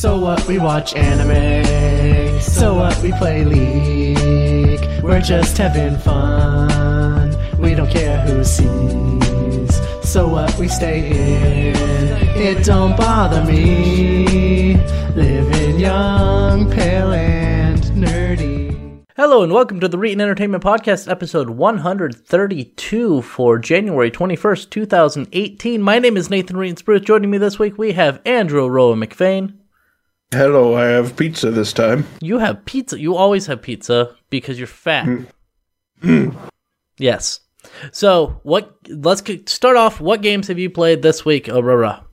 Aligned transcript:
So 0.00 0.18
what? 0.18 0.48
We 0.48 0.58
watch 0.58 0.94
anime. 0.96 2.40
So 2.40 2.72
what? 2.72 2.98
We 3.02 3.12
play 3.12 3.44
League. 3.44 5.02
We're 5.02 5.20
just 5.20 5.58
having 5.58 5.98
fun. 5.98 7.36
We 7.58 7.74
don't 7.74 7.90
care 7.90 8.18
who 8.22 8.42
sees. 8.42 9.78
So 10.02 10.26
what? 10.26 10.58
We 10.58 10.68
stay 10.68 11.10
in. 11.10 11.76
It 12.34 12.64
don't 12.64 12.96
bother 12.96 13.44
me. 13.44 14.76
Living 15.14 15.78
young, 15.78 16.70
pale, 16.70 17.12
and 17.12 17.82
nerdy. 17.82 19.04
Hello 19.16 19.42
and 19.42 19.52
welcome 19.52 19.80
to 19.80 19.88
the 19.88 19.98
Reetin 19.98 20.22
Entertainment 20.22 20.64
Podcast, 20.64 21.10
episode 21.10 21.50
132 21.50 23.20
for 23.20 23.58
January 23.58 24.10
21st, 24.10 24.70
2018. 24.70 25.82
My 25.82 25.98
name 25.98 26.16
is 26.16 26.30
Nathan 26.30 26.56
Reetin 26.56 26.78
Spruce. 26.78 27.02
Joining 27.02 27.30
me 27.30 27.36
this 27.36 27.58
week, 27.58 27.76
we 27.76 27.92
have 27.92 28.22
Andrew 28.24 28.66
Roa 28.66 28.96
McFain. 28.96 29.59
Hello, 30.32 30.76
I 30.76 30.84
have 30.84 31.16
pizza 31.16 31.50
this 31.50 31.72
time. 31.72 32.06
You 32.20 32.38
have 32.38 32.64
pizza. 32.64 33.00
You 33.00 33.16
always 33.16 33.46
have 33.46 33.62
pizza 33.62 34.14
because 34.30 34.58
you're 34.58 34.68
fat. 34.68 35.08
yes. 36.98 37.40
So, 37.90 38.40
what? 38.44 38.76
Let's 38.88 39.22
start 39.52 39.76
off. 39.76 40.00
What 40.00 40.22
games 40.22 40.46
have 40.46 40.58
you 40.58 40.70
played 40.70 41.02
this 41.02 41.24
week, 41.24 41.46
Aroah? 41.46 42.04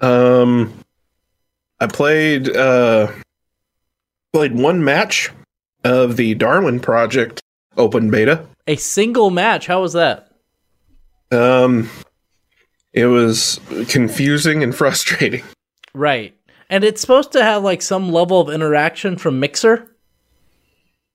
Um, 0.00 0.72
I 1.78 1.86
played 1.88 2.56
uh 2.56 3.12
played 4.32 4.54
one 4.54 4.82
match 4.82 5.30
of 5.84 6.16
the 6.16 6.34
Darwin 6.34 6.80
Project 6.80 7.42
open 7.76 8.10
beta. 8.10 8.46
A 8.66 8.76
single 8.76 9.28
match. 9.28 9.66
How 9.66 9.82
was 9.82 9.92
that? 9.92 10.30
Um, 11.30 11.90
it 12.94 13.06
was 13.06 13.60
confusing 13.88 14.62
and 14.62 14.74
frustrating. 14.76 15.44
Right. 15.92 16.34
And 16.74 16.82
it's 16.82 17.00
supposed 17.00 17.30
to 17.30 17.44
have 17.44 17.62
like 17.62 17.82
some 17.82 18.10
level 18.10 18.40
of 18.40 18.50
interaction 18.50 19.16
from 19.16 19.38
Mixer. 19.38 19.88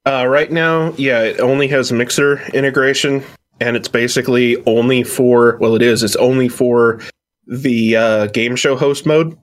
Uh, 0.06 0.26
right 0.26 0.50
now, 0.50 0.94
yeah, 0.94 1.22
it 1.22 1.42
only 1.42 1.68
has 1.68 1.92
Mixer 1.92 2.40
integration, 2.54 3.22
and 3.60 3.76
it's 3.76 3.90
basically 3.90 4.56
only 4.66 5.04
for 5.04 5.58
well, 5.58 5.76
it 5.76 5.82
is. 5.82 6.02
It's 6.02 6.16
only 6.16 6.48
for 6.48 7.02
the 7.46 7.98
uh, 7.98 8.28
game 8.28 8.56
show 8.56 8.78
host 8.78 9.06
mode. 9.06 9.38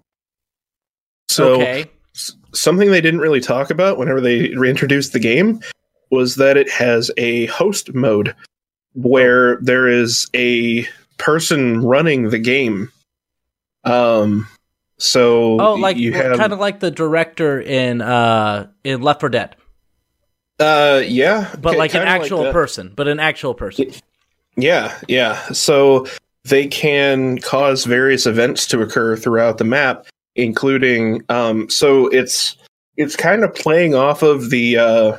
So. 1.29 1.61
okay. 1.61 1.85
something 2.55 2.91
they 2.91 3.03
didn't 3.03 3.21
really 3.21 3.43
talk 3.43 3.69
about 3.69 3.99
whenever 3.99 4.23
they 4.23 4.55
reintroduced 4.55 5.13
the 5.13 5.19
game 5.19 5.61
was 6.11 6.37
that 6.37 6.57
it 6.57 6.71
has 6.71 7.11
a 7.19 7.45
host 7.47 7.93
mode 7.93 8.35
where 8.95 9.59
there 9.59 9.87
is 9.87 10.27
a 10.35 10.89
person 11.19 11.83
running 11.83 12.31
the 12.31 12.39
game. 12.39 12.91
Um, 13.85 14.49
so 14.99 15.61
Oh, 15.61 15.75
like 15.75 15.97
you 15.97 16.13
have, 16.13 16.39
kind 16.39 16.53
of 16.53 16.59
like 16.59 16.81
the 16.81 16.91
director 16.91 17.61
in 17.61 18.01
uh 18.01 18.69
in 18.85 19.03
Left 19.03 19.21
4 19.21 19.29
Dead, 19.29 19.57
uh, 20.59 21.03
yeah, 21.07 21.55
but 21.61 21.77
like 21.77 21.95
an 21.95 22.03
actual 22.03 22.45
that. 22.45 22.53
person, 22.53 22.93
but 22.95 23.09
an 23.09 23.21
actual 23.21 23.55
person. 23.55 23.93
Yeah, 24.57 24.99
yeah. 25.07 25.41
So 25.53 26.07
they 26.45 26.67
can 26.67 27.39
cause 27.39 27.85
various 27.85 28.25
events 28.27 28.67
to 28.69 28.81
occur 28.81 29.17
throughout 29.17 29.59
the 29.59 29.65
map, 29.65 30.07
including 30.35 31.23
um 31.29 31.69
so 31.69 32.07
it's 32.09 32.57
it's 32.97 33.17
kind 33.17 33.45
of 33.45 33.55
playing 33.55 33.95
off 33.95 34.23
of 34.23 34.51
the 34.51 34.79
uh 34.79 35.17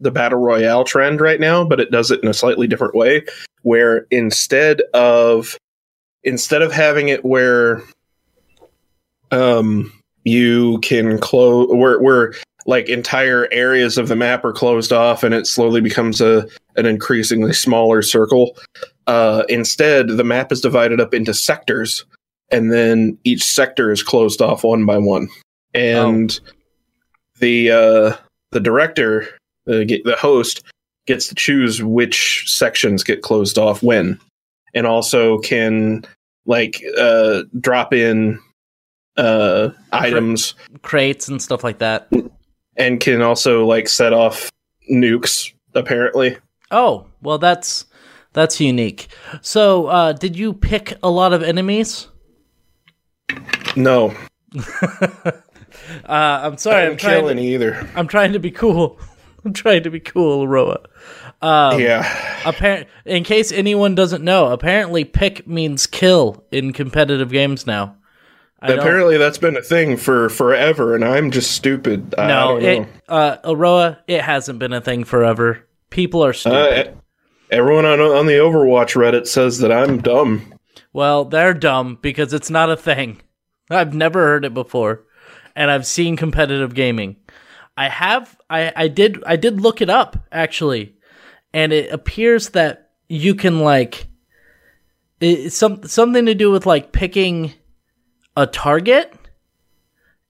the 0.00 0.10
battle 0.10 0.38
royale 0.38 0.84
trend 0.84 1.20
right 1.20 1.40
now, 1.40 1.64
but 1.64 1.80
it 1.80 1.90
does 1.90 2.10
it 2.10 2.22
in 2.22 2.28
a 2.28 2.34
slightly 2.34 2.66
different 2.66 2.94
way 2.94 3.24
where 3.62 4.06
instead 4.10 4.80
of 4.94 5.58
instead 6.22 6.62
of 6.62 6.72
having 6.72 7.08
it 7.08 7.24
where 7.24 7.82
um 9.30 9.92
you 10.24 10.78
can 10.80 11.18
close 11.18 11.68
where 11.70 12.00
where 12.00 12.34
like 12.66 12.90
entire 12.90 13.48
areas 13.50 13.96
of 13.96 14.08
the 14.08 14.14
map 14.14 14.44
are 14.44 14.52
closed 14.52 14.92
off 14.92 15.22
and 15.22 15.34
it 15.34 15.46
slowly 15.46 15.80
becomes 15.80 16.20
a 16.20 16.46
an 16.76 16.84
increasingly 16.84 17.54
smaller 17.54 18.02
circle. 18.02 18.56
Uh, 19.06 19.42
instead, 19.48 20.08
the 20.08 20.22
map 20.22 20.52
is 20.52 20.60
divided 20.60 21.00
up 21.00 21.14
into 21.14 21.32
sectors, 21.32 22.04
and 22.52 22.70
then 22.70 23.16
each 23.24 23.42
sector 23.42 23.90
is 23.90 24.02
closed 24.02 24.42
off 24.42 24.64
one 24.64 24.84
by 24.84 24.98
one. 24.98 25.28
And 25.74 26.38
the 27.38 27.70
uh, 27.70 28.16
the 28.52 28.60
director, 28.60 29.26
the 29.64 30.02
the 30.04 30.16
host, 30.16 30.62
gets 31.06 31.26
to 31.28 31.34
choose 31.34 31.82
which 31.82 32.44
sections 32.46 33.02
get 33.02 33.22
closed 33.22 33.56
off 33.56 33.82
when, 33.82 34.20
and 34.74 34.86
also 34.86 35.38
can 35.38 36.04
like 36.44 36.82
uh, 36.98 37.44
drop 37.60 37.94
in 37.94 38.38
uh, 39.18 39.70
items 39.92 40.54
Crates 40.82 41.28
and 41.28 41.42
stuff 41.42 41.62
like 41.62 41.78
that. 41.78 42.08
and 42.76 43.00
can 43.00 43.20
also 43.20 43.66
like 43.66 43.88
set 43.88 44.12
off 44.14 44.50
nukes. 44.90 45.52
Apparently, 45.74 46.36
Oh, 46.70 47.06
well 47.20 47.36
that's 47.38 47.84
that's 48.32 48.60
unique. 48.60 49.08
So, 49.42 49.86
uh 49.88 50.12
did 50.14 50.36
you 50.36 50.52
pick 50.54 50.94
a 51.02 51.10
lot 51.10 51.32
of 51.34 51.42
enemies? 51.42 52.08
no, 53.76 54.14
Uh 56.04 56.40
I'm 56.42 56.56
sorry, 56.58 56.82
I'm 56.84 56.90
didn't 56.90 57.00
kill 57.00 57.10
trying, 57.22 57.30
any 57.30 57.54
either. 57.54 57.88
I'm 57.94 58.08
trying 58.08 58.32
to 58.32 58.38
be 58.38 58.50
cool. 58.50 58.98
I'm 59.44 59.52
trying 59.52 59.82
to 59.84 59.90
be 59.90 60.00
cool, 60.00 60.46
Aroah. 60.46 60.84
Um, 61.40 61.80
yeah. 61.80 62.42
Apparent, 62.44 62.88
in 63.04 63.22
case 63.22 63.52
anyone 63.52 63.94
doesn't 63.94 64.24
know, 64.24 64.46
apparently 64.50 65.04
pick 65.04 65.46
means 65.46 65.86
kill 65.86 66.44
in 66.50 66.72
competitive 66.72 67.30
games 67.30 67.64
now. 67.66 67.94
I 68.60 68.68
don't- 68.68 68.78
Apparently, 68.80 69.16
that's 69.18 69.38
been 69.38 69.56
a 69.56 69.62
thing 69.62 69.96
for 69.96 70.28
forever, 70.28 70.94
and 70.94 71.04
I'm 71.04 71.30
just 71.30 71.52
stupid. 71.52 72.14
I 72.18 72.26
no, 72.26 72.58
don't 72.60 72.64
it, 72.64 72.88
uh, 73.08 73.36
Aroah, 73.44 73.98
it 74.08 74.20
hasn't 74.22 74.58
been 74.58 74.72
a 74.72 74.80
thing 74.80 75.04
forever. 75.04 75.64
People 75.90 76.24
are 76.24 76.32
stupid. 76.32 76.88
Uh, 76.88 76.92
everyone 77.50 77.86
on 77.86 78.00
on 78.00 78.26
the 78.26 78.34
Overwatch 78.34 78.96
Reddit 78.96 79.26
says 79.28 79.58
that 79.60 79.70
I'm 79.70 79.98
dumb. 80.02 80.54
well, 80.92 81.24
they're 81.24 81.54
dumb 81.54 81.98
because 82.02 82.32
it's 82.32 82.50
not 82.50 82.70
a 82.70 82.76
thing. 82.76 83.20
I've 83.70 83.94
never 83.94 84.24
heard 84.24 84.44
it 84.44 84.54
before, 84.54 85.04
and 85.54 85.70
I've 85.70 85.86
seen 85.86 86.16
competitive 86.16 86.74
gaming. 86.74 87.16
I 87.76 87.88
have, 87.88 88.36
I, 88.50 88.72
I 88.74 88.88
did, 88.88 89.22
I 89.24 89.36
did 89.36 89.60
look 89.60 89.80
it 89.80 89.88
up 89.88 90.16
actually, 90.32 90.96
and 91.54 91.72
it 91.72 91.92
appears 91.92 92.48
that 92.50 92.90
you 93.08 93.36
can 93.36 93.60
like, 93.60 94.08
it's 95.20 95.56
some 95.56 95.84
something 95.84 96.26
to 96.26 96.34
do 96.34 96.50
with 96.50 96.66
like 96.66 96.90
picking 96.92 97.52
a 98.38 98.46
target, 98.46 99.12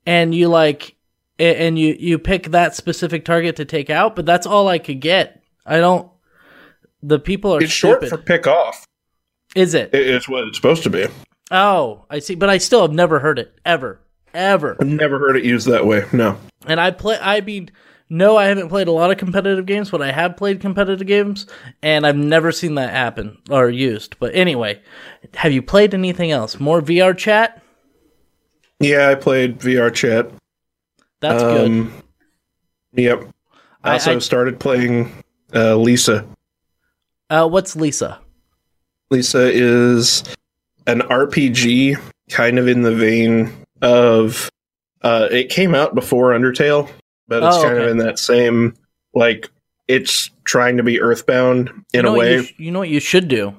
and 0.06 0.34
you 0.34 0.48
like, 0.48 0.96
and 1.38 1.78
you 1.78 1.94
you 1.98 2.19
pick 2.19 2.44
that 2.52 2.74
specific 2.74 3.24
target 3.24 3.56
to 3.56 3.64
take 3.64 3.91
out, 3.91 4.16
but 4.16 4.26
that's 4.26 4.46
all 4.46 4.69
I 4.69 4.78
could 4.78 5.00
get. 5.00 5.42
I 5.66 5.78
don't. 5.78 6.10
The 7.02 7.19
people 7.19 7.54
are 7.54 7.62
It's 7.62 7.70
short 7.72 8.06
for 8.08 8.16
pick 8.19 8.46
off. 8.46 8.84
Is 9.54 9.74
it? 9.74 9.91
It- 9.94 10.06
It's 10.08 10.28
what 10.28 10.44
it's 10.48 10.56
supposed 10.58 10.82
to 10.84 10.91
be. 10.91 11.06
Oh, 11.50 12.04
I 12.10 12.19
see. 12.19 12.34
But 12.34 12.50
I 12.50 12.58
still 12.58 12.82
have 12.82 12.92
never 12.92 13.19
heard 13.20 13.38
it 13.38 13.54
ever, 13.64 14.00
ever. 14.34 14.76
I've 14.80 14.86
never 14.86 15.19
heard 15.19 15.36
it 15.36 15.44
used 15.44 15.66
that 15.69 15.86
way. 15.86 16.04
No. 16.12 16.38
And 16.66 16.80
I 16.80 16.90
play. 16.90 17.19
I 17.20 17.40
mean, 17.40 17.70
no, 18.10 18.36
I 18.36 18.46
haven't 18.46 18.69
played 18.69 18.88
a 18.88 18.92
lot 18.92 19.10
of 19.10 19.16
competitive 19.19 19.64
games, 19.66 19.90
but 19.90 20.02
I 20.02 20.10
have 20.12 20.36
played 20.36 20.60
competitive 20.60 21.06
games, 21.06 21.46
and 21.82 22.06
I've 22.06 22.16
never 22.16 22.52
seen 22.52 22.75
that 22.76 22.90
happen 22.90 23.38
or 23.50 23.69
used. 23.70 24.16
But 24.19 24.34
anyway, 24.34 24.80
have 25.34 25.52
you 25.52 25.62
played 25.62 25.92
anything 25.94 26.30
else? 26.30 26.58
More 26.58 26.80
VR 26.82 27.16
chat? 27.16 27.62
Yeah, 28.81 29.09
I 29.09 29.15
played 29.15 29.59
VR 29.59 29.93
chat. 29.93 30.31
That's 31.21 31.43
good. 31.43 31.66
Um, 31.66 31.93
Yep. 32.93 33.25
I 33.84 33.91
I- 33.91 33.93
also 33.94 34.16
I- 34.16 34.19
started 34.19 34.59
playing 34.61 35.12
uh, 35.55 35.77
Lisa. 35.77 36.27
Uh, 37.31 37.47
what's 37.49 37.77
Lisa? 37.77 38.21
Lisa 39.11 39.50
is 39.53 40.22
an 40.87 41.00
RPG, 41.00 41.97
kind 42.31 42.59
of 42.59 42.69
in 42.69 42.83
the 42.83 42.94
vein 42.94 43.53
of. 43.83 44.50
Uh, 45.03 45.28
it 45.31 45.49
came 45.49 45.75
out 45.77 45.94
before 45.94 46.31
Undertale, 46.32 46.91
but 47.29 47.43
it's 47.43 47.56
Oh, 47.56 47.62
kind 47.62 47.79
of 47.79 47.88
in 47.88 47.99
that 47.99 48.19
same 48.19 48.75
like 49.14 49.49
it's 49.87 50.29
trying 50.44 50.76
to 50.79 50.82
be 50.82 51.00
Earthbound 51.00 51.69
in 51.69 51.85
you 51.94 52.02
know 52.02 52.14
a 52.14 52.19
way. 52.19 52.35
You, 52.35 52.43
sh- 52.43 52.55
you 52.58 52.70
know 52.73 52.81
what 52.81 52.88
you 52.88 52.99
should 53.00 53.29
do? 53.29 53.55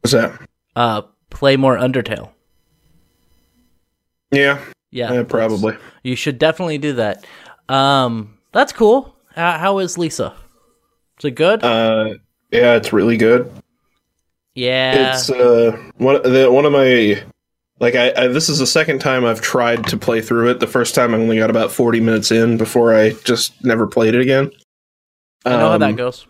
What's 0.00 0.12
that? 0.12 0.38
Uh, 0.76 1.02
play 1.30 1.56
more 1.56 1.76
Undertale. 1.76 2.30
Yeah, 4.32 4.58
Yeah, 4.90 5.12
yeah, 5.12 5.22
probably. 5.24 5.76
You 6.02 6.16
should 6.16 6.38
definitely 6.38 6.78
do 6.78 6.94
that. 6.94 7.24
Um, 7.68 8.38
that's 8.52 8.72
cool. 8.72 9.14
How, 9.34 9.58
how 9.58 9.78
is 9.78 9.98
Lisa? 9.98 10.34
Is 11.18 11.26
it 11.26 11.30
good? 11.32 11.62
Uh, 11.62 12.14
yeah, 12.50 12.74
it's 12.74 12.92
really 12.92 13.16
good. 13.16 13.50
yeah. 14.54 15.14
It's 15.14 15.30
uh 15.30 15.76
one 15.96 16.22
the, 16.22 16.50
one 16.50 16.64
of 16.64 16.72
my 16.72 17.22
like 17.78 17.94
I, 17.94 18.12
I 18.16 18.26
this 18.28 18.48
is 18.48 18.58
the 18.58 18.66
second 18.66 18.98
time 19.00 19.24
I've 19.24 19.40
tried 19.40 19.86
to 19.88 19.96
play 19.96 20.20
through 20.20 20.50
it. 20.50 20.60
The 20.60 20.66
first 20.66 20.94
time 20.94 21.14
I 21.14 21.18
only 21.18 21.38
got 21.38 21.50
about 21.50 21.70
forty 21.72 22.00
minutes 22.00 22.30
in 22.30 22.56
before 22.58 22.94
I 22.94 23.10
just 23.24 23.64
never 23.64 23.86
played 23.86 24.14
it 24.14 24.20
again. 24.20 24.50
I 25.44 25.50
know 25.50 25.70
how 25.70 25.78
that 25.78 25.90
Um, 25.90 25.96
goes. 25.96 26.26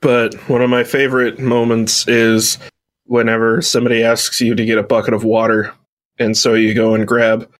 But 0.00 0.34
one 0.48 0.62
of 0.62 0.70
my 0.70 0.84
favorite 0.84 1.38
moments 1.40 2.06
is 2.06 2.58
whenever 3.06 3.60
somebody 3.62 4.02
asks 4.04 4.40
you 4.40 4.54
to 4.54 4.64
get 4.64 4.78
a 4.78 4.82
bucket 4.82 5.12
of 5.14 5.24
water, 5.24 5.74
and 6.18 6.36
so 6.36 6.54
you 6.54 6.74
go 6.74 6.94
and 6.94 7.06
grab 7.06 7.50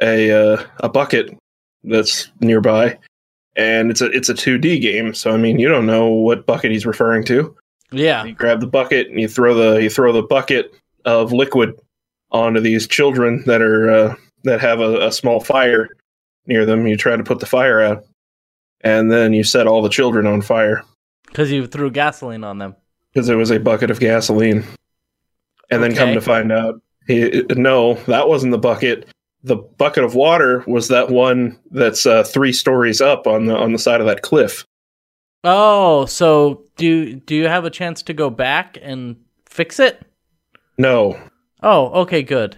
a 0.00 0.30
uh, 0.54 0.64
a 0.80 0.88
bucket 0.88 1.36
that's 1.84 2.30
nearby, 2.40 2.98
and 3.56 3.90
it's 3.90 4.00
a 4.00 4.06
it's 4.10 4.28
a 4.28 4.34
2D 4.34 4.80
game. 4.80 5.14
So 5.14 5.32
I 5.32 5.36
mean, 5.36 5.58
you 5.58 5.68
don't 5.68 5.86
know 5.86 6.08
what 6.08 6.46
bucket 6.46 6.70
he's 6.72 6.86
referring 6.86 7.24
to. 7.26 7.54
Yeah. 7.92 8.24
You 8.24 8.34
grab 8.34 8.60
the 8.60 8.66
bucket 8.66 9.08
and 9.08 9.20
you 9.20 9.28
throw 9.28 9.54
the 9.54 9.82
you 9.82 9.88
throw 9.90 10.12
the 10.12 10.22
bucket 10.22 10.74
of 11.04 11.32
liquid 11.32 11.78
onto 12.32 12.60
these 12.60 12.86
children 12.88 13.44
that 13.46 13.62
are 13.62 13.90
uh, 13.90 14.14
that 14.44 14.60
have 14.60 14.80
a, 14.80 15.06
a 15.06 15.12
small 15.12 15.40
fire 15.40 15.88
near 16.46 16.66
them. 16.66 16.86
You 16.86 16.96
try 16.96 17.16
to 17.16 17.22
put 17.24 17.38
the 17.40 17.46
fire 17.46 17.80
out, 17.80 18.04
and 18.80 19.10
then 19.10 19.32
you 19.32 19.44
set 19.44 19.66
all 19.68 19.82
the 19.82 19.88
children 19.88 20.26
on 20.26 20.42
fire 20.42 20.82
Because 21.28 21.50
you 21.52 21.66
threw 21.68 21.90
gasoline 21.90 22.42
on 22.44 22.58
them. 22.58 22.74
because 23.12 23.28
it 23.28 23.36
was 23.36 23.50
a 23.52 23.60
bucket 23.60 23.90
of 23.90 24.00
gasoline. 24.00 24.64
And 25.70 25.82
then 25.82 25.94
come 25.96 26.12
to 26.14 26.20
find 26.20 26.52
out, 26.52 26.80
he, 27.06 27.44
no, 27.50 27.94
that 28.06 28.28
wasn't 28.28 28.52
the 28.52 28.58
bucket. 28.58 29.08
The 29.42 29.56
bucket 29.56 30.04
of 30.04 30.14
water 30.14 30.64
was 30.66 30.88
that 30.88 31.08
one 31.10 31.58
that's 31.70 32.04
uh, 32.06 32.24
three 32.24 32.52
stories 32.52 33.00
up 33.00 33.26
on 33.26 33.46
the 33.46 33.56
on 33.56 33.72
the 33.72 33.78
side 33.78 34.00
of 34.00 34.06
that 34.06 34.22
cliff. 34.22 34.64
Oh, 35.44 36.06
so 36.06 36.64
do 36.76 37.14
do 37.14 37.34
you 37.36 37.46
have 37.48 37.64
a 37.64 37.70
chance 37.70 38.02
to 38.02 38.12
go 38.12 38.30
back 38.30 38.76
and 38.82 39.16
fix 39.46 39.78
it? 39.78 40.04
No, 40.78 41.18
Oh, 41.62 42.02
okay, 42.02 42.22
good. 42.22 42.56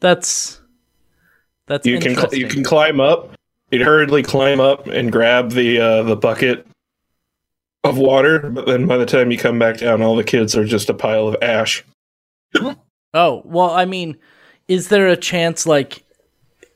That's 0.00 0.60
that's 1.66 1.86
you 1.86 1.98
can 1.98 2.14
cl- 2.14 2.34
you 2.34 2.48
can 2.48 2.64
climb 2.64 3.00
up. 3.00 3.34
You'd 3.70 3.82
hurriedly 3.82 4.22
climb 4.22 4.60
up 4.60 4.86
and 4.86 5.10
grab 5.10 5.50
the 5.50 5.78
uh, 5.80 6.02
the 6.02 6.16
bucket 6.16 6.66
of 7.84 7.98
water, 7.98 8.38
but 8.38 8.66
then 8.66 8.86
by 8.86 8.96
the 8.96 9.06
time 9.06 9.30
you 9.30 9.38
come 9.38 9.58
back 9.58 9.78
down, 9.78 10.02
all 10.02 10.16
the 10.16 10.24
kids 10.24 10.56
are 10.56 10.64
just 10.64 10.88
a 10.90 10.94
pile 10.94 11.28
of 11.28 11.36
ash. 11.42 11.84
Oh, 13.14 13.42
well, 13.44 13.70
I 13.70 13.84
mean, 13.84 14.16
is 14.68 14.88
there 14.88 15.06
a 15.08 15.16
chance 15.16 15.66
like 15.66 16.04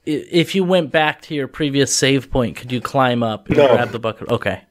if 0.04 0.54
you 0.54 0.62
went 0.64 0.92
back 0.92 1.22
to 1.22 1.34
your 1.34 1.48
previous 1.48 1.92
save 1.94 2.30
point, 2.30 2.56
could 2.56 2.70
you 2.70 2.80
climb 2.80 3.22
up 3.22 3.48
and 3.48 3.56
No. 3.58 3.68
grab 3.68 3.90
the 3.90 3.98
bucket? 3.98 4.28
Okay. 4.28 4.62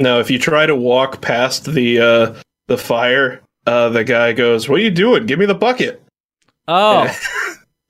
Now, 0.00 0.18
if 0.20 0.30
you 0.30 0.38
try 0.38 0.66
to 0.66 0.74
walk 0.74 1.20
past 1.20 1.66
the 1.72 2.00
uh, 2.00 2.34
the 2.68 2.78
fire, 2.78 3.42
uh, 3.66 3.90
the 3.90 4.04
guy 4.04 4.32
goes, 4.32 4.68
"What 4.68 4.80
are 4.80 4.82
you 4.82 4.90
doing? 4.90 5.26
Give 5.26 5.38
me 5.38 5.46
the 5.46 5.54
bucket." 5.54 6.02
Oh, 6.66 7.06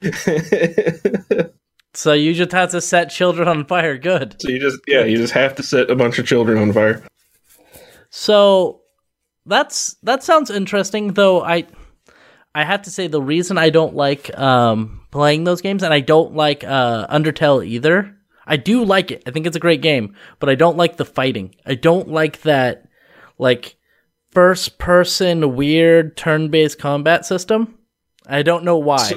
so 0.03 1.49
so 1.95 2.13
you 2.13 2.35
just 2.35 2.53
have 2.53 2.71
to 2.73 2.81
set 2.81 3.11
children 3.11 3.49
on 3.49 3.65
fire. 3.65 3.97
Good. 3.97 4.37
So 4.41 4.49
you 4.51 4.59
just 4.61 4.81
yeah, 4.87 5.05
you 5.05 5.17
just 5.17 5.33
have 5.33 5.55
to 5.57 5.63
set 5.63 5.91
a 5.91 5.97
bunch 5.97 6.19
of 6.19 6.27
children 6.27 6.59
on 6.59 6.73
fire. 6.73 7.03
So 8.11 8.83
that's 9.47 9.95
that 10.03 10.23
sounds 10.23 10.51
interesting 10.51 11.15
though 11.15 11.43
I 11.43 11.67
I 12.55 12.65
have 12.65 12.83
to 12.83 12.91
say 12.91 13.07
the 13.09 13.21
reason 13.23 13.59
I 13.59 13.71
don't 13.71 13.95
like 13.95 14.37
um 14.39 15.01
playing 15.11 15.45
those 15.45 15.61
games 15.61 15.83
and 15.83 15.93
I 15.93 16.01
don't 16.01 16.35
like 16.35 16.65
uh 16.65 17.07
Undertale 17.09 17.67
either. 17.67 18.17
I 18.47 18.57
do 18.59 18.85
like 18.85 19.11
it. 19.11 19.23
I 19.27 19.31
think 19.31 19.47
it's 19.47 19.57
a 19.57 19.61
great 19.61 19.81
game, 19.81 20.15
but 20.39 20.49
I 20.51 20.55
don't 20.55 20.77
like 20.77 20.97
the 20.97 21.05
fighting. 21.05 21.55
I 21.65 21.75
don't 21.75 22.09
like 22.09 22.43
that 22.43 22.87
like 23.39 23.77
first 24.33 24.79
person 24.79 25.57
weird 25.57 26.17
turn-based 26.17 26.79
combat 26.79 27.25
system. 27.25 27.79
I 28.27 28.43
don't 28.43 28.65
know 28.65 28.77
why. 28.77 29.13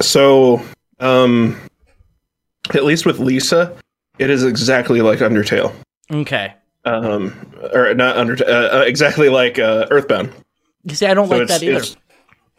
So, 0.00 0.60
um, 0.98 1.56
at 2.74 2.84
least 2.84 3.06
with 3.06 3.18
Lisa, 3.20 3.76
it 4.18 4.30
is 4.30 4.44
exactly 4.44 5.00
like 5.00 5.20
Undertale. 5.20 5.72
okay. 6.10 6.54
Um, 6.84 7.52
or 7.72 7.94
not 7.94 8.16
Undertale, 8.16 8.48
uh, 8.48 8.78
uh, 8.78 8.84
exactly 8.86 9.28
like 9.28 9.58
uh, 9.58 9.86
Earthbound. 9.90 10.32
You 10.84 10.94
see 10.94 11.06
I 11.06 11.14
don't 11.14 11.28
So 11.28 11.38
like 11.38 11.48
that 11.48 11.62
either. 11.62 11.78
it's 11.78 11.96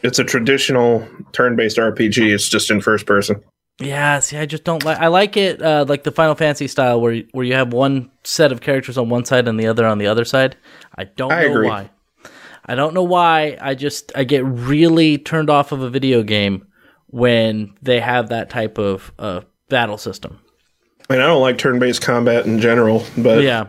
it's 0.06 0.19
a 0.19 0.24
traditional 0.24 1.07
turn-based 1.34 1.78
RPG. 1.78 2.34
It's 2.34 2.48
just 2.50 2.69
in 2.72 2.81
first 2.81 3.06
person. 3.06 3.42
Yeah, 3.81 4.19
see, 4.19 4.38
I 4.38 4.46
just 4.46 4.63
don't 4.63 4.86
like. 4.86 5.00
I 5.00 5.07
like 5.07 5.36
it 5.36 5.62
uh, 5.62 5.84
like 5.88 6.04
the 6.04 6.12
Final 6.12 6.36
Fantasy 6.36 6.68
style, 6.68 7.02
where 7.02 7.12
you- 7.12 7.28
where 7.34 7.46
you 7.46 7.56
have 7.56 7.74
one 7.74 8.10
set 8.24 8.52
of 8.54 8.62
characters 8.62 8.98
on 8.98 9.10
one 9.10 9.25
side 9.25 9.48
and 9.50 9.60
the 9.60 9.68
other 9.68 9.86
on 9.86 9.98
the 9.98 10.07
other 10.07 10.24
side. 10.24 10.56
I 10.98 11.04
don't 11.04 11.31
I 11.34 11.44
know 11.44 11.52
agree. 11.52 11.68
why. 11.68 11.90
I 12.66 12.75
don't 12.75 12.94
know 12.94 13.04
why. 13.04 13.57
I 13.62 13.75
just 13.75 14.13
I 14.16 14.24
get 14.24 14.46
really 14.46 15.18
turned 15.18 15.50
off 15.50 15.72
of 15.74 15.81
a 15.81 15.90
video 15.90 16.24
game 16.24 16.66
when 17.07 17.74
they 17.81 18.00
have 18.00 18.30
that 18.30 18.50
type 18.50 18.78
of 18.78 19.12
uh, 19.19 19.42
battle 19.69 19.98
system. 19.98 20.40
And 21.10 21.22
I 21.22 21.28
don't 21.28 21.42
like 21.42 21.57
turn-based 21.57 22.02
combat 22.02 22.46
in 22.46 22.60
general, 22.60 23.04
but 23.18 23.44
Yeah, 23.44 23.68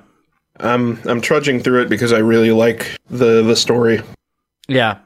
I'm 0.61 0.99
I'm 1.09 1.21
trudging 1.21 1.61
through 1.61 1.83
it 1.83 1.88
because 1.88 2.12
I 2.12 2.19
really 2.19 2.53
like 2.53 2.97
the 3.11 3.43
the 3.43 3.56
story. 3.56 4.03
yeah. 4.69 4.99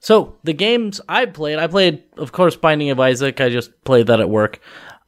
So 0.00 0.36
the 0.44 0.52
games 0.52 1.00
I 1.08 1.26
played, 1.26 1.58
I 1.58 1.66
played, 1.66 2.02
of 2.16 2.32
course, 2.32 2.56
Binding 2.56 2.90
of 2.90 3.00
Isaac. 3.00 3.40
I 3.40 3.48
just 3.48 3.84
played 3.84 4.06
that 4.06 4.20
at 4.20 4.30
work. 4.30 4.60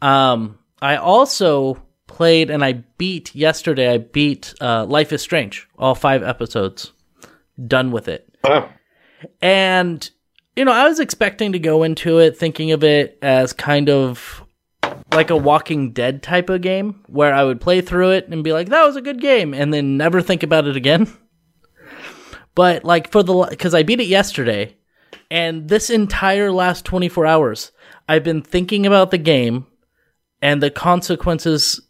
Um, 0.02 0.58
I 0.82 0.96
also 0.96 1.82
played 2.06 2.50
and 2.50 2.64
I 2.64 2.72
beat 2.98 3.34
yesterday. 3.34 3.92
I 3.92 3.98
beat 3.98 4.54
uh, 4.60 4.84
Life 4.84 5.12
is 5.12 5.22
Strange, 5.22 5.69
all 5.78 5.94
five 5.94 6.22
episodes, 6.22 6.92
done 7.66 7.90
with 7.92 8.08
it. 8.08 8.28
Wow. 8.44 8.69
And 9.40 10.08
you 10.56 10.64
know, 10.64 10.72
I 10.72 10.88
was 10.88 11.00
expecting 11.00 11.52
to 11.52 11.58
go 11.58 11.82
into 11.82 12.19
it 12.19 12.36
thinking 12.36 12.72
of 12.72 12.84
it 12.84 13.19
as 13.22 13.52
kind 13.52 13.88
of 13.88 14.44
like 15.12 15.31
a 15.31 15.36
Walking 15.36 15.93
Dead 15.93 16.22
type 16.22 16.50
of 16.50 16.60
game 16.60 17.02
where 17.06 17.32
I 17.32 17.44
would 17.44 17.60
play 17.60 17.81
through 17.81 18.10
it 18.10 18.28
and 18.28 18.44
be 18.44 18.52
like, 18.52 18.69
"That 18.69 18.84
was 18.84 18.96
a 18.96 19.02
good 19.02 19.20
game," 19.20 19.54
and 19.54 19.72
then 19.72 19.96
never 19.96 20.20
think 20.20 20.43
about 20.43 20.66
it 20.66 20.76
again. 20.76 21.06
But 22.56 22.84
like 22.84 23.12
for 23.12 23.22
the 23.22 23.46
because 23.48 23.75
I 23.75 23.84
beat 23.84 24.00
it 24.00 24.08
yesterday, 24.08 24.76
and 25.31 25.69
this 25.69 25.91
entire 25.91 26.50
last 26.50 26.85
24 26.85 27.27
hours, 27.27 27.73
I've 28.09 28.25
been 28.25 28.43
thinking 28.43 28.87
about 28.87 29.11
the 29.11 29.19
game 29.19 29.67
and 30.43 30.62
the 30.62 30.71
consequences 30.71 31.81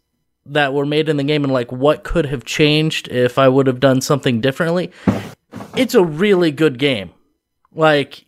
that 0.45 0.73
were 0.73 0.85
made 0.85 1.09
in 1.09 1.17
the 1.17 1.23
game 1.23 1.43
and 1.43 1.53
like 1.53 1.71
what 1.71 2.03
could 2.03 2.25
have 2.27 2.43
changed 2.43 3.07
if 3.07 3.37
I 3.37 3.47
would 3.47 3.67
have 3.67 3.79
done 3.79 4.01
something 4.01 4.41
differently. 4.41 4.91
It's 5.75 5.95
a 5.95 6.03
really 6.03 6.51
good 6.51 6.77
game. 6.77 7.11
Like 7.73 8.25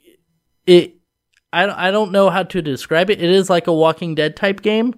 it 0.65 0.95
I 1.51 1.88
I 1.88 1.92
don't 1.92 2.12
know 2.12 2.30
how 2.30 2.44
to 2.44 2.62
describe 2.62 3.10
it. 3.10 3.21
It 3.21 3.30
is 3.30 3.50
like 3.50 3.68
a 3.68 3.74
Walking 3.74 4.15
Dead 4.15 4.36
type 4.36 4.62
game, 4.62 4.95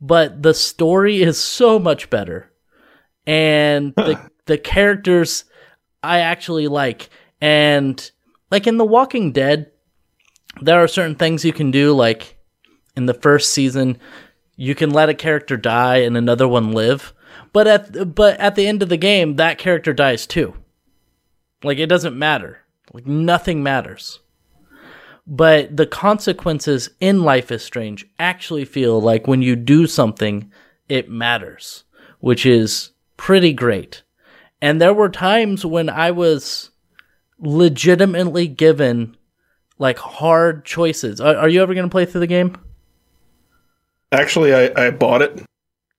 but 0.00 0.42
the 0.42 0.54
story 0.54 1.22
is 1.22 1.38
so 1.38 1.78
much 1.78 2.10
better. 2.10 2.50
And 3.26 3.94
the 3.96 4.30
the 4.46 4.58
characters 4.58 5.44
I 6.02 6.20
actually 6.20 6.68
like 6.68 7.10
and 7.40 8.10
like 8.54 8.68
in 8.68 8.76
The 8.76 8.84
Walking 8.84 9.32
Dead 9.32 9.72
there 10.60 10.78
are 10.78 10.86
certain 10.86 11.16
things 11.16 11.44
you 11.44 11.52
can 11.52 11.72
do 11.72 11.92
like 11.92 12.38
in 12.96 13.06
the 13.06 13.12
first 13.12 13.50
season 13.50 13.98
you 14.54 14.76
can 14.76 14.90
let 14.90 15.08
a 15.08 15.14
character 15.14 15.56
die 15.56 15.96
and 15.96 16.16
another 16.16 16.46
one 16.46 16.70
live. 16.70 17.12
But 17.52 17.66
at 17.66 18.14
but 18.14 18.38
at 18.38 18.54
the 18.54 18.68
end 18.68 18.80
of 18.80 18.88
the 18.88 18.96
game 18.96 19.34
that 19.34 19.58
character 19.58 19.92
dies 19.92 20.24
too. 20.24 20.54
Like 21.64 21.78
it 21.78 21.88
doesn't 21.88 22.16
matter. 22.16 22.60
Like 22.92 23.08
nothing 23.08 23.60
matters. 23.64 24.20
But 25.26 25.76
the 25.76 25.86
consequences 25.86 26.90
in 27.00 27.24
life 27.24 27.50
is 27.50 27.64
strange 27.64 28.06
actually 28.20 28.66
feel 28.66 29.00
like 29.00 29.26
when 29.26 29.42
you 29.42 29.56
do 29.56 29.88
something 29.88 30.52
it 30.88 31.10
matters 31.10 31.82
which 32.20 32.46
is 32.46 32.92
pretty 33.16 33.52
great. 33.52 34.04
And 34.62 34.80
there 34.80 34.94
were 34.94 35.08
times 35.08 35.66
when 35.66 35.88
i 35.88 36.12
was 36.12 36.70
legitimately 37.38 38.46
given 38.46 39.16
like 39.78 39.98
hard 39.98 40.64
choices 40.64 41.20
are, 41.20 41.36
are 41.36 41.48
you 41.48 41.60
ever 41.62 41.74
going 41.74 41.86
to 41.86 41.90
play 41.90 42.06
through 42.06 42.20
the 42.20 42.26
game 42.26 42.56
Actually, 44.14 44.54
I, 44.54 44.86
I 44.86 44.90
bought 44.90 45.22
it 45.22 45.42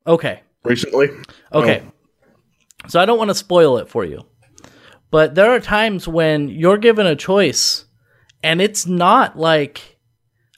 okay 0.07 0.41
recently. 0.63 1.09
Okay. 1.51 1.79
Um, 1.79 1.91
so 2.87 2.99
I 2.99 3.05
don't 3.05 3.17
want 3.17 3.29
to 3.29 3.35
spoil 3.35 3.77
it 3.77 3.89
for 3.89 4.05
you. 4.05 4.25
But 5.11 5.35
there 5.35 5.51
are 5.51 5.59
times 5.59 6.07
when 6.07 6.47
you're 6.47 6.77
given 6.77 7.05
a 7.05 7.15
choice 7.15 7.85
and 8.41 8.61
it's 8.61 8.85
not 8.85 9.37
like, 9.37 9.97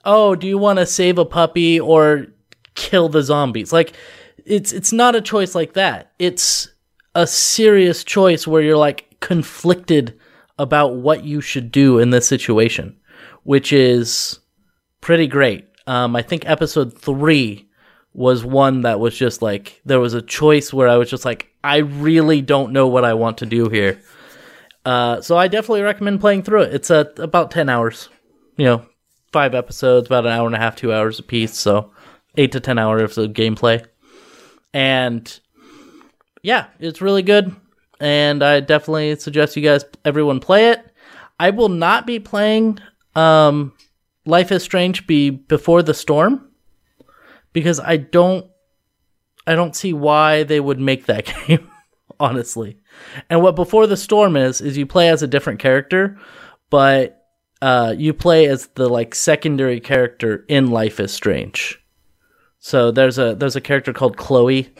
oh, 0.05 0.35
do 0.35 0.47
you 0.47 0.57
want 0.57 0.79
to 0.79 0.85
save 0.85 1.17
a 1.17 1.25
puppy 1.25 1.79
or 1.79 2.27
kill 2.75 3.09
the 3.09 3.23
zombies? 3.23 3.73
Like 3.73 3.93
it's 4.45 4.71
it's 4.71 4.93
not 4.93 5.15
a 5.15 5.21
choice 5.21 5.55
like 5.55 5.73
that. 5.73 6.11
It's 6.19 6.69
a 7.15 7.25
serious 7.25 8.03
choice 8.03 8.45
where 8.45 8.61
you're 8.61 8.77
like 8.77 9.19
conflicted 9.19 10.19
about 10.59 10.95
what 10.95 11.23
you 11.23 11.41
should 11.41 11.71
do 11.71 11.99
in 11.99 12.09
this 12.09 12.27
situation, 12.27 12.95
which 13.43 13.71
is 13.71 14.39
pretty 15.01 15.27
great. 15.27 15.67
Um, 15.85 16.15
I 16.15 16.21
think 16.21 16.47
episode 16.47 16.97
three 16.97 17.69
was 18.13 18.43
one 18.43 18.81
that 18.81 18.99
was 18.99 19.15
just 19.15 19.41
like 19.41 19.79
there 19.85 19.99
was 19.99 20.13
a 20.13 20.21
choice 20.21 20.73
where 20.73 20.89
I 20.89 20.97
was 20.97 21.09
just 21.09 21.23
like 21.23 21.53
I 21.63 21.77
really 21.77 22.41
don't 22.41 22.73
know 22.73 22.87
what 22.87 23.05
I 23.05 23.13
want 23.13 23.37
to 23.39 23.45
do 23.45 23.69
here. 23.69 24.01
Uh, 24.85 25.21
so 25.21 25.37
I 25.37 25.47
definitely 25.47 25.81
recommend 25.81 26.19
playing 26.19 26.43
through 26.43 26.63
it. 26.63 26.73
It's 26.73 26.89
uh, 26.89 27.05
about 27.17 27.51
ten 27.51 27.69
hours, 27.69 28.09
you 28.57 28.65
know, 28.65 28.85
five 29.31 29.53
episodes, 29.53 30.07
about 30.07 30.25
an 30.25 30.31
hour 30.31 30.47
and 30.47 30.55
a 30.55 30.59
half, 30.59 30.75
two 30.75 30.93
hours 30.93 31.19
a 31.19 31.23
piece. 31.23 31.53
So 31.57 31.91
eight 32.37 32.53
to 32.53 32.59
ten 32.59 32.79
hours 32.79 33.17
of 33.17 33.33
gameplay, 33.33 33.85
and 34.73 35.39
yeah, 36.41 36.67
it's 36.79 37.01
really 37.01 37.23
good. 37.23 37.55
And 37.99 38.43
I 38.43 38.59
definitely 38.59 39.15
suggest 39.15 39.55
you 39.55 39.63
guys, 39.63 39.83
everyone, 40.05 40.39
play 40.39 40.69
it. 40.69 40.85
I 41.39 41.49
will 41.51 41.69
not 41.69 42.05
be 42.05 42.19
playing 42.19 42.79
um, 43.15 43.73
Life 44.25 44.51
is 44.51 44.63
Strange 44.63 45.07
be 45.07 45.29
before 45.29 45.81
the 45.81 45.93
storm 45.93 46.49
because 47.53 47.79
I 47.79 47.97
don't 47.97 48.45
I 49.47 49.55
don't 49.55 49.75
see 49.75 49.93
why 49.93 50.43
they 50.43 50.59
would 50.59 50.79
make 50.79 51.05
that 51.05 51.33
game 51.47 51.69
honestly. 52.19 52.77
And 53.29 53.41
what 53.41 53.55
before 53.55 53.87
the 53.87 53.97
storm 53.97 54.35
is 54.35 54.61
is 54.61 54.77
you 54.77 54.85
play 54.85 55.09
as 55.09 55.23
a 55.23 55.27
different 55.27 55.59
character, 55.59 56.19
but 56.69 57.25
uh, 57.61 57.95
you 57.97 58.13
play 58.13 58.45
as 58.47 58.67
the 58.75 58.89
like 58.89 59.15
secondary 59.15 59.79
character 59.79 60.45
in 60.47 60.71
Life 60.71 60.99
is 60.99 61.11
Strange. 61.11 61.81
So 62.59 62.91
there's 62.91 63.17
a 63.17 63.35
there's 63.35 63.55
a 63.55 63.61
character 63.61 63.93
called 63.93 64.17
Chloe 64.17 64.73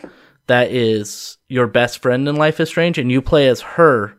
that 0.48 0.72
is 0.72 1.38
your 1.48 1.66
best 1.66 2.02
friend 2.02 2.26
in 2.26 2.36
Life 2.36 2.58
is 2.58 2.68
Strange, 2.68 2.98
and 2.98 3.12
you 3.12 3.22
play 3.22 3.48
as 3.48 3.60
her 3.60 4.14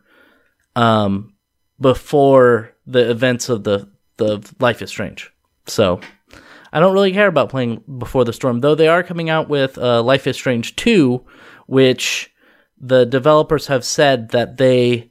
um, 0.74 1.34
before 1.80 2.72
the 2.86 3.10
events 3.10 3.48
of 3.48 3.64
the 3.64 3.90
the 4.16 4.40
Life 4.58 4.80
is 4.80 4.90
Strange. 4.90 5.30
So 5.66 6.00
I 6.72 6.80
don't 6.80 6.94
really 6.94 7.12
care 7.12 7.26
about 7.26 7.50
playing 7.50 7.82
Before 7.98 8.24
the 8.24 8.32
Storm, 8.32 8.60
though 8.60 8.74
they 8.74 8.88
are 8.88 9.02
coming 9.02 9.28
out 9.28 9.48
with 9.48 9.76
uh, 9.76 10.02
Life 10.02 10.26
is 10.26 10.36
Strange 10.36 10.76
2, 10.76 11.24
which 11.66 12.32
the 12.78 13.04
developers 13.04 13.66
have 13.66 13.84
said 13.84 14.30
that 14.30 14.56
they 14.56 15.10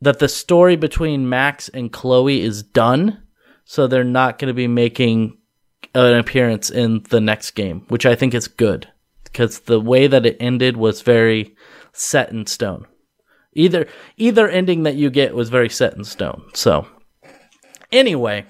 that 0.00 0.18
the 0.18 0.28
story 0.28 0.76
between 0.76 1.28
Max 1.28 1.70
and 1.70 1.90
Chloe 1.90 2.42
is 2.42 2.62
done, 2.62 3.22
so 3.64 3.86
they're 3.86 4.04
not 4.04 4.38
going 4.38 4.48
to 4.48 4.54
be 4.54 4.68
making 4.68 5.38
an 5.94 6.18
appearance 6.18 6.68
in 6.68 7.02
the 7.08 7.20
next 7.20 7.52
game, 7.52 7.86
which 7.88 8.04
I 8.04 8.14
think 8.14 8.34
is 8.34 8.46
good 8.46 8.88
because 9.34 9.58
the 9.60 9.80
way 9.80 10.06
that 10.06 10.24
it 10.24 10.36
ended 10.38 10.76
was 10.76 11.02
very 11.02 11.56
set 11.92 12.30
in 12.30 12.46
stone. 12.46 12.86
Either 13.52 13.86
either 14.16 14.48
ending 14.48 14.84
that 14.84 14.94
you 14.94 15.10
get 15.10 15.34
was 15.34 15.50
very 15.50 15.68
set 15.68 15.94
in 15.94 16.04
stone. 16.04 16.42
So, 16.54 16.86
anyway, 17.90 18.46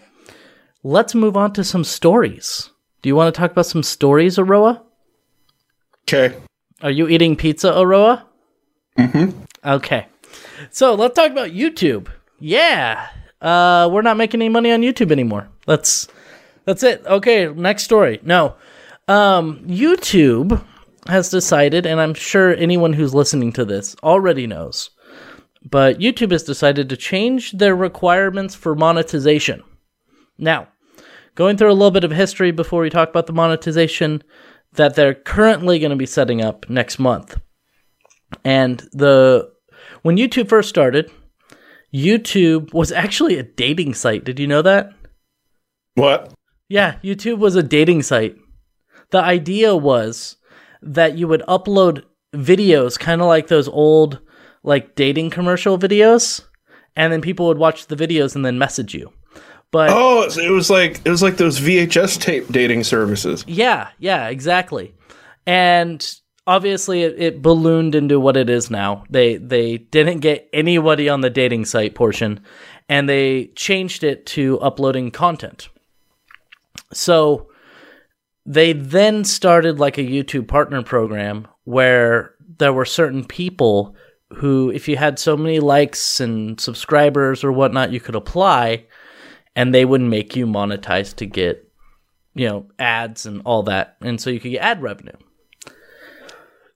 let's 0.82 1.14
move 1.14 1.36
on 1.36 1.54
to 1.54 1.64
some 1.64 1.84
stories. 1.84 2.70
Do 3.00 3.08
you 3.08 3.16
want 3.16 3.34
to 3.34 3.38
talk 3.38 3.50
about 3.50 3.66
some 3.66 3.82
stories, 3.82 4.36
Aroah? 4.36 4.82
Okay. 6.02 6.36
Are 6.82 6.90
you 6.90 7.08
eating 7.08 7.34
pizza, 7.34 7.70
Aroah? 7.72 8.22
Mm-hmm. 8.98 9.40
Okay. 9.64 10.06
So 10.70 10.94
let's 10.94 11.14
talk 11.14 11.30
about 11.30 11.50
YouTube. 11.50 12.08
Yeah. 12.38 13.08
Uh, 13.40 13.88
we're 13.90 14.02
not 14.02 14.18
making 14.18 14.42
any 14.42 14.50
money 14.50 14.70
on 14.70 14.82
YouTube 14.82 15.12
anymore. 15.12 15.48
That's 15.66 16.08
that's 16.66 16.82
it. 16.82 17.04
Okay, 17.06 17.48
next 17.48 17.84
story. 17.84 18.20
No. 18.22 18.56
Um, 19.06 19.60
YouTube 19.66 20.64
has 21.06 21.30
decided, 21.30 21.87
and 21.87 22.00
I'm 22.00 22.14
sure 22.14 22.54
anyone 22.54 22.92
who's 22.92 23.14
listening 23.14 23.52
to 23.52 23.64
this 23.64 23.94
already 24.02 24.46
knows, 24.46 24.90
but 25.68 25.99
YouTube 25.99 26.30
has 26.30 26.42
decided 26.42 26.88
to 26.88 26.96
change 26.96 27.52
their 27.52 27.76
requirements 27.76 28.54
for 28.54 28.75
monetization. 28.75 29.62
Now, 30.38 30.68
going 31.34 31.56
through 31.56 31.70
a 31.70 31.75
little 31.75 31.90
bit 31.90 32.04
of 32.04 32.11
history 32.11 32.50
before 32.50 32.82
we 32.82 32.90
talk 32.90 33.08
about 33.08 33.26
the 33.26 33.32
monetization 33.32 34.23
that 34.73 34.94
they're 34.94 35.14
currently 35.14 35.78
going 35.78 35.90
to 35.90 35.96
be 35.96 36.06
setting 36.06 36.42
up 36.42 36.68
next 36.68 36.99
month. 36.99 37.38
And 38.44 38.78
the 38.92 39.52
when 40.02 40.16
YouTube 40.16 40.49
first 40.49 40.68
started, 40.68 41.11
YouTube 41.94 42.73
was 42.75 42.90
actually 42.90 43.38
a 43.38 43.42
dating 43.44 43.94
site. 43.94 44.25
Did 44.25 44.40
you 44.40 44.46
know 44.46 44.62
that? 44.62 44.92
What? 45.94 46.32
Yeah, 46.68 46.96
YouTube 47.04 47.38
was 47.38 47.54
a 47.54 47.62
dating 47.62 48.02
site. 48.02 48.37
The 49.11 49.20
idea 49.20 49.76
was 49.76 50.37
that 50.84 51.16
you 51.18 51.26
would 51.28 51.42
upload 51.48 52.04
videos 52.32 52.98
kind 52.98 53.20
of 53.20 53.26
like 53.26 53.46
those 53.48 53.68
old 53.68 54.18
like 54.62 54.94
dating 54.94 55.30
commercial 55.30 55.78
videos 55.78 56.42
and 56.96 57.12
then 57.12 57.20
people 57.20 57.46
would 57.46 57.58
watch 57.58 57.86
the 57.86 57.96
videos 57.96 58.34
and 58.34 58.44
then 58.44 58.58
message 58.58 58.94
you. 58.94 59.12
But 59.70 59.90
Oh, 59.90 60.22
it 60.22 60.50
was 60.50 60.70
like 60.70 61.00
it 61.04 61.10
was 61.10 61.22
like 61.22 61.36
those 61.36 61.58
VHS 61.60 62.20
tape 62.20 62.48
dating 62.48 62.84
services. 62.84 63.44
Yeah, 63.46 63.88
yeah, 63.98 64.28
exactly. 64.28 64.94
And 65.46 66.04
obviously 66.46 67.02
it, 67.02 67.20
it 67.20 67.42
ballooned 67.42 67.94
into 67.94 68.20
what 68.20 68.36
it 68.36 68.48
is 68.48 68.70
now. 68.70 69.04
They 69.10 69.36
they 69.36 69.78
didn't 69.78 70.20
get 70.20 70.48
anybody 70.52 71.08
on 71.08 71.22
the 71.22 71.30
dating 71.30 71.64
site 71.64 71.94
portion 71.94 72.40
and 72.88 73.08
they 73.08 73.46
changed 73.56 74.04
it 74.04 74.26
to 74.26 74.60
uploading 74.60 75.10
content. 75.10 75.68
So 76.92 77.48
they 78.46 78.72
then 78.72 79.24
started 79.24 79.78
like 79.78 79.98
a 79.98 80.02
YouTube 80.02 80.48
partner 80.48 80.82
program 80.82 81.48
where 81.64 82.34
there 82.58 82.72
were 82.72 82.84
certain 82.84 83.24
people 83.24 83.96
who 84.34 84.70
if 84.70 84.88
you 84.88 84.96
had 84.96 85.18
so 85.18 85.36
many 85.36 85.60
likes 85.60 86.20
and 86.20 86.60
subscribers 86.60 87.44
or 87.44 87.52
whatnot 87.52 87.92
you 87.92 88.00
could 88.00 88.14
apply 88.14 88.84
and 89.54 89.72
they 89.72 89.84
would 89.84 90.00
make 90.00 90.34
you 90.34 90.46
monetize 90.46 91.14
to 91.14 91.26
get 91.26 91.70
you 92.34 92.48
know 92.48 92.66
ads 92.78 93.26
and 93.26 93.40
all 93.44 93.62
that 93.62 93.96
and 94.00 94.20
so 94.20 94.30
you 94.30 94.40
could 94.40 94.50
get 94.50 94.62
ad 94.62 94.82
revenue. 94.82 95.16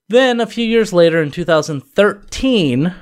Then 0.08 0.40
a 0.40 0.46
few 0.46 0.64
years 0.64 0.92
later 0.92 1.22
in 1.22 1.30
2013 1.30 2.94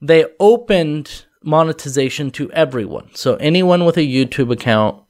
they 0.00 0.24
opened 0.40 1.26
monetization 1.44 2.30
to 2.32 2.50
everyone. 2.52 3.10
So 3.14 3.36
anyone 3.36 3.84
with 3.84 3.96
a 3.96 4.00
youtube 4.00 4.52
account 4.52 5.02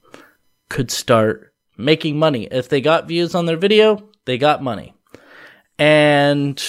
could 0.68 0.90
start 0.90 1.51
making 1.76 2.19
money 2.19 2.45
if 2.50 2.69
they 2.69 2.81
got 2.81 3.09
views 3.09 3.35
on 3.35 3.47
their 3.47 3.57
video 3.57 4.09
they 4.25 4.38
got 4.38 4.62
money 4.62 4.95
and 5.79 6.62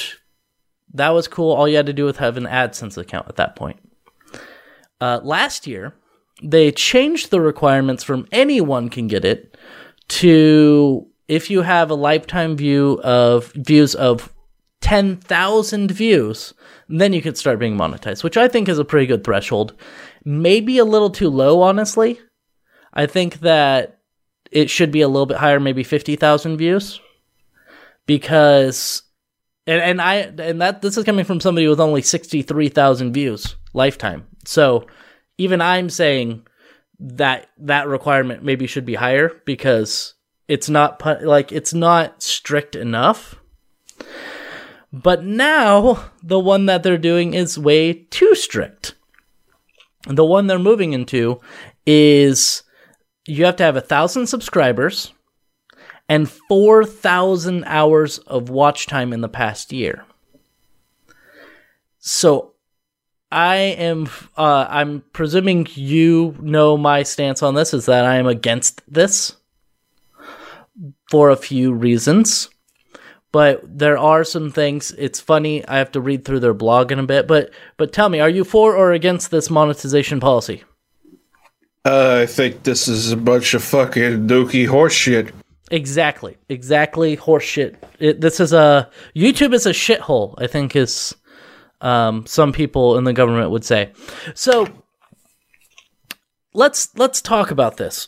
that 0.94 1.10
was 1.10 1.28
cool 1.28 1.54
all 1.54 1.68
you 1.68 1.76
had 1.76 1.86
to 1.86 1.94
do 1.94 2.06
was 2.06 2.18
have 2.18 2.38
an 2.38 2.46
adsense 2.46 2.98
account 2.98 3.28
at 3.28 3.36
that 3.36 3.56
point 3.56 3.80
uh, 5.02 5.20
last 5.24 5.68
year 5.68 5.94
they 6.42 6.72
changed 6.72 7.30
the 7.30 7.42
requirements 7.42 8.04
from 8.04 8.28
anyone 8.32 8.90
can 8.90 9.08
get 9.08 9.26
it 9.26 9.58
to 10.08 11.08
if 11.28 11.50
you 11.50 11.62
have 11.62 11.90
a 11.90 11.96
lifetime 11.96 12.56
view 12.56 13.00
of 13.04 13.52
views 13.54 13.96
of 13.96 14.34
10,000 14.82 15.92
views, 15.92 16.54
then 16.90 17.14
you 17.14 17.22
could 17.22 17.38
start 17.38 17.58
being 17.58 17.78
monetized, 17.78 18.24
which 18.24 18.36
I 18.36 18.50
think 18.50 18.68
is 18.68 18.78
a 18.78 18.86
pretty 18.86 19.08
good 19.08 19.24
threshold. 19.24 19.74
Maybe 20.26 20.78
a 20.78 20.86
little 20.86 21.10
too 21.10 21.30
low, 21.30 21.62
honestly. 21.62 22.20
I 22.94 23.06
think 23.06 23.40
that 23.40 24.00
it 24.54 24.70
should 24.70 24.92
be 24.92 25.02
a 25.02 25.08
little 25.08 25.26
bit 25.26 25.38
higher, 25.38 25.60
maybe 25.60 25.84
50,000 25.84 26.58
views. 26.58 27.00
Because 28.06 29.04
and, 29.66 29.82
and 29.82 30.02
I 30.02 30.16
and 30.16 30.62
that 30.62 30.82
this 30.82 30.98
is 30.98 31.06
coming 31.06 31.26
from 31.26 31.40
somebody 31.40 31.68
with 31.68 31.80
only 31.80 32.02
63,000 32.02 33.14
views 33.14 33.56
lifetime. 33.74 34.28
So 34.46 34.88
even 35.38 35.62
I'm 35.62 35.90
saying 35.90 36.46
that 37.00 37.48
that 37.60 37.88
requirement 37.88 38.44
maybe 38.44 38.68
should 38.68 38.86
be 38.86 38.96
higher 38.96 39.32
because 39.46 40.16
it's 40.48 40.70
not 40.70 41.02
like 41.24 41.52
it's 41.52 41.74
not 41.74 42.22
strict 42.22 42.76
enough. 42.76 43.36
But 44.92 45.24
now 45.24 46.12
the 46.22 46.40
one 46.40 46.66
that 46.68 46.84
they're 46.84 46.98
doing 46.98 47.34
is 47.34 47.58
way 47.58 47.94
too 47.94 48.36
strict. 48.36 48.96
The 50.08 50.26
one 50.26 50.48
they're 50.48 50.60
moving 50.60 50.94
into 50.94 51.40
is 51.88 52.64
you 53.26 53.46
have 53.46 53.56
to 53.58 53.64
have 53.64 53.76
a 53.76 53.82
thousand 53.82 54.28
subscribers 54.28 55.14
and 56.10 56.30
4,000 56.30 57.64
hours 57.66 58.18
of 58.20 58.50
watch 58.50 58.88
time 58.88 59.14
in 59.14 59.22
the 59.22 59.30
past 59.30 59.72
year. 59.72 60.06
So 62.00 62.54
I 63.32 63.56
am 63.56 64.10
uh, 64.38 64.68
I'm 64.70 65.04
presuming 65.14 65.68
you 65.74 66.36
know 66.40 66.78
my 66.78 67.04
stance 67.04 67.42
on 67.42 67.56
this 67.56 67.74
is 67.74 67.86
that 67.86 68.06
I 68.06 68.18
am 68.18 68.28
against 68.28 68.82
this 68.92 69.36
for 71.10 71.30
a 71.30 71.38
few 71.38 71.74
reasons. 71.74 72.50
But 73.32 73.62
there 73.66 73.98
are 73.98 74.24
some 74.24 74.52
things 74.52 74.92
it's 74.92 75.20
funny 75.20 75.66
I 75.68 75.78
have 75.78 75.92
to 75.94 76.02
read 76.02 76.26
through 76.26 76.42
their 76.42 76.54
blog 76.54 76.92
in 76.92 77.00
a 77.00 77.04
bit 77.04 77.26
but 77.26 77.52
but 77.78 77.92
tell 77.92 78.10
me 78.10 78.20
are 78.20 78.30
you 78.30 78.44
for 78.44 78.76
or 78.76 78.92
against 78.92 79.32
this 79.32 79.50
monetization 79.50 80.20
policy? 80.20 80.64
I 81.86 82.26
think 82.26 82.64
this 82.64 82.88
is 82.88 83.12
a 83.12 83.18
bunch 83.18 83.54
of 83.54 83.64
fucking 83.64 84.28
dookie 84.28 84.68
horseshit. 84.68 85.32
Exactly. 85.70 86.38
Exactly 86.50 87.18
horseshit. 87.18 87.76
It, 88.00 88.22
this 88.22 88.40
is 88.40 88.54
a 88.54 88.90
YouTube 89.16 89.54
is 89.54 89.66
a 89.66 89.72
shithole, 89.72 90.36
I 90.38 90.48
think 90.48 90.76
is 90.76 91.16
um, 91.82 92.26
some 92.26 92.54
people 92.54 92.98
in 92.98 93.04
the 93.04 93.14
government 93.14 93.52
would 93.52 93.66
say. 93.66 93.92
So 94.34 94.68
let's 96.54 96.96
let's 96.98 97.22
talk 97.22 97.52
about 97.52 97.78
this. 97.78 98.08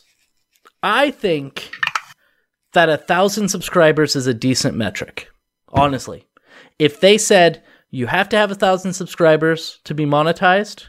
I 0.82 1.10
think 1.10 1.70
that 2.72 2.88
a 2.88 2.96
thousand 2.96 3.48
subscribers 3.48 4.16
is 4.16 4.26
a 4.26 4.34
decent 4.34 4.76
metric. 4.76 5.28
Honestly, 5.68 6.26
if 6.78 7.00
they 7.00 7.18
said 7.18 7.62
you 7.90 8.06
have 8.06 8.28
to 8.30 8.36
have 8.36 8.50
a 8.50 8.54
thousand 8.54 8.94
subscribers 8.94 9.80
to 9.84 9.94
be 9.94 10.06
monetized, 10.06 10.86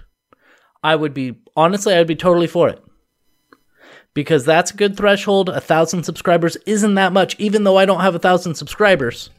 I 0.87 0.95
would 0.95 1.13
be 1.13 1.35
honestly 1.53 1.93
I 1.93 1.97
would 1.97 2.07
be 2.07 2.15
totally 2.15 2.47
for 2.47 2.69
it 2.69 2.81
because 4.13 4.45
that's 4.45 4.71
a 4.71 4.77
good 4.77 4.95
threshold. 4.95 5.49
A 5.49 5.59
thousand 5.59 6.03
subscribers 6.05 6.55
isn't 6.65 6.95
that 6.95 7.11
much, 7.11 7.37
even 7.37 7.65
though 7.65 7.75
I 7.75 7.83
don't 7.83 7.99
have 7.99 8.15
a 8.15 8.19
thousand 8.19 8.55
subscribers. 8.55 9.29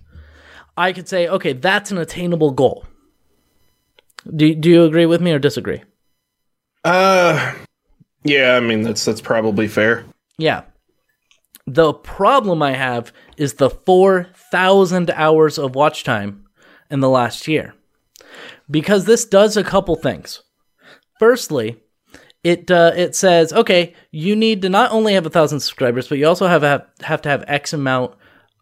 I 0.76 0.92
could 0.92 1.08
say, 1.08 1.26
okay, 1.26 1.54
that's 1.54 1.90
an 1.90 1.96
attainable 1.96 2.50
goal. 2.50 2.84
Do 4.36 4.54
do 4.54 4.68
you 4.68 4.84
agree 4.84 5.06
with 5.06 5.22
me 5.22 5.32
or 5.32 5.38
disagree? 5.38 5.84
Uh, 6.84 7.54
yeah, 8.24 8.56
I 8.56 8.60
mean 8.60 8.82
that's 8.82 9.06
that's 9.06 9.22
probably 9.22 9.68
fair. 9.68 10.04
Yeah. 10.36 10.64
The 11.66 11.94
problem 11.94 12.62
I 12.62 12.72
have 12.72 13.10
is 13.38 13.54
the 13.54 13.70
4,000 13.70 15.10
hours 15.12 15.58
of 15.58 15.74
watch 15.74 16.04
time 16.04 16.44
in 16.90 17.00
the 17.00 17.08
last 17.08 17.48
year. 17.48 17.74
Because 18.70 19.06
this 19.06 19.24
does 19.24 19.56
a 19.56 19.64
couple 19.64 19.96
things. 19.96 20.42
Firstly, 21.18 21.76
it 22.44 22.70
uh, 22.70 22.92
it 22.96 23.14
says, 23.14 23.52
okay, 23.52 23.94
you 24.10 24.36
need 24.36 24.62
to 24.62 24.68
not 24.68 24.92
only 24.92 25.14
have 25.14 25.26
a 25.26 25.30
thousand 25.30 25.60
subscribers, 25.60 26.08
but 26.08 26.18
you 26.18 26.26
also 26.26 26.46
have 26.46 26.62
have, 26.62 26.86
have 27.02 27.22
to 27.22 27.28
have 27.28 27.44
X 27.48 27.72
amount 27.72 28.14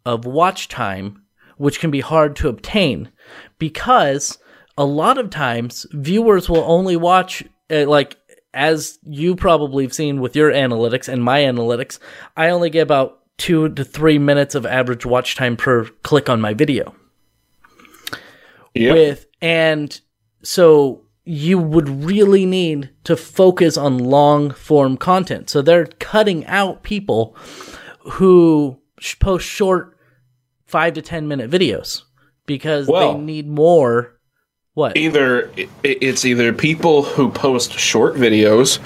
of 0.05 0.25
watch 0.25 0.69
time, 0.69 1.23
which 1.57 1.81
can 1.81 1.91
be 1.91 2.01
hard 2.01 2.37
to 2.37 2.49
obtain 2.49 3.11
because 3.59 4.39
a 4.79 4.85
lot 4.85 5.19
of 5.19 5.31
times 5.31 5.87
viewers 5.93 6.49
will 6.49 6.65
only 6.67 6.97
watch 6.97 7.45
uh, 7.71 7.87
like 7.87 8.17
as 8.55 8.99
you 9.03 9.37
probably 9.37 9.85
have 9.85 9.93
seen 9.93 10.21
with 10.21 10.35
your 10.35 10.51
analytics 10.51 11.09
and 11.09 11.23
my 11.23 11.41
analytics, 11.41 11.99
I 12.37 12.49
only 12.49 12.71
get 12.71 12.83
about 12.83 13.21
two 13.37 13.69
to 13.69 13.85
three 13.85 14.19
minutes 14.19 14.55
of 14.55 14.65
average 14.65 15.05
watch 15.05 15.37
time 15.37 15.57
per 15.57 15.85
click 16.03 16.31
on 16.31 16.41
my 16.41 16.55
video. 16.55 16.95
Yep. 18.75 18.95
With 18.95 19.27
and 19.43 20.01
so 20.43 21.06
you 21.29 21.59
would 21.59 21.89
really 22.05 22.47
need 22.47 22.89
to 23.03 23.17
focus 23.17 23.77
on 23.77 23.99
long 23.99 24.53
form 24.53 24.97
content. 24.97 25.51
So 25.51 25.61
they're 25.61 25.87
cutting 25.99 26.47
out 26.47 26.85
people 26.85 27.37
who 28.13 28.79
post 29.19 29.45
short 29.45 29.99
five 30.67 30.95
to 30.95 31.03
ten 31.03 31.27
minute 31.27 31.51
videos 31.51 32.03
because 32.47 32.87
Well- 32.87 33.15
they 33.15 33.19
need 33.21 33.49
more. 33.49 34.13
What? 34.75 34.95
either 34.97 35.51
it's 35.83 36.27
either 36.27 36.53
people 36.53 37.03
who 37.03 37.31
post 37.31 37.73
short 37.73 38.15
videos 38.15 38.79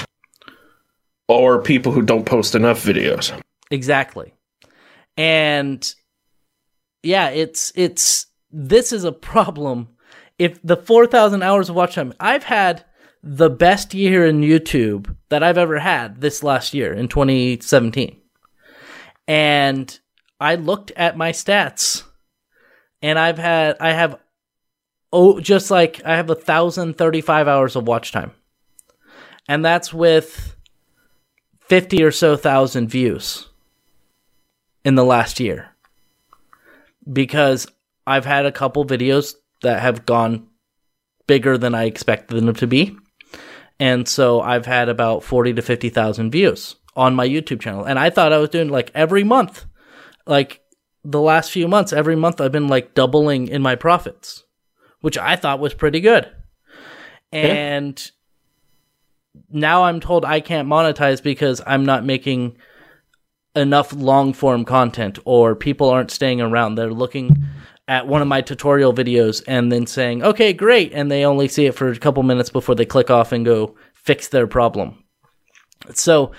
or 1.26 1.60
people 1.60 1.90
who 1.90 2.02
don't 2.02 2.24
post 2.24 2.54
enough 2.54 2.84
videos. 2.84 3.36
Exactly. 3.72 4.32
And 5.16 5.92
yeah, 7.02 7.30
it's 7.30 7.72
it's 7.74 8.26
this 8.52 8.92
is 8.92 9.02
a 9.02 9.10
problem. 9.10 9.88
If 10.40 10.58
the 10.62 10.78
4,000 10.78 11.42
hours 11.42 11.68
of 11.68 11.76
watch 11.76 11.96
time, 11.96 12.14
I've 12.18 12.44
had 12.44 12.82
the 13.22 13.50
best 13.50 13.92
year 13.92 14.24
in 14.24 14.40
YouTube 14.40 15.14
that 15.28 15.42
I've 15.42 15.58
ever 15.58 15.78
had 15.78 16.22
this 16.22 16.42
last 16.42 16.72
year 16.72 16.94
in 16.94 17.08
2017. 17.08 18.18
And 19.28 20.00
I 20.40 20.54
looked 20.54 20.92
at 20.92 21.18
my 21.18 21.32
stats 21.32 22.04
and 23.02 23.18
I've 23.18 23.36
had 23.36 23.76
I 23.80 23.92
have 23.92 24.18
oh 25.12 25.40
just 25.40 25.70
like 25.70 26.00
I 26.06 26.16
have 26.16 26.30
a 26.30 26.34
thousand 26.34 26.96
thirty 26.96 27.20
five 27.20 27.46
hours 27.46 27.76
of 27.76 27.86
watch 27.86 28.10
time. 28.10 28.32
And 29.46 29.62
that's 29.62 29.92
with 29.92 30.56
fifty 31.60 32.02
or 32.02 32.12
so 32.12 32.38
thousand 32.38 32.88
views 32.88 33.46
in 34.86 34.94
the 34.94 35.04
last 35.04 35.38
year. 35.38 35.68
Because 37.12 37.66
I've 38.06 38.24
had 38.24 38.46
a 38.46 38.52
couple 38.52 38.86
videos 38.86 39.34
that 39.62 39.80
have 39.80 40.06
gone 40.06 40.48
bigger 41.26 41.56
than 41.56 41.74
I 41.74 41.84
expected 41.84 42.36
them 42.36 42.54
to 42.54 42.66
be. 42.66 42.96
And 43.78 44.06
so 44.06 44.40
I've 44.40 44.66
had 44.66 44.88
about 44.88 45.24
40 45.24 45.54
to 45.54 45.62
50,000 45.62 46.30
views 46.30 46.76
on 46.96 47.14
my 47.14 47.26
YouTube 47.26 47.60
channel. 47.60 47.84
And 47.84 47.98
I 47.98 48.10
thought 48.10 48.32
I 48.32 48.38
was 48.38 48.50
doing 48.50 48.68
like 48.68 48.90
every 48.94 49.24
month, 49.24 49.64
like 50.26 50.60
the 51.04 51.20
last 51.20 51.50
few 51.50 51.66
months, 51.66 51.92
every 51.92 52.16
month 52.16 52.40
I've 52.40 52.52
been 52.52 52.68
like 52.68 52.94
doubling 52.94 53.48
in 53.48 53.62
my 53.62 53.76
profits, 53.76 54.44
which 55.00 55.16
I 55.16 55.36
thought 55.36 55.60
was 55.60 55.72
pretty 55.72 56.00
good. 56.00 56.30
And 57.32 58.10
now 59.48 59.84
I'm 59.84 60.00
told 60.00 60.24
I 60.24 60.40
can't 60.40 60.68
monetize 60.68 61.22
because 61.22 61.62
I'm 61.66 61.84
not 61.84 62.04
making 62.04 62.56
enough 63.54 63.92
long 63.92 64.32
form 64.32 64.64
content 64.64 65.18
or 65.24 65.54
people 65.54 65.88
aren't 65.88 66.10
staying 66.10 66.40
around. 66.40 66.74
They're 66.74 66.92
looking 66.92 67.44
at 67.90 68.06
one 68.06 68.22
of 68.22 68.28
my 68.28 68.40
tutorial 68.40 68.94
videos 68.94 69.42
and 69.48 69.72
then 69.72 69.84
saying, 69.84 70.22
okay, 70.22 70.52
great. 70.52 70.92
And 70.94 71.10
they 71.10 71.24
only 71.24 71.48
see 71.48 71.66
it 71.66 71.74
for 71.74 71.90
a 71.90 71.98
couple 71.98 72.22
minutes 72.22 72.48
before 72.48 72.76
they 72.76 72.86
click 72.86 73.10
off 73.10 73.32
and 73.32 73.44
go 73.44 73.74
fix 73.94 74.28
their 74.28 74.46
problem. 74.46 75.02
So 75.92 76.30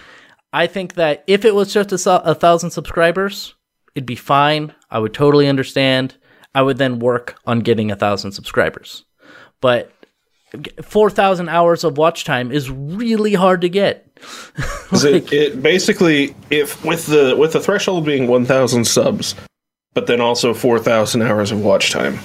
I 0.54 0.68
think 0.68 0.94
that 0.94 1.26
if 1.28 1.44
it 1.44 1.54
was 1.54 1.74
just 1.74 1.92
a, 1.92 2.24
a 2.24 2.34
thousand 2.34 2.72
subscribers, 2.72 3.54
it'd 3.96 4.08
be 4.08 4.16
fine. 4.16 4.74
I 4.90 5.00
would 5.00 5.14
totally 5.14 5.50
understand. 5.50 6.16
I 6.56 6.62
would 6.62 6.78
then 6.78 7.00
work 7.00 7.36
on 7.46 7.60
getting 7.60 7.92
a 7.92 7.98
thousand 7.98 8.32
subscribers. 8.32 9.04
But 9.60 9.92
4,000 10.82 11.50
hours 11.50 11.84
of 11.84 11.98
watch 11.98 12.24
time 12.24 12.54
is 12.54 12.72
really 12.72 13.34
hard 13.34 13.60
to 13.62 13.70
get. 13.70 14.08
'Cause 14.88 15.04
it, 15.04 15.34
it 15.34 15.62
basically 15.62 16.34
if 16.50 16.84
with 16.86 17.08
the 17.08 17.36
with 17.38 17.52
the 17.54 17.60
threshold 17.60 18.06
being 18.06 18.28
1000 18.28 18.86
subs 18.86 19.36
but 19.94 20.08
then 20.08 20.22
also 20.22 20.54
4000 20.54 21.22
hours 21.22 21.52
of 21.52 21.62
watch 21.62 21.92
time. 21.92 22.20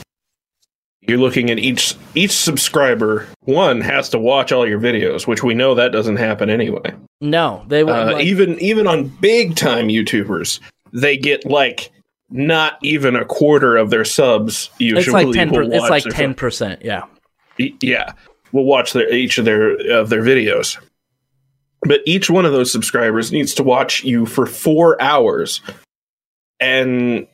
You're 1.00 1.18
looking 1.18 1.50
at 1.50 1.58
each 1.58 1.94
each 2.16 2.32
subscriber 2.32 3.28
one 3.40 3.80
has 3.80 4.08
to 4.08 4.18
watch 4.18 4.50
all 4.50 4.66
your 4.66 4.80
videos 4.80 5.24
which 5.24 5.40
we 5.40 5.54
know 5.54 5.76
that 5.76 5.92
doesn't 5.92 6.16
happen 6.16 6.50
anyway. 6.50 6.94
No, 7.20 7.64
they 7.68 7.82
uh, 7.82 8.14
like, 8.14 8.24
even 8.24 8.58
even 8.58 8.88
on 8.88 9.06
big 9.20 9.54
time 9.54 9.86
youtubers 9.86 10.58
they 10.92 11.16
get 11.16 11.44
like 11.44 11.92
not 12.28 12.78
even 12.82 13.14
a 13.14 13.24
quarter 13.24 13.76
of 13.76 13.90
their 13.90 14.04
subs 14.04 14.68
usually 14.78 15.22
it's 15.22 15.36
like 15.36 15.48
10 15.48 15.50
will 15.52 15.72
it's 15.72 15.88
like 15.88 16.02
their 16.02 16.34
10%, 16.34 16.82
yeah. 16.82 17.04
Yeah 17.56 18.12
will 18.52 18.64
watch 18.64 18.92
their 18.92 19.12
each 19.12 19.38
of 19.38 19.44
their 19.44 19.74
of 19.92 20.08
their 20.08 20.22
videos. 20.22 20.78
But 21.82 22.00
each 22.06 22.28
one 22.30 22.44
of 22.44 22.52
those 22.52 22.72
subscribers 22.72 23.30
needs 23.30 23.54
to 23.54 23.62
watch 23.62 24.02
you 24.02 24.26
for 24.26 24.46
four 24.46 25.00
hours. 25.00 25.60
And 26.58 27.28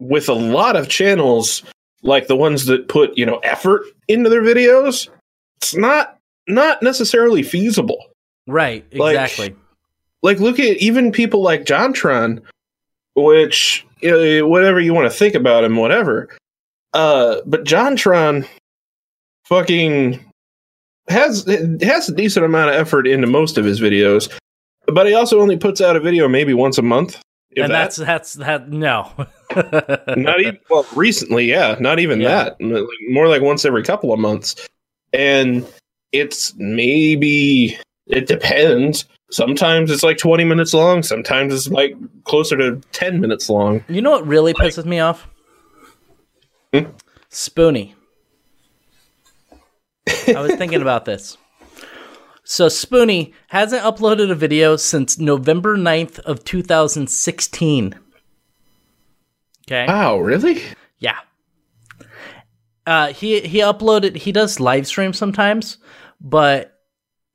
with 0.00 0.28
a 0.28 0.32
lot 0.34 0.76
of 0.76 0.88
channels 0.88 1.62
like 2.02 2.26
the 2.28 2.36
ones 2.36 2.66
that 2.66 2.88
put 2.88 3.16
you 3.18 3.26
know 3.26 3.38
effort 3.38 3.82
into 4.08 4.30
their 4.30 4.42
videos 4.42 5.08
it's 5.56 5.74
not 5.74 6.16
not 6.46 6.82
necessarily 6.82 7.42
feasible 7.42 7.98
Right, 8.46 8.84
Like- 8.94 9.16
exactly. 9.18 9.54
like 10.22 10.38
look 10.40 10.58
at 10.58 10.78
even 10.78 11.12
people 11.12 11.42
like 11.42 11.64
jontron 11.64 12.40
which 13.14 13.84
you 14.00 14.10
know, 14.12 14.46
whatever 14.46 14.80
you 14.80 14.94
want 14.94 15.10
to 15.10 15.16
think 15.18 15.34
about 15.34 15.64
him 15.64 15.76
whatever 15.76 16.28
uh 16.94 17.40
but 17.44 17.64
jontron 17.64 18.46
fucking 19.44 20.24
has 21.08 21.44
has 21.82 22.08
a 22.08 22.14
decent 22.14 22.44
amount 22.46 22.70
of 22.70 22.76
effort 22.76 23.06
into 23.06 23.26
most 23.26 23.58
of 23.58 23.64
his 23.64 23.80
videos 23.80 24.32
but 24.86 25.06
he 25.06 25.14
also 25.14 25.40
only 25.40 25.56
puts 25.56 25.80
out 25.80 25.96
a 25.96 26.00
video 26.00 26.28
maybe 26.28 26.54
once 26.54 26.78
a 26.78 26.82
month 26.82 27.20
if 27.50 27.64
and 27.64 27.72
that. 27.72 27.78
that's 27.94 27.96
that's 27.96 28.34
that 28.34 28.68
no. 28.70 29.10
not 30.16 30.40
even 30.40 30.58
well 30.70 30.86
recently 30.94 31.46
yeah 31.46 31.76
not 31.80 31.98
even 31.98 32.20
Yeah. 32.20 32.50
that 32.58 32.90
more 33.08 33.28
like 33.28 33.40
once 33.42 33.64
every 33.64 33.82
couple 33.82 34.12
of 34.12 34.18
months 34.20 34.54
and 35.12 35.66
it's 36.12 36.54
maybe 36.56 37.78
it 38.06 38.26
depends 38.26 39.06
sometimes 39.30 39.90
it's 39.90 40.02
like 40.02 40.18
20 40.18 40.44
minutes 40.44 40.74
long 40.74 41.02
sometimes 41.02 41.54
it's 41.54 41.68
like 41.68 41.94
closer 42.24 42.56
to 42.56 42.80
10 42.92 43.20
minutes 43.20 43.48
long 43.48 43.82
You 43.88 44.02
know 44.02 44.10
what 44.10 44.26
really 44.26 44.52
pisses 44.54 44.84
me 44.84 45.00
off? 45.00 45.26
Hmm? 46.74 46.90
Spoony. 47.30 47.94
I 50.28 50.40
was 50.40 50.54
thinking 50.56 50.80
about 50.82 51.04
this. 51.04 51.36
So 52.50 52.70
Spoony 52.70 53.34
hasn't 53.48 53.82
uploaded 53.82 54.30
a 54.30 54.34
video 54.34 54.76
since 54.76 55.18
November 55.18 55.76
9th 55.76 56.18
of 56.20 56.44
2016. 56.44 57.94
Okay. 59.66 59.86
wow 59.86 60.18
really 60.18 60.62
Yeah. 60.98 61.18
Uh, 62.86 63.12
he 63.12 63.40
he 63.40 63.58
uploaded. 63.58 64.16
He 64.16 64.32
does 64.32 64.60
live 64.60 64.86
stream 64.86 65.12
sometimes, 65.12 65.76
but 66.22 66.80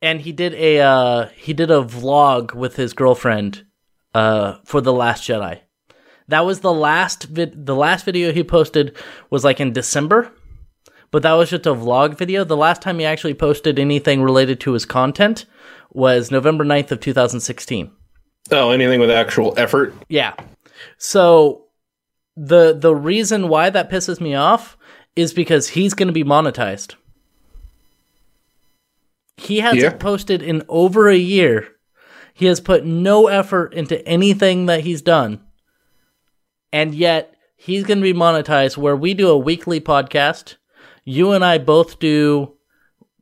and 0.02 0.20
he 0.20 0.32
did 0.32 0.56
a 0.56 0.80
uh, 0.80 1.30
he 1.36 1.54
did 1.54 1.70
a 1.70 1.84
vlog 1.84 2.56
with 2.56 2.76
his 2.76 2.94
girlfriend 2.94 3.68
uh, 4.16 4.56
for 4.66 4.82
the 4.82 4.94
Last 4.94 5.30
Jedi. 5.30 5.60
That 6.28 6.44
was 6.44 6.62
the 6.62 6.74
last 6.74 7.26
vid- 7.26 7.68
the 7.68 7.76
last 7.76 8.04
video 8.04 8.32
he 8.32 8.44
posted 8.44 8.98
was 9.30 9.44
like 9.44 9.60
in 9.60 9.74
December, 9.74 10.32
but 11.14 11.22
that 11.22 11.34
was 11.34 11.50
just 11.52 11.66
a 11.68 11.74
vlog 11.76 12.18
video. 12.18 12.44
The 12.44 12.58
last 12.58 12.82
time 12.82 12.98
he 13.00 13.06
actually 13.06 13.36
posted 13.36 13.78
anything 13.80 14.22
related 14.24 14.60
to 14.62 14.74
his 14.74 14.84
content 14.86 15.46
was 15.92 16.32
November 16.32 16.66
9th 16.66 16.92
of 16.92 17.00
2016. 17.00 17.92
oh 18.52 18.72
anything 18.72 19.00
with 19.00 19.10
actual 19.12 19.54
effort 19.58 19.94
Yeah. 20.10 20.34
So 20.98 21.68
the 22.36 22.74
the 22.74 22.94
reason 22.96 23.48
why 23.48 23.70
that 23.70 23.90
pisses 23.92 24.20
me 24.20 24.34
off 24.36 24.76
is 25.16 25.34
because 25.34 25.70
he's 25.70 25.94
going 25.94 26.08
to 26.08 26.14
be 26.14 26.24
monetized. 26.24 26.96
He 29.38 29.60
hasn't 29.60 29.82
Yeah. 29.82 29.98
posted 29.98 30.42
in 30.42 30.64
over 30.68 31.10
a 31.10 31.16
year. 31.16 31.68
He 32.34 32.48
has 32.48 32.60
put 32.60 32.86
no 32.86 33.28
effort 33.28 33.74
into 33.76 34.06
anything 34.08 34.66
that 34.66 34.82
he's 34.82 35.02
done. 35.04 35.42
And 36.72 36.96
yet 36.96 37.36
he's 37.56 37.84
going 37.84 38.00
to 38.00 38.04
be 38.04 38.14
monetized 38.14 38.78
where 38.78 38.96
we 38.96 39.14
do 39.14 39.30
a 39.30 39.38
weekly 39.38 39.80
podcast. 39.80 40.56
You 41.06 41.32
and 41.32 41.44
I 41.44 41.58
both 41.58 42.00
do 42.00 42.54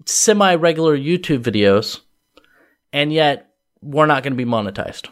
semi 0.06 0.56
regular 0.56 0.98
YouTube 0.98 1.39
videos. 1.44 2.00
And 2.94 3.13
yet 3.13 3.54
we're 3.82 4.06
not 4.06 4.24
going 4.24 4.34
to 4.34 4.38
be 4.38 4.46
monetized. 4.50 5.08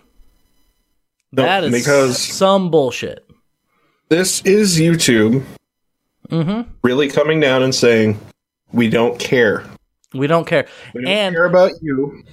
No, 1.31 1.43
that 1.43 1.63
is 1.63 1.71
because- 1.71 2.19
some 2.21 2.69
bullshit. 2.71 3.25
This 4.09 4.41
is 4.43 4.79
YouTube 4.79 5.43
Mm-hmm. 6.29 6.69
really 6.83 7.07
coming 7.09 7.39
down 7.39 7.63
and 7.63 7.73
saying, 7.73 8.19
"We 8.71 8.87
don't 8.87 9.17
care. 9.19 9.63
We 10.13 10.27
don't 10.27 10.45
care. 10.45 10.67
We 10.93 11.01
don't 11.01 11.11
And 11.11 11.35
care 11.35 11.45
about 11.45 11.71
you. 11.81 12.23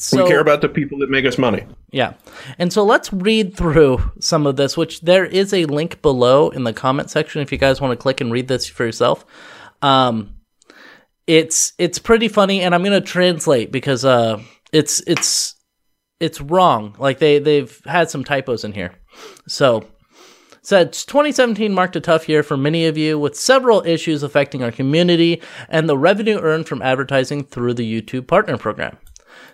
So, 0.00 0.22
we 0.22 0.28
care 0.28 0.40
about 0.40 0.60
the 0.60 0.68
people 0.68 0.98
that 0.98 1.10
make 1.10 1.24
us 1.24 1.38
money." 1.38 1.66
Yeah. 1.90 2.14
And 2.58 2.72
so 2.72 2.84
let's 2.84 3.12
read 3.12 3.56
through 3.56 4.12
some 4.20 4.46
of 4.46 4.56
this, 4.56 4.76
which 4.76 5.00
there 5.00 5.24
is 5.24 5.52
a 5.52 5.64
link 5.66 6.02
below 6.02 6.50
in 6.50 6.64
the 6.64 6.72
comment 6.72 7.10
section 7.10 7.42
if 7.42 7.52
you 7.52 7.58
guys 7.58 7.80
want 7.80 7.92
to 7.92 7.96
click 7.96 8.20
and 8.20 8.32
read 8.32 8.48
this 8.48 8.66
for 8.66 8.84
yourself. 8.84 9.24
Um, 9.82 10.36
it's 11.26 11.72
it's 11.78 11.98
pretty 11.98 12.28
funny, 12.28 12.62
and 12.62 12.74
I'm 12.74 12.82
gonna 12.82 13.00
translate 13.00 13.70
because 13.70 14.04
uh, 14.04 14.42
it's 14.72 15.00
it's 15.06 15.54
it's 16.20 16.40
wrong. 16.40 16.96
Like 16.98 17.18
they 17.18 17.38
they've 17.38 17.80
had 17.84 18.10
some 18.10 18.24
typos 18.24 18.64
in 18.64 18.72
here. 18.72 18.92
So 19.46 19.86
said 20.62 20.92
2017 20.92 21.72
marked 21.72 21.96
a 21.96 22.00
tough 22.00 22.28
year 22.28 22.42
for 22.42 22.56
many 22.56 22.86
of 22.86 22.98
you 22.98 23.18
with 23.18 23.34
several 23.34 23.82
issues 23.86 24.22
affecting 24.22 24.62
our 24.62 24.70
community 24.70 25.40
and 25.68 25.88
the 25.88 25.96
revenue 25.96 26.38
earned 26.38 26.68
from 26.68 26.82
advertising 26.82 27.42
through 27.42 27.72
the 27.72 28.00
YouTube 28.00 28.26
partner 28.26 28.58
program. 28.58 28.98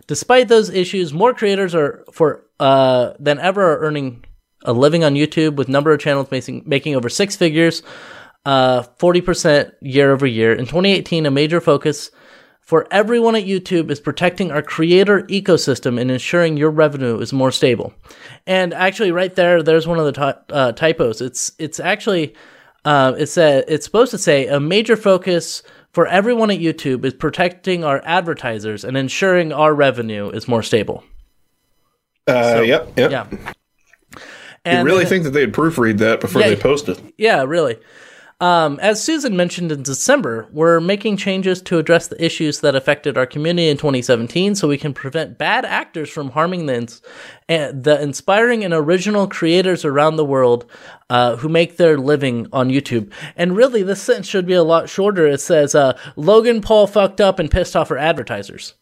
Despite 0.06 0.48
those 0.48 0.70
issues, 0.70 1.12
more 1.12 1.34
creators 1.34 1.74
are 1.74 2.04
for 2.12 2.44
uh, 2.60 3.12
than 3.18 3.38
ever 3.38 3.62
are 3.72 3.78
earning 3.80 4.24
a 4.64 4.72
living 4.72 5.04
on 5.04 5.14
YouTube, 5.14 5.56
with 5.56 5.68
number 5.68 5.92
of 5.92 6.00
channels 6.00 6.30
making 6.30 6.62
making 6.66 6.94
over 6.94 7.08
six 7.08 7.36
figures, 7.36 7.82
uh, 8.44 8.82
forty 8.98 9.20
percent 9.20 9.74
year 9.80 10.12
over 10.12 10.26
year. 10.26 10.52
In 10.52 10.66
2018, 10.66 11.26
a 11.26 11.30
major 11.30 11.60
focus 11.60 12.10
for 12.60 12.86
everyone 12.90 13.36
at 13.36 13.44
YouTube 13.44 13.90
is 13.90 14.00
protecting 14.00 14.50
our 14.50 14.62
creator 14.62 15.22
ecosystem 15.24 16.00
and 16.00 16.10
ensuring 16.10 16.56
your 16.56 16.70
revenue 16.70 17.18
is 17.18 17.32
more 17.32 17.50
stable. 17.50 17.92
And 18.46 18.72
actually, 18.72 19.12
right 19.12 19.34
there, 19.34 19.62
there's 19.62 19.86
one 19.86 19.98
of 19.98 20.06
the 20.06 20.12
ty- 20.12 20.34
uh, 20.50 20.72
typos. 20.72 21.20
It's 21.20 21.52
it's 21.58 21.78
actually 21.78 22.34
uh, 22.84 23.14
it 23.18 23.26
said 23.26 23.64
it's 23.68 23.84
supposed 23.84 24.10
to 24.12 24.18
say 24.18 24.46
a 24.46 24.60
major 24.60 24.96
focus 24.96 25.62
for 25.94 26.06
everyone 26.08 26.50
at 26.50 26.58
YouTube 26.58 27.04
is 27.04 27.14
protecting 27.14 27.84
our 27.84 28.02
advertisers 28.04 28.84
and 28.84 28.96
ensuring 28.96 29.52
our 29.52 29.72
revenue 29.74 30.28
is 30.30 30.48
more 30.48 30.62
stable. 30.62 31.04
Uh, 32.26 32.62
yep, 32.64 32.88
yep. 32.96 33.10
Yeah. 33.12 34.78
You 34.78 34.84
really 34.84 35.04
think 35.06 35.24
that 35.24 35.30
they'd 35.30 35.52
proofread 35.52 35.98
that 35.98 36.20
before 36.20 36.42
Yeah. 36.42 36.48
they 36.48 36.56
post 36.56 36.88
it? 36.88 37.00
Yeah, 37.16 37.44
really. 37.44 37.78
Um, 38.44 38.78
as 38.82 39.02
Susan 39.02 39.38
mentioned 39.38 39.72
in 39.72 39.82
December, 39.82 40.46
we're 40.52 40.78
making 40.78 41.16
changes 41.16 41.62
to 41.62 41.78
address 41.78 42.08
the 42.08 42.22
issues 42.22 42.60
that 42.60 42.74
affected 42.76 43.16
our 43.16 43.24
community 43.24 43.70
in 43.70 43.78
2017 43.78 44.54
so 44.54 44.68
we 44.68 44.76
can 44.76 44.92
prevent 44.92 45.38
bad 45.38 45.64
actors 45.64 46.10
from 46.10 46.28
harming 46.28 46.66
the, 46.66 46.74
ins- 46.74 47.00
eh, 47.48 47.72
the 47.72 47.98
inspiring 48.02 48.62
and 48.62 48.74
original 48.74 49.26
creators 49.26 49.82
around 49.86 50.16
the 50.16 50.26
world 50.26 50.70
uh, 51.08 51.36
who 51.36 51.48
make 51.48 51.78
their 51.78 51.96
living 51.96 52.46
on 52.52 52.68
YouTube. 52.68 53.10
And 53.34 53.56
really, 53.56 53.82
this 53.82 54.02
sentence 54.02 54.26
should 54.28 54.44
be 54.44 54.52
a 54.52 54.62
lot 54.62 54.90
shorter. 54.90 55.26
It 55.26 55.40
says, 55.40 55.74
uh, 55.74 55.98
Logan 56.16 56.60
Paul 56.60 56.86
fucked 56.86 57.22
up 57.22 57.38
and 57.38 57.50
pissed 57.50 57.74
off 57.74 57.90
our 57.90 57.96
advertisers. 57.96 58.74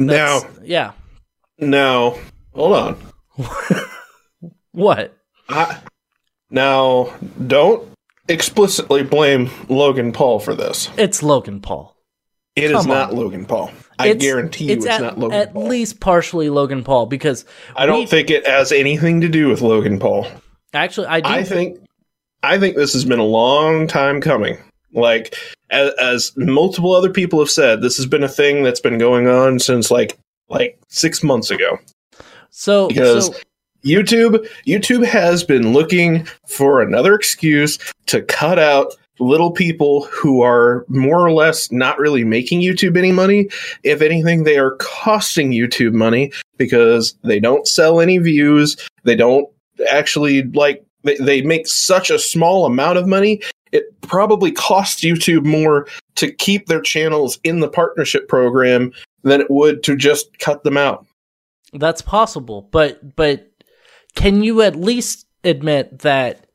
Now, 0.00 0.40
Yeah. 0.64 0.92
now, 1.58 2.18
hold 2.54 2.76
on. 2.76 3.12
What? 4.72 5.16
I, 5.50 5.78
now, 6.52 7.12
don't 7.46 7.88
explicitly 8.28 9.02
blame 9.02 9.50
Logan 9.68 10.12
Paul 10.12 10.38
for 10.38 10.54
this. 10.54 10.88
It's 10.96 11.22
Logan 11.22 11.60
Paul. 11.60 11.96
It 12.54 12.64
is 12.64 12.72
Come 12.72 12.88
not 12.88 13.10
on. 13.10 13.16
Logan 13.16 13.46
Paul. 13.46 13.70
I 13.98 14.08
It's- 14.08 14.22
guarantee 14.22 14.66
you 14.66 14.72
it's, 14.74 14.86
at, 14.86 15.00
not 15.00 15.18
Logan 15.18 15.38
at 15.38 15.52
Paul. 15.54 15.66
least 15.68 16.00
partially 16.00 16.50
Logan 16.50 16.84
Paul 16.84 17.06
because 17.06 17.44
I 17.76 17.86
don't 17.86 18.00
we- 18.00 18.06
think 18.06 18.30
it 18.30 18.46
has 18.46 18.72
anything 18.72 19.20
to 19.22 19.28
do 19.28 19.48
with 19.48 19.60
Logan 19.62 19.98
Paul. 19.98 20.26
actually 20.74 21.06
I 21.06 21.20
do 21.20 21.28
I 21.30 21.44
think 21.44 21.78
I 22.42 22.58
think 22.58 22.76
this 22.76 22.92
has 22.94 23.04
been 23.04 23.18
a 23.20 23.24
long 23.24 23.86
time 23.86 24.20
coming. 24.20 24.58
Like 24.92 25.36
as, 25.70 25.92
as 25.94 26.32
multiple 26.36 26.92
other 26.92 27.08
people 27.10 27.38
have 27.38 27.50
said, 27.50 27.80
this 27.80 27.96
has 27.96 28.04
been 28.06 28.22
a 28.24 28.28
thing 28.28 28.62
that's 28.62 28.80
been 28.80 28.98
going 28.98 29.28
on 29.28 29.58
since 29.58 29.90
like 29.90 30.18
like 30.48 30.78
six 30.88 31.22
months 31.22 31.50
ago. 31.50 31.78
so 32.50 32.88
Because 32.88 33.26
so 33.28 33.34
YouTube 33.84 34.48
YouTube 34.66 35.04
has 35.04 35.44
been 35.44 35.72
looking 35.72 36.26
for 36.46 36.80
another 36.80 37.14
excuse 37.14 37.78
to 38.06 38.22
cut 38.22 38.58
out 38.58 38.94
little 39.18 39.50
people 39.50 40.04
who 40.06 40.42
are 40.42 40.84
more 40.88 41.24
or 41.24 41.32
less 41.32 41.70
not 41.70 41.98
really 41.98 42.24
making 42.24 42.60
YouTube 42.60 42.96
any 42.96 43.12
money. 43.12 43.48
If 43.82 44.02
anything, 44.02 44.44
they 44.44 44.58
are 44.58 44.76
costing 44.76 45.52
YouTube 45.52 45.92
money 45.92 46.32
because 46.56 47.14
they 47.22 47.40
don't 47.40 47.66
sell 47.66 48.00
any 48.00 48.18
views. 48.18 48.76
They 49.04 49.16
don't 49.16 49.48
actually 49.88 50.42
like 50.42 50.84
they, 51.04 51.16
they 51.16 51.42
make 51.42 51.66
such 51.66 52.10
a 52.10 52.18
small 52.18 52.66
amount 52.66 52.98
of 52.98 53.06
money. 53.06 53.42
It 53.72 53.84
probably 54.02 54.52
costs 54.52 55.02
YouTube 55.02 55.44
more 55.44 55.86
to 56.16 56.30
keep 56.30 56.66
their 56.66 56.82
channels 56.82 57.38
in 57.42 57.60
the 57.60 57.68
partnership 57.68 58.28
program 58.28 58.92
than 59.22 59.40
it 59.40 59.50
would 59.50 59.82
to 59.84 59.96
just 59.96 60.38
cut 60.38 60.62
them 60.62 60.76
out. 60.76 61.06
That's 61.72 62.02
possible, 62.02 62.68
but 62.70 63.16
but 63.16 63.50
can 64.14 64.42
you 64.42 64.62
at 64.62 64.76
least 64.76 65.26
admit 65.44 66.00
that 66.00 66.46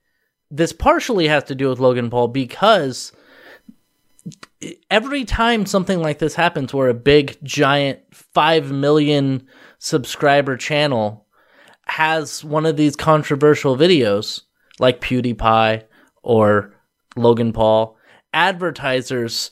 this 0.50 0.72
partially 0.72 1.28
has 1.28 1.44
to 1.46 1.56
do 1.56 1.70
with 1.70 1.80
Logan 1.80 2.10
Paul? 2.10 2.30
Because 2.30 3.12
every 4.90 5.26
time 5.26 5.66
something 5.66 6.02
like 6.02 6.20
this 6.20 6.36
happens 6.36 6.74
where 6.74 6.90
a 6.90 6.94
big 6.94 7.38
giant 7.44 8.00
5 8.12 8.72
million 8.72 9.48
subscriber 9.80 10.58
channel 10.58 11.26
has 11.86 12.44
one 12.44 12.66
of 12.66 12.78
these 12.78 12.96
controversial 12.96 13.78
videos 13.78 14.42
like 14.80 15.02
PewDiePie 15.02 15.84
or 16.24 16.74
Logan 17.16 17.54
Paul, 17.54 17.98
advertisers 18.34 19.52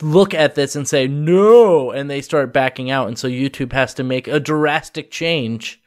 look 0.00 0.34
at 0.34 0.54
this 0.54 0.76
and 0.76 0.86
say 0.86 1.06
no 1.06 1.90
and 1.90 2.08
they 2.08 2.20
start 2.20 2.52
backing 2.52 2.90
out. 2.90 3.08
And 3.08 3.18
so 3.18 3.28
YouTube 3.28 3.72
has 3.72 3.92
to 3.94 4.04
make 4.04 4.28
a 4.28 4.40
drastic 4.40 5.10
change 5.10 5.82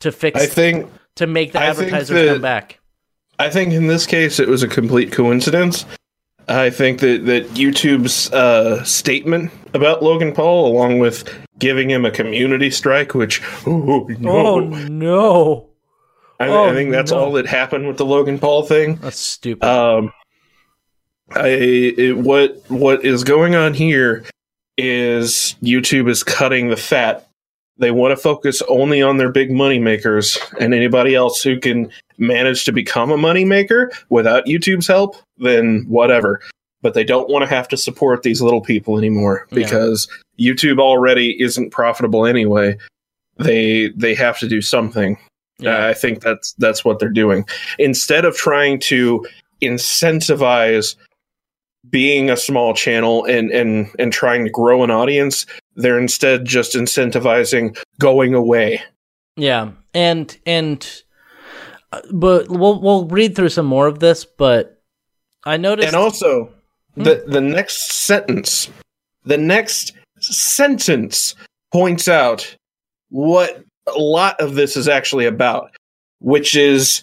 to 0.00 0.12
fix 0.12 0.40
I 0.40 0.46
think 0.46 0.90
to 1.16 1.26
make 1.26 1.52
the 1.52 1.60
I 1.60 1.66
advertisers 1.66 2.08
that- 2.08 2.32
come 2.34 2.42
back. 2.42 2.78
I 3.40 3.50
think 3.50 3.72
in 3.72 3.86
this 3.86 4.04
case 4.04 4.40
it 4.40 4.48
was 4.48 4.62
a 4.62 4.68
complete 4.68 5.12
coincidence. 5.12 5.84
I 6.48 6.70
think 6.70 7.00
that 7.00 7.26
that 7.26 7.46
YouTube's 7.50 8.32
uh, 8.32 8.82
statement 8.82 9.52
about 9.74 10.02
Logan 10.02 10.32
Paul, 10.32 10.66
along 10.66 10.98
with 10.98 11.28
giving 11.58 11.90
him 11.90 12.04
a 12.04 12.10
community 12.10 12.70
strike, 12.70 13.14
which 13.14 13.42
oh, 13.66 14.08
no. 14.18 14.30
Oh 14.30 14.60
no. 14.60 15.68
I, 16.40 16.48
oh, 16.48 16.70
I 16.70 16.72
think 16.72 16.90
that's 16.92 17.10
no. 17.10 17.18
all 17.18 17.32
that 17.32 17.46
happened 17.46 17.86
with 17.86 17.96
the 17.96 18.06
Logan 18.06 18.38
Paul 18.38 18.62
thing. 18.62 18.96
That's 18.96 19.18
stupid. 19.18 19.68
Um, 19.68 20.12
I 21.30 21.48
it, 21.48 22.16
what 22.16 22.62
what 22.68 23.04
is 23.04 23.24
going 23.24 23.54
on 23.54 23.74
here 23.74 24.24
is 24.76 25.56
YouTube 25.62 26.08
is 26.08 26.22
cutting 26.22 26.68
the 26.68 26.76
fat. 26.76 27.27
They 27.78 27.90
want 27.92 28.10
to 28.12 28.16
focus 28.16 28.60
only 28.68 29.00
on 29.00 29.18
their 29.18 29.30
big 29.30 29.50
money 29.52 29.78
makers, 29.78 30.36
and 30.60 30.74
anybody 30.74 31.14
else 31.14 31.42
who 31.42 31.58
can 31.60 31.90
manage 32.18 32.64
to 32.64 32.72
become 32.72 33.10
a 33.12 33.16
money 33.16 33.44
maker 33.44 33.92
without 34.10 34.46
YouTube's 34.46 34.86
help, 34.88 35.16
then 35.38 35.84
whatever. 35.88 36.40
But 36.82 36.94
they 36.94 37.04
don't 37.04 37.28
want 37.28 37.42
to 37.42 37.48
have 37.54 37.68
to 37.68 37.76
support 37.76 38.22
these 38.22 38.42
little 38.42 38.60
people 38.60 38.98
anymore 38.98 39.46
Yeah. 39.50 39.62
because 39.62 40.08
YouTube 40.40 40.78
already 40.80 41.40
isn't 41.42 41.70
profitable 41.70 42.26
anyway. 42.26 42.76
They 43.36 43.90
they 43.96 44.14
have 44.14 44.38
to 44.40 44.48
do 44.48 44.60
something. 44.60 45.16
yeah. 45.60 45.86
I 45.86 45.94
think 45.94 46.20
that's 46.22 46.52
that's 46.58 46.84
what 46.84 46.98
they're 46.98 47.08
doing. 47.08 47.44
Instead 47.78 48.24
of 48.24 48.36
trying 48.36 48.78
to 48.80 49.24
incentivize 49.62 50.96
being 51.88 52.30
a 52.30 52.36
small 52.36 52.74
channel 52.74 53.24
and 53.24 53.50
and 53.50 53.90
and 53.98 54.12
trying 54.12 54.44
to 54.44 54.50
grow 54.50 54.82
an 54.84 54.90
audience, 54.90 55.46
they're 55.76 55.98
instead 55.98 56.44
just 56.44 56.74
incentivizing 56.74 57.78
going 57.98 58.34
away. 58.34 58.82
Yeah, 59.36 59.72
and 59.94 60.36
and 60.46 61.02
uh, 61.92 62.00
but 62.12 62.48
we'll 62.48 62.80
we'll 62.80 63.06
read 63.06 63.36
through 63.36 63.50
some 63.50 63.66
more 63.66 63.86
of 63.86 64.00
this. 64.00 64.24
But 64.24 64.82
I 65.44 65.56
noticed. 65.56 65.88
And 65.88 65.96
also, 65.96 66.52
the 66.96 67.24
the 67.26 67.40
next 67.40 67.92
sentence, 67.92 68.68
the 69.24 69.38
next 69.38 69.92
sentence 70.20 71.34
points 71.72 72.08
out 72.08 72.56
what 73.10 73.62
a 73.86 73.98
lot 73.98 74.40
of 74.40 74.54
this 74.54 74.76
is 74.76 74.88
actually 74.88 75.26
about, 75.26 75.70
which 76.18 76.56
is 76.56 77.02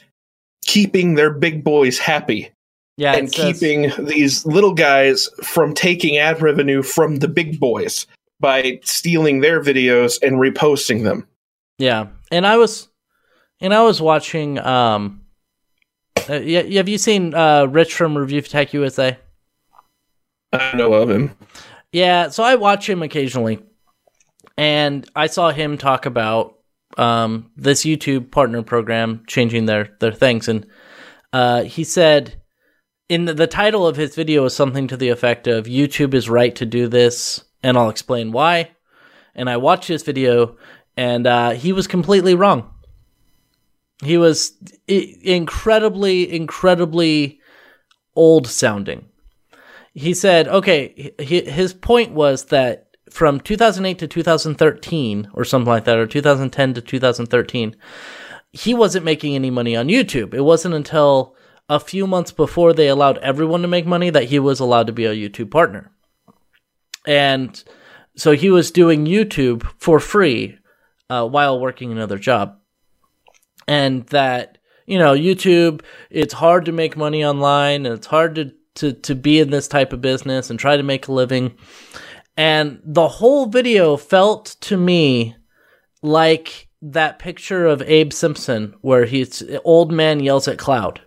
keeping 0.65 1.15
their 1.15 1.31
big 1.31 1.63
boys 1.63 1.97
happy. 1.97 2.51
Yeah, 2.97 3.13
and 3.13 3.33
says- 3.33 3.59
keeping 3.59 3.91
these 4.05 4.45
little 4.45 4.73
guys 4.73 5.29
from 5.43 5.73
taking 5.73 6.17
ad 6.17 6.41
revenue 6.41 6.81
from 6.81 7.17
the 7.17 7.27
big 7.27 7.59
boys 7.59 8.07
by 8.39 8.79
stealing 8.83 9.41
their 9.41 9.61
videos 9.61 10.21
and 10.21 10.35
reposting 10.37 11.03
them. 11.03 11.27
Yeah, 11.77 12.07
and 12.31 12.45
I 12.47 12.57
was, 12.57 12.89
and 13.59 13.73
I 13.73 13.83
was 13.83 14.01
watching. 14.01 14.59
Um, 14.59 15.21
uh, 16.29 16.35
yeah, 16.35 16.63
have 16.77 16.89
you 16.89 16.97
seen 16.97 17.33
uh, 17.33 17.65
Rich 17.65 17.93
from 17.93 18.17
Review 18.17 18.41
Tech 18.41 18.73
USA? 18.73 19.17
I 20.53 20.75
know 20.75 20.93
of 20.93 21.09
him. 21.09 21.31
Yeah, 21.91 22.29
so 22.29 22.43
I 22.43 22.55
watch 22.55 22.89
him 22.89 23.03
occasionally, 23.03 23.59
and 24.57 25.09
I 25.15 25.27
saw 25.27 25.51
him 25.51 25.77
talk 25.77 26.05
about 26.05 26.57
um, 26.97 27.51
this 27.57 27.83
YouTube 27.83 28.31
partner 28.31 28.63
program 28.63 29.23
changing 29.27 29.65
their 29.65 29.95
their 29.99 30.13
things, 30.13 30.47
and 30.47 30.65
uh, 31.33 31.63
he 31.63 31.83
said 31.83 32.41
in 33.09 33.25
the, 33.25 33.33
the 33.33 33.47
title 33.47 33.85
of 33.87 33.95
his 33.95 34.15
video 34.15 34.43
was 34.43 34.55
something 34.55 34.87
to 34.87 34.97
the 34.97 35.09
effect 35.09 35.47
of 35.47 35.65
"YouTube 35.65 36.13
is 36.13 36.29
right 36.29 36.55
to 36.55 36.65
do 36.65 36.87
this," 36.87 37.43
and 37.63 37.77
I'll 37.77 37.89
explain 37.89 38.31
why. 38.31 38.71
And 39.35 39.49
I 39.49 39.57
watched 39.57 39.87
his 39.87 40.03
video, 40.03 40.57
and 40.95 41.27
uh, 41.27 41.51
he 41.51 41.73
was 41.73 41.87
completely 41.87 42.35
wrong. 42.35 42.71
He 44.03 44.17
was 44.17 44.53
I- 44.89 45.15
incredibly, 45.21 46.33
incredibly 46.33 47.39
old 48.15 48.47
sounding. 48.47 49.09
He 49.93 50.13
said, 50.13 50.47
okay, 50.47 51.13
he, 51.19 51.41
his 51.41 51.73
point 51.73 52.11
was 52.11 52.45
that 52.45 52.97
from 53.09 53.39
2008 53.39 53.99
to 53.99 54.07
2013, 54.07 55.29
or 55.33 55.45
something 55.45 55.69
like 55.69 55.85
that, 55.85 55.97
or 55.97 56.07
2010 56.07 56.73
to 56.73 56.81
2013, 56.81 57.75
he 58.51 58.73
wasn't 58.73 59.05
making 59.05 59.35
any 59.35 59.49
money 59.49 59.75
on 59.75 59.87
YouTube. 59.87 60.33
It 60.33 60.41
wasn't 60.41 60.75
until 60.75 61.34
a 61.69 61.79
few 61.79 62.05
months 62.05 62.31
before 62.31 62.73
they 62.73 62.87
allowed 62.87 63.17
everyone 63.19 63.61
to 63.61 63.67
make 63.67 63.85
money 63.85 64.09
that 64.09 64.25
he 64.25 64.39
was 64.39 64.59
allowed 64.59 64.87
to 64.87 64.93
be 64.93 65.05
a 65.05 65.13
YouTube 65.13 65.49
partner. 65.49 65.91
And 67.07 67.63
so 68.15 68.31
he 68.33 68.49
was 68.49 68.71
doing 68.71 69.05
YouTube 69.05 69.63
for 69.77 69.99
free 69.99 70.57
uh, 71.09 71.27
while 71.27 71.59
working 71.59 71.91
another 71.91 72.17
job. 72.17 72.57
And 73.67 74.05
that, 74.07 74.59
you 74.85 74.99
know, 74.99 75.13
YouTube, 75.13 75.81
it's 76.09 76.33
hard 76.33 76.65
to 76.65 76.71
make 76.71 76.95
money 76.95 77.25
online 77.25 77.85
and 77.85 77.95
it's 77.95 78.07
hard 78.07 78.35
to, 78.35 78.53
to, 78.75 78.93
to 78.93 79.15
be 79.15 79.39
in 79.39 79.49
this 79.49 79.67
type 79.67 79.91
of 79.91 80.01
business 80.01 80.49
and 80.49 80.59
try 80.59 80.77
to 80.77 80.83
make 80.83 81.07
a 81.07 81.13
living. 81.13 81.57
And 82.37 82.79
the 82.83 83.07
whole 83.07 83.47
video 83.47 83.97
felt 83.97 84.57
to 84.61 84.77
me 84.77 85.35
like 86.01 86.67
that 86.81 87.17
picture 87.17 87.65
of 87.65 87.81
Abe 87.81 88.13
Simpson 88.13 88.75
where 88.81 89.05
he's 89.05 89.41
old 89.63 89.91
man 89.91 90.19
yells 90.19 90.47
at 90.47 90.59
cloud. 90.59 91.01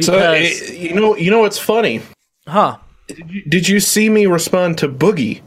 So 0.00 0.12
Because, 0.12 0.70
eh, 0.70 0.72
you 0.74 0.94
know, 0.94 1.16
you 1.16 1.30
know 1.30 1.40
what's 1.40 1.58
funny? 1.58 2.00
huh? 2.48 2.78
Did 3.48 3.68
you 3.68 3.80
see 3.80 4.08
me 4.08 4.26
respond 4.26 4.78
to 4.78 4.88
Boogie, 4.88 5.42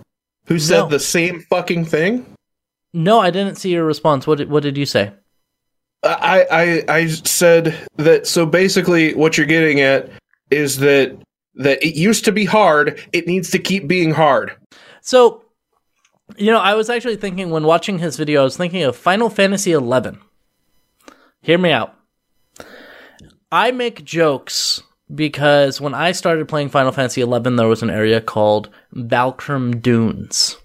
who 0.45 0.59
said 0.59 0.77
No. 0.83 0.87
the 0.89 0.99
same 0.99 1.41
fucking 1.49 1.85
thing? 1.85 2.25
No, 2.93 3.19
I 3.19 3.29
didn't 3.31 3.55
see 3.55 3.71
your 3.71 3.83
response. 3.85 4.25
What 4.27 4.37
did, 4.37 4.49
what 4.49 4.63
did 4.63 4.77
you 4.77 4.85
say? 4.85 5.11
I, 6.03 6.45
I 6.89 6.95
I 6.97 7.07
said 7.07 7.75
that. 7.97 8.27
So 8.27 8.45
basically, 8.45 9.13
what 9.15 9.35
you're 9.37 9.47
getting 9.47 9.81
at 9.81 10.09
is 10.51 10.77
that 10.77 11.17
that 11.55 11.83
it 11.83 11.95
used 11.95 12.23
to 12.25 12.31
be 12.31 12.45
hard. 12.45 13.01
It 13.13 13.25
needs 13.27 13.49
to 13.51 13.59
keep 13.59 13.87
being 13.87 14.11
hard. 14.11 14.51
So, 15.01 15.43
you 16.37 16.51
know, 16.51 16.59
I 16.59 16.75
was 16.75 16.89
actually 16.89 17.15
thinking 17.17 17.49
when 17.49 17.63
watching 17.63 17.97
his 17.99 18.15
video, 18.15 18.41
I 18.41 18.43
was 18.43 18.55
thinking 18.55 18.83
of 18.83 18.95
Final 18.95 19.29
Fantasy 19.29 19.71
XI. 19.73 20.17
Hear 21.41 21.57
me 21.57 21.71
out. 21.71 21.95
I 23.51 23.71
make 23.71 24.03
jokes 24.03 24.83
because 25.13 25.79
when 25.79 25.93
I 25.93 26.11
started 26.11 26.49
playing 26.49 26.69
Final 26.69 26.91
Fantasy 26.91 27.21
XI, 27.21 27.39
there 27.55 27.67
was 27.67 27.81
an 27.81 27.89
area 27.89 28.19
called 28.19 28.69
Valkurm 28.93 29.81
Dunes. 29.81 30.57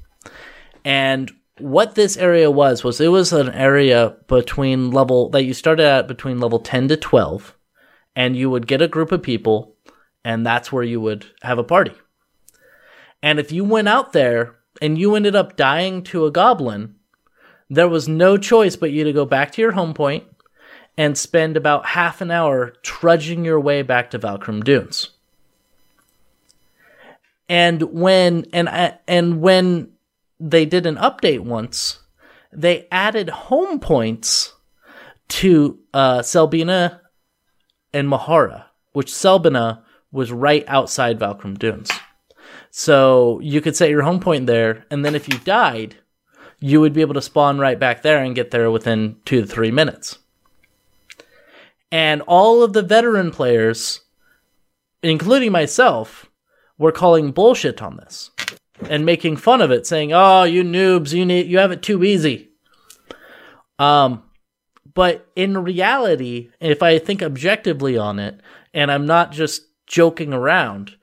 And 0.84 1.30
what 1.58 1.94
this 1.94 2.16
area 2.16 2.50
was 2.50 2.82
was 2.82 3.00
it 3.00 3.08
was 3.08 3.32
an 3.32 3.50
area 3.50 4.16
between 4.26 4.90
level 4.90 5.28
that 5.30 5.44
you 5.44 5.54
started 5.54 5.86
at 5.86 6.08
between 6.08 6.40
level 6.40 6.58
10 6.58 6.88
to 6.88 6.96
12 6.96 7.56
and 8.16 8.36
you 8.36 8.50
would 8.50 8.66
get 8.66 8.82
a 8.82 8.88
group 8.88 9.12
of 9.12 9.22
people 9.22 9.76
and 10.24 10.44
that's 10.44 10.72
where 10.72 10.82
you 10.82 11.00
would 11.00 11.26
have 11.42 11.58
a 11.58 11.64
party. 11.64 11.92
And 13.22 13.38
if 13.38 13.52
you 13.52 13.64
went 13.64 13.88
out 13.88 14.12
there 14.12 14.56
and 14.80 14.98
you 14.98 15.14
ended 15.14 15.36
up 15.36 15.56
dying 15.56 16.02
to 16.04 16.26
a 16.26 16.32
goblin, 16.32 16.96
there 17.70 17.88
was 17.88 18.08
no 18.08 18.36
choice 18.36 18.74
but 18.74 18.90
you 18.90 19.04
to 19.04 19.12
go 19.12 19.24
back 19.24 19.52
to 19.52 19.62
your 19.62 19.72
home 19.72 19.94
point 19.94 20.24
and 20.96 21.16
spend 21.16 21.56
about 21.56 21.86
half 21.86 22.20
an 22.20 22.30
hour 22.30 22.74
trudging 22.82 23.44
your 23.44 23.60
way 23.60 23.82
back 23.82 24.10
to 24.10 24.18
Valkurm 24.18 24.62
Dunes. 24.62 25.10
And 27.48 27.82
when 27.82 28.46
and 28.52 28.96
and 29.06 29.40
when 29.40 29.92
they 30.38 30.64
did 30.64 30.86
an 30.86 30.96
update 30.96 31.40
once, 31.40 32.00
they 32.52 32.86
added 32.90 33.28
home 33.28 33.78
points 33.78 34.54
to 35.28 35.78
uh, 35.94 36.20
Selbina 36.20 37.00
and 37.92 38.08
Mhaura, 38.08 38.64
which 38.92 39.10
Selbina 39.10 39.82
was 40.10 40.30
right 40.32 40.64
outside 40.68 41.18
Valkurm 41.18 41.58
Dunes. 41.58 41.90
So 42.70 43.38
you 43.40 43.60
could 43.60 43.76
set 43.76 43.90
your 43.90 44.02
home 44.02 44.20
point 44.20 44.46
there, 44.46 44.86
and 44.90 45.04
then 45.04 45.14
if 45.14 45.28
you 45.28 45.38
died, 45.38 45.96
you 46.58 46.80
would 46.80 46.92
be 46.92 47.00
able 47.00 47.14
to 47.14 47.22
spawn 47.22 47.58
right 47.58 47.78
back 47.78 48.02
there 48.02 48.22
and 48.22 48.34
get 48.34 48.50
there 48.50 48.70
within 48.70 49.16
two 49.24 49.42
to 49.42 49.46
three 49.46 49.70
minutes. 49.70 50.18
And 51.92 52.22
all 52.22 52.62
of 52.62 52.72
the 52.72 52.82
veteran 52.82 53.30
players, 53.30 54.00
including 55.02 55.52
myself, 55.52 56.30
were 56.78 56.90
calling 56.90 57.32
bullshit 57.32 57.82
on 57.82 57.98
this 57.98 58.30
and 58.88 59.04
making 59.04 59.36
fun 59.36 59.60
of 59.60 59.70
it, 59.70 59.86
saying, 59.86 60.12
"Oh, 60.12 60.44
you 60.44 60.64
noobs, 60.64 61.12
you 61.12 61.24
need 61.24 61.46
you 61.46 61.58
have 61.58 61.70
it 61.70 61.82
too 61.82 62.02
easy." 62.02 62.48
Um, 63.78 64.22
but 64.94 65.26
in 65.36 65.62
reality, 65.62 66.50
if 66.60 66.82
I 66.82 66.98
think 66.98 67.22
objectively 67.22 67.96
on 67.98 68.18
it, 68.18 68.40
and 68.72 68.90
I'm 68.90 69.06
not 69.06 69.30
just 69.30 69.66
joking 69.86 70.32
around, 70.32 70.96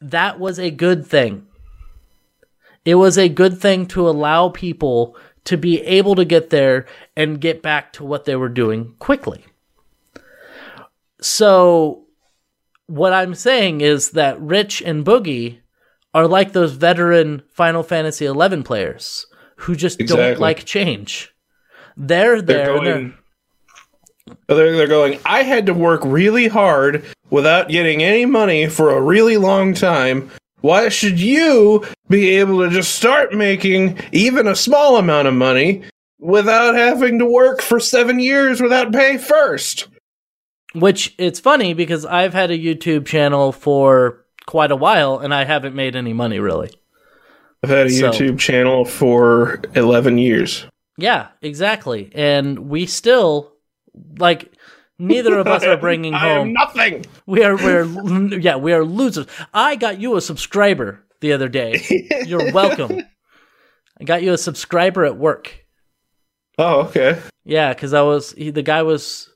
that 0.00 0.38
was 0.38 0.58
a 0.58 0.70
good 0.70 1.06
thing. 1.06 1.46
It 2.84 2.96
was 2.96 3.16
a 3.18 3.28
good 3.28 3.58
thing 3.58 3.86
to 3.86 4.08
allow 4.08 4.50
people 4.50 5.16
to 5.44 5.56
be 5.56 5.80
able 5.82 6.14
to 6.14 6.24
get 6.24 6.50
there 6.50 6.86
and 7.16 7.40
get 7.40 7.62
back 7.62 7.92
to 7.94 8.04
what 8.04 8.26
they 8.26 8.36
were 8.36 8.48
doing 8.48 8.94
quickly. 8.98 9.44
So, 11.26 12.04
what 12.86 13.12
I'm 13.12 13.34
saying 13.34 13.80
is 13.80 14.12
that 14.12 14.40
Rich 14.40 14.80
and 14.80 15.04
Boogie 15.04 15.58
are 16.14 16.28
like 16.28 16.52
those 16.52 16.72
veteran 16.72 17.42
Final 17.52 17.82
Fantasy 17.82 18.26
XI 18.26 18.62
players 18.62 19.26
who 19.56 19.74
just 19.74 19.98
don't 19.98 20.38
like 20.38 20.64
change. 20.64 21.34
They're 21.96 22.40
there. 22.40 22.66
They're- 22.66 22.78
going. 22.78 23.14
They're, 24.46 24.76
they're 24.76 24.86
going. 24.86 25.18
I 25.26 25.42
had 25.42 25.66
to 25.66 25.74
work 25.74 26.02
really 26.04 26.46
hard 26.46 27.04
without 27.30 27.68
getting 27.68 28.04
any 28.04 28.24
money 28.24 28.68
for 28.68 28.90
a 28.90 29.02
really 29.02 29.36
long 29.36 29.74
time. 29.74 30.30
Why 30.60 30.90
should 30.90 31.18
you 31.18 31.84
be 32.08 32.36
able 32.36 32.60
to 32.62 32.70
just 32.70 32.94
start 32.94 33.34
making 33.34 33.98
even 34.12 34.46
a 34.46 34.54
small 34.54 34.96
amount 34.96 35.26
of 35.26 35.34
money 35.34 35.82
without 36.20 36.76
having 36.76 37.18
to 37.18 37.26
work 37.26 37.62
for 37.62 37.80
seven 37.80 38.20
years 38.20 38.60
without 38.60 38.92
pay 38.92 39.18
first? 39.18 39.88
Which 40.80 41.14
it's 41.18 41.40
funny 41.40 41.74
because 41.74 42.04
I've 42.04 42.34
had 42.34 42.50
a 42.50 42.58
YouTube 42.58 43.06
channel 43.06 43.52
for 43.52 44.24
quite 44.46 44.70
a 44.70 44.76
while 44.76 45.18
and 45.18 45.32
I 45.34 45.44
haven't 45.44 45.74
made 45.74 45.96
any 45.96 46.12
money 46.12 46.38
really. 46.38 46.70
I've 47.62 47.70
had 47.70 47.86
a 47.86 47.90
So- 47.90 48.10
YouTube 48.10 48.38
channel 48.38 48.84
for 48.84 49.60
11 49.74 50.18
years. 50.18 50.66
Yeah, 50.98 51.28
exactly. 51.42 52.10
And 52.14 52.68
we 52.70 52.86
still 52.86 53.52
like 54.18 54.52
neither 54.98 55.38
of 55.38 55.46
us 55.46 55.62
are 55.64 55.76
bringing 55.80 56.14
I 56.14 56.34
home. 56.34 56.52
nothing. 56.52 57.04
We 57.26 57.42
are 57.44 57.56
we're 57.56 57.84
yeah, 58.38 58.56
we 58.56 58.72
are 58.72 58.84
losers. 58.84 59.26
I 59.52 59.76
got 59.76 60.00
you 60.00 60.16
a 60.16 60.20
subscriber 60.20 61.02
the 61.20 61.32
other 61.32 61.48
day. 61.48 61.82
You're 62.26 62.52
welcome. 62.52 63.02
I 64.00 64.04
got 64.04 64.22
you 64.22 64.32
a 64.34 64.38
subscriber 64.38 65.04
at 65.04 65.16
work. 65.16 65.64
Oh, 66.58 66.82
okay. 66.86 67.20
Yeah, 67.44 67.72
because 67.74 67.92
I 67.94 68.02
was 68.02 68.32
he, 68.32 68.50
the 68.50 68.62
guy 68.62 68.82
was 68.82 69.28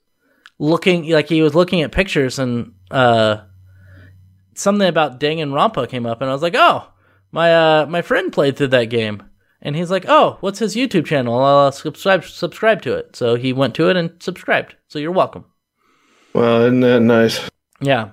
looking 0.60 1.08
like 1.08 1.28
he 1.28 1.42
was 1.42 1.54
looking 1.54 1.80
at 1.82 1.90
pictures 1.90 2.38
and 2.38 2.74
uh 2.90 3.38
something 4.54 4.86
about 4.86 5.18
Danganronpa 5.18 5.88
came 5.88 6.06
up 6.06 6.20
and 6.20 6.30
I 6.30 6.32
was 6.32 6.42
like, 6.42 6.54
oh, 6.54 6.86
my 7.32 7.52
uh 7.54 7.86
my 7.86 8.02
friend 8.02 8.32
played 8.32 8.56
through 8.56 8.68
that 8.68 8.84
game. 8.84 9.24
And 9.62 9.76
he's 9.76 9.90
like, 9.90 10.06
"Oh, 10.08 10.38
what's 10.40 10.58
his 10.58 10.74
YouTube 10.74 11.04
channel? 11.04 11.38
I'll 11.38 11.66
uh, 11.66 11.70
subscribe 11.70 12.24
subscribe 12.24 12.80
to 12.80 12.94
it." 12.94 13.14
So 13.14 13.34
he 13.34 13.52
went 13.52 13.74
to 13.74 13.90
it 13.90 13.96
and 13.96 14.10
subscribed. 14.18 14.76
So 14.88 14.98
you're 14.98 15.12
welcome. 15.12 15.44
Well, 16.32 16.62
isn't 16.62 16.80
that 16.80 17.00
nice? 17.00 17.50
Yeah. 17.78 18.12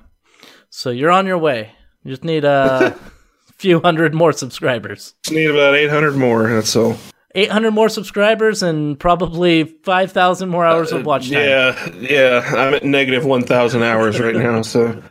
So 0.69 0.89
you're 0.89 1.10
on 1.10 1.25
your 1.25 1.38
way. 1.38 1.71
You 2.03 2.12
just 2.12 2.25
need 2.25 2.43
a 2.43 2.97
few 3.57 3.79
hundred 3.79 4.13
more 4.13 4.33
subscribers. 4.33 5.13
Just 5.23 5.36
need 5.36 5.49
about 5.49 5.75
800 5.75 6.15
more. 6.15 6.49
That's 6.49 6.75
all. 6.75 6.97
800 7.38 7.71
more 7.71 7.88
subscribers 7.88 8.63
and 8.63 9.00
probably 9.00 9.63
5,000 9.63 10.50
more 10.50 10.65
hours 10.65 10.91
of 10.91 11.06
watch 11.06 11.30
time. 11.30 11.43
Yeah, 11.47 11.89
yeah. 12.00 12.41
I'm 12.58 12.73
at 12.73 12.84
negative 12.84 13.26
1,000 13.26 13.84
hours 13.84 14.19
right 14.19 14.36
now, 14.36 14.63
so 14.63 15.02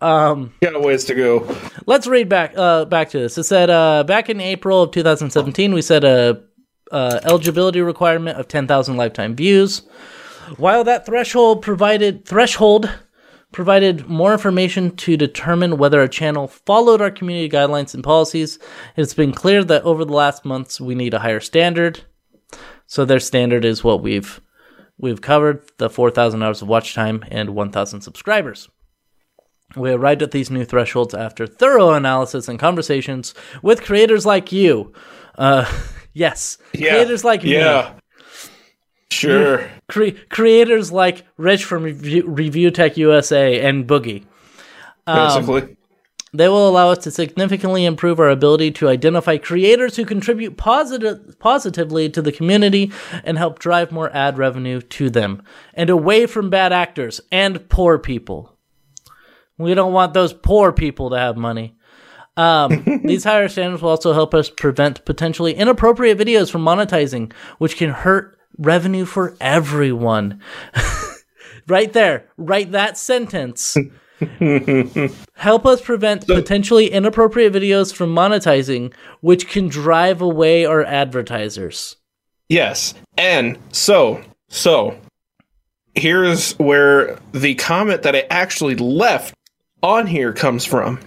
Um, 0.00 0.52
got 0.60 0.74
a 0.74 0.80
ways 0.80 1.04
to 1.04 1.14
go. 1.14 1.56
let's 1.86 2.06
read 2.08 2.28
back 2.28 2.54
uh, 2.56 2.84
back 2.86 3.10
to 3.10 3.18
this. 3.20 3.38
It 3.38 3.44
said 3.44 3.70
uh, 3.70 4.02
back 4.04 4.28
in 4.28 4.40
April 4.40 4.82
of 4.82 4.90
2017, 4.90 5.72
we 5.72 5.82
set 5.82 6.02
a 6.04 6.42
uh, 6.90 7.20
eligibility 7.24 7.80
requirement 7.80 8.38
of 8.38 8.48
10,000 8.48 8.96
lifetime 8.96 9.34
views. 9.36 9.82
While 10.56 10.84
that 10.84 11.06
threshold 11.06 11.62
provided 11.62 12.26
threshold 12.26 12.90
provided 13.52 14.08
more 14.08 14.32
information 14.32 14.96
to 14.96 15.16
determine 15.16 15.78
whether 15.78 16.02
a 16.02 16.08
channel 16.08 16.48
followed 16.48 17.00
our 17.00 17.10
community 17.10 17.48
guidelines 17.48 17.94
and 17.94 18.02
policies, 18.02 18.58
it's 18.96 19.14
been 19.14 19.32
clear 19.32 19.62
that 19.64 19.84
over 19.84 20.04
the 20.04 20.12
last 20.12 20.44
months 20.44 20.80
we 20.80 20.94
need 20.94 21.14
a 21.14 21.20
higher 21.20 21.40
standard. 21.40 22.00
So 22.86 23.04
their 23.04 23.20
standard 23.20 23.64
is 23.64 23.84
what 23.84 24.02
we've 24.02 24.40
we've 24.98 25.20
covered: 25.20 25.62
the 25.78 25.88
4,000 25.88 26.42
hours 26.42 26.62
of 26.62 26.68
watch 26.68 26.94
time 26.94 27.24
and 27.28 27.50
1,000 27.50 28.00
subscribers. 28.00 28.68
We 29.76 29.90
arrived 29.90 30.22
at 30.22 30.32
these 30.32 30.50
new 30.50 30.64
thresholds 30.64 31.14
after 31.14 31.46
thorough 31.46 31.94
analysis 31.94 32.48
and 32.48 32.58
conversations 32.58 33.34
with 33.62 33.82
creators 33.82 34.26
like 34.26 34.52
you. 34.52 34.92
Uh, 35.38 35.70
yes, 36.12 36.58
creators 36.74 37.24
like 37.24 37.42
me. 37.88 38.01
Sure. 39.12 39.70
Cre- 39.88 40.18
creators 40.28 40.90
like 40.90 41.26
Rich 41.36 41.64
from 41.64 41.82
Review, 41.84 42.26
Review 42.26 42.70
Tech 42.70 42.96
USA 42.96 43.60
and 43.60 43.86
Boogie. 43.86 44.24
Um, 45.06 45.44
Basically. 45.46 45.76
They 46.34 46.48
will 46.48 46.66
allow 46.66 46.88
us 46.88 46.98
to 47.04 47.10
significantly 47.10 47.84
improve 47.84 48.18
our 48.18 48.30
ability 48.30 48.70
to 48.72 48.88
identify 48.88 49.36
creators 49.36 49.96
who 49.96 50.06
contribute 50.06 50.56
positive, 50.56 51.38
positively 51.38 52.08
to 52.08 52.22
the 52.22 52.32
community 52.32 52.90
and 53.22 53.36
help 53.36 53.58
drive 53.58 53.92
more 53.92 54.10
ad 54.16 54.38
revenue 54.38 54.80
to 54.80 55.10
them 55.10 55.42
and 55.74 55.90
away 55.90 56.24
from 56.26 56.48
bad 56.48 56.72
actors 56.72 57.20
and 57.30 57.68
poor 57.68 57.98
people. 57.98 58.56
We 59.58 59.74
don't 59.74 59.92
want 59.92 60.14
those 60.14 60.32
poor 60.32 60.72
people 60.72 61.10
to 61.10 61.18
have 61.18 61.36
money. 61.36 61.76
Um, 62.38 63.02
these 63.04 63.24
higher 63.24 63.48
standards 63.48 63.82
will 63.82 63.90
also 63.90 64.14
help 64.14 64.32
us 64.32 64.48
prevent 64.48 65.04
potentially 65.04 65.52
inappropriate 65.52 66.18
videos 66.18 66.50
from 66.50 66.64
monetizing, 66.64 67.30
which 67.58 67.76
can 67.76 67.90
hurt 67.90 68.38
revenue 68.58 69.04
for 69.04 69.36
everyone. 69.40 70.40
right 71.68 71.92
there, 71.92 72.28
write 72.36 72.72
that 72.72 72.98
sentence. 72.98 73.76
Help 75.34 75.66
us 75.66 75.80
prevent 75.80 76.26
potentially 76.26 76.88
inappropriate 76.90 77.52
videos 77.52 77.92
from 77.92 78.14
monetizing, 78.14 78.92
which 79.20 79.48
can 79.48 79.68
drive 79.68 80.20
away 80.20 80.64
our 80.64 80.84
advertisers. 80.84 81.96
Yes. 82.48 82.94
And 83.16 83.58
so, 83.72 84.22
so 84.48 84.96
here's 85.94 86.52
where 86.58 87.18
the 87.32 87.54
comment 87.56 88.02
that 88.02 88.14
I 88.14 88.26
actually 88.30 88.76
left 88.76 89.34
on 89.82 90.06
here 90.06 90.32
comes 90.32 90.64
from, 90.64 91.00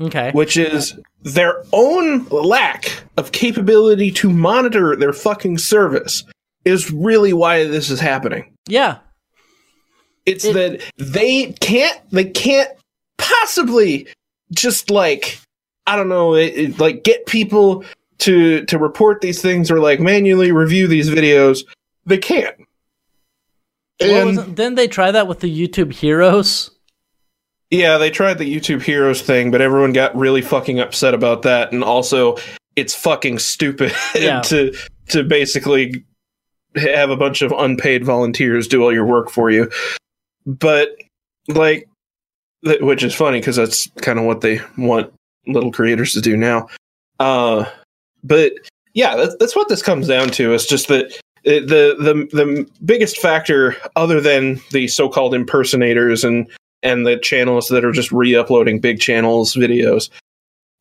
Okay. 0.00 0.30
which 0.32 0.56
is 0.56 0.98
their 1.22 1.62
own 1.72 2.26
lack 2.26 3.02
of 3.16 3.32
capability 3.32 4.10
to 4.12 4.30
monitor 4.30 4.96
their 4.96 5.12
fucking 5.12 5.58
service 5.58 6.24
is 6.64 6.90
really 6.90 7.32
why 7.32 7.64
this 7.66 7.90
is 7.90 8.00
happening. 8.00 8.52
Yeah. 8.68 8.98
It's 10.26 10.44
It- 10.44 10.54
that 10.54 10.82
they 10.98 11.52
can't 11.60 11.98
they 12.10 12.24
can't 12.24 12.68
possibly 13.18 14.06
just 14.52 14.90
like 14.90 15.40
I 15.86 15.96
don't 15.96 16.08
know 16.08 16.34
it, 16.34 16.52
it- 16.56 16.78
like 16.78 17.02
get 17.04 17.26
people 17.26 17.84
to 18.18 18.64
to 18.66 18.78
report 18.78 19.20
these 19.22 19.40
things 19.40 19.70
or 19.70 19.80
like 19.80 19.98
manually 20.00 20.52
review 20.52 20.86
these 20.86 21.08
videos. 21.08 21.64
They 22.06 22.18
can't. 22.18 22.56
And 24.00 24.38
it? 24.38 24.54
Didn't 24.54 24.76
they 24.76 24.88
try 24.88 25.10
that 25.10 25.26
with 25.28 25.40
the 25.40 25.68
YouTube 25.68 25.92
heroes? 25.92 26.70
yeah, 27.70 27.98
they 27.98 28.10
tried 28.10 28.38
the 28.38 28.52
YouTube 28.52 28.82
Heroes 28.82 29.22
thing, 29.22 29.52
but 29.52 29.60
everyone 29.60 29.92
got 29.92 30.16
really 30.16 30.42
fucking 30.42 30.80
upset 30.80 31.14
about 31.14 31.42
that. 31.42 31.70
And 31.70 31.84
also, 31.84 32.36
it's 32.74 32.94
fucking 32.96 33.38
stupid 33.38 33.92
Yeah. 34.14 34.40
to 34.42 34.74
to 35.10 35.22
basically 35.22 36.04
have 36.76 37.10
a 37.10 37.16
bunch 37.16 37.42
of 37.42 37.52
unpaid 37.52 38.04
volunteers 38.04 38.68
do 38.68 38.82
all 38.82 38.92
your 38.92 39.04
work 39.06 39.30
for 39.30 39.50
you. 39.50 39.70
But 40.46 40.96
like, 41.48 41.88
th- 42.64 42.80
which 42.80 43.02
is 43.02 43.14
funny 43.14 43.40
because 43.40 43.56
that's 43.56 43.88
kind 44.02 44.18
of 44.18 44.24
what 44.24 44.40
they 44.40 44.60
want 44.78 45.12
little 45.46 45.72
creators 45.72 46.12
to 46.12 46.20
do 46.20 46.36
now. 46.36 46.68
Uh, 47.18 47.64
but 48.22 48.52
yeah, 48.94 49.16
that's 49.16 49.36
that's 49.38 49.56
what 49.56 49.68
this 49.68 49.82
comes 49.82 50.06
down 50.08 50.28
to. 50.30 50.52
It's 50.54 50.66
just 50.66 50.88
that 50.88 51.18
it- 51.44 51.68
the 51.68 51.96
the 51.98 52.14
the 52.36 52.70
biggest 52.84 53.18
factor, 53.18 53.76
other 53.96 54.20
than 54.20 54.60
the 54.72 54.88
so-called 54.88 55.34
impersonators 55.34 56.24
and 56.24 56.48
and 56.82 57.06
the 57.06 57.18
channels 57.18 57.68
that 57.68 57.84
are 57.84 57.92
just 57.92 58.10
re-uploading 58.10 58.80
big 58.80 59.00
channels 59.00 59.54
videos, 59.54 60.08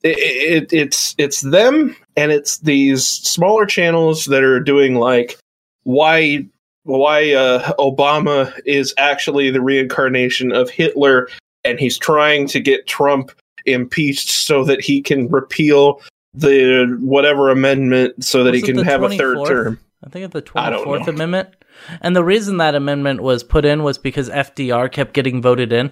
it, 0.04 0.18
it, 0.18 0.74
it's 0.74 1.14
it's 1.18 1.42
them 1.42 1.96
and 2.16 2.32
it's 2.32 2.60
these 2.60 3.06
smaller 3.06 3.66
channels 3.66 4.26
that 4.26 4.44
are 4.44 4.60
doing 4.62 4.96
like 4.96 5.38
why 5.90 6.46
why 6.84 7.34
uh, 7.34 7.74
Obama 7.80 8.54
is 8.64 8.94
actually 8.98 9.50
the 9.50 9.62
reincarnation 9.62 10.52
of 10.52 10.70
Hitler 10.70 11.30
and 11.64 11.80
he's 11.80 11.98
trying 11.98 12.48
to 12.48 12.60
get 12.60 12.86
Trump 12.86 13.32
impeached 13.66 14.30
so 14.30 14.64
that 14.64 14.82
he 14.82 15.02
can 15.02 15.28
repeal 15.30 16.02
the 16.34 16.96
whatever 17.02 17.50
amendment 17.50 18.24
so 18.24 18.44
that 18.44 18.52
Was 18.52 18.62
he 18.62 18.66
can 18.68 18.78
have 18.84 19.02
a 19.02 19.10
third 19.10 19.46
term. 19.48 19.80
I 20.04 20.10
think 20.10 20.26
it's 20.26 20.34
the 20.34 20.60
I 20.60 20.70
don't 20.70 20.86
24th. 20.86 21.08
Amendment. 21.08 21.56
And 22.02 22.16
the 22.16 22.24
reason 22.24 22.58
that 22.58 22.76
amendment 22.76 23.22
was 23.22 23.44
put 23.44 23.66
in 23.66 23.84
was 23.84 23.98
because 23.98 24.30
FDR 24.30 24.92
kept 24.92 25.14
getting 25.14 25.42
voted 25.42 25.74
in. 25.74 25.92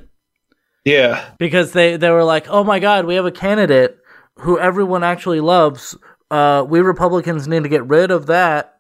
Yeah. 0.86 1.28
Because 1.40 1.74
they, 1.74 1.98
they 1.98 2.12
were 2.12 2.24
like, 2.24 2.48
oh 2.50 2.64
my 2.64 2.80
God, 2.80 3.06
we 3.06 3.16
have 3.16 3.26
a 3.26 3.32
candidate 3.32 3.98
who 4.36 4.60
everyone 4.60 5.04
actually 5.04 5.42
loves. 5.42 5.98
Uh, 6.30 6.64
we 6.68 6.82
Republicans 6.82 7.48
need 7.48 7.64
to 7.64 7.70
get 7.70 7.86
rid 7.88 8.12
of 8.12 8.28
that. 8.28 8.77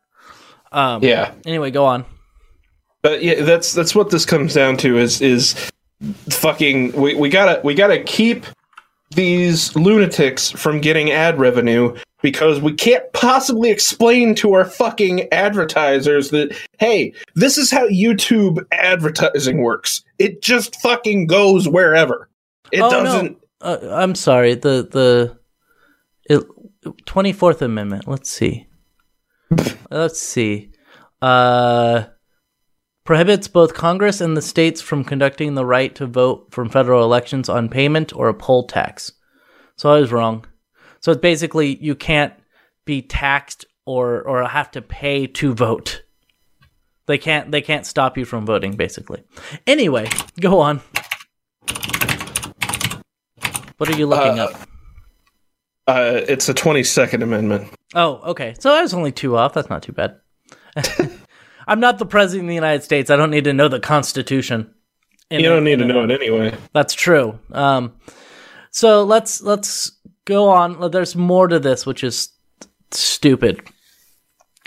Um, 0.71 1.03
Yeah. 1.03 1.31
Anyway, 1.45 1.71
go 1.71 1.85
on. 1.85 2.05
But 3.01 3.23
yeah, 3.23 3.43
that's 3.43 3.73
that's 3.73 3.95
what 3.95 4.09
this 4.09 4.25
comes 4.25 4.53
down 4.53 4.77
to 4.77 4.97
is 4.97 5.21
is 5.21 5.55
fucking 6.29 6.91
we, 6.93 7.15
we 7.15 7.29
gotta 7.29 7.61
we 7.63 7.73
gotta 7.73 8.03
keep 8.03 8.45
these 9.11 9.75
lunatics 9.75 10.51
from 10.51 10.81
getting 10.81 11.11
ad 11.11 11.39
revenue 11.39 11.95
because 12.21 12.59
we 12.59 12.73
can't 12.73 13.03
possibly 13.13 13.69
explain 13.69 14.35
to 14.35 14.53
our 14.53 14.65
fucking 14.65 15.31
advertisers 15.31 16.31
that 16.31 16.57
hey, 16.79 17.13
this 17.35 17.57
is 17.57 17.71
how 17.71 17.87
YouTube 17.87 18.65
advertising 18.71 19.59
works. 19.61 20.03
It 20.19 20.41
just 20.41 20.75
fucking 20.81 21.27
goes 21.27 21.69
wherever. 21.69 22.27
It 22.71 22.81
Oh, 22.81 22.89
doesn't 22.89 23.37
Uh, 23.61 23.77
I'm 23.91 24.15
sorry. 24.15 24.55
The 24.55 25.37
the 26.31 26.93
Twenty 27.05 27.31
Fourth 27.31 27.61
Amendment. 27.61 28.07
Let's 28.07 28.29
see. 28.29 28.67
Let's 29.89 30.19
see. 30.19 30.71
Uh, 31.21 32.05
prohibits 33.05 33.47
both 33.47 33.73
Congress 33.73 34.19
and 34.21 34.35
the 34.35 34.41
states 34.41 34.81
from 34.81 35.03
conducting 35.03 35.55
the 35.55 35.65
right 35.65 35.95
to 35.95 36.05
vote 36.05 36.47
from 36.51 36.69
federal 36.69 37.03
elections 37.03 37.47
on 37.49 37.69
payment 37.69 38.13
or 38.13 38.27
a 38.27 38.33
poll 38.33 38.67
tax. 38.67 39.11
So 39.77 39.91
I 39.91 39.99
was 39.99 40.11
wrong. 40.11 40.45
So 40.99 41.11
it's 41.11 41.21
basically 41.21 41.77
you 41.77 41.95
can't 41.95 42.33
be 42.85 43.01
taxed 43.01 43.65
or 43.85 44.21
or 44.27 44.43
have 44.47 44.71
to 44.71 44.81
pay 44.81 45.27
to 45.27 45.53
vote. 45.53 46.03
They 47.05 47.17
can't 47.17 47.51
they 47.51 47.61
can't 47.61 47.85
stop 47.85 48.17
you 48.17 48.25
from 48.25 48.45
voting 48.45 48.75
basically. 48.75 49.23
Anyway, 49.65 50.09
go 50.41 50.59
on. 50.59 50.81
What 53.77 53.89
are 53.89 53.95
you 53.97 54.07
looking 54.07 54.39
Uh, 54.39 54.45
up? 54.45 54.67
Uh 55.87 56.21
it's 56.27 56.47
the 56.47 56.53
22nd 56.53 57.23
amendment. 57.23 57.71
Oh, 57.95 58.15
okay. 58.31 58.55
So 58.59 58.71
I 58.71 58.81
was 58.81 58.93
only 58.93 59.11
two 59.11 59.37
off. 59.37 59.53
That's 59.53 59.69
not 59.69 59.83
too 59.83 59.93
bad. 59.93 60.19
I'm 61.67 61.79
not 61.79 61.99
the 61.99 62.05
president 62.05 62.45
of 62.45 62.49
the 62.49 62.55
United 62.55 62.83
States. 62.83 63.09
I 63.09 63.15
don't 63.15 63.31
need 63.31 63.43
to 63.45 63.53
know 63.53 63.67
the 63.67 63.79
Constitution. 63.79 64.73
You 65.29 65.41
don't 65.43 65.65
need 65.65 65.79
to 65.79 65.85
know 65.85 66.03
it 66.03 66.11
anyway. 66.11 66.55
That's 66.73 66.93
true. 66.93 67.37
Um, 67.51 67.93
so 68.71 69.03
let's 69.03 69.41
let's 69.41 69.91
go 70.25 70.49
on. 70.49 70.91
There's 70.91 71.15
more 71.15 71.47
to 71.47 71.59
this, 71.59 71.85
which 71.85 72.03
is 72.03 72.29
stupid. 72.91 73.61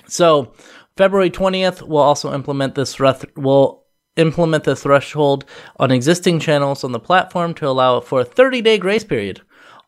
So 0.07 0.53
February 0.97 1.31
20th, 1.31 1.81
we'll 1.83 2.03
also 2.03 2.35
implement 2.35 2.75
this. 2.75 2.97
Reth- 2.97 3.31
we'll 3.37 3.85
implement 4.17 4.65
the 4.65 4.77
threshold 4.77 5.47
on 5.79 5.91
existing 5.91 6.41
channels 6.41 6.85
on 6.85 6.93
the 6.93 7.01
platform 7.01 7.55
to 7.55 7.67
allow 7.67 8.01
for 8.01 8.21
a 8.21 8.25
30 8.25 8.61
day 8.61 8.77
grace 8.77 9.05
period. 9.05 9.41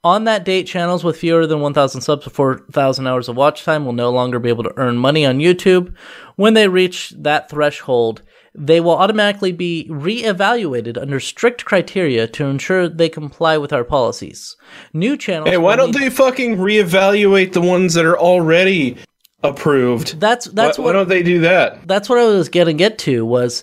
On 0.05 0.25
that 0.25 0.45
date, 0.45 0.67
channels 0.67 1.05
with 1.05 1.17
fewer 1.17 1.47
than 1.47 1.61
1,000 1.61 2.01
subs 2.01 2.27
or 2.27 2.31
4,000 2.31 3.07
hours 3.07 3.29
of 3.29 3.37
watch 3.37 3.63
time 3.63 3.85
will 3.85 3.93
no 3.93 4.11
longer 4.11 4.41
be 4.41 4.49
able 4.49 4.65
to 4.65 4.73
earn 4.77 4.97
money 4.97 5.25
on 5.25 5.39
YouTube. 5.39 5.95
When 6.35 6.55
they 6.55 6.67
reach 6.67 7.11
that 7.19 7.49
threshold, 7.49 8.23
they 8.53 8.81
will 8.81 8.97
automatically 8.97 9.53
be 9.53 9.87
re-evaluated 9.89 10.99
under 10.99 11.21
strict 11.21 11.65
criteria 11.65 12.27
to 12.27 12.47
ensure 12.47 12.89
they 12.89 13.09
comply 13.09 13.57
with 13.59 13.73
our 13.73 13.85
policies. 13.85 14.57
New 14.93 15.17
channels. 15.17 15.51
Hey, 15.51 15.57
why 15.57 15.77
don't 15.77 15.95
need- 15.95 16.03
they 16.03 16.11
fucking 16.11 16.57
reevaluate 16.57 17.53
the 17.53 17.61
ones 17.61 17.95
that 17.95 18.05
are 18.05 18.19
already 18.19 18.97
approved? 19.45 20.19
That's 20.19 20.47
that's 20.47 20.79
why, 20.79 20.85
what 20.85 20.95
why 20.95 20.99
don't 20.99 21.09
they 21.11 21.23
do 21.23 21.41
that? 21.43 21.87
that's 21.87 22.09
what 22.09 22.19
I 22.19 22.25
was 22.25 22.49
gonna 22.49 22.73
get 22.73 22.99
to 23.01 23.25
was 23.25 23.63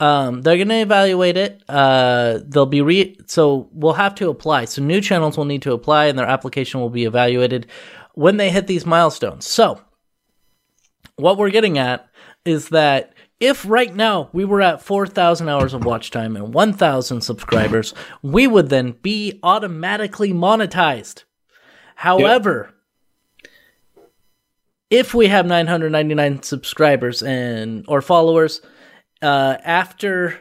um, 0.00 0.40
they're 0.40 0.58
gonna 0.58 0.82
evaluate 0.82 1.36
it. 1.36 1.62
Uh, 1.68 2.40
they'll 2.44 2.66
be 2.66 2.80
re 2.80 3.16
so 3.26 3.68
we'll 3.72 3.92
have 3.92 4.14
to 4.16 4.30
apply. 4.30 4.64
So 4.64 4.82
new 4.82 5.00
channels 5.00 5.36
will 5.36 5.44
need 5.44 5.62
to 5.62 5.72
apply, 5.72 6.06
and 6.06 6.18
their 6.18 6.26
application 6.26 6.80
will 6.80 6.90
be 6.90 7.04
evaluated 7.04 7.66
when 8.14 8.38
they 8.38 8.50
hit 8.50 8.66
these 8.66 8.86
milestones. 8.86 9.46
So 9.46 9.80
what 11.16 11.36
we're 11.36 11.50
getting 11.50 11.78
at 11.78 12.08
is 12.44 12.70
that 12.70 13.12
if 13.38 13.66
right 13.68 13.94
now 13.94 14.30
we 14.32 14.44
were 14.44 14.60
at 14.60 14.82
4,000 14.82 15.48
hours 15.48 15.72
of 15.72 15.84
watch 15.84 16.10
time 16.10 16.36
and 16.36 16.52
1,000 16.52 17.20
subscribers, 17.22 17.94
we 18.22 18.46
would 18.46 18.68
then 18.68 18.92
be 19.02 19.38
automatically 19.42 20.32
monetized. 20.32 21.24
However, 21.94 22.74
if 24.90 25.14
we 25.14 25.28
have 25.28 25.46
999 25.46 26.42
subscribers 26.42 27.22
and 27.22 27.84
or 27.88 28.02
followers 28.02 28.60
uh, 29.22 29.56
after 29.64 30.40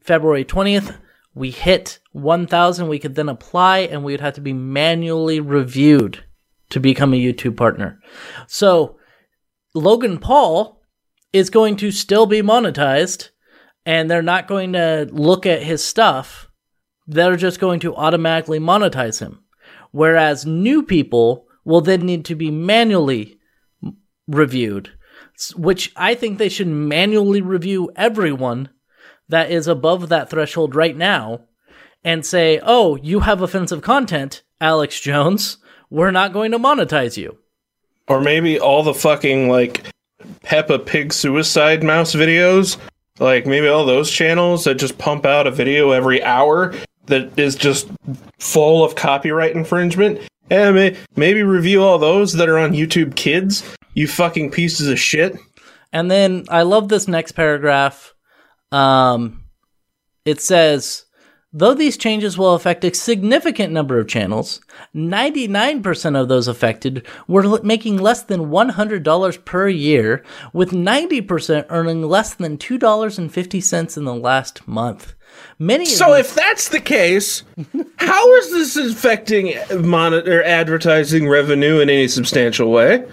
February 0.00 0.44
20th, 0.44 0.96
we 1.34 1.50
hit 1.50 1.98
1,000. 2.12 2.88
We 2.88 2.98
could 2.98 3.14
then 3.14 3.28
apply, 3.28 3.80
and 3.80 4.02
we 4.02 4.12
would 4.12 4.20
have 4.20 4.34
to 4.34 4.40
be 4.40 4.52
manually 4.52 5.40
reviewed 5.40 6.24
to 6.70 6.80
become 6.80 7.12
a 7.12 7.20
YouTube 7.20 7.56
partner. 7.56 8.00
So 8.46 8.98
Logan 9.74 10.18
Paul 10.18 10.80
is 11.32 11.50
going 11.50 11.76
to 11.76 11.90
still 11.90 12.26
be 12.26 12.40
monetized, 12.40 13.30
and 13.84 14.10
they're 14.10 14.22
not 14.22 14.48
going 14.48 14.72
to 14.72 15.08
look 15.12 15.46
at 15.46 15.62
his 15.62 15.84
stuff. 15.84 16.50
They're 17.06 17.36
just 17.36 17.60
going 17.60 17.80
to 17.80 17.94
automatically 17.94 18.58
monetize 18.58 19.20
him. 19.20 19.44
Whereas 19.92 20.46
new 20.46 20.82
people 20.82 21.46
will 21.64 21.80
then 21.80 22.06
need 22.06 22.24
to 22.26 22.34
be 22.34 22.50
manually 22.50 23.38
reviewed, 24.26 24.90
which 25.54 25.92
I 25.96 26.14
think 26.14 26.38
they 26.38 26.48
should 26.48 26.68
manually 26.68 27.40
review 27.40 27.90
everyone 27.96 28.70
that 29.28 29.50
is 29.50 29.66
above 29.66 30.08
that 30.08 30.30
threshold 30.30 30.74
right 30.74 30.96
now 30.96 31.40
and 32.04 32.24
say, 32.24 32.60
oh, 32.62 32.96
you 32.96 33.20
have 33.20 33.42
offensive 33.42 33.82
content, 33.82 34.42
Alex 34.60 35.00
Jones. 35.00 35.58
We're 35.90 36.12
not 36.12 36.32
going 36.32 36.52
to 36.52 36.58
monetize 36.58 37.16
you. 37.16 37.38
Or 38.08 38.20
maybe 38.20 38.60
all 38.60 38.82
the 38.82 38.94
fucking 38.94 39.48
like 39.48 39.84
Peppa 40.42 40.78
Pig 40.78 41.12
suicide 41.12 41.82
mouse 41.82 42.14
videos. 42.14 42.78
Like 43.18 43.46
maybe 43.46 43.66
all 43.66 43.84
those 43.84 44.10
channels 44.10 44.64
that 44.64 44.74
just 44.74 44.98
pump 44.98 45.24
out 45.24 45.46
a 45.46 45.50
video 45.50 45.90
every 45.90 46.22
hour 46.22 46.74
that 47.06 47.38
is 47.38 47.56
just 47.56 47.88
full 48.38 48.84
of 48.84 48.94
copyright 48.94 49.56
infringement. 49.56 50.20
And 50.50 50.96
maybe 51.16 51.42
review 51.42 51.82
all 51.82 51.98
those 51.98 52.34
that 52.34 52.48
are 52.48 52.58
on 52.58 52.72
YouTube 52.72 53.16
Kids. 53.16 53.64
You 53.96 54.06
fucking 54.06 54.50
pieces 54.50 54.88
of 54.88 55.00
shit. 55.00 55.38
And 55.90 56.10
then 56.10 56.44
I 56.50 56.62
love 56.62 56.90
this 56.90 57.08
next 57.08 57.32
paragraph. 57.32 58.14
Um, 58.70 59.44
it 60.26 60.42
says, 60.42 61.06
though 61.50 61.72
these 61.72 61.96
changes 61.96 62.36
will 62.36 62.52
affect 62.52 62.84
a 62.84 62.92
significant 62.92 63.72
number 63.72 63.98
of 63.98 64.06
channels, 64.06 64.60
99% 64.94 66.20
of 66.20 66.28
those 66.28 66.46
affected 66.46 67.06
were 67.26 67.58
making 67.62 67.96
less 67.96 68.22
than 68.22 68.50
$100 68.50 69.44
per 69.46 69.68
year, 69.70 70.22
with 70.52 70.72
90% 70.72 71.64
earning 71.70 72.02
less 72.02 72.34
than 72.34 72.58
$2.50 72.58 73.96
in 73.96 74.04
the 74.04 74.14
last 74.14 74.68
month. 74.68 75.14
Many 75.58 75.86
so 75.86 76.12
if 76.12 76.34
that's 76.34 76.68
the 76.68 76.80
case, 76.80 77.44
how 77.96 78.34
is 78.34 78.50
this 78.50 78.76
affecting 78.76 79.54
monitor 79.88 80.42
advertising 80.42 81.28
revenue 81.30 81.80
in 81.80 81.88
any 81.88 82.08
substantial 82.08 82.70
way? 82.70 83.06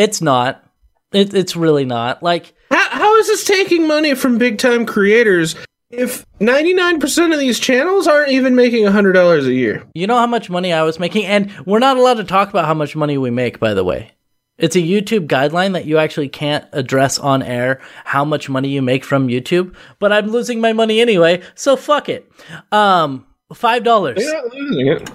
It's 0.00 0.22
not. 0.22 0.64
It, 1.12 1.34
it's 1.34 1.56
really 1.56 1.84
not. 1.84 2.22
Like 2.22 2.54
how, 2.70 2.88
how 2.88 3.16
is 3.16 3.26
this 3.26 3.44
taking 3.44 3.86
money 3.86 4.14
from 4.14 4.38
big 4.38 4.56
time 4.56 4.86
creators 4.86 5.56
if 5.90 6.24
99% 6.38 7.32
of 7.34 7.38
these 7.38 7.58
channels 7.58 8.06
aren't 8.06 8.30
even 8.30 8.54
making 8.54 8.84
$100 8.84 9.46
a 9.46 9.52
year? 9.52 9.84
You 9.94 10.06
know 10.06 10.16
how 10.16 10.26
much 10.26 10.48
money 10.48 10.72
I 10.72 10.84
was 10.84 10.98
making 10.98 11.26
and 11.26 11.52
we're 11.66 11.80
not 11.80 11.98
allowed 11.98 12.14
to 12.14 12.24
talk 12.24 12.48
about 12.48 12.64
how 12.64 12.72
much 12.72 12.96
money 12.96 13.18
we 13.18 13.30
make 13.30 13.60
by 13.60 13.74
the 13.74 13.84
way. 13.84 14.12
It's 14.56 14.76
a 14.76 14.80
YouTube 14.80 15.26
guideline 15.26 15.74
that 15.74 15.84
you 15.84 15.98
actually 15.98 16.28
can't 16.28 16.66
address 16.72 17.18
on 17.18 17.42
air 17.42 17.80
how 18.04 18.24
much 18.24 18.48
money 18.48 18.68
you 18.68 18.80
make 18.80 19.04
from 19.04 19.28
YouTube, 19.28 19.74
but 19.98 20.12
I'm 20.12 20.28
losing 20.28 20.60
my 20.60 20.72
money 20.72 21.00
anyway, 21.00 21.42
so 21.54 21.76
fuck 21.76 22.08
it. 22.08 22.30
Um, 22.72 23.26
five 23.54 23.84
dollars. 23.84 24.18
You're 24.20 24.34
not 24.34 24.54
losing 24.54 24.86
it. 24.86 25.10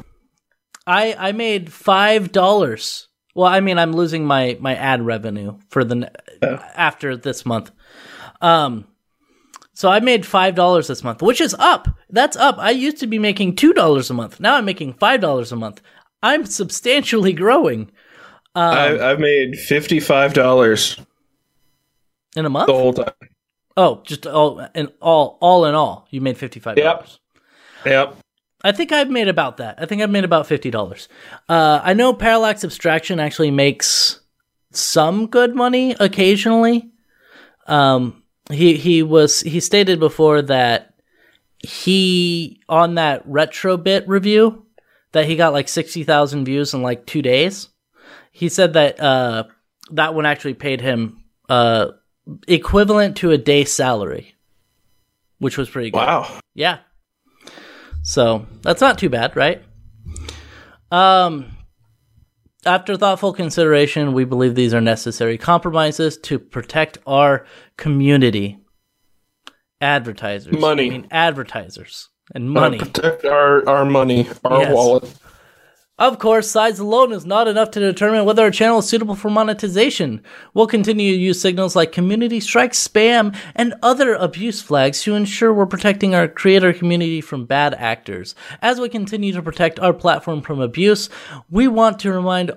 I 0.88 1.16
I 1.18 1.32
made 1.32 1.72
five 1.72 2.32
dollars. 2.32 3.08
Well, 3.36 3.52
I 3.52 3.60
mean, 3.60 3.78
I'm 3.78 3.92
losing 3.92 4.26
my 4.26 4.58
my 4.60 4.76
ad 4.76 5.06
revenue 5.06 5.58
for 5.70 5.84
the 5.84 6.10
yeah. 6.42 6.72
after 6.76 7.16
this 7.18 7.46
month. 7.46 7.72
Um, 8.42 8.88
so 9.74 9.90
I 9.90 10.00
made 10.00 10.26
five 10.26 10.56
dollars 10.56 10.88
this 10.88 11.04
month, 11.04 11.22
which 11.22 11.42
is 11.42 11.54
up. 11.60 11.90
That's 12.10 12.38
up. 12.38 12.58
I 12.58 12.72
used 12.72 12.98
to 13.00 13.08
be 13.08 13.20
making 13.20 13.58
two 13.58 13.74
dollars 13.74 14.10
a 14.10 14.14
month. 14.14 14.40
Now 14.40 14.56
I'm 14.56 14.66
making 14.66 14.94
five 14.94 15.20
dollars 15.20 15.52
a 15.52 15.58
month. 15.58 15.82
I'm 16.24 16.46
substantially 16.46 17.34
growing. 17.34 17.92
Um, 18.56 18.74
I, 18.74 19.12
I've 19.12 19.20
made 19.20 19.58
fifty 19.58 20.00
five 20.00 20.34
dollars 20.34 20.98
in 22.38 22.46
a 22.46 22.50
month. 22.50 22.68
The 22.68 22.74
whole 22.74 22.94
time. 22.94 23.12
Oh, 23.76 24.02
just 24.06 24.26
all 24.26 24.66
and 24.74 24.94
all, 25.02 25.38
all 25.42 25.66
in 25.66 25.76
all, 25.76 26.08
you 26.10 26.22
made 26.22 26.38
fifty 26.38 26.62
five 26.62 26.78
dollars. 26.78 27.20
Yep. 27.84 28.14
Yep. 28.14 28.18
I 28.66 28.72
think 28.72 28.92
I've 28.92 29.10
made 29.10 29.28
about 29.28 29.58
that. 29.58 29.76
I 29.78 29.86
think 29.86 30.02
I've 30.02 30.10
made 30.10 30.26
about 30.26 30.48
fifty 30.48 30.72
dollars. 30.72 31.08
Uh, 31.48 31.80
I 31.84 31.94
know 31.94 32.14
Parallax 32.14 32.64
Abstraction 32.64 33.20
actually 33.20 33.52
makes 33.52 34.20
some 34.72 35.28
good 35.28 35.56
money 35.56 35.96
occasionally. 36.00 36.92
Um, 37.68 38.24
he 38.52 38.76
he 38.76 39.04
was 39.04 39.42
he 39.42 39.60
stated 39.60 40.00
before 40.00 40.42
that 40.44 40.96
he 41.60 42.62
on 42.68 42.96
that 42.96 43.28
retrobit 43.28 44.04
review 44.08 44.66
that 45.14 45.26
he 45.26 45.36
got 45.36 45.54
like 45.54 45.70
sixty 45.70 46.04
thousand 46.04 46.46
views 46.46 46.74
in 46.74 46.82
like 46.82 47.06
two 47.06 47.22
days 47.22 47.70
he 48.36 48.50
said 48.50 48.74
that 48.74 49.00
uh, 49.00 49.46
that 49.92 50.14
one 50.14 50.26
actually 50.26 50.56
paid 50.56 50.82
him 50.82 51.24
uh, 51.48 51.92
equivalent 52.50 53.16
to 53.16 53.32
a 53.32 53.38
day 53.38 53.64
salary, 53.64 54.36
which 55.40 55.58
was 55.58 55.70
pretty 55.70 55.90
good. 55.90 56.00
Wow. 56.00 56.40
Yeah. 56.54 56.80
So 58.06 58.46
that's 58.62 58.82
not 58.82 59.00
too 59.00 59.10
bad, 59.10 59.36
right? 59.36 59.64
Um, 60.92 61.58
after 62.64 62.96
thoughtful 62.96 63.34
consideration, 63.34 64.14
we 64.14 64.26
believe 64.26 64.54
these 64.54 64.76
are 64.76 64.82
necessary 64.82 65.40
compromises 65.40 66.16
to 66.20 66.38
protect 66.38 67.00
our 67.08 67.48
community. 67.78 68.60
Advertisers. 69.82 70.56
Money. 70.56 70.86
I 70.86 70.90
mean, 70.92 71.08
advertisers 71.10 72.10
and 72.36 72.48
money. 72.48 72.80
Uh, 72.80 72.86
protect 72.86 73.26
our, 73.26 73.68
our 73.68 73.86
money, 73.86 74.30
our 74.46 74.62
yes. 74.62 74.74
wallet. 74.74 75.16
Of 75.98 76.20
course, 76.20 76.52
size 76.52 76.78
alone 76.80 77.14
is 77.14 77.26
not 77.26 77.48
enough 77.48 77.72
to 77.72 77.80
determine 77.80 78.26
whether 78.26 78.46
a 78.46 78.52
channel 78.52 78.80
is 78.80 78.86
suitable 78.86 79.16
for 79.16 79.30
monetization. 79.30 80.22
We'll 80.54 80.68
continue 80.68 81.14
to 81.14 81.18
use 81.18 81.40
signals 81.40 81.74
like 81.74 81.94
community 81.94 82.42
strike, 82.42 82.74
spam, 82.74 83.34
and 83.56 83.76
other 83.82 84.14
abuse 84.14 84.62
flags 84.62 85.04
to 85.04 85.16
ensure 85.16 85.54
we're 85.54 85.66
protecting 85.66 86.14
our 86.14 86.28
creator 86.28 86.74
community 86.74 87.22
from 87.22 87.46
bad 87.46 87.74
actors. 87.76 88.36
As 88.62 88.78
we 88.78 88.90
continue 88.90 89.32
to 89.32 89.42
protect 89.42 89.80
our 89.80 89.94
platform 89.94 90.42
from 90.42 90.60
abuse, 90.60 91.10
we 91.50 91.70
want 91.70 92.00
to 92.00 92.12
remind 92.12 92.52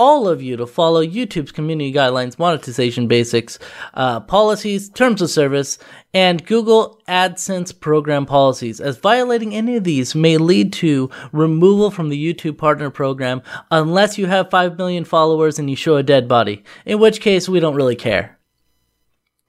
all 0.00 0.26
of 0.26 0.42
you 0.42 0.56
to 0.56 0.66
follow 0.66 1.04
YouTube's 1.04 1.52
community 1.52 1.92
guidelines, 1.92 2.38
monetization 2.38 3.06
basics, 3.06 3.58
uh, 3.92 4.18
policies, 4.20 4.88
terms 4.88 5.20
of 5.20 5.28
service, 5.28 5.78
and 6.14 6.44
Google 6.46 7.02
AdSense 7.06 7.78
program 7.78 8.24
policies, 8.24 8.80
as 8.80 8.96
violating 8.96 9.54
any 9.54 9.76
of 9.76 9.84
these 9.84 10.14
may 10.14 10.38
lead 10.38 10.72
to 10.72 11.10
removal 11.32 11.90
from 11.90 12.08
the 12.08 12.16
YouTube 12.16 12.56
partner 12.56 12.88
program 12.88 13.42
unless 13.70 14.16
you 14.16 14.24
have 14.24 14.48
5 14.48 14.78
million 14.78 15.04
followers 15.04 15.58
and 15.58 15.68
you 15.68 15.76
show 15.76 15.96
a 15.96 16.02
dead 16.02 16.26
body, 16.26 16.64
in 16.86 16.98
which 16.98 17.20
case 17.20 17.46
we 17.46 17.60
don't 17.60 17.76
really 17.76 17.94
care. 17.94 18.38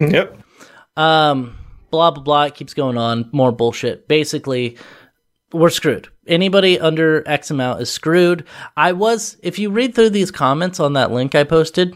Yep. 0.01 0.37
Um, 0.97 1.55
blah, 1.91 2.11
blah, 2.11 2.23
blah. 2.23 2.43
It 2.43 2.55
keeps 2.55 2.73
going 2.73 2.97
on. 2.97 3.29
More 3.31 3.53
bullshit. 3.53 4.09
Basically, 4.09 4.77
we're 5.53 5.69
screwed. 5.69 6.09
Anybody 6.32 6.79
under 6.79 7.27
X 7.27 7.51
amount 7.51 7.82
is 7.82 7.91
screwed. 7.91 8.45
I 8.77 8.93
was, 8.93 9.38
if 9.43 9.59
you 9.59 9.69
read 9.69 9.93
through 9.93 10.11
these 10.11 10.32
comments 10.32 10.79
on 10.79 10.93
that 10.93 11.11
link 11.11 11.36
I 11.36 11.43
posted, 11.43 11.93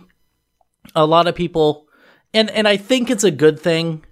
a 0.93 1.05
lot 1.05 1.27
of 1.27 1.35
people, 1.35 1.87
and, 2.33 2.49
and 2.51 2.67
I 2.67 2.77
think 2.77 3.09
it's 3.09 3.23
a 3.23 3.31
good 3.31 3.59
thing 3.59 4.05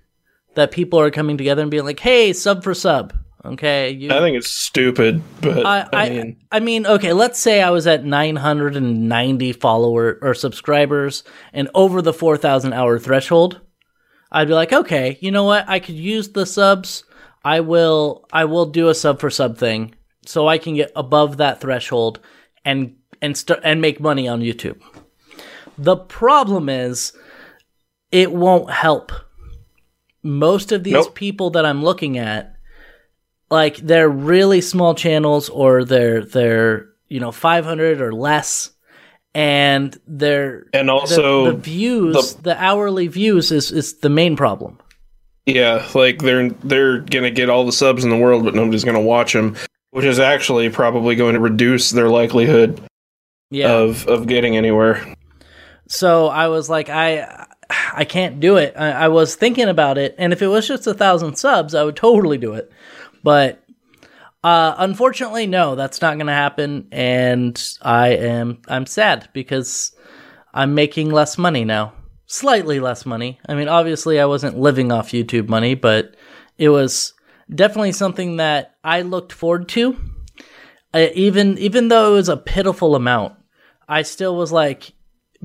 that 0.55 0.71
people 0.71 0.99
are 0.99 1.11
coming 1.11 1.37
together 1.37 1.61
and 1.61 1.69
being 1.69 1.83
like, 1.83 1.99
hey, 1.99 2.31
sub 2.31 2.63
for 2.63 2.73
sub. 2.73 3.13
Okay. 3.43 3.91
You, 3.91 4.11
I 4.11 4.19
think 4.19 4.37
it's 4.37 4.49
stupid, 4.49 5.21
but 5.41 5.65
I, 5.65 5.89
I, 5.91 6.09
mean, 6.09 6.37
I, 6.51 6.57
I 6.57 6.59
mean, 6.61 6.87
okay, 6.87 7.11
let's 7.11 7.37
say 7.37 7.61
I 7.61 7.71
was 7.71 7.85
at 7.85 8.05
990 8.05 9.53
follower 9.53 10.17
or 10.21 10.33
subscribers 10.33 11.23
and 11.51 11.69
over 11.75 12.01
the 12.01 12.13
4,000 12.13 12.71
hour 12.71 12.97
threshold. 12.97 13.59
I'd 14.31 14.47
be 14.47 14.53
like, 14.53 14.71
okay, 14.71 15.17
you 15.19 15.31
know 15.31 15.43
what? 15.43 15.67
I 15.67 15.79
could 15.79 15.95
use 15.95 16.29
the 16.29 16.45
subs 16.45 17.03
I 17.43 17.59
will 17.59 18.25
I 18.31 18.45
will 18.45 18.65
do 18.65 18.89
a 18.89 18.95
sub 18.95 19.19
for 19.19 19.29
sub 19.29 19.57
thing 19.57 19.95
so 20.25 20.47
I 20.47 20.57
can 20.57 20.75
get 20.75 20.91
above 20.95 21.37
that 21.37 21.61
threshold 21.61 22.19
and 22.65 22.95
and 23.21 23.37
start 23.37 23.61
and 23.63 23.81
make 23.81 23.99
money 23.99 24.27
on 24.27 24.41
YouTube. 24.41 24.81
The 25.77 25.97
problem 25.97 26.69
is 26.69 27.13
it 28.11 28.31
won't 28.31 28.69
help. 28.69 29.11
Most 30.21 30.71
of 30.71 30.83
these 30.83 30.93
nope. 30.93 31.15
people 31.15 31.49
that 31.51 31.65
I'm 31.65 31.83
looking 31.83 32.17
at 32.17 32.55
like 33.49 33.77
they're 33.77 34.09
really 34.09 34.61
small 34.61 34.95
channels 34.95 35.49
or 35.49 35.83
they're 35.83 36.23
they're 36.23 36.89
you 37.09 37.19
know 37.19 37.31
500 37.31 38.01
or 38.01 38.13
less 38.13 38.71
and 39.35 39.97
they're 40.07 40.67
and 40.73 40.89
also 40.89 41.45
the, 41.45 41.51
the 41.51 41.57
views 41.57 42.35
the, 42.35 42.41
the 42.41 42.63
hourly 42.63 43.07
views 43.07 43.51
is 43.51 43.71
is 43.71 43.99
the 43.99 44.09
main 44.09 44.35
problem 44.35 44.79
yeah, 45.45 45.85
like 45.93 46.21
they're 46.21 46.49
they're 46.49 46.99
gonna 46.99 47.31
get 47.31 47.49
all 47.49 47.65
the 47.65 47.71
subs 47.73 48.03
in 48.03 48.09
the 48.09 48.17
world, 48.17 48.45
but 48.45 48.55
nobody's 48.55 48.85
gonna 48.85 49.01
watch 49.01 49.33
them, 49.33 49.55
which 49.93 50.05
is 50.05 50.19
actually 50.19 50.71
probably 50.71 51.15
going 51.15 51.35
to 51.35 51.39
reduce 51.39 51.91
their 51.91 52.09
likelihood 52.09 52.81
yeah. 53.51 53.71
of 53.71 54.07
of 54.07 54.25
getting 54.25 54.57
anywhere. 54.57 55.15
so 55.87 56.27
I 56.27 56.47
was 56.47 56.67
like, 56.67 56.89
I 56.89 57.45
I 57.93 58.03
can't 58.03 58.39
do 58.39 58.57
it. 58.57 58.73
I, 58.75 58.91
I 58.91 59.07
was 59.09 59.35
thinking 59.35 59.69
about 59.69 59.99
it, 59.99 60.15
and 60.17 60.33
if 60.33 60.41
it 60.41 60.47
was 60.47 60.67
just 60.67 60.87
a 60.87 60.95
thousand 60.95 61.35
subs, 61.35 61.75
I 61.75 61.83
would 61.83 61.95
totally 61.95 62.39
do 62.39 62.55
it. 62.55 62.71
But 63.21 63.63
uh, 64.43 64.73
unfortunately, 64.79 65.45
no, 65.45 65.75
that's 65.75 66.01
not 66.01 66.15
going 66.15 66.27
to 66.27 66.33
happen, 66.33 66.87
and 66.91 67.63
I 67.83 68.09
am 68.09 68.63
I'm 68.67 68.87
sad 68.87 69.29
because 69.31 69.95
I'm 70.55 70.73
making 70.73 71.11
less 71.11 71.37
money 71.37 71.65
now, 71.65 71.93
slightly 72.25 72.79
less 72.79 73.05
money. 73.05 73.39
I 73.47 73.53
mean, 73.53 73.67
obviously, 73.67 74.19
I 74.19 74.25
wasn't 74.25 74.57
living 74.57 74.91
off 74.91 75.11
YouTube 75.11 75.49
money, 75.49 75.75
but 75.75 76.15
it 76.57 76.69
was 76.69 77.13
definitely 77.53 77.91
something 77.91 78.37
that 78.37 78.75
I 78.83 79.01
looked 79.01 79.31
forward 79.31 79.69
to. 79.69 79.97
I, 80.93 81.07
even 81.15 81.57
even 81.57 81.87
though 81.87 82.11
it 82.11 82.15
was 82.15 82.29
a 82.29 82.37
pitiful 82.37 82.95
amount, 82.95 83.35
I 83.87 84.03
still 84.03 84.35
was 84.35 84.51
like, 84.51 84.93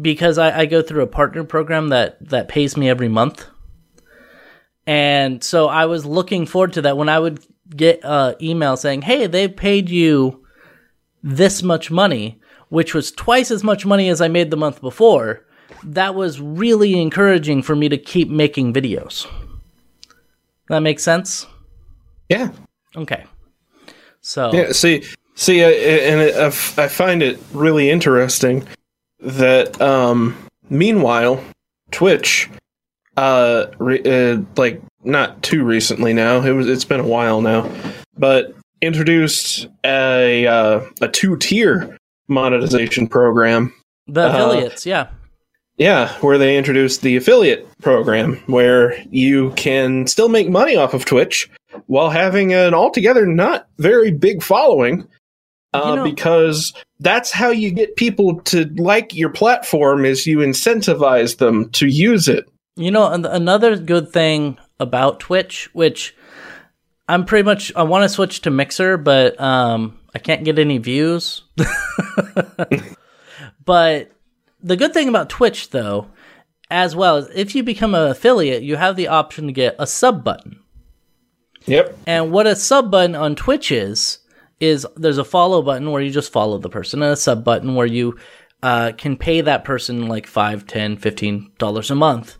because 0.00 0.38
I, 0.38 0.60
I 0.60 0.66
go 0.66 0.82
through 0.82 1.02
a 1.02 1.08
partner 1.08 1.44
program 1.44 1.88
that 1.88 2.28
that 2.28 2.48
pays 2.48 2.76
me 2.76 2.88
every 2.88 3.08
month, 3.08 3.46
and 4.86 5.42
so 5.42 5.68
I 5.68 5.86
was 5.86 6.04
looking 6.04 6.46
forward 6.46 6.74
to 6.74 6.82
that 6.82 6.96
when 6.96 7.08
I 7.08 7.18
would 7.18 7.44
get 7.74 8.00
an 8.02 8.34
email 8.42 8.76
saying, 8.76 9.02
"Hey, 9.02 9.26
they 9.26 9.48
paid 9.48 9.88
you 9.88 10.44
this 11.22 11.62
much 11.62 11.90
money," 11.90 12.40
which 12.68 12.94
was 12.94 13.10
twice 13.10 13.50
as 13.50 13.64
much 13.64 13.86
money 13.86 14.08
as 14.08 14.20
I 14.20 14.28
made 14.28 14.50
the 14.50 14.56
month 14.56 14.80
before. 14.80 15.44
That 15.84 16.14
was 16.14 16.40
really 16.40 17.00
encouraging 17.00 17.62
for 17.62 17.76
me 17.76 17.88
to 17.88 17.98
keep 17.98 18.28
making 18.28 18.72
videos. 18.72 19.26
That 20.68 20.80
makes 20.80 21.02
sense. 21.02 21.46
Yeah. 22.28 22.50
Okay. 22.96 23.24
So 24.20 24.52
Yeah. 24.52 24.72
See, 24.72 25.04
see, 25.34 25.62
uh, 25.62 25.68
and 25.68 26.20
it, 26.20 26.34
uh, 26.36 26.46
I 26.80 26.88
find 26.88 27.22
it 27.22 27.38
really 27.52 27.90
interesting 27.90 28.66
that, 29.20 29.80
um, 29.80 30.36
meanwhile, 30.70 31.42
Twitch, 31.90 32.50
uh, 33.16 33.66
re- 33.78 34.02
uh, 34.04 34.42
like 34.56 34.80
not 35.04 35.42
too 35.42 35.64
recently 35.64 36.12
now. 36.12 36.42
It 36.42 36.52
was. 36.52 36.68
It's 36.68 36.84
been 36.84 37.00
a 37.00 37.06
while 37.06 37.40
now, 37.40 37.70
but 38.16 38.54
introduced 38.80 39.66
a 39.84 40.46
uh, 40.46 40.80
a 41.00 41.08
two 41.08 41.36
tier 41.36 41.96
monetization 42.28 43.06
program 43.08 43.72
the 44.06 44.22
uh, 44.22 44.28
affiliates, 44.28 44.86
yeah. 44.86 45.08
Yeah, 45.78 46.12
where 46.20 46.38
they 46.38 46.56
introduced 46.58 47.02
the 47.02 47.16
affiliate 47.16 47.66
program 47.80 48.36
where 48.46 49.00
you 49.10 49.50
can 49.52 50.06
still 50.08 50.28
make 50.28 50.48
money 50.48 50.74
off 50.76 50.92
of 50.92 51.04
Twitch 51.04 51.48
while 51.86 52.10
having 52.10 52.52
an 52.52 52.74
altogether 52.74 53.26
not 53.26 53.68
very 53.78 54.10
big 54.10 54.42
following. 54.42 55.06
Uh, 55.74 55.82
You 55.90 55.96
know- 55.96 56.04
because 56.04 56.72
that's 57.00 57.30
how 57.30 57.50
you 57.50 57.70
get 57.70 57.96
people 57.96 58.40
to 58.40 58.64
like 58.78 59.14
your 59.14 59.28
platform 59.30 60.04
is 60.04 60.26
you 60.26 60.38
incentivize 60.38 61.36
them 61.38 61.68
to 61.70 61.86
use 61.86 62.26
it. 62.28 62.48
You 62.76 62.90
know, 62.90 63.06
another 63.10 63.76
good 63.76 64.10
thing 64.12 64.56
about 64.80 65.20
Twitch, 65.20 65.68
which 65.74 66.14
I'm 67.08 67.24
pretty 67.24 67.44
much 67.44 67.72
I 67.76 67.82
want 67.82 68.04
to 68.04 68.08
switch 68.08 68.40
to 68.42 68.50
Mixer, 68.50 68.96
but 68.96 69.38
um 69.40 69.98
I 70.14 70.18
can't 70.18 70.44
get 70.44 70.58
any 70.58 70.78
views. 70.78 71.42
but 73.64 74.10
the 74.62 74.76
good 74.76 74.92
thing 74.94 75.08
about 75.08 75.28
Twitch 75.28 75.70
though, 75.70 76.08
as 76.70 76.96
well 76.96 77.16
is 77.18 77.28
if 77.34 77.54
you 77.54 77.62
become 77.62 77.94
an 77.94 78.10
affiliate, 78.10 78.62
you 78.62 78.76
have 78.76 78.96
the 78.96 79.08
option 79.08 79.46
to 79.46 79.52
get 79.52 79.76
a 79.78 79.86
sub 79.86 80.24
button. 80.24 80.60
Yep. 81.66 81.98
And 82.06 82.32
what 82.32 82.46
a 82.46 82.56
sub 82.56 82.90
button 82.90 83.14
on 83.14 83.36
Twitch 83.36 83.70
is, 83.70 84.18
is 84.60 84.86
there's 84.96 85.18
a 85.18 85.24
follow 85.24 85.62
button 85.62 85.90
where 85.90 86.02
you 86.02 86.10
just 86.10 86.32
follow 86.32 86.58
the 86.58 86.70
person, 86.70 87.02
and 87.02 87.12
a 87.12 87.16
sub 87.16 87.44
button 87.44 87.74
where 87.74 87.86
you 87.86 88.18
uh, 88.62 88.92
can 88.96 89.16
pay 89.16 89.40
that 89.40 89.64
person 89.64 90.08
like 90.08 90.26
five, 90.26 90.66
ten, 90.66 90.96
fifteen 90.96 91.52
dollars 91.58 91.90
a 91.90 91.94
month. 91.94 92.36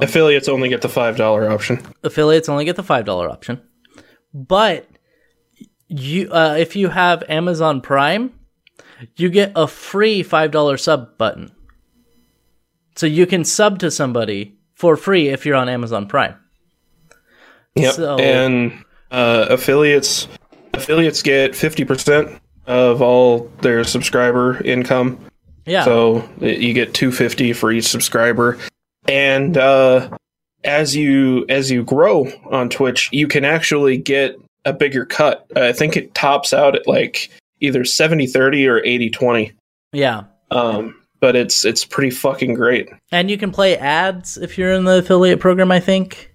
Affiliates 0.00 0.48
only 0.48 0.68
get 0.68 0.82
the 0.82 0.88
$5 0.88 1.50
option. 1.50 1.84
Affiliates 2.04 2.48
only 2.48 2.64
get 2.64 2.76
the 2.76 2.84
five 2.84 3.04
dollar 3.04 3.28
option, 3.28 3.60
but 4.32 4.88
you 5.88 6.30
uh, 6.30 6.56
if 6.58 6.76
you 6.76 6.88
have 6.88 7.24
Amazon 7.28 7.80
Prime, 7.80 8.32
you 9.16 9.28
get 9.28 9.52
a 9.56 9.66
free 9.66 10.22
five 10.22 10.50
dollar 10.50 10.76
sub 10.76 11.18
button. 11.18 11.52
So 12.94 13.06
you 13.06 13.26
can 13.26 13.44
sub 13.44 13.78
to 13.80 13.90
somebody 13.90 14.56
for 14.74 14.96
free 14.96 15.28
if 15.28 15.44
you're 15.44 15.56
on 15.56 15.68
Amazon 15.68 16.06
Prime. 16.06 16.36
Yep. 17.76 17.94
So- 17.94 18.16
and 18.18 18.72
uh, 19.10 19.46
affiliates 19.50 20.28
affiliates 20.74 21.22
get 21.22 21.52
50% 21.52 22.38
of 22.66 23.00
all 23.00 23.50
their 23.62 23.84
subscriber 23.84 24.62
income. 24.64 25.18
Yeah. 25.64 25.84
So 25.84 26.28
you 26.40 26.72
get 26.74 26.94
250 26.94 27.52
for 27.54 27.72
each 27.72 27.86
subscriber. 27.86 28.58
And 29.08 29.56
uh, 29.56 30.10
as 30.64 30.94
you 30.96 31.46
as 31.48 31.70
you 31.70 31.82
grow 31.84 32.26
on 32.50 32.68
Twitch, 32.68 33.08
you 33.12 33.26
can 33.28 33.44
actually 33.44 33.96
get 33.96 34.36
a 34.64 34.72
bigger 34.72 35.04
cut. 35.06 35.46
I 35.56 35.72
think 35.72 35.96
it 35.96 36.14
tops 36.14 36.52
out 36.52 36.74
at 36.76 36.86
like 36.88 37.30
either 37.60 37.82
70-30 37.84 38.66
or 38.68 38.80
80-20. 38.82 39.52
yeah. 39.92 40.24
Um, 40.50 41.00
but 41.18 41.34
it's 41.34 41.64
it's 41.64 41.84
pretty 41.84 42.10
fucking 42.10 42.54
great. 42.54 42.88
And 43.10 43.30
you 43.30 43.38
can 43.38 43.50
play 43.50 43.76
ads 43.76 44.36
if 44.36 44.56
you're 44.58 44.72
in 44.72 44.84
the 44.84 44.98
affiliate 44.98 45.40
program, 45.40 45.72
I 45.72 45.80
think. 45.80 46.32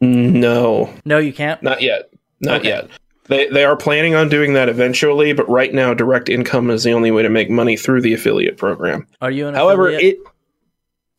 No, 0.00 0.92
No, 1.04 1.18
you 1.18 1.32
can't. 1.32 1.62
Not 1.62 1.80
yet. 1.82 2.10
Not 2.40 2.60
Okay. 2.60 2.68
yet. 2.68 2.88
They 3.26 3.46
they 3.48 3.64
are 3.64 3.76
planning 3.76 4.14
on 4.14 4.28
doing 4.28 4.52
that 4.52 4.68
eventually, 4.68 5.32
but 5.32 5.48
right 5.48 5.72
now 5.72 5.94
direct 5.94 6.28
income 6.28 6.70
is 6.70 6.84
the 6.84 6.92
only 6.92 7.10
way 7.10 7.22
to 7.22 7.30
make 7.30 7.48
money 7.48 7.76
through 7.76 8.02
the 8.02 8.12
affiliate 8.12 8.58
program. 8.58 9.06
Are 9.22 9.30
you 9.30 9.46
an 9.46 9.54
affiliate? 9.54 9.56
However, 9.64 9.88
affiliate? 9.88 10.16
it 10.16 10.18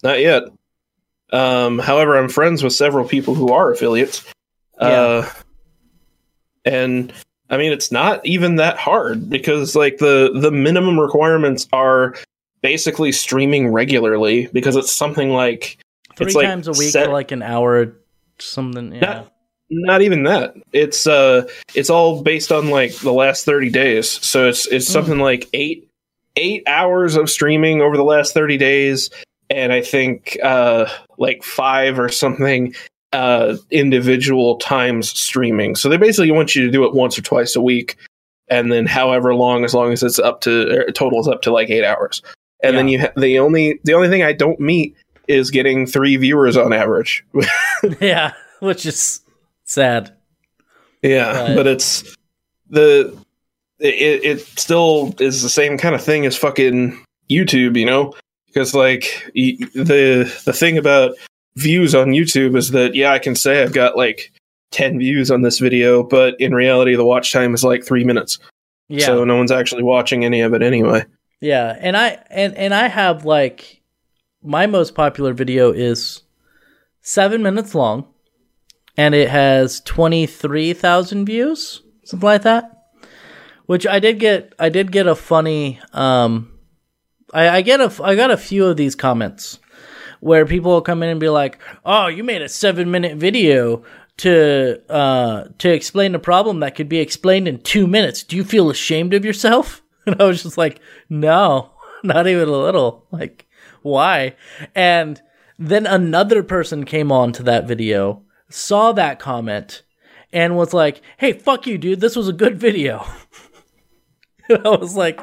not 0.04 0.20
yet. 0.20 0.44
Um, 1.34 1.80
however, 1.80 2.16
I'm 2.16 2.30
friends 2.30 2.62
with 2.62 2.74
several 2.74 3.08
people 3.08 3.34
who 3.34 3.52
are 3.52 3.72
affiliates. 3.72 4.24
Uh, 4.78 5.28
and 6.64 7.12
I 7.50 7.58
mean, 7.58 7.72
it's 7.72 7.92
not 7.92 8.24
even 8.26 8.58
that 8.58 8.78
hard 8.78 9.28
because 9.30 9.76
like 9.76 9.98
the 9.98 10.32
the 10.36 10.52
minimum 10.52 11.00
requirements 11.00 11.68
are 11.74 12.14
basically 12.62 13.12
streaming 13.14 13.70
regularly 13.70 14.48
because 14.54 14.76
it's 14.76 14.92
something 14.92 15.30
like 15.30 15.78
Three 16.16 16.28
it's 16.28 16.36
like 16.36 16.46
times 16.48 16.68
a 16.68 16.72
week 16.72 16.90
set- 16.92 17.08
for 17.08 17.12
like 17.14 17.32
an 17.32 17.42
hour, 17.42 17.96
something. 18.40 18.94
Yeah. 18.94 19.00
Not- 19.02 19.32
not 19.72 20.02
even 20.04 20.24
that. 20.24 20.54
It's 20.74 21.08
uh 21.08 21.48
it's 21.74 21.90
all 21.90 22.22
based 22.22 22.52
on 22.52 22.70
like 22.70 22.94
the 22.98 23.12
last 23.12 23.46
30 23.46 23.72
days. 23.72 24.12
So 24.24 24.48
it's 24.48 24.68
it's 24.68 24.88
something 24.88 25.18
like 25.18 25.50
eight 25.54 25.90
eight 26.36 26.62
hours 26.68 27.16
of 27.16 27.32
streaming 27.32 27.82
over 27.82 27.98
the 27.98 28.04
last 28.04 28.36
30 28.36 28.58
days. 28.58 29.10
And 29.50 29.74
i 29.74 29.82
think 29.82 30.38
uh 30.44 30.88
like 31.18 31.44
five 31.44 31.98
or 31.98 32.10
something 32.10 32.76
uh 33.12 33.58
individual 33.72 34.58
times 34.58 35.10
streaming. 35.18 35.76
So 35.76 35.90
they 35.90 35.98
basically 35.98 36.30
want 36.30 36.56
you 36.56 36.64
to 36.66 36.72
do 36.72 36.86
it 36.86 36.94
once 36.94 37.18
or 37.18 37.24
twice 37.24 37.56
a 37.56 37.62
week. 37.62 37.98
And 38.48 38.72
then 38.72 38.86
however 38.86 39.34
long 39.34 39.66
as 39.66 39.74
long 39.74 39.92
as 39.92 40.04
it's 40.04 40.20
up 40.20 40.42
to 40.42 40.92
totals 40.92 41.28
up 41.28 41.42
to 41.42 41.52
like 41.52 41.72
eight 41.72 41.84
hours. 41.84 42.22
And 42.62 42.78
then 42.78 42.88
you 42.88 43.00
ha- 43.02 43.12
the 43.18 43.40
only 43.40 43.80
the 43.84 43.96
only 43.96 44.10
thing 44.10 44.22
i 44.22 44.32
don't 44.32 44.60
meet 44.60 44.96
is 45.28 45.52
getting 45.52 45.86
three 45.86 46.16
viewers 46.18 46.58
on 46.58 46.74
average 46.74 47.26
yeah, 48.00 48.34
which 48.60 48.86
is 48.86 49.22
sad. 49.64 50.12
Yeah, 51.02 51.48
But- 51.48 51.56
but 51.56 51.68
it's 51.68 52.16
the 52.70 53.16
it 53.80 54.24
it 54.24 54.40
still 54.60 55.14
is 55.20 55.42
the 55.44 55.50
same 55.50 55.78
kind 55.78 55.94
of 55.96 56.04
thing 56.04 56.26
as 56.26 56.38
fucking 56.38 57.04
YouTube, 57.30 57.78
you 57.78 57.86
know? 57.86 58.14
Because 58.48 58.74
like 58.74 59.30
the 59.34 59.58
the 60.46 60.54
thing 60.54 60.78
about 60.78 61.12
views 61.58 61.94
on 61.94 62.08
YouTube 62.10 62.56
is 62.58 62.72
that 62.72 62.96
yeah, 62.96 63.12
I 63.12 63.20
can 63.20 63.36
say 63.36 63.62
I've 63.62 63.74
got 63.74 63.98
like 63.98 64.32
10 64.72 65.00
views 65.00 65.30
on 65.32 65.42
this 65.42 65.60
video, 65.60 66.04
but 66.04 66.40
in 66.40 66.54
reality 66.54 66.96
the 66.96 67.06
watch 67.06 67.32
time 67.34 67.54
is 67.54 67.64
like 67.64 67.84
3 67.86 68.04
minutes. 68.04 68.40
Yeah, 68.88 69.06
So 69.08 69.24
no 69.26 69.36
one's 69.36 69.52
actually 69.52 69.84
watching 69.84 70.24
any 70.26 70.42
of 70.42 70.54
it 70.54 70.62
anyway. 70.62 71.06
yeah, 71.42 71.78
and 71.80 71.98
I 71.98 72.24
and 72.30 72.56
and 72.56 72.74
I 72.74 72.88
have 72.88 73.26
like 73.26 73.82
my 74.46 74.68
most 74.68 74.96
popular 74.96 75.34
video 75.34 75.72
is 75.72 76.22
seven 77.02 77.42
minutes 77.42 77.76
long, 77.76 78.08
and 78.96 79.16
it 79.16 79.30
has 79.30 79.82
twenty 79.82 80.26
three 80.26 80.74
thousand 80.74 81.26
views, 81.26 81.82
something 82.04 82.26
like 82.26 82.44
that. 82.44 82.72
Which 83.66 83.88
I 83.88 84.00
did 84.00 84.20
get. 84.20 84.54
I 84.60 84.70
did 84.70 84.92
get 84.92 85.08
a 85.08 85.16
funny. 85.16 85.80
Um, 85.92 86.52
I, 87.34 87.50
I 87.50 87.62
get 87.62 87.82
a. 87.82 87.92
I 88.04 88.16
got 88.16 88.32
a 88.32 88.38
few 88.38 88.66
of 88.66 88.78
these 88.78 88.96
comments 88.96 89.60
where 90.20 90.46
people 90.46 90.72
will 90.72 90.82
come 90.82 91.02
in 91.04 91.10
and 91.10 91.20
be 91.20 91.30
like, 91.30 91.60
"Oh, 91.86 92.08
you 92.08 92.24
made 92.24 92.42
a 92.42 92.50
seven 92.50 92.92
minute 92.92 93.18
video 93.18 93.84
to 94.18 94.82
uh 94.90 95.46
to 95.58 95.70
explain 95.70 96.16
a 96.16 96.20
problem 96.20 96.62
that 96.62 96.76
could 96.76 96.88
be 96.88 97.00
explained 97.00 97.48
in 97.48 97.60
two 97.60 97.88
minutes. 97.88 98.24
Do 98.24 98.36
you 98.36 98.44
feel 98.44 98.70
ashamed 98.70 99.14
of 99.14 99.26
yourself?" 99.26 99.82
And 100.08 100.22
I 100.22 100.26
was 100.26 100.44
just 100.44 100.56
like, 100.56 100.80
"No, 101.10 101.72
not 102.04 102.28
even 102.28 102.48
a 102.48 102.52
little. 102.52 103.08
Like, 103.10 103.48
why?" 103.86 104.36
And 104.74 105.22
then 105.58 105.86
another 105.86 106.44
person 106.44 106.84
came 106.84 107.12
on 107.12 107.32
to 107.34 107.44
that 107.44 107.68
video, 107.68 108.24
saw 108.50 108.92
that 108.94 109.20
comment, 109.20 109.84
and 110.34 110.58
was 110.58 110.74
like, 110.74 111.02
"Hey, 111.18 111.34
fuck 111.34 111.68
you, 111.68 111.78
dude. 111.78 112.02
This 112.02 112.16
was 112.16 112.28
a 112.28 112.34
good 112.34 112.60
video." 112.60 113.06
I 114.50 114.70
was 114.70 114.96
like, 114.96 115.22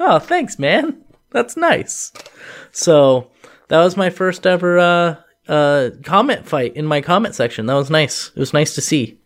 "Oh, 0.00 0.18
thanks, 0.18 0.58
man." 0.58 1.02
That's 1.30 1.56
nice. 1.56 2.12
So 2.70 3.30
that 3.68 3.82
was 3.82 3.96
my 3.96 4.08
first 4.08 4.46
ever 4.46 4.78
uh, 4.78 5.16
uh, 5.48 5.90
comment 6.04 6.46
fight 6.46 6.76
in 6.76 6.86
my 6.86 7.00
comment 7.00 7.34
section. 7.34 7.66
That 7.66 7.74
was 7.74 7.90
nice. 7.90 8.30
It 8.34 8.38
was 8.38 8.52
nice 8.52 8.74
to 8.76 8.80
see. 8.80 9.18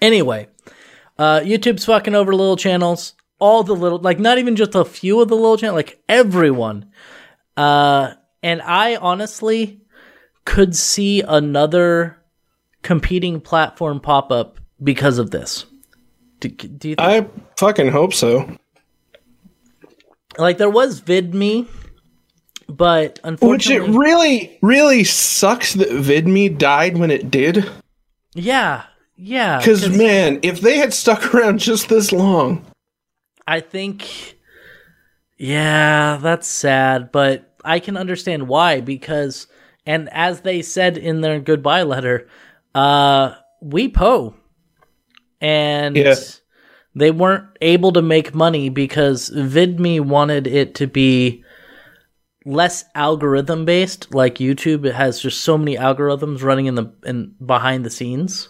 Anyway, 0.00 0.48
uh, 1.18 1.40
YouTube's 1.40 1.84
fucking 1.84 2.14
over 2.14 2.34
little 2.34 2.56
channels. 2.56 3.14
All 3.40 3.62
the 3.62 3.74
little, 3.74 3.98
like, 3.98 4.18
not 4.18 4.38
even 4.38 4.56
just 4.56 4.74
a 4.74 4.84
few 4.84 5.20
of 5.20 5.28
the 5.28 5.36
little 5.36 5.56
channels, 5.56 5.76
like 5.76 6.02
everyone. 6.08 6.90
Uh, 7.58 8.14
and 8.42 8.62
I 8.62 8.96
honestly 8.96 9.80
could 10.44 10.76
see 10.76 11.22
another 11.22 12.16
competing 12.82 13.40
platform 13.40 14.00
pop 14.00 14.30
up 14.30 14.58
because 14.82 15.18
of 15.18 15.30
this. 15.32 15.66
Do, 16.40 16.48
do 16.48 16.90
you 16.90 16.94
think? 16.94 17.00
I 17.00 17.26
fucking 17.58 17.88
hope 17.90 18.14
so. 18.14 18.48
like 20.38 20.58
there 20.58 20.70
was 20.70 21.00
VidMe, 21.00 21.66
but 22.68 23.18
unfortunately, 23.24 23.88
Which 23.88 23.96
it 23.96 23.98
really, 23.98 24.58
really 24.62 25.02
sucks 25.04 25.74
that 25.74 25.88
VidMe 25.88 26.56
died 26.56 26.96
when 26.96 27.10
it 27.10 27.30
did. 27.30 27.68
yeah, 28.34 28.84
yeah. 29.16 29.58
Because 29.58 29.88
man, 29.88 30.38
if 30.42 30.60
they 30.60 30.76
had 30.78 30.94
stuck 30.94 31.34
around 31.34 31.58
just 31.58 31.88
this 31.88 32.12
long, 32.12 32.64
I 33.48 33.58
think, 33.60 34.36
yeah, 35.38 36.18
that's 36.22 36.46
sad, 36.46 37.10
but 37.10 37.47
I 37.68 37.80
can 37.80 37.98
understand 37.98 38.48
why 38.48 38.80
because, 38.80 39.46
and 39.84 40.08
as 40.10 40.40
they 40.40 40.62
said 40.62 40.96
in 40.96 41.20
their 41.20 41.38
goodbye 41.38 41.82
letter, 41.82 42.26
uh, 42.74 43.34
we 43.60 43.88
po, 43.88 44.34
and 45.40 45.94
Yeah. 45.94 46.14
they 46.94 47.10
weren't 47.10 47.44
able 47.60 47.92
to 47.92 48.00
make 48.00 48.34
money 48.34 48.70
because 48.70 49.30
VidMe 49.30 50.00
wanted 50.00 50.46
it 50.46 50.74
to 50.76 50.86
be 50.86 51.44
less 52.46 52.86
algorithm 52.94 53.66
based, 53.66 54.14
like 54.14 54.36
YouTube. 54.36 54.86
It 54.86 54.94
has 54.94 55.20
just 55.20 55.42
so 55.42 55.58
many 55.58 55.76
algorithms 55.76 56.42
running 56.42 56.66
in 56.66 56.74
the 56.74 56.90
in 57.04 57.34
behind 57.44 57.84
the 57.84 57.90
scenes, 57.90 58.48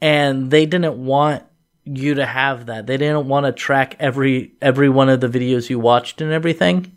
and 0.00 0.50
they 0.50 0.64
didn't 0.64 0.96
want 0.96 1.42
you 1.84 2.14
to 2.14 2.24
have 2.24 2.66
that. 2.66 2.86
They 2.86 2.96
didn't 2.96 3.28
want 3.28 3.44
to 3.44 3.52
track 3.52 3.96
every 4.00 4.54
every 4.62 4.88
one 4.88 5.10
of 5.10 5.20
the 5.20 5.28
videos 5.28 5.68
you 5.68 5.78
watched 5.78 6.22
and 6.22 6.32
everything. 6.32 6.96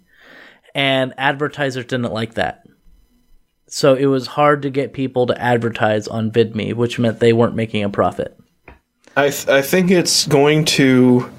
And 0.76 1.14
advertisers 1.18 1.86
didn't 1.86 2.12
like 2.14 2.34
that. 2.36 2.66
So 3.68 3.96
it 3.96 4.06
was 4.06 4.28
hard 4.28 4.62
to 4.64 4.70
get 4.70 4.94
people 4.94 5.26
to 5.28 5.42
advertise 5.42 6.08
on 6.08 6.32
VidMe, 6.32 6.74
which 6.74 7.00
meant 7.00 7.20
they 7.20 7.34
weren't 7.34 7.56
making 7.56 7.84
a 7.84 7.90
profit. 7.90 8.38
I 9.16 9.30
th- 9.30 9.48
I 9.48 9.62
think 9.62 9.92
it's 9.92 10.28
going 10.28 10.66
to 10.66 11.30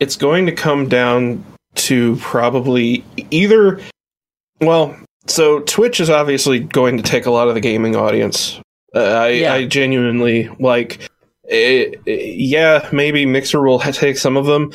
it's 0.00 0.16
going 0.16 0.46
to 0.46 0.52
come 0.52 0.88
down 0.88 1.44
to 1.74 2.16
probably 2.16 3.04
either 3.30 3.80
well, 4.60 4.96
so 5.26 5.60
Twitch 5.60 6.00
is 6.00 6.10
obviously 6.10 6.60
going 6.60 6.96
to 6.96 7.02
take 7.02 7.26
a 7.26 7.30
lot 7.30 7.48
of 7.48 7.54
the 7.54 7.60
gaming 7.60 7.96
audience. 7.96 8.60
Uh, 8.94 9.00
I 9.00 9.28
Yeah. 9.30 9.54
I 9.54 9.66
genuinely 9.66 10.48
like 10.60 11.08
eh, 11.48 11.92
eh, 12.06 12.10
yeah, 12.36 12.88
maybe 12.92 13.26
Mixer 13.26 13.62
will 13.62 13.78
ha- 13.78 13.90
take 13.90 14.18
some 14.18 14.36
of 14.36 14.46
them, 14.46 14.72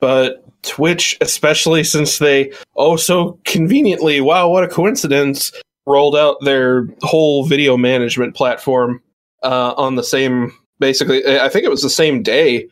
but 0.00 0.44
Twitch, 0.62 1.16
especially 1.20 1.84
since 1.84 2.18
they 2.18 2.52
oh 2.76 2.96
so 2.96 3.38
conveniently, 3.44 4.20
wow, 4.20 4.48
what 4.48 4.64
a 4.64 4.68
coincidence, 4.68 5.52
rolled 5.86 6.16
out 6.16 6.36
their 6.42 6.86
whole 7.02 7.44
video 7.46 7.76
management 7.76 8.34
platform 8.34 9.02
uh, 9.42 9.74
on 9.76 9.96
the 9.96 10.02
same 10.02 10.52
basically 10.80 11.38
I 11.38 11.48
think 11.48 11.64
it 11.64 11.70
was 11.70 11.82
the 11.82 11.90
same 11.90 12.22
day 12.22 12.68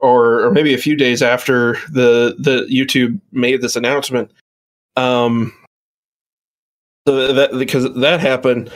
or, 0.00 0.46
or 0.46 0.50
maybe 0.50 0.74
a 0.74 0.78
few 0.78 0.96
days 0.96 1.22
after 1.22 1.74
the 1.92 2.34
the 2.38 2.66
YouTube 2.70 3.20
made 3.32 3.60
this 3.60 3.76
announcement. 3.76 4.30
Um 4.96 5.52
so 7.06 7.32
that 7.32 7.52
because 7.58 7.92
that 7.94 8.20
happened 8.20 8.70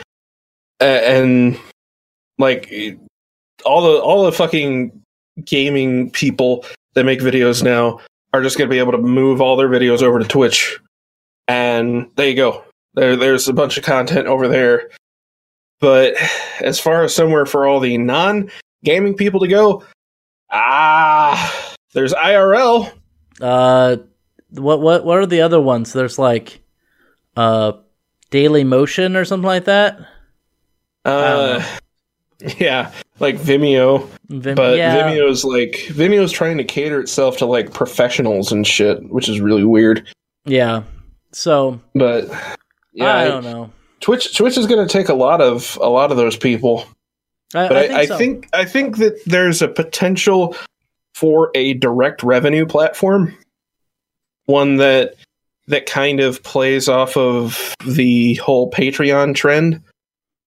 and 0.80 1.58
like 2.38 2.72
all 3.64 3.82
the 3.82 3.98
all 4.00 4.24
the 4.24 4.32
fucking 4.32 5.02
gaming 5.44 6.10
people 6.10 6.64
that 6.94 7.04
make 7.04 7.20
videos 7.20 7.62
now 7.62 8.00
are 8.34 8.42
just 8.42 8.58
going 8.58 8.68
to 8.68 8.74
be 8.74 8.78
able 8.78 8.92
to 8.92 8.98
move 8.98 9.40
all 9.40 9.56
their 9.56 9.68
videos 9.68 10.02
over 10.02 10.18
to 10.18 10.24
Twitch 10.26 10.78
and 11.48 12.10
there 12.16 12.28
you 12.28 12.36
go. 12.36 12.64
There 12.94 13.16
there's 13.16 13.48
a 13.48 13.52
bunch 13.52 13.76
of 13.76 13.84
content 13.84 14.26
over 14.26 14.48
there. 14.48 14.90
But 15.80 16.14
as 16.60 16.80
far 16.80 17.04
as 17.04 17.14
somewhere 17.14 17.46
for 17.46 17.66
all 17.66 17.80
the 17.80 17.98
non 17.98 18.50
gaming 18.82 19.14
people 19.14 19.40
to 19.40 19.48
go, 19.48 19.84
ah, 20.50 21.74
there's 21.92 22.14
IRL. 22.14 22.92
Uh, 23.40 23.96
what 24.50 24.80
what 24.80 25.04
what 25.04 25.18
are 25.18 25.26
the 25.26 25.42
other 25.42 25.60
ones? 25.60 25.92
There's 25.92 26.18
like, 26.18 26.60
uh, 27.36 27.72
Dailymotion 28.30 29.16
or 29.16 29.24
something 29.24 29.46
like 29.46 29.64
that. 29.64 29.98
Uh, 31.04 31.62
yeah, 32.58 32.92
like 33.20 33.36
Vimeo, 33.36 34.08
Vim- 34.28 34.54
but 34.54 34.76
yeah, 34.76 34.96
Vimeo's 35.08 35.44
like 35.44 35.72
Vimeo's 35.90 36.32
trying 36.32 36.58
to 36.58 36.64
cater 36.64 37.00
itself 37.00 37.36
to 37.38 37.46
like 37.46 37.72
professionals 37.72 38.50
and 38.52 38.66
shit, 38.66 39.02
which 39.10 39.28
is 39.28 39.40
really 39.40 39.64
weird. 39.64 40.06
yeah. 40.44 40.82
So 41.32 41.80
But 41.94 42.28
yeah, 42.92 43.12
I 43.14 43.24
I- 43.24 43.28
don't 43.28 43.44
know. 43.44 43.70
Twitch 44.00 44.36
Twitch 44.36 44.58
is 44.58 44.66
going 44.66 44.86
to 44.86 44.92
take 44.92 45.08
a 45.08 45.14
lot 45.14 45.40
of 45.40 45.78
a 45.80 45.88
lot 45.88 46.10
of 46.10 46.16
those 46.16 46.36
people. 46.36 46.84
I, 47.54 47.68
But 47.68 47.76
I 47.76 47.80
I, 47.80 47.86
think 47.86 47.96
I 47.98 48.06
so. 48.06 48.18
think 48.18 48.48
I 48.52 48.64
think 48.64 48.96
that 48.98 49.20
there's 49.26 49.62
a 49.62 49.68
potential 49.68 50.56
for 51.14 51.50
a 51.54 51.74
direct 51.74 52.22
revenue 52.22 52.66
platform, 52.66 53.36
one 54.46 54.76
that 54.76 55.14
that 55.68 55.86
kind 55.86 56.20
of 56.20 56.42
plays 56.42 56.88
off 56.88 57.16
of 57.16 57.74
the 57.86 58.34
whole 58.34 58.70
Patreon 58.70 59.34
trend. 59.34 59.80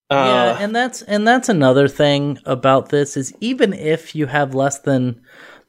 Yeah, 0.10 0.54
Uh, 0.54 0.58
and 0.60 0.76
that's 0.76 1.02
and 1.02 1.28
that's 1.28 1.50
another 1.50 1.88
thing 1.88 2.40
about 2.46 2.90
this 2.90 3.18
is 3.18 3.34
even 3.42 3.74
if 3.74 4.16
you 4.16 4.26
have 4.28 4.54
less 4.56 4.80
than 4.80 5.20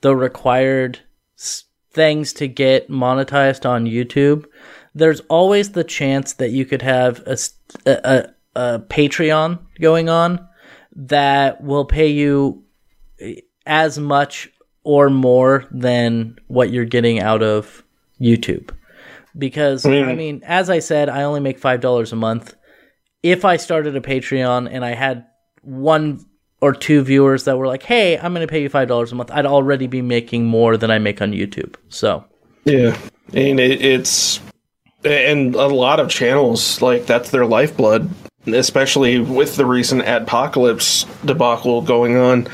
the 0.00 0.14
required 0.14 1.00
s- 1.36 1.64
things 1.92 2.32
to 2.34 2.46
get 2.46 2.88
monetized 2.88 3.68
on 3.68 3.84
YouTube, 3.86 4.44
there's 4.94 5.20
always 5.28 5.72
the 5.72 5.84
chance 5.84 6.34
that 6.34 6.50
you 6.50 6.64
could 6.64 6.82
have 6.82 7.20
a 7.26 8.28
a 8.56 8.78
Patreon 8.88 9.58
going 9.80 10.08
on 10.08 10.46
that 10.96 11.62
will 11.62 11.84
pay 11.84 12.08
you 12.08 12.64
as 13.66 13.98
much 13.98 14.50
or 14.82 15.10
more 15.10 15.64
than 15.70 16.36
what 16.48 16.70
you're 16.70 16.84
getting 16.84 17.20
out 17.20 17.42
of 17.42 17.84
YouTube. 18.20 18.70
Because 19.36 19.84
I 19.86 19.90
mean- 19.90 20.16
mean, 20.16 20.42
as 20.44 20.70
I 20.70 20.78
said, 20.80 21.08
I 21.08 21.22
only 21.22 21.40
make 21.40 21.58
five 21.58 21.80
dollars 21.80 22.12
a 22.12 22.16
month. 22.16 22.54
If 23.22 23.44
I 23.44 23.56
started 23.56 23.96
a 23.96 24.00
Patreon 24.00 24.68
and 24.70 24.84
I 24.84 24.94
had 24.94 25.26
one 25.62 26.24
or 26.60 26.72
two 26.72 27.02
viewers 27.02 27.44
that 27.44 27.58
were 27.58 27.66
like, 27.66 27.82
"Hey, 27.82 28.18
I'm 28.18 28.34
going 28.34 28.46
to 28.46 28.50
pay 28.50 28.62
you 28.62 28.68
five 28.68 28.88
dollars 28.88 29.12
a 29.12 29.14
month," 29.14 29.30
I'd 29.32 29.46
already 29.46 29.86
be 29.86 30.02
making 30.02 30.46
more 30.46 30.76
than 30.76 30.90
I 30.90 30.98
make 30.98 31.20
on 31.22 31.32
YouTube. 31.32 31.76
So 31.88 32.24
yeah, 32.64 32.96
and 33.32 33.60
it, 33.60 33.82
it's 33.82 34.40
and 35.04 35.54
a 35.54 35.66
lot 35.66 36.00
of 36.00 36.10
channels 36.10 36.82
like 36.82 37.06
that's 37.06 37.30
their 37.30 37.46
lifeblood, 37.46 38.10
especially 38.46 39.20
with 39.20 39.56
the 39.56 39.66
recent 39.66 40.02
adpocalypse 40.02 41.06
debacle 41.26 41.82
going 41.82 42.16
on. 42.16 42.48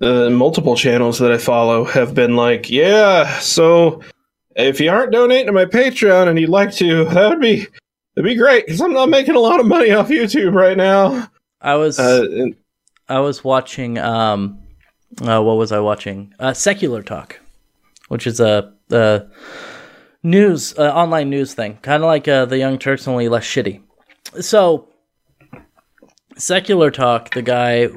Uh, 0.00 0.28
multiple 0.30 0.74
channels 0.74 1.20
that 1.20 1.30
I 1.30 1.38
follow 1.38 1.84
have 1.84 2.12
been 2.12 2.34
like, 2.34 2.68
yeah, 2.68 3.38
so 3.38 4.02
if 4.56 4.80
you 4.80 4.90
aren't 4.90 5.12
donating 5.12 5.46
to 5.46 5.52
my 5.52 5.64
Patreon 5.64 6.26
and 6.26 6.40
you'd 6.40 6.50
like 6.50 6.72
to, 6.74 7.04
that 7.04 7.30
would 7.30 7.40
be 7.40 7.68
that'd 8.14 8.28
be 8.28 8.34
great 8.36 8.66
because 8.66 8.80
I'm 8.80 8.92
not 8.92 9.08
making 9.08 9.34
a 9.34 9.40
lot 9.40 9.60
of 9.60 9.66
money 9.66 9.90
off 9.92 10.08
YouTube 10.08 10.54
right 10.54 10.76
now. 10.76 11.28
I 11.60 11.74
was 11.76 11.98
Uh, 11.98 12.26
and- 12.30 12.56
I 13.08 13.20
was 13.20 13.44
watching 13.44 13.98
um 13.98 14.58
uh, 15.20 15.42
what 15.42 15.58
was 15.58 15.72
I 15.72 15.80
watching? 15.80 16.32
Uh, 16.38 16.54
Secular 16.54 17.02
Talk, 17.02 17.38
which 18.08 18.26
is 18.26 18.40
a, 18.40 18.72
a 18.90 19.24
news 20.22 20.74
uh, 20.78 20.90
online 20.94 21.28
news 21.28 21.52
thing, 21.52 21.76
kind 21.82 22.02
of 22.02 22.06
like 22.06 22.26
uh, 22.26 22.46
the 22.46 22.56
Young 22.56 22.78
Turks, 22.78 23.06
only 23.06 23.28
less 23.28 23.44
shitty. 23.44 23.82
So, 24.40 24.88
Secular 26.38 26.90
Talk, 26.90 27.34
the 27.34 27.42
guy 27.42 27.88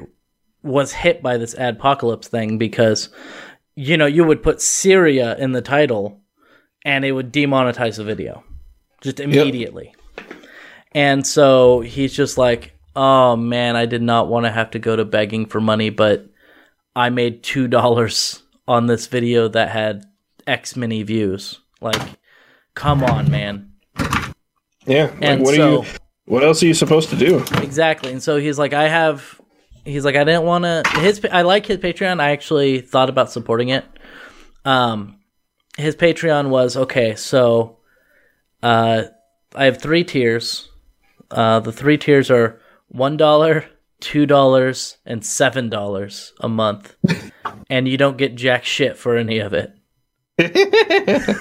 was 0.62 0.92
hit 0.92 1.22
by 1.22 1.38
this 1.38 1.54
adpocalypse 1.54 2.26
thing 2.26 2.58
because 2.58 3.08
you 3.76 3.96
know 3.96 4.06
you 4.06 4.24
would 4.24 4.42
put 4.42 4.60
Syria 4.60 5.36
in 5.38 5.52
the 5.52 5.62
title 5.62 6.20
and 6.84 7.04
it 7.04 7.12
would 7.12 7.32
demonetize 7.32 7.96
the 7.96 8.04
video 8.04 8.44
just 9.00 9.20
immediately. 9.20 9.94
And 10.96 11.26
so 11.26 11.80
he's 11.80 12.14
just 12.14 12.38
like, 12.38 12.72
"Oh 12.96 13.36
man, 13.36 13.76
I 13.76 13.84
did 13.84 14.00
not 14.00 14.28
want 14.28 14.46
to 14.46 14.50
have 14.50 14.70
to 14.70 14.78
go 14.78 14.96
to 14.96 15.04
begging 15.04 15.44
for 15.44 15.60
money, 15.60 15.90
but 15.90 16.26
I 16.96 17.10
made 17.10 17.42
two 17.42 17.68
dollars 17.68 18.42
on 18.66 18.86
this 18.86 19.06
video 19.06 19.46
that 19.48 19.68
had 19.68 20.04
X 20.46 20.74
many 20.74 21.02
views. 21.02 21.60
Like, 21.82 22.00
come 22.74 23.04
on, 23.04 23.30
man." 23.30 23.72
yeah, 24.86 25.04
like, 25.04 25.18
And 25.20 25.42
what 25.42 25.54
so- 25.54 25.82
you? 25.82 25.88
What 26.24 26.42
else 26.42 26.60
are 26.62 26.66
you 26.66 26.74
supposed 26.74 27.10
to 27.10 27.16
do? 27.16 27.38
Exactly. 27.62 28.10
And 28.10 28.20
so 28.20 28.36
he's 28.38 28.58
like, 28.58 28.72
I 28.72 28.88
have. 28.88 29.40
He's 29.84 30.04
like, 30.04 30.16
I 30.16 30.24
didn't 30.24 30.42
want 30.42 30.64
to. 30.64 30.82
His, 30.98 31.24
I 31.30 31.42
like 31.42 31.66
his 31.66 31.76
Patreon. 31.78 32.18
I 32.20 32.30
actually 32.30 32.80
thought 32.80 33.08
about 33.08 33.30
supporting 33.30 33.68
it. 33.68 33.84
Um, 34.64 35.20
his 35.78 35.94
Patreon 35.94 36.48
was 36.48 36.76
okay. 36.76 37.14
So 37.14 37.78
Uh, 38.62 39.04
I 39.54 39.66
have 39.66 39.80
three 39.80 40.02
tiers. 40.02 40.68
Uh, 41.30 41.60
the 41.60 41.72
three 41.72 41.98
tiers 41.98 42.30
are 42.30 42.60
one 42.88 43.16
dollar, 43.16 43.64
two 44.00 44.26
dollars, 44.26 44.98
and 45.04 45.24
seven 45.24 45.68
dollars 45.68 46.32
a 46.40 46.48
month, 46.48 46.96
and 47.70 47.88
you 47.88 47.96
don't 47.96 48.18
get 48.18 48.34
jack 48.34 48.64
shit 48.64 48.96
for 48.96 49.16
any 49.16 49.38
of 49.38 49.52
it. 49.52 49.72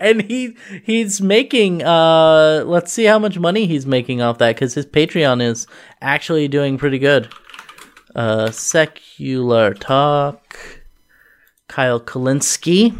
and 0.00 0.22
he 0.22 0.56
he's 0.84 1.20
making 1.20 1.82
uh 1.82 2.62
let's 2.64 2.92
see 2.92 3.04
how 3.04 3.18
much 3.18 3.36
money 3.36 3.66
he's 3.66 3.84
making 3.84 4.22
off 4.22 4.38
that 4.38 4.54
because 4.54 4.74
his 4.74 4.86
patreon 4.86 5.42
is 5.42 5.66
actually 6.00 6.46
doing 6.46 6.78
pretty 6.78 6.98
good. 6.98 7.28
Uh 8.14 8.50
secular 8.50 9.74
talk 9.74 10.56
kyle 11.68 12.00
kulinski 12.00 12.98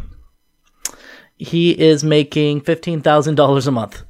he 1.38 1.70
is 1.70 2.02
making 2.02 2.60
$15000 2.60 3.66
a 3.66 3.70
month 3.70 4.02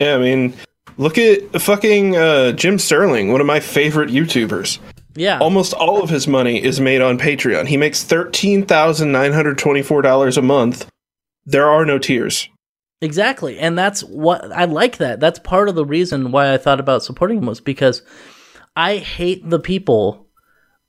Yeah, 0.00 0.14
I 0.14 0.18
mean, 0.18 0.54
look 0.96 1.18
at 1.18 1.60
fucking 1.60 2.16
uh, 2.16 2.52
Jim 2.52 2.78
Sterling, 2.78 3.30
one 3.32 3.40
of 3.40 3.46
my 3.46 3.60
favorite 3.60 4.10
YouTubers. 4.10 4.78
yeah 5.14 5.38
Almost 5.38 5.74
all 5.74 6.02
of 6.02 6.10
his 6.10 6.26
money 6.26 6.62
is 6.62 6.80
made 6.80 7.02
on 7.02 7.18
Patreon. 7.18 7.66
He 7.66 7.76
makes 7.76 8.02
thirteen 8.02 8.64
thousand 8.64 9.12
nine 9.12 9.32
hundred 9.32 9.58
twenty-four 9.58 10.02
dollars 10.02 10.36
a 10.36 10.42
month. 10.42 10.88
There 11.44 11.68
are 11.68 11.84
no 11.84 11.98
tiers. 11.98 12.48
Exactly. 13.02 13.58
And 13.58 13.78
that's 13.78 14.02
what 14.04 14.52
I 14.52 14.66
like 14.66 14.98
that. 14.98 15.20
That's 15.20 15.38
part 15.38 15.68
of 15.68 15.74
the 15.74 15.86
reason 15.86 16.32
why 16.32 16.52
I 16.52 16.58
thought 16.58 16.80
about 16.80 17.02
supporting 17.02 17.38
him 17.38 17.46
was 17.46 17.60
because 17.60 18.02
I 18.76 18.98
hate 18.98 19.48
the 19.48 19.58
people 19.58 20.28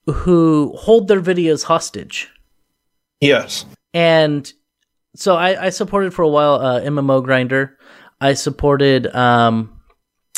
who 0.06 0.76
hold 0.78 1.08
their 1.08 1.22
videos 1.22 1.64
hostage. 1.64 2.30
Yes. 3.22 3.66
And 3.94 4.52
so 5.16 5.36
I, 5.36 5.68
I 5.68 5.70
supported 5.70 6.14
for 6.14 6.24
a 6.24 6.28
while 6.28 6.56
uh, 6.56 6.82
MMO 6.82 7.24
Grinder. 7.24 7.78
I 8.22 8.34
supported 8.34 9.14
um 9.14 9.82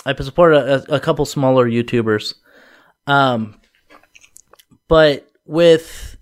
I 0.05 0.15
supported 0.15 0.57
a, 0.57 0.95
a 0.95 0.99
couple 0.99 1.25
smaller 1.25 1.69
YouTubers. 1.69 2.33
Um 3.05 3.59
but 4.87 5.29
with 5.45 6.17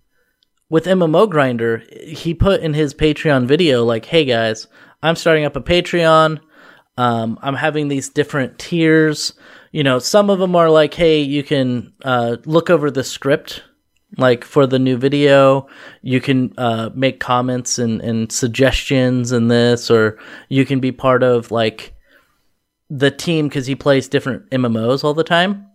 with 0.70 0.86
MMO 0.86 1.30
Grinder, 1.30 1.84
he 2.04 2.34
put 2.34 2.62
in 2.62 2.74
his 2.74 2.94
Patreon 2.94 3.46
video 3.46 3.86
like, 3.86 4.06
"Hey 4.06 4.26
guys, 4.26 4.68
I'm 5.04 5.16
starting 5.16 5.46
up 5.46 5.56
a 5.56 5.62
Patreon. 5.62 6.40
Um, 6.98 7.40
I'm 7.42 7.56
having 7.56 7.88
these 7.88 8.10
different 8.10 8.60
tiers. 8.60 9.34
You 9.72 9.84
know, 9.84 10.00
some 10.00 10.30
of 10.30 10.40
them 10.40 10.56
are 10.56 10.70
like, 10.70 10.94
hey, 10.94 11.22
you 11.22 11.44
can 11.44 11.94
uh, 12.04 12.38
look 12.46 12.70
over 12.70 12.92
the 12.92 13.04
script, 13.04 13.64
like 14.18 14.44
for 14.44 14.68
the 14.68 14.80
new 14.80 14.98
video. 14.98 15.68
You 16.02 16.22
can 16.22 16.54
uh, 16.58 16.90
make 16.94 17.20
comments 17.20 17.80
and, 17.80 18.02
and 18.02 18.32
suggestions 18.32 19.32
in 19.32 19.48
this, 19.48 19.90
or 19.90 20.20
you 20.50 20.66
can 20.66 20.80
be 20.80 20.92
part 20.92 21.24
of 21.24 21.52
like 21.52 21.94
the 22.90 23.12
team 23.12 23.48
because 23.48 23.68
he 23.68 23.76
plays 23.76 24.08
different 24.08 24.50
MMOs 24.50 25.04
all 25.04 25.14
the 25.14 25.24
time. 25.24 25.68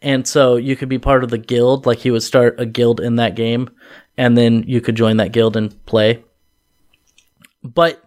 And 0.00 0.26
so 0.26 0.56
you 0.56 0.74
could 0.74 0.88
be 0.88 0.98
part 0.98 1.22
of 1.22 1.30
the 1.30 1.38
guild, 1.38 1.86
like 1.86 1.98
he 1.98 2.10
would 2.10 2.24
start 2.24 2.58
a 2.58 2.66
guild 2.66 2.98
in 3.00 3.16
that 3.16 3.36
game, 3.36 3.70
and 4.16 4.36
then 4.36 4.64
you 4.66 4.80
could 4.80 4.96
join 4.96 5.18
that 5.18 5.32
guild 5.32 5.56
and 5.56 5.84
play. 5.86 6.24
But 7.62 8.02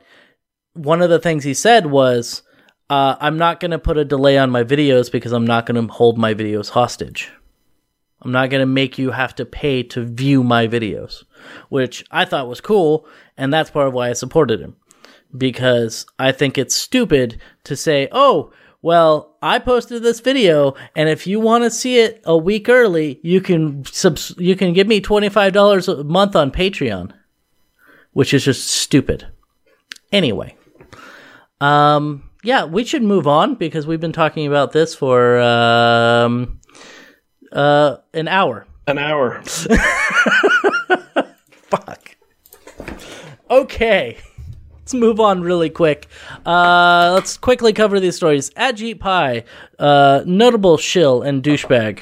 one 0.73 1.01
of 1.01 1.09
the 1.09 1.19
things 1.19 1.45
he 1.45 1.53
said 1.53 1.85
was, 1.85 2.41
uh, 2.89 3.15
I'm 3.19 3.37
not 3.37 3.61
going 3.61 3.71
to 3.71 3.79
put 3.79 3.97
a 3.97 4.03
delay 4.03 4.37
on 4.37 4.51
my 4.51 4.63
videos 4.65 5.09
because 5.09 5.31
I'm 5.31 5.47
not 5.47 5.65
going 5.65 5.87
to 5.87 5.93
hold 5.93 6.17
my 6.17 6.33
videos 6.33 6.69
hostage. 6.69 7.31
I'm 8.25 8.31
not 8.31 8.49
going 8.49 8.61
to 8.61 8.65
make 8.65 8.97
you 8.97 9.11
have 9.11 9.35
to 9.35 9.45
pay 9.45 9.83
to 9.83 10.03
view 10.03 10.43
my 10.43 10.67
videos, 10.67 11.23
which 11.69 12.03
I 12.09 12.25
thought 12.25 12.49
was 12.49 12.59
cool. 12.59 13.07
And 13.37 13.53
that's 13.53 13.69
part 13.69 13.87
of 13.87 13.93
why 13.93 14.09
I 14.09 14.13
supported 14.13 14.59
him 14.59 14.75
because 15.37 16.05
I 16.17 16.31
think 16.31 16.57
it's 16.57 16.75
stupid 16.75 17.39
to 17.65 17.75
say, 17.75 18.07
oh, 18.11 18.51
well, 18.81 19.35
I 19.41 19.59
posted 19.59 20.03
this 20.03 20.19
video, 20.19 20.75
and 20.95 21.09
if 21.09 21.25
you 21.25 21.39
want 21.39 21.63
to 21.63 21.71
see 21.71 21.99
it 21.99 22.21
a 22.23 22.37
week 22.37 22.69
early, 22.69 23.19
you 23.23 23.41
can 23.41 23.83
subs- 23.85 24.35
you 24.37 24.55
can 24.55 24.73
give 24.73 24.85
me 24.85 25.01
twenty 25.01 25.27
five 25.29 25.53
dollars 25.53 25.87
a 25.87 26.03
month 26.03 26.35
on 26.35 26.51
Patreon, 26.51 27.11
which 28.13 28.31
is 28.31 28.45
just 28.45 28.67
stupid. 28.67 29.25
Anyway, 30.11 30.55
um, 31.61 32.29
yeah, 32.43 32.65
we 32.65 32.83
should 32.83 33.01
move 33.01 33.25
on 33.25 33.55
because 33.55 33.87
we've 33.87 33.99
been 33.99 34.13
talking 34.13 34.45
about 34.45 34.71
this 34.71 34.93
for 34.93 35.39
um, 35.39 36.59
uh, 37.55 37.97
an 38.13 38.27
hour. 38.27 38.67
An 38.87 38.99
hour. 38.99 39.41
Fuck. 41.69 42.15
Okay. 43.49 44.17
Let's 44.79 44.93
move 44.93 45.19
on 45.19 45.41
really 45.41 45.71
quick. 45.71 46.05
Uh, 46.45 47.11
let's 47.15 47.37
quickly 47.37 47.73
cover 47.73 47.99
these 47.99 48.15
stories. 48.15 48.51
Ajit 48.51 48.99
Pai, 48.99 49.43
uh, 49.79 50.21
notable 50.27 50.77
shill 50.77 51.23
and 51.23 51.41
douchebag, 51.41 52.01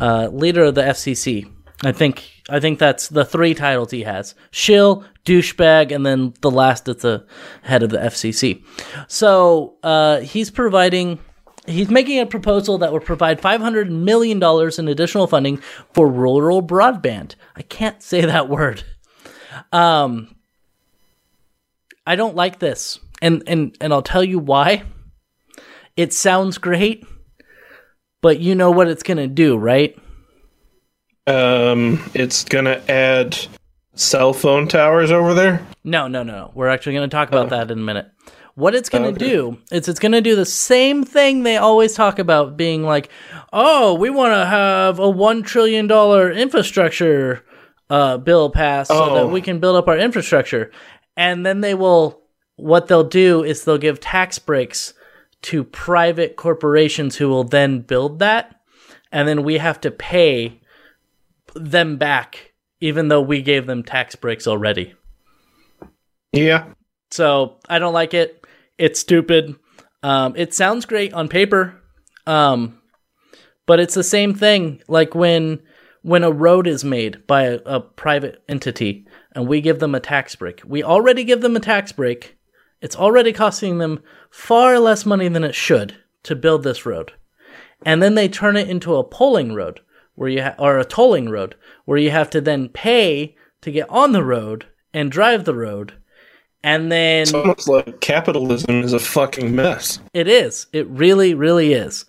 uh, 0.00 0.28
leader 0.32 0.64
of 0.64 0.74
the 0.76 0.80
FCC. 0.82 1.52
I 1.84 1.92
think 1.92 2.26
I 2.48 2.58
think 2.58 2.78
that's 2.78 3.08
the 3.08 3.26
three 3.26 3.52
titles 3.52 3.90
he 3.90 4.02
has: 4.04 4.34
shill, 4.50 5.04
douchebag, 5.26 5.94
and 5.94 6.06
then 6.06 6.32
the 6.40 6.50
last 6.50 6.88
at 6.88 7.00
the 7.00 7.26
head 7.62 7.82
of 7.82 7.90
the 7.90 7.98
FCC. 7.98 8.64
So 9.08 9.74
uh, 9.82 10.20
he's 10.20 10.50
providing. 10.50 11.18
He's 11.66 11.90
making 11.90 12.20
a 12.20 12.26
proposal 12.26 12.78
that 12.78 12.92
would 12.92 13.04
provide 13.04 13.40
$500 13.40 13.90
million 13.90 14.42
in 14.42 14.88
additional 14.88 15.26
funding 15.26 15.58
for 15.92 16.08
rural 16.08 16.62
broadband. 16.62 17.34
I 17.54 17.62
can't 17.62 18.02
say 18.02 18.22
that 18.22 18.48
word. 18.48 18.84
Um, 19.72 20.34
I 22.06 22.16
don't 22.16 22.36
like 22.36 22.58
this. 22.58 22.98
And 23.22 23.42
and 23.46 23.76
and 23.80 23.92
I'll 23.92 24.02
tell 24.02 24.24
you 24.24 24.38
why. 24.38 24.84
It 25.96 26.14
sounds 26.14 26.56
great, 26.56 27.04
but 28.22 28.40
you 28.40 28.54
know 28.54 28.70
what 28.70 28.88
it's 28.88 29.02
going 29.02 29.18
to 29.18 29.26
do, 29.26 29.58
right? 29.58 29.94
Um, 31.26 32.02
it's 32.14 32.44
gonna 32.44 32.82
add 32.88 33.36
cell 33.94 34.32
phone 34.32 34.66
towers 34.66 35.10
over 35.10 35.34
there. 35.34 35.66
No, 35.84 36.08
no, 36.08 36.22
no. 36.22 36.50
We're 36.54 36.68
actually 36.68 36.94
going 36.94 37.08
to 37.08 37.14
talk 37.14 37.28
about 37.28 37.50
that 37.50 37.70
in 37.70 37.78
a 37.78 37.82
minute. 37.82 38.10
What 38.54 38.74
it's 38.74 38.88
going 38.88 39.04
to 39.04 39.10
Okay. 39.10 39.30
do 39.30 39.58
is 39.70 39.88
it's 39.88 40.00
going 40.00 40.12
to 40.12 40.20
do 40.20 40.34
the 40.36 40.44
same 40.44 41.04
thing 41.04 41.42
they 41.42 41.56
always 41.56 41.94
talk 41.94 42.18
about 42.18 42.56
being 42.56 42.82
like, 42.82 43.08
"Oh, 43.52 43.94
we 43.94 44.10
want 44.10 44.32
to 44.34 44.44
have 44.46 44.98
a 44.98 45.08
1 45.08 45.42
trillion 45.42 45.86
dollar 45.86 46.30
infrastructure 46.30 47.44
uh, 47.88 48.18
bill 48.18 48.50
passed 48.50 48.88
so 48.90 49.14
that 49.14 49.22
Oh. 49.24 49.28
we 49.28 49.40
can 49.40 49.58
build 49.60 49.76
up 49.76 49.88
our 49.88 49.98
infrastructure." 49.98 50.70
And 51.16 51.44
then 51.46 51.60
they 51.60 51.74
will 51.74 52.20
what 52.56 52.88
they'll 52.88 53.04
do 53.04 53.42
is 53.42 53.64
they'll 53.64 53.78
give 53.78 54.00
tax 54.00 54.38
breaks 54.38 54.92
to 55.42 55.64
private 55.64 56.36
corporations 56.36 57.16
who 57.16 57.28
will 57.30 57.44
then 57.44 57.80
build 57.80 58.18
that 58.18 58.60
and 59.10 59.26
then 59.26 59.42
we 59.42 59.56
have 59.56 59.80
to 59.80 59.90
pay 59.90 60.60
them 61.54 61.96
back 61.96 62.52
even 62.80 63.08
though 63.08 63.22
we 63.22 63.40
gave 63.40 63.66
them 63.66 63.82
tax 63.82 64.14
breaks 64.14 64.46
already. 64.46 64.92
Yeah. 66.32 66.66
So 67.10 67.56
I 67.68 67.78
don't 67.78 67.94
like 67.94 68.12
it. 68.14 68.39
It's 68.80 68.98
stupid. 68.98 69.56
Um, 70.02 70.32
it 70.36 70.54
sounds 70.54 70.86
great 70.86 71.12
on 71.12 71.28
paper, 71.28 71.78
um, 72.26 72.80
but 73.66 73.78
it's 73.78 73.92
the 73.92 74.02
same 74.02 74.32
thing. 74.32 74.80
Like 74.88 75.14
when 75.14 75.60
when 76.00 76.24
a 76.24 76.32
road 76.32 76.66
is 76.66 76.82
made 76.82 77.26
by 77.26 77.42
a, 77.42 77.56
a 77.66 77.80
private 77.80 78.42
entity 78.48 79.06
and 79.32 79.46
we 79.46 79.60
give 79.60 79.80
them 79.80 79.94
a 79.94 80.00
tax 80.00 80.34
break, 80.34 80.62
we 80.64 80.82
already 80.82 81.24
give 81.24 81.42
them 81.42 81.56
a 81.56 81.60
tax 81.60 81.92
break. 81.92 82.38
It's 82.80 82.96
already 82.96 83.34
costing 83.34 83.76
them 83.76 84.02
far 84.30 84.78
less 84.78 85.04
money 85.04 85.28
than 85.28 85.44
it 85.44 85.54
should 85.54 85.96
to 86.22 86.34
build 86.34 86.62
this 86.62 86.86
road, 86.86 87.12
and 87.84 88.02
then 88.02 88.14
they 88.14 88.30
turn 88.30 88.56
it 88.56 88.70
into 88.70 88.96
a 88.96 89.04
polling 89.04 89.52
road 89.52 89.80
where 90.14 90.30
you 90.30 90.42
ha- 90.42 90.54
or 90.58 90.78
a 90.78 90.86
tolling 90.86 91.28
road 91.28 91.54
where 91.84 91.98
you 91.98 92.10
have 92.10 92.30
to 92.30 92.40
then 92.40 92.70
pay 92.70 93.36
to 93.60 93.70
get 93.70 93.90
on 93.90 94.12
the 94.12 94.24
road 94.24 94.68
and 94.94 95.12
drive 95.12 95.44
the 95.44 95.54
road 95.54 95.99
and 96.62 96.90
then 96.92 97.22
It's 97.22 97.34
almost 97.34 97.68
like 97.68 98.00
capitalism 98.00 98.82
is 98.82 98.92
a 98.92 98.98
fucking 98.98 99.54
mess. 99.54 99.98
it 100.12 100.28
is. 100.28 100.66
It 100.72 100.86
really, 100.88 101.34
really 101.34 101.72
is. 101.72 102.04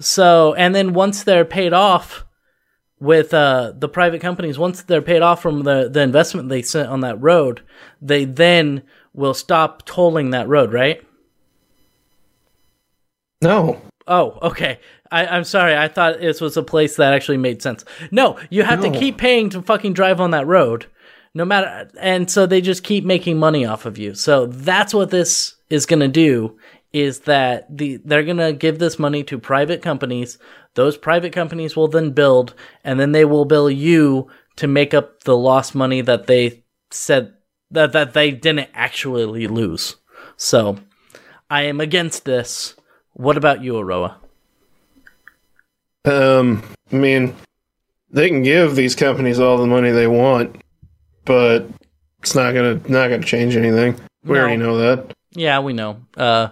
So, 0.00 0.54
and 0.54 0.74
then 0.74 0.92
once 0.94 1.22
they're 1.24 1.44
paid 1.44 1.72
off 1.72 2.24
with 2.98 3.34
uh, 3.34 3.72
the 3.76 3.88
private 3.88 4.20
companies, 4.20 4.58
once 4.58 4.82
they're 4.82 5.02
paid 5.02 5.22
off 5.22 5.42
from 5.42 5.62
the, 5.64 5.88
the 5.88 6.00
investment 6.00 6.48
they 6.48 6.62
sent 6.62 6.88
on 6.88 7.00
that 7.00 7.20
road, 7.20 7.62
they 8.00 8.24
then 8.24 8.82
will 9.12 9.34
stop 9.34 9.84
tolling 9.84 10.30
that 10.30 10.48
road, 10.48 10.72
right? 10.72 11.02
No. 13.42 13.80
Oh, 14.06 14.38
okay. 14.42 14.78
I, 15.10 15.26
I'm 15.26 15.44
sorry. 15.44 15.76
I 15.76 15.88
thought 15.88 16.20
this 16.20 16.40
was 16.40 16.56
a 16.56 16.62
place 16.62 16.96
that 16.96 17.12
actually 17.12 17.36
made 17.36 17.60
sense. 17.62 17.84
No, 18.10 18.38
you 18.50 18.62
have 18.62 18.80
to 18.80 18.90
keep 18.90 19.18
paying 19.18 19.50
to 19.50 19.62
fucking 19.62 19.92
drive 19.92 20.20
on 20.20 20.30
that 20.30 20.46
road, 20.46 20.86
no 21.34 21.44
matter. 21.44 21.90
And 22.00 22.30
so 22.30 22.46
they 22.46 22.60
just 22.60 22.84
keep 22.84 23.04
making 23.04 23.38
money 23.38 23.64
off 23.64 23.86
of 23.86 23.98
you. 23.98 24.14
So 24.14 24.46
that's 24.46 24.94
what 24.94 25.10
this 25.10 25.56
is 25.70 25.86
going 25.86 26.00
to 26.00 26.08
do. 26.08 26.58
Is 26.92 27.20
that 27.20 27.74
the 27.74 27.98
they're 28.04 28.24
going 28.24 28.36
to 28.36 28.52
give 28.52 28.78
this 28.78 28.98
money 28.98 29.24
to 29.24 29.38
private 29.38 29.80
companies. 29.80 30.38
Those 30.74 30.98
private 30.98 31.32
companies 31.32 31.74
will 31.74 31.88
then 31.88 32.10
build, 32.10 32.54
and 32.84 33.00
then 33.00 33.12
they 33.12 33.24
will 33.24 33.46
bill 33.46 33.70
you 33.70 34.28
to 34.56 34.66
make 34.66 34.92
up 34.92 35.22
the 35.24 35.36
lost 35.36 35.74
money 35.74 36.02
that 36.02 36.26
they 36.26 36.64
said 36.90 37.32
that 37.70 37.92
that 37.92 38.12
they 38.12 38.30
didn't 38.30 38.68
actually 38.74 39.46
lose. 39.46 39.96
So 40.36 40.76
I 41.50 41.62
am 41.62 41.80
against 41.80 42.26
this. 42.26 42.74
What 43.14 43.38
about 43.38 43.62
you, 43.62 43.74
Aroah? 43.74 44.16
Um, 46.04 46.62
I 46.92 46.96
mean, 46.96 47.34
they 48.10 48.28
can 48.28 48.42
give 48.42 48.74
these 48.74 48.94
companies 48.94 49.38
all 49.38 49.56
the 49.56 49.66
money 49.66 49.90
they 49.90 50.06
want, 50.06 50.62
but 51.24 51.66
it's 52.20 52.34
not 52.34 52.54
gonna 52.54 52.74
not 52.88 53.08
gonna 53.10 53.22
change 53.22 53.56
anything. 53.56 53.96
We 54.24 54.34
No. 54.34 54.40
already 54.42 54.56
know 54.56 54.78
that. 54.78 55.12
Yeah, 55.34 55.60
we 55.60 55.72
know. 55.72 55.98
Uh, 56.16 56.48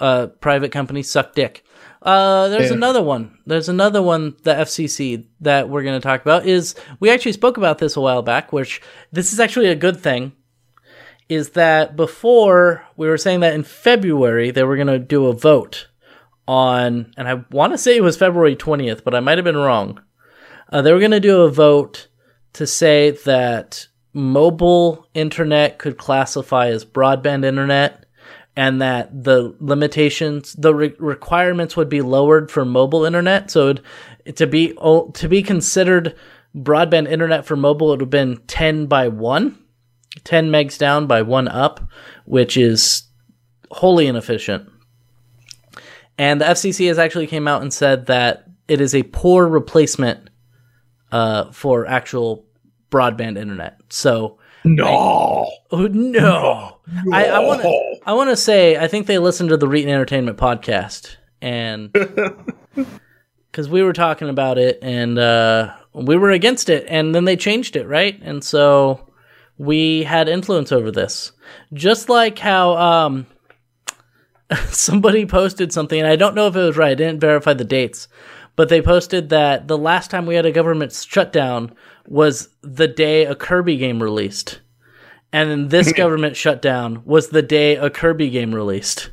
uh, 0.00 0.26
private 0.40 0.70
companies 0.72 1.10
suck 1.10 1.34
dick. 1.34 1.64
Uh, 2.02 2.48
there's 2.48 2.70
Yeah. 2.70 2.76
another 2.76 3.02
one. 3.02 3.38
There's 3.46 3.68
another 3.68 4.02
one, 4.02 4.34
the 4.42 4.52
FCC, 4.54 5.26
that 5.40 5.68
we're 5.68 5.82
going 5.84 5.98
to 6.00 6.04
talk 6.06 6.20
about. 6.20 6.46
Is 6.46 6.74
we 7.00 7.10
actually 7.10 7.32
spoke 7.32 7.56
about 7.56 7.78
this 7.78 7.96
a 7.96 8.00
while 8.00 8.22
back, 8.22 8.52
which 8.52 8.80
this 9.12 9.32
is 9.32 9.38
actually 9.40 9.68
a 9.68 9.76
good 9.76 9.96
thing. 10.00 10.32
Is 11.28 11.50
that 11.50 11.96
before 11.96 12.82
we 12.96 13.06
were 13.08 13.16
saying 13.16 13.40
that 13.40 13.54
in 13.54 13.62
February 13.62 14.50
they 14.50 14.64
were 14.64 14.76
going 14.76 14.88
to 14.88 14.98
do 14.98 15.26
a 15.28 15.32
vote 15.32 15.86
on, 16.48 17.12
and 17.16 17.28
I 17.28 17.42
want 17.52 17.72
to 17.72 17.78
say 17.78 17.96
it 17.96 18.02
was 18.02 18.16
February 18.16 18.56
20th, 18.56 19.04
but 19.04 19.14
I 19.14 19.20
might 19.20 19.38
have 19.38 19.44
been 19.44 19.56
wrong. 19.56 20.00
Uh, 20.72 20.82
they 20.82 20.92
were 20.92 20.98
going 20.98 21.12
to 21.12 21.20
do 21.20 21.42
a 21.42 21.50
vote 21.50 22.08
to 22.54 22.66
say 22.66 23.12
that 23.24 23.86
mobile 24.12 25.06
internet 25.14 25.78
could 25.78 25.96
classify 25.96 26.68
as 26.68 26.84
broadband 26.84 27.44
internet 27.44 28.04
and 28.54 28.82
that 28.82 29.24
the 29.24 29.54
limitations 29.60 30.52
the 30.54 30.74
re- 30.74 30.94
requirements 30.98 31.76
would 31.76 31.88
be 31.88 32.02
lowered 32.02 32.50
for 32.50 32.64
mobile 32.64 33.04
internet. 33.04 33.50
So 33.50 33.74
to 34.34 34.46
be 34.46 34.74
to 34.74 35.28
be 35.28 35.42
considered 35.42 36.14
broadband 36.54 37.10
internet 37.10 37.46
for 37.46 37.56
mobile 37.56 37.88
it 37.88 37.90
would 37.92 38.00
have 38.02 38.10
been 38.10 38.36
10 38.46 38.86
by 38.86 39.08
1 39.08 39.58
10 40.24 40.50
megs 40.50 40.76
down 40.76 41.06
by 41.06 41.22
1 41.22 41.48
up 41.48 41.80
which 42.26 42.56
is 42.58 43.04
wholly 43.70 44.06
inefficient. 44.06 44.68
And 46.18 46.40
the 46.40 46.44
FCC 46.44 46.88
has 46.88 46.98
actually 46.98 47.26
came 47.26 47.48
out 47.48 47.62
and 47.62 47.72
said 47.72 48.06
that 48.06 48.44
it 48.68 48.82
is 48.82 48.94
a 48.94 49.02
poor 49.04 49.48
replacement 49.48 50.28
uh, 51.10 51.50
for 51.52 51.86
actual 51.86 52.44
broadband 52.92 53.38
internet. 53.38 53.80
So 53.88 54.38
No, 54.64 55.50
oh, 55.72 55.86
no, 55.88 56.78
I, 57.12 57.26
I 57.26 57.38
want 57.40 57.62
to 57.62 57.96
I 58.06 58.12
want 58.12 58.30
to 58.30 58.36
say 58.36 58.76
I 58.76 58.86
think 58.86 59.08
they 59.08 59.18
listened 59.18 59.48
to 59.48 59.56
the 59.56 59.66
Reetin 59.66 59.88
Entertainment 59.88 60.38
podcast 60.38 61.16
and 61.40 61.92
because 63.50 63.68
we 63.68 63.82
were 63.82 63.92
talking 63.92 64.28
about 64.28 64.58
it 64.58 64.78
and 64.82 65.18
uh, 65.18 65.74
we 65.92 66.16
were 66.16 66.30
against 66.30 66.68
it 66.68 66.86
and 66.88 67.12
then 67.12 67.24
they 67.24 67.36
changed 67.36 67.74
it 67.74 67.88
right? 67.88 68.20
And 68.22 68.44
so 68.44 69.08
we 69.58 70.04
had 70.04 70.28
influence 70.28 70.70
over 70.70 70.90
this. 70.90 71.32
Just 71.72 72.08
like 72.08 72.38
how 72.38 72.76
um, 72.76 73.26
somebody 74.68 75.26
posted 75.26 75.72
something 75.72 75.98
and 75.98 76.08
I 76.08 76.16
don't 76.16 76.34
know 76.34 76.46
if 76.46 76.54
it 76.54 76.60
was 76.60 76.76
right 76.76 76.92
I 76.92 76.94
didn't 76.94 77.20
verify 77.20 77.54
the 77.54 77.64
dates 77.64 78.06
but 78.56 78.68
they 78.68 78.82
posted 78.82 79.28
that 79.30 79.68
the 79.68 79.78
last 79.78 80.10
time 80.10 80.26
we 80.26 80.34
had 80.34 80.46
a 80.46 80.52
government 80.52 80.92
shutdown 80.92 81.74
was 82.06 82.48
the 82.62 82.88
day 82.88 83.24
a 83.24 83.34
Kirby 83.34 83.76
game 83.76 84.02
released. 84.02 84.60
And 85.32 85.50
then 85.50 85.68
this 85.68 85.90
hmm. 85.90 85.96
government 85.96 86.36
shutdown 86.36 87.02
was 87.04 87.28
the 87.28 87.42
day 87.42 87.76
a 87.76 87.88
Kirby 87.88 88.30
game 88.30 88.54
released. 88.54 89.10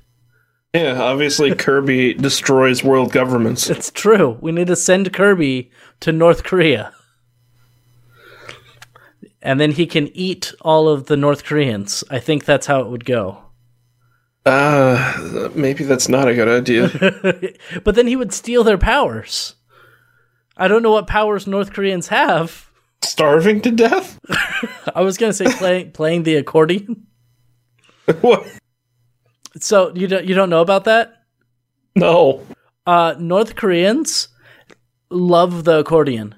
yeah, 0.73 1.01
obviously 1.01 1.55
Kirby 1.55 2.13
destroys 2.13 2.83
world 2.83 3.11
governments. 3.11 3.69
It's 3.69 3.91
true. 3.91 4.37
We 4.41 4.51
need 4.51 4.67
to 4.67 4.75
send 4.75 5.13
Kirby 5.13 5.71
to 6.01 6.11
North 6.11 6.43
Korea. 6.43 6.93
And 9.41 9.59
then 9.59 9.71
he 9.71 9.85
can 9.85 10.09
eat 10.09 10.53
all 10.61 10.89
of 10.89 11.05
the 11.05 11.15
North 11.15 11.45
Koreans. 11.45 12.03
I 12.09 12.19
think 12.19 12.43
that's 12.43 12.67
how 12.67 12.81
it 12.81 12.89
would 12.89 13.05
go. 13.05 13.48
Uh, 14.45 15.49
maybe 15.53 15.83
that's 15.83 16.09
not 16.09 16.27
a 16.27 16.33
good 16.33 16.47
idea. 16.47 16.89
but 17.83 17.95
then 17.95 18.07
he 18.07 18.15
would 18.15 18.33
steal 18.33 18.63
their 18.63 18.77
powers. 18.77 19.55
I 20.57 20.67
don't 20.67 20.83
know 20.83 20.91
what 20.91 21.07
powers 21.07 21.47
North 21.47 21.73
Koreans 21.73 22.07
have. 22.07 22.69
Starving 23.01 23.61
to 23.61 23.71
death? 23.71 24.19
I 24.95 25.01
was 25.01 25.17
going 25.17 25.31
to 25.31 25.33
say 25.33 25.45
playing 25.45 25.91
playing 25.91 26.23
the 26.23 26.35
accordion. 26.35 27.07
what? 28.21 28.45
So 29.59 29.93
you 29.95 30.07
don't 30.07 30.25
you 30.25 30.35
don't 30.35 30.49
know 30.49 30.61
about 30.61 30.83
that? 30.85 31.23
No. 31.95 32.45
Uh, 32.85 33.15
North 33.19 33.55
Koreans 33.55 34.29
love 35.09 35.63
the 35.63 35.79
accordion, 35.79 36.35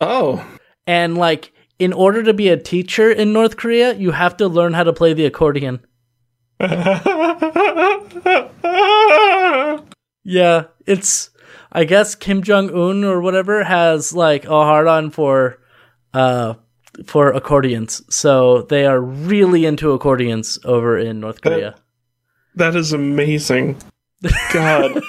Oh, 0.00 0.44
and 0.86 1.16
like 1.16 1.52
in 1.78 1.92
order 1.92 2.22
to 2.22 2.32
be 2.32 2.48
a 2.48 2.56
teacher 2.56 3.10
in 3.10 3.32
North 3.32 3.56
Korea, 3.56 3.94
you 3.94 4.12
have 4.12 4.36
to 4.38 4.48
learn 4.48 4.72
how 4.72 4.84
to 4.84 4.92
play 4.92 5.12
the 5.14 5.26
accordion. 5.26 5.84
Yeah, 10.24 10.64
it's 10.86 11.30
I 11.72 11.84
guess 11.84 12.14
Kim 12.14 12.42
Jong 12.42 12.70
Un 12.70 13.04
or 13.04 13.20
whatever 13.20 13.64
has 13.64 14.12
like 14.12 14.44
a 14.44 14.48
hard 14.48 14.86
on 14.86 15.10
for 15.10 15.58
uh 16.14 16.54
for 17.06 17.32
accordions. 17.32 18.02
So 18.14 18.62
they 18.62 18.86
are 18.86 19.00
really 19.00 19.64
into 19.64 19.92
accordions 19.92 20.58
over 20.64 20.98
in 20.98 21.20
North 21.20 21.40
Korea. 21.40 21.74
that 22.54 22.76
is 22.76 22.92
amazing. 22.92 23.76
God, 24.52 25.02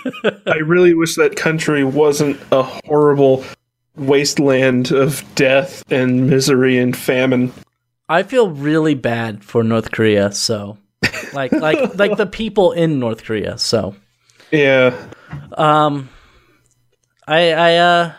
I 0.48 0.56
really 0.66 0.96
wish 0.96 1.16
that 1.18 1.36
country 1.36 1.84
wasn't 1.84 2.40
a 2.52 2.64
horrible 2.64 3.44
wasteland 3.96 4.92
of 4.92 5.24
death 5.36 5.84
and 5.92 6.28
misery 6.28 6.80
and 6.80 6.98
famine. 6.98 7.54
I 8.10 8.24
feel 8.24 8.50
really 8.50 8.96
bad 8.96 9.44
for 9.44 9.64
North 9.64 9.92
Korea, 9.92 10.32
so 10.32 10.80
like 11.34 11.52
like 11.52 11.96
like 11.98 12.18
the 12.18 12.26
people 12.26 12.72
in 12.72 13.00
North 13.00 13.24
Korea. 13.24 13.58
So 13.58 13.96
Yeah. 14.52 14.96
um 15.58 16.10
I 17.28 17.52
I 17.54 17.76
uh 17.78 18.14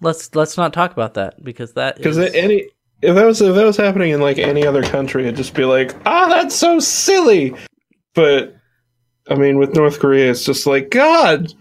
let's 0.00 0.34
let's 0.34 0.56
not 0.56 0.72
talk 0.72 0.92
about 0.92 1.14
that 1.14 1.42
because 1.42 1.72
that 1.74 1.96
Because 1.96 2.18
is- 2.18 2.34
any 2.34 2.68
if 3.02 3.14
that 3.14 3.26
was 3.26 3.40
if 3.42 3.54
that 3.54 3.64
was 3.64 3.76
happening 3.76 4.10
in 4.12 4.20
like 4.20 4.38
any 4.38 4.66
other 4.66 4.82
country, 4.82 5.24
it'd 5.24 5.36
just 5.36 5.54
be 5.54 5.64
like, 5.64 5.94
ah, 6.06 6.28
that's 6.28 6.54
so 6.54 6.78
silly. 6.80 7.54
But 8.14 8.56
I 9.28 9.34
mean, 9.34 9.58
with 9.58 9.74
North 9.74 9.98
Korea, 10.00 10.30
it's 10.30 10.44
just 10.44 10.66
like, 10.66 10.90
God, 10.90 11.52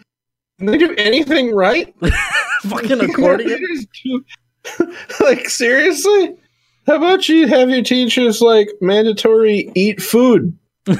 can 0.59 0.67
they 0.67 0.77
do 0.77 0.93
anything 0.97 1.53
right? 1.53 1.93
fucking 2.61 3.01
accordion. 3.09 3.59
Like 5.19 5.47
seriously? 5.49 6.35
How 6.87 6.95
about 6.97 7.27
you 7.29 7.47
have 7.47 7.69
your 7.69 7.81
teachers 7.83 8.41
like 8.41 8.69
mandatory 8.81 9.71
eat 9.75 10.01
food? 10.01 10.57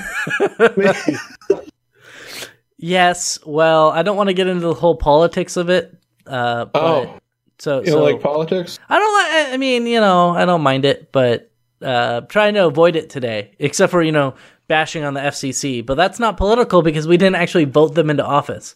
Yes, 2.77 3.39
well, 3.45 3.89
I 3.89 4.03
don't 4.03 4.17
want 4.17 4.27
to 4.27 4.33
get 4.33 4.47
into 4.47 4.67
the 4.67 4.73
whole 4.73 4.95
politics 4.97 5.55
of 5.57 5.69
it. 5.69 5.97
Uh, 6.27 6.65
but, 6.65 6.83
Oh, 6.83 7.19
so 7.57 7.79
you 7.79 7.87
so 7.87 8.03
like 8.03 8.21
politics? 8.21 8.77
I 8.89 8.99
don't 8.99 9.13
like. 9.13 9.31
I- 9.49 9.53
I 9.53 9.57
mean, 9.57 9.87
you 9.87 9.99
know, 10.01 10.31
I 10.31 10.45
don't 10.45 10.61
mind 10.61 10.83
it, 10.85 11.11
but 11.11 11.49
uh, 11.81 12.21
trying 12.21 12.53
to 12.55 12.65
avoid 12.67 12.95
it 12.97 13.09
today, 13.09 13.51
except 13.59 13.91
for 13.91 14.03
you 14.03 14.11
know 14.11 14.35
bashing 14.67 15.03
on 15.05 15.13
the 15.13 15.21
FCC. 15.21 15.85
But 15.85 15.95
that's 15.95 16.19
not 16.19 16.35
political 16.37 16.81
because 16.81 17.07
we 17.07 17.15
didn't 17.17 17.35
actually 17.37 17.65
vote 17.65 17.95
them 17.95 18.09
into 18.09 18.25
office. 18.25 18.75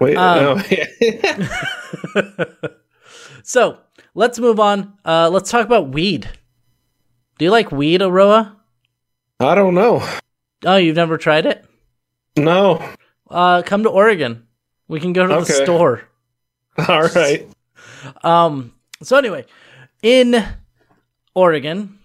Wait, 0.00 0.16
Um, 0.16 0.62
no. 0.72 1.48
So 3.42 3.78
let's 4.14 4.38
move 4.38 4.60
on. 4.60 4.94
Uh, 5.04 5.28
let's 5.30 5.50
talk 5.50 5.66
about 5.66 5.90
weed. 5.90 6.28
Do 7.38 7.44
you 7.44 7.50
like 7.50 7.72
weed, 7.72 8.00
Aroah? 8.00 8.54
I 9.38 9.54
don't 9.54 9.74
know. 9.74 10.06
Oh, 10.64 10.76
you've 10.76 10.96
never 10.96 11.16
tried 11.16 11.46
it? 11.46 11.64
No. 12.36 12.86
Uh, 13.30 13.62
come 13.62 13.82
to 13.84 13.88
Oregon. 13.88 14.46
We 14.88 15.00
can 15.00 15.12
go 15.12 15.26
to 15.26 15.34
the 15.34 15.44
store. 15.46 16.02
All 16.88 17.02
right. 17.08 17.48
Um. 18.22 18.72
So 19.02 19.16
anyway, 19.16 19.46
in 20.02 20.44
Oregon, 21.34 21.98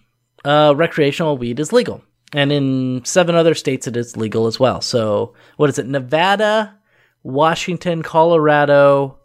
uh, 0.45 0.73
recreational 0.75 1.37
weed 1.37 1.59
is 1.59 1.73
legal, 1.73 2.03
and 2.33 2.51
in 2.51 3.03
seven 3.03 3.35
other 3.35 3.55
states 3.55 3.87
it 3.87 3.97
is 3.97 4.15
legal 4.15 4.47
as 4.47 4.59
well. 4.59 4.81
So 4.81 5.33
what 5.57 5.69
is 5.69 5.79
it? 5.79 5.87
Nevada, 5.87 6.77
Washington, 7.23 8.03
Colorado, 8.03 9.17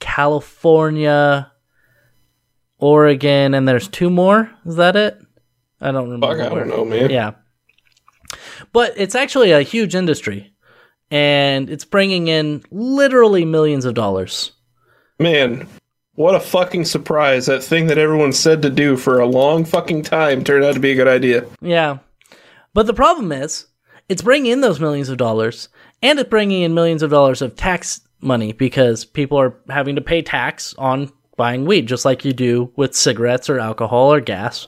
California, 0.00 1.49
Oregon, 2.80 3.54
and 3.54 3.68
there's 3.68 3.88
two 3.88 4.10
more. 4.10 4.50
Is 4.66 4.76
that 4.76 4.96
it? 4.96 5.18
I 5.80 5.92
don't 5.92 6.10
remember. 6.10 6.26
Fuck, 6.26 6.52
I 6.52 6.54
don't 6.54 6.68
know, 6.68 6.84
man. 6.84 7.10
Yeah. 7.10 7.32
But 8.72 8.94
it's 8.96 9.14
actually 9.14 9.52
a 9.52 9.62
huge 9.62 9.94
industry 9.94 10.52
and 11.10 11.68
it's 11.68 11.84
bringing 11.84 12.28
in 12.28 12.62
literally 12.70 13.44
millions 13.44 13.84
of 13.84 13.94
dollars. 13.94 14.52
Man, 15.18 15.66
what 16.14 16.34
a 16.34 16.40
fucking 16.40 16.84
surprise. 16.84 17.46
That 17.46 17.64
thing 17.64 17.88
that 17.88 17.98
everyone 17.98 18.32
said 18.32 18.62
to 18.62 18.70
do 18.70 18.96
for 18.96 19.18
a 19.18 19.26
long 19.26 19.64
fucking 19.64 20.02
time 20.02 20.44
turned 20.44 20.64
out 20.64 20.74
to 20.74 20.80
be 20.80 20.92
a 20.92 20.96
good 20.96 21.08
idea. 21.08 21.46
Yeah. 21.60 21.98
But 22.74 22.86
the 22.86 22.94
problem 22.94 23.32
is, 23.32 23.66
it's 24.08 24.22
bringing 24.22 24.52
in 24.52 24.60
those 24.60 24.80
millions 24.80 25.08
of 25.08 25.18
dollars 25.18 25.68
and 26.02 26.18
it's 26.18 26.30
bringing 26.30 26.62
in 26.62 26.74
millions 26.74 27.02
of 27.02 27.10
dollars 27.10 27.42
of 27.42 27.56
tax 27.56 28.00
money 28.20 28.52
because 28.52 29.04
people 29.04 29.38
are 29.38 29.58
having 29.68 29.96
to 29.96 30.02
pay 30.02 30.22
tax 30.22 30.74
on 30.78 31.10
buying 31.40 31.64
weed, 31.64 31.88
just 31.88 32.04
like 32.04 32.22
you 32.26 32.34
do 32.34 32.70
with 32.76 32.94
cigarettes 32.94 33.48
or 33.48 33.58
alcohol 33.58 34.12
or 34.12 34.20
gas. 34.20 34.66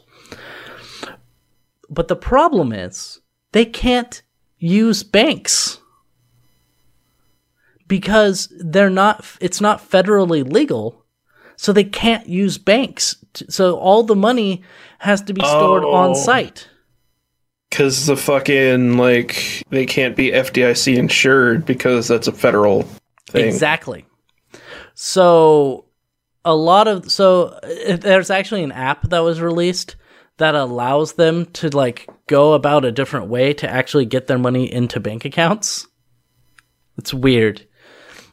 But 1.90 2.08
the 2.08 2.16
problem 2.16 2.72
is, 2.72 3.20
they 3.52 3.66
can't 3.66 4.22
use 4.58 5.02
banks 5.02 5.78
because 7.88 8.48
they're 8.58 8.88
not 8.88 9.22
it's 9.40 9.60
not 9.60 9.90
federally 9.90 10.50
legal 10.50 11.04
so 11.56 11.72
they 11.72 11.84
can't 11.84 12.26
use 12.28 12.56
banks 12.56 13.16
T- 13.34 13.44
so 13.50 13.76
all 13.76 14.02
the 14.04 14.14
money 14.16 14.62
has 15.00 15.20
to 15.22 15.34
be 15.34 15.42
stored 15.42 15.84
Oh. 15.84 15.92
on 15.92 16.14
site 16.14 16.68
Because 17.68 18.06
the 18.06 18.16
fucking 18.16 18.96
like 18.96 19.62
they 19.70 19.84
can't 19.84 20.16
be 20.16 20.30
FDIC 20.30 20.96
insured 20.96 21.66
because 21.66 22.08
that's 22.08 22.28
a 22.28 22.32
federal 22.32 22.82
thing. 23.28 23.46
Exactly. 23.48 24.06
So 24.94 25.84
a 26.44 26.54
lot 26.54 26.88
of 26.88 27.10
so 27.10 27.44
uh, 27.44 27.96
there's 27.96 28.30
actually 28.30 28.62
an 28.62 28.72
app 28.72 29.08
that 29.10 29.20
was 29.20 29.40
released 29.40 29.96
that 30.38 30.54
allows 30.54 31.14
them 31.14 31.46
to 31.46 31.68
like 31.68 32.08
go 32.26 32.54
about 32.54 32.84
a 32.84 32.92
different 32.92 33.28
way 33.28 33.52
to 33.54 33.68
actually 33.68 34.06
get 34.06 34.26
their 34.26 34.38
money 34.38 34.72
into 34.72 35.00
bank 35.00 35.24
accounts. 35.24 35.86
It's 36.98 37.14
weird. 37.14 37.66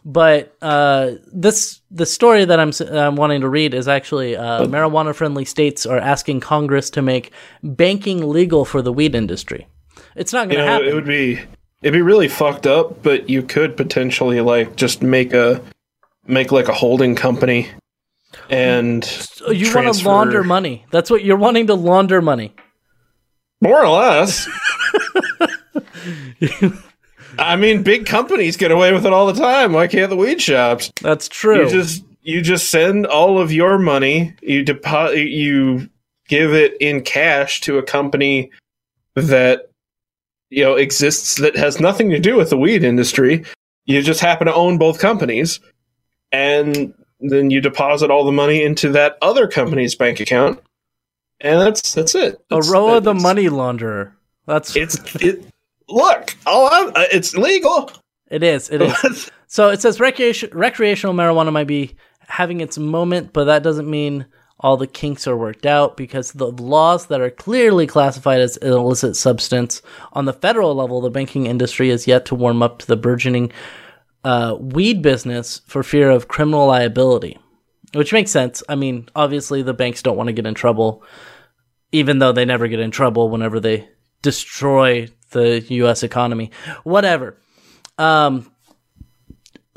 But 0.05 0.55
uh, 0.61 1.11
this 1.31 1.81
the 1.91 2.05
story 2.05 2.45
that 2.45 2.59
I'm 2.59 2.71
I'm 2.91 3.15
wanting 3.15 3.41
to 3.41 3.49
read 3.49 3.73
is 3.73 3.87
actually 3.87 4.35
uh, 4.35 4.65
marijuana 4.65 5.13
friendly 5.13 5.45
states 5.45 5.85
are 5.85 5.97
asking 5.97 6.39
Congress 6.39 6.89
to 6.91 7.01
make 7.01 7.31
banking 7.61 8.27
legal 8.27 8.65
for 8.65 8.81
the 8.81 8.93
weed 8.93 9.13
industry. 9.13 9.67
It's 10.15 10.33
not 10.33 10.47
going 10.47 10.59
to 10.59 10.65
know, 10.65 10.71
happen. 10.71 10.87
it 10.87 10.93
would 10.95 11.05
be 11.05 11.41
it'd 11.81 11.93
be 11.93 12.01
really 12.01 12.29
fucked 12.29 12.65
up, 12.65 13.03
but 13.03 13.29
you 13.29 13.43
could 13.43 13.75
potentially 13.75 14.39
like 14.39 14.77
just 14.77 15.03
make 15.03 15.33
a 15.33 15.61
make 16.25 16.51
like 16.51 16.69
a 16.69 16.73
holding 16.73 17.15
company 17.15 17.69
and 18.49 19.03
So 19.03 19.51
you 19.51 19.73
want 19.73 19.93
to 19.95 20.05
launder 20.07 20.43
money. 20.43 20.85
That's 20.91 21.09
what 21.09 21.23
you're 21.23 21.37
wanting 21.37 21.67
to 21.67 21.75
launder 21.75 22.21
money. 22.21 22.53
more 23.61 23.83
or 23.83 23.89
less. 23.89 24.47
I 27.37 27.55
mean, 27.55 27.83
big 27.83 28.05
companies 28.05 28.57
get 28.57 28.71
away 28.71 28.91
with 28.91 29.05
it 29.05 29.13
all 29.13 29.27
the 29.27 29.39
time. 29.39 29.73
Why 29.73 29.87
can't 29.87 30.09
the 30.09 30.15
weed 30.15 30.41
shops? 30.41 30.91
That's 31.01 31.27
true. 31.27 31.63
You 31.63 31.69
just 31.69 32.03
you 32.21 32.41
just 32.41 32.69
send 32.69 33.05
all 33.07 33.39
of 33.39 33.51
your 33.51 33.77
money. 33.79 34.35
You 34.41 34.63
deposit. 34.63 35.27
You 35.27 35.89
give 36.27 36.53
it 36.53 36.75
in 36.79 37.01
cash 37.01 37.61
to 37.61 37.77
a 37.77 37.83
company 37.83 38.51
that 39.15 39.69
you 40.49 40.63
know 40.63 40.75
exists 40.75 41.35
that 41.35 41.55
has 41.55 41.79
nothing 41.79 42.09
to 42.09 42.19
do 42.19 42.35
with 42.35 42.49
the 42.49 42.57
weed 42.57 42.83
industry. 42.83 43.45
You 43.85 44.01
just 44.01 44.19
happen 44.21 44.47
to 44.47 44.53
own 44.53 44.77
both 44.77 44.99
companies, 44.99 45.59
and 46.31 46.93
then 47.19 47.49
you 47.51 47.61
deposit 47.61 48.09
all 48.11 48.25
the 48.25 48.31
money 48.31 48.63
into 48.63 48.89
that 48.91 49.17
other 49.21 49.47
company's 49.47 49.95
bank 49.95 50.19
account, 50.19 50.59
and 51.41 51.59
that's 51.59 51.93
that's 51.93 52.15
it. 52.15 52.41
That's- 52.49 52.69
Aroah 52.69 53.03
the 53.03 53.13
money 53.13 53.45
launderer. 53.49 54.13
That's 54.45 54.75
It's 54.75 54.97
it. 55.15 55.45
Look, 55.87 56.35
all 56.45 56.69
I'm, 56.71 56.89
uh, 56.89 57.05
it's 57.11 57.35
legal. 57.35 57.91
it 58.29 58.43
is. 58.43 58.69
It 58.69 58.81
is. 58.81 59.31
So 59.51 59.69
it 59.69 59.81
says 59.81 59.99
recreation, 59.99 60.51
recreational 60.53 61.15
marijuana 61.15 61.51
might 61.51 61.65
be 61.65 61.95
having 62.27 62.61
its 62.61 62.77
moment, 62.77 63.33
but 63.33 63.45
that 63.45 63.63
doesn't 63.63 63.89
mean 63.89 64.27
all 64.59 64.77
the 64.77 64.85
kinks 64.85 65.25
are 65.25 65.35
worked 65.35 65.65
out 65.65 65.97
because 65.97 66.33
the 66.33 66.51
laws 66.51 67.07
that 67.07 67.19
are 67.19 67.31
clearly 67.31 67.87
classified 67.87 68.41
as 68.41 68.57
an 68.57 68.71
illicit 68.73 69.15
substance 69.15 69.81
on 70.13 70.25
the 70.25 70.33
federal 70.33 70.75
level, 70.75 71.01
the 71.01 71.09
banking 71.09 71.47
industry 71.47 71.89
is 71.89 72.05
yet 72.05 72.25
to 72.27 72.35
warm 72.35 72.61
up 72.61 72.77
to 72.77 72.85
the 72.85 72.95
burgeoning 72.95 73.51
uh, 74.23 74.55
weed 74.59 75.01
business 75.01 75.61
for 75.65 75.83
fear 75.83 76.09
of 76.09 76.27
criminal 76.27 76.67
liability, 76.67 77.37
which 77.93 78.13
makes 78.13 78.31
sense. 78.31 78.61
I 78.67 78.75
mean, 78.75 79.09
obviously 79.15 79.61
the 79.61 79.73
banks 79.73 80.01
don't 80.01 80.17
want 80.17 80.27
to 80.27 80.33
get 80.33 80.45
in 80.45 80.53
trouble, 80.53 81.03
even 81.91 82.19
though 82.19 82.31
they 82.31 82.45
never 82.45 82.67
get 82.67 82.79
in 82.79 82.91
trouble 82.91 83.29
whenever 83.29 83.59
they 83.59 83.89
destroy 84.21 85.07
the 85.31 85.61
U.S. 85.61 86.03
economy. 86.03 86.51
Whatever. 86.83 87.37
Um, 87.97 88.51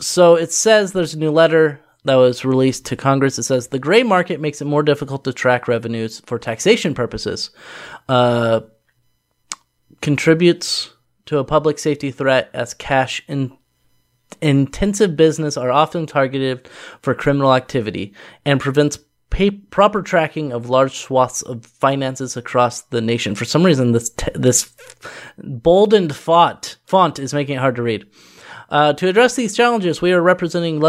so 0.01 0.35
it 0.35 0.53
says 0.53 0.93
there's 0.93 1.15
a 1.15 1.19
new 1.19 1.31
letter 1.31 1.81
that 2.05 2.17
was 2.17 2.45
released 2.45 2.87
to 2.87 2.97
Congress. 2.97 3.39
It 3.39 3.45
says 3.45 3.69
the 3.69 3.79
gray 3.79 4.03
market 4.03 4.41
makes 4.41 4.61
it 4.61 4.65
more 4.65 4.83
difficult 4.83 5.25
to 5.25 5.33
track 5.33 5.69
revenues 5.69 6.21
for 6.27 6.39
taxation 6.39 6.95
purposes. 6.95 7.51
Uh, 8.09 8.63
contributes 10.01 10.91
to 11.27 11.39
a 11.39 11.45
public 11.45 11.79
safety 11.79 12.11
threat 12.11 12.51
as 12.53 12.75
cash 12.75 13.23
in 13.29 13.57
intensive 14.41 15.17
business 15.17 15.57
are 15.57 15.71
often 15.71 16.07
targeted 16.07 16.69
for 17.03 17.15
criminal 17.15 17.55
activity 17.55 18.15
and 18.45 18.61
prevents 18.61 18.99
pay- 19.31 19.51
proper 19.51 20.03
tracking 20.03 20.53
of 20.53 20.71
large 20.71 20.97
swaths 20.99 21.43
of 21.43 21.67
finances 21.67 22.37
across 22.37 22.83
the 22.83 23.01
nation. 23.01 23.35
For 23.35 23.45
some 23.45 23.65
reason, 23.65 23.93
this 23.93 24.11
t- 24.11 24.27
this 24.35 24.73
boldened 25.39 26.15
font 26.15 26.77
font 26.85 27.19
is 27.19 27.35
making 27.35 27.57
it 27.57 27.61
hard 27.61 27.77
to 27.77 27.83
read. 27.83 28.07
Uh, 28.73 28.91
to 28.95 29.07
address 29.07 29.37
these 29.37 29.55
challenges, 29.55 30.01
we 30.01 30.15
are 30.15 30.23
representing 30.23 30.81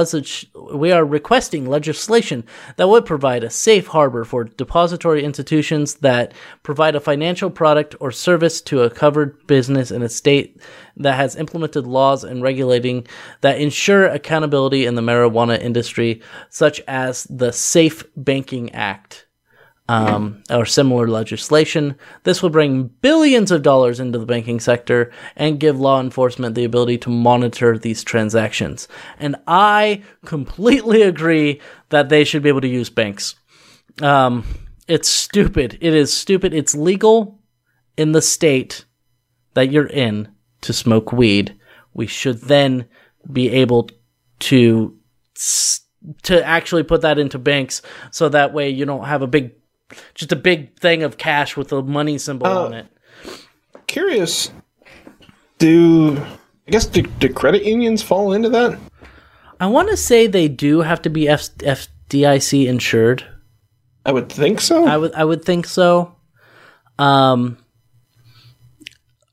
we 0.74 0.94
are 0.94 1.04
requesting 1.04 1.70
legislation 1.70 2.46
that 2.78 2.88
would 2.88 3.06
provide 3.06 3.44
a 3.44 3.50
safe 3.50 3.88
harbor 3.88 4.24
for 4.24 4.46
depository 4.46 5.22
institutions 5.22 5.96
that 5.96 6.34
provide 6.64 6.96
a 6.96 7.02
financial 7.02 7.50
product 7.50 7.94
or 8.00 8.10
service 8.10 8.62
to 8.62 8.84
a 8.84 8.90
covered 8.90 9.46
business 9.48 9.92
in 9.92 10.02
a 10.02 10.08
state 10.08 10.62
that 10.96 11.16
has 11.16 11.36
implemented 11.36 11.86
laws 11.86 12.24
and 12.24 12.42
regulating 12.42 13.06
that 13.42 13.60
ensure 13.60 14.06
accountability 14.06 14.86
in 14.86 14.96
the 14.96 15.02
marijuana 15.02 15.62
industry, 15.62 16.22
such 16.50 16.80
as 16.88 17.26
the 17.26 17.52
Safe 17.52 18.06
Banking 18.16 18.72
Act 18.72 19.26
um, 19.90 20.44
or 20.50 20.66
similar 20.66 21.08
legislation. 21.08 21.96
This 22.24 22.42
will 22.42 22.50
bring 22.50 22.88
billions 23.02 23.52
of 23.52 23.64
dollars 23.64 24.00
into 24.00 24.18
the 24.18 24.26
banking 24.26 24.60
sector 24.60 25.12
and 25.36 25.60
give 25.60 25.80
law 25.80 26.00
enforcement 26.00 26.56
the 26.56 26.64
ability 26.64 26.98
to 27.00 27.10
monitor 27.10 27.78
these 27.78 28.04
transactions. 28.04 28.88
And 29.20 29.36
I 29.48 30.04
completely 30.26 31.02
agree 31.14 31.62
that 31.90 32.10
they 32.10 32.24
should 32.24 32.44
be 32.44 32.50
able 32.50 32.62
to 32.62 32.68
use 32.68 32.90
banks. 32.90 33.36
Um, 34.02 34.46
it's 34.88 35.10
stupid. 35.10 35.78
It 35.82 35.94
is 35.94 36.14
stupid. 36.14 36.54
It's 36.54 36.76
legal 36.76 37.40
in 37.98 38.12
the 38.12 38.22
state 38.22 38.86
that 39.54 39.72
you're 39.72 39.88
in 39.88 40.30
to 40.62 40.74
smoke 40.74 41.12
weed. 41.12 41.56
We 41.94 42.08
should 42.08 42.42
then 42.42 42.86
be 43.32 43.50
able 43.50 43.90
to 44.40 44.98
to 46.24 46.46
actually 46.46 46.84
put 46.84 47.02
that 47.02 47.18
into 47.18 47.40
banks 47.40 47.82
so 48.12 48.28
that 48.28 48.54
way 48.54 48.70
you 48.70 48.86
don't 48.86 49.06
have 49.06 49.22
a 49.22 49.28
big 49.28 49.54
just 50.16 50.32
a 50.32 50.36
big 50.36 50.78
thing 50.80 51.04
of 51.04 51.18
cash 51.18 51.56
with 51.58 51.72
a 51.72 51.82
money 51.82 52.18
symbol 52.18 52.48
Uh, 52.48 52.66
on 52.66 52.74
it. 52.74 52.88
Curious. 53.88 54.52
Do 55.60 56.18
I 56.68 56.72
guess 56.72 56.86
do, 56.86 57.02
do 57.04 57.32
credit 57.32 57.64
unions 57.64 58.02
fall 58.02 58.34
into 58.34 58.50
that? 58.50 58.80
I 59.60 59.68
want 59.68 59.90
to 59.90 59.98
say 59.98 60.28
they 60.28 60.48
do 60.48 60.82
have 60.82 61.02
to 61.04 61.10
be 61.10 61.28
F- 61.30 61.56
FDIC 61.58 62.66
insured. 62.68 63.24
I 64.06 64.12
would 64.12 64.30
think 64.30 64.60
so. 64.62 64.86
I 64.86 64.98
would 64.98 65.14
I 65.14 65.24
would 65.24 65.46
think 65.46 65.66
so. 65.68 66.16
Um 67.00 67.58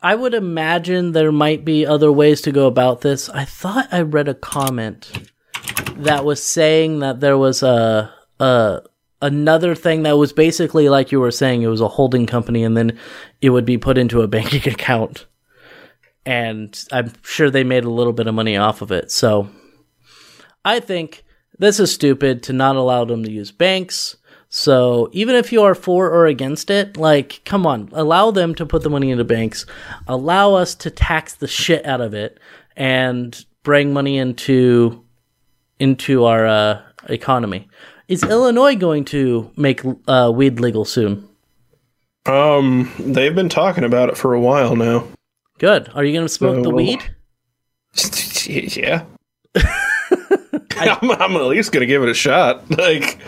I 0.02 0.14
would 0.14 0.32
imagine 0.34 1.12
there 1.12 1.32
might 1.32 1.64
be 1.64 1.84
other 1.86 2.10
ways 2.10 2.40
to 2.42 2.52
go 2.52 2.66
about 2.66 3.02
this. 3.02 3.28
I 3.28 3.44
thought 3.44 3.88
I 3.92 4.00
read 4.02 4.28
a 4.28 4.34
comment 4.34 5.10
that 5.96 6.24
was 6.24 6.42
saying 6.42 7.00
that 7.00 7.20
there 7.20 7.36
was 7.36 7.62
a 7.62 8.12
a 8.38 8.80
another 9.22 9.74
thing 9.74 10.02
that 10.02 10.16
was 10.16 10.32
basically 10.32 10.88
like 10.88 11.12
you 11.12 11.20
were 11.20 11.30
saying 11.30 11.62
it 11.62 11.68
was 11.68 11.80
a 11.80 11.88
holding 11.88 12.26
company 12.26 12.64
and 12.64 12.76
then 12.76 12.98
it 13.40 13.50
would 13.50 13.64
be 13.64 13.78
put 13.78 13.98
into 13.98 14.22
a 14.22 14.28
banking 14.36 14.72
account. 14.72 15.26
And 16.26 16.78
I'm 16.92 17.12
sure 17.22 17.50
they 17.50 17.64
made 17.64 17.84
a 17.84 17.90
little 17.90 18.12
bit 18.12 18.26
of 18.26 18.34
money 18.34 18.56
off 18.56 18.82
of 18.82 18.92
it. 18.92 19.10
So 19.10 19.48
I 20.64 20.80
think 20.80 21.24
this 21.58 21.80
is 21.80 21.92
stupid 21.92 22.42
to 22.44 22.52
not 22.52 22.76
allow 22.76 23.04
them 23.04 23.24
to 23.24 23.30
use 23.30 23.52
banks. 23.52 24.16
So 24.48 25.08
even 25.12 25.36
if 25.36 25.52
you 25.52 25.62
are 25.62 25.74
for 25.74 26.10
or 26.10 26.26
against 26.26 26.70
it, 26.70 26.96
like, 26.96 27.40
come 27.44 27.66
on, 27.66 27.88
allow 27.92 28.30
them 28.32 28.54
to 28.56 28.66
put 28.66 28.82
the 28.82 28.90
money 28.90 29.10
into 29.10 29.24
banks, 29.24 29.64
allow 30.08 30.54
us 30.54 30.74
to 30.76 30.90
tax 30.90 31.34
the 31.34 31.46
shit 31.46 31.86
out 31.86 32.00
of 32.00 32.14
it, 32.14 32.40
and 32.76 33.44
bring 33.62 33.92
money 33.92 34.18
into 34.18 35.04
into 35.78 36.24
our 36.24 36.46
uh, 36.46 36.82
economy. 37.08 37.68
Is 38.10 38.24
Illinois 38.24 38.74
going 38.74 39.04
to 39.06 39.50
make 39.56 39.82
uh, 40.08 40.32
weed 40.34 40.58
legal 40.58 40.84
soon? 40.84 41.28
um, 42.26 42.90
they've 42.98 43.34
been 43.34 43.48
talking 43.48 43.84
about 43.84 44.08
it 44.08 44.16
for 44.16 44.34
a 44.34 44.40
while 44.40 44.74
now. 44.76 45.06
Good. 45.58 45.88
Are 45.94 46.04
you 46.04 46.12
going 46.12 46.24
to 46.26 46.28
smoke 46.28 46.56
So, 46.56 46.62
the 46.62 46.70
weed? 46.70 47.00
yeah. 48.76 49.04
I'm, 50.76 51.10
I'm 51.10 51.36
at 51.36 51.42
least 51.44 51.72
gonna 51.72 51.86
give 51.86 52.02
it 52.02 52.08
a 52.08 52.14
shot. 52.14 52.64
Like, 52.76 53.18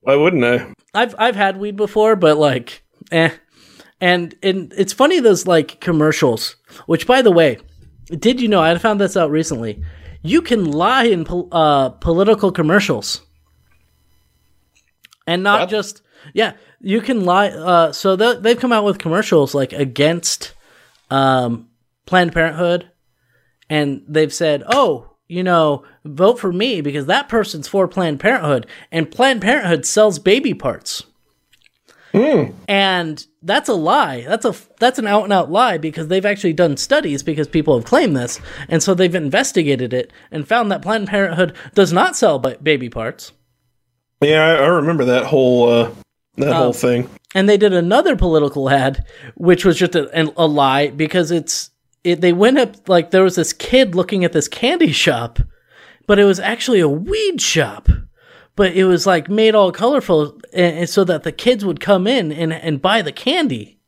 why 0.00 0.16
wouldn't 0.16 0.44
I? 0.44 0.72
I've 0.94 1.14
I've 1.18 1.36
had 1.36 1.58
weed 1.58 1.76
before, 1.76 2.16
but 2.16 2.36
like, 2.38 2.82
eh. 3.12 3.30
And 4.00 4.34
and 4.42 4.72
it's 4.76 4.92
funny 4.92 5.20
those 5.20 5.46
like 5.46 5.80
commercials. 5.80 6.56
Which, 6.86 7.06
by 7.06 7.20
the 7.22 7.32
way, 7.32 7.58
did 8.06 8.40
you 8.40 8.48
know? 8.48 8.62
I 8.62 8.76
found 8.78 9.00
this 9.00 9.16
out 9.16 9.30
recently. 9.30 9.82
You 10.22 10.40
can 10.40 10.70
lie 10.70 11.04
in 11.04 11.24
pol- 11.24 11.48
uh, 11.52 11.90
political 11.90 12.50
commercials, 12.52 13.20
and 15.26 15.42
not 15.42 15.68
just 15.68 16.02
yeah. 16.32 16.52
You 16.80 17.00
can 17.00 17.24
lie. 17.24 17.48
Uh, 17.48 17.92
so 17.92 18.16
th- 18.16 18.38
they've 18.40 18.58
come 18.58 18.72
out 18.72 18.84
with 18.84 18.98
commercials 18.98 19.54
like 19.54 19.72
against 19.72 20.54
um, 21.10 21.68
Planned 22.04 22.32
Parenthood, 22.32 22.90
and 23.68 24.02
they've 24.06 24.32
said, 24.32 24.62
"Oh, 24.66 25.10
you 25.28 25.42
know, 25.42 25.84
vote 26.04 26.38
for 26.38 26.52
me 26.52 26.80
because 26.80 27.06
that 27.06 27.28
person's 27.28 27.68
for 27.68 27.88
Planned 27.88 28.20
Parenthood, 28.20 28.66
and 28.92 29.10
Planned 29.10 29.42
Parenthood 29.42 29.86
sells 29.86 30.18
baby 30.18 30.54
parts." 30.54 31.04
And 32.68 33.26
that's 33.42 33.68
a 33.68 33.74
lie. 33.74 34.22
That's 34.22 34.44
a 34.44 34.54
that's 34.78 34.98
an 34.98 35.06
out 35.06 35.24
and 35.24 35.32
out 35.32 35.50
lie 35.50 35.78
because 35.78 36.08
they've 36.08 36.24
actually 36.24 36.54
done 36.54 36.76
studies 36.76 37.22
because 37.22 37.48
people 37.48 37.76
have 37.76 37.84
claimed 37.84 38.16
this, 38.16 38.40
and 38.68 38.82
so 38.82 38.94
they've 38.94 39.14
investigated 39.14 39.92
it 39.92 40.12
and 40.30 40.46
found 40.48 40.70
that 40.70 40.82
Planned 40.82 41.08
Parenthood 41.08 41.54
does 41.74 41.92
not 41.92 42.16
sell 42.16 42.38
baby 42.38 42.88
parts. 42.88 43.32
Yeah, 44.20 44.44
I, 44.44 44.64
I 44.64 44.66
remember 44.68 45.04
that 45.06 45.26
whole 45.26 45.68
uh, 45.68 45.90
that 46.36 46.54
whole 46.54 46.72
thing. 46.72 47.08
and 47.34 47.48
they 47.48 47.56
did 47.56 47.72
another 47.72 48.16
political 48.16 48.70
ad, 48.70 49.04
which 49.34 49.64
was 49.64 49.78
just 49.78 49.94
a, 49.94 50.32
a 50.36 50.46
lie 50.46 50.88
because 50.88 51.30
it's 51.30 51.70
it. 52.04 52.20
They 52.20 52.32
went 52.32 52.58
up 52.58 52.88
like 52.88 53.10
there 53.10 53.24
was 53.24 53.36
this 53.36 53.52
kid 53.52 53.94
looking 53.94 54.24
at 54.24 54.32
this 54.32 54.48
candy 54.48 54.92
shop, 54.92 55.38
but 56.06 56.18
it 56.18 56.24
was 56.24 56.40
actually 56.40 56.80
a 56.80 56.88
weed 56.88 57.40
shop. 57.40 57.88
But 58.54 58.72
it 58.72 58.84
was 58.84 59.06
like 59.06 59.28
made 59.28 59.54
all 59.54 59.70
colorful, 59.70 60.38
and, 60.54 60.78
and 60.78 60.88
so 60.88 61.04
that 61.04 61.22
the 61.22 61.32
kids 61.32 61.64
would 61.64 61.80
come 61.80 62.06
in 62.06 62.32
and 62.32 62.52
and 62.52 62.80
buy 62.80 63.02
the 63.02 63.12
candy. 63.12 63.78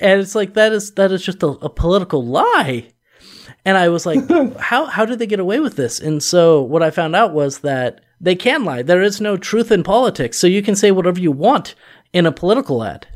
And 0.00 0.20
it's 0.20 0.34
like 0.34 0.54
that 0.54 0.72
is 0.72 0.92
that 0.92 1.12
is 1.12 1.24
just 1.24 1.42
a, 1.42 1.48
a 1.48 1.70
political 1.70 2.24
lie. 2.24 2.88
And 3.64 3.78
I 3.78 3.88
was 3.88 4.04
like, 4.04 4.18
how 4.58 4.84
how 4.84 5.06
did 5.06 5.18
they 5.18 5.26
get 5.26 5.40
away 5.40 5.60
with 5.60 5.76
this? 5.76 5.98
And 5.98 6.22
so 6.22 6.60
what 6.60 6.82
I 6.82 6.90
found 6.90 7.16
out 7.16 7.32
was 7.32 7.60
that 7.60 8.02
they 8.22 8.34
can 8.36 8.64
lie. 8.64 8.82
There 8.82 9.02
is 9.02 9.20
no 9.20 9.36
truth 9.36 9.70
in 9.72 9.82
politics, 9.82 10.38
so 10.38 10.46
you 10.46 10.62
can 10.62 10.76
say 10.76 10.90
whatever 10.92 11.20
you 11.20 11.32
want 11.32 11.74
in 12.12 12.24
a 12.24 12.32
political 12.32 12.82
ad. 12.84 13.06